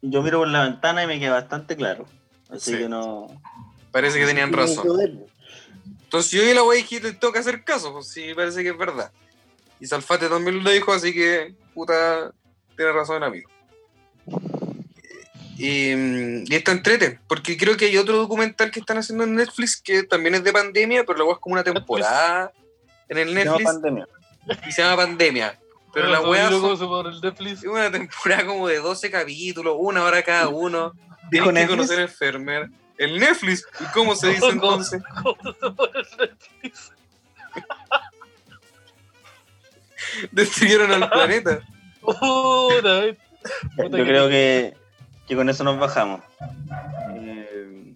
yo 0.00 0.22
miro 0.22 0.38
por 0.38 0.48
la 0.48 0.64
ventana 0.64 1.04
y 1.04 1.06
me 1.06 1.20
queda 1.20 1.34
bastante 1.34 1.76
claro. 1.76 2.06
Así 2.48 2.72
Sí. 2.72 2.78
que 2.78 2.88
no. 2.88 3.26
Parece 3.90 4.18
que 4.18 4.26
tenían 4.26 4.52
razón. 4.52 5.24
Entonces 6.02 6.30
yo 6.32 6.42
vi 6.42 6.54
la 6.54 6.62
wea 6.62 6.78
y 6.78 6.82
dije, 6.82 7.12
tengo 7.12 7.32
que 7.32 7.40
hacer 7.40 7.62
caso, 7.64 7.92
pues 7.92 8.08
sí, 8.08 8.32
parece 8.34 8.62
que 8.62 8.70
es 8.70 8.78
verdad. 8.78 9.12
Y 9.80 9.86
Salfate 9.86 10.28
también 10.28 10.62
lo 10.62 10.70
dijo, 10.70 10.92
así 10.92 11.12
que, 11.12 11.54
puta, 11.74 12.32
tiene 12.76 12.92
razón 12.92 13.22
amigo. 13.22 13.50
Y, 15.56 15.94
mm, 15.94 16.44
y 16.48 16.54
está 16.54 16.72
entrete, 16.72 17.20
porque 17.28 17.56
creo 17.56 17.76
que 17.76 17.86
hay 17.86 17.96
otro 17.96 18.16
documental 18.16 18.70
que 18.70 18.80
están 18.80 18.98
haciendo 18.98 19.24
en 19.24 19.36
Netflix 19.36 19.80
que 19.80 20.02
también 20.02 20.34
es 20.34 20.44
de 20.44 20.52
pandemia, 20.52 21.04
pero 21.04 21.18
luego 21.18 21.32
es 21.34 21.38
como 21.38 21.54
una 21.54 21.64
temporada 21.64 22.52
en 23.08 23.18
el 23.18 23.28
Se 23.28 23.34
llama 23.34 23.58
Netflix 23.58 23.72
pandemia. 23.72 24.08
y 24.66 24.72
se 24.72 24.82
llama 24.82 24.96
Pandemia. 24.96 25.60
Pero 25.92 26.08
la 26.08 26.20
wea 26.22 26.50
loco 26.50 26.76
fue 26.76 26.86
por 26.88 27.06
el 27.06 27.20
Netflix. 27.20 27.58
es 27.58 27.68
una 27.68 27.90
temporada 27.90 28.46
como 28.46 28.66
de 28.66 28.78
12 28.78 29.10
capítulos, 29.10 29.76
una 29.78 30.02
hora 30.02 30.22
cada 30.22 30.48
uno. 30.48 30.92
¿Dijo 31.30 31.44
Tienes 31.52 31.64
que 31.64 31.68
conocer 31.68 32.00
enfermer. 32.00 32.68
El 32.98 33.18
Netflix, 33.18 33.64
¿y 33.80 33.84
cómo 33.92 34.14
se 34.14 34.28
dice 34.28 34.48
entonces? 34.48 35.02
¿Cómo 35.22 35.52
se 35.52 35.70
pone 35.70 35.98
el 35.98 36.06
Netflix? 36.18 36.92
Destruyeron 40.32 40.92
al 40.92 41.10
planeta. 41.10 41.60
Yo 42.02 42.68
creo 43.90 44.28
que, 44.28 44.74
que 45.26 45.36
con 45.36 45.48
eso 45.48 45.64
nos 45.64 45.78
bajamos. 45.78 46.20
Eh, 47.14 47.94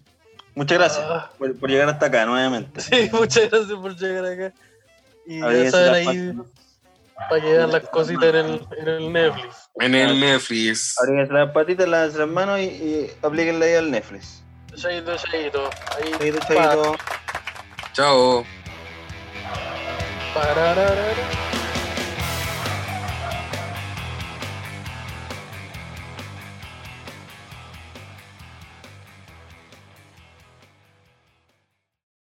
muchas 0.55 0.77
gracias 0.77 1.05
Ah. 1.09 1.29
por, 1.37 1.57
por 1.59 1.69
llegar 1.69 1.89
hasta 1.89 2.07
acá 2.07 2.25
nuevamente. 2.25 2.81
Sí, 2.81 3.09
muchas 3.13 3.49
gracias 3.49 3.77
por 3.79 3.95
llegar 3.95 4.25
acá. 4.25 4.53
Y 5.25 5.39
ya 5.39 5.45
Abríguense 5.45 5.71
saben 5.71 5.91
las 6.05 6.07
ahí 6.07 6.33
para 7.29 7.41
que 7.41 7.47
vean 7.51 7.71
las 7.71 7.89
cositas 7.89 8.23
en 8.23 8.35
el, 8.45 8.67
en 8.77 8.87
el 8.87 9.13
Netflix. 9.13 9.69
En 9.75 9.93
el 9.95 10.19
Netflix. 10.19 10.95
abríguense 10.99 11.33
las 11.33 11.51
patitas, 11.51 11.87
lávense 11.87 12.17
las 12.17 12.27
manos 12.29 12.59
y, 12.59 12.63
y 12.63 13.11
aplíquenla 13.21 13.65
ahí 13.65 13.73
al 13.75 13.91
Netflix. 13.91 14.43
Chaito, 14.75 15.15
chaito. 15.17 15.69
Ahí, 15.97 16.11
Chaito, 16.17 16.39
chaito. 16.47 16.95
Chao. 17.93 18.45
Pararara. 20.33 21.48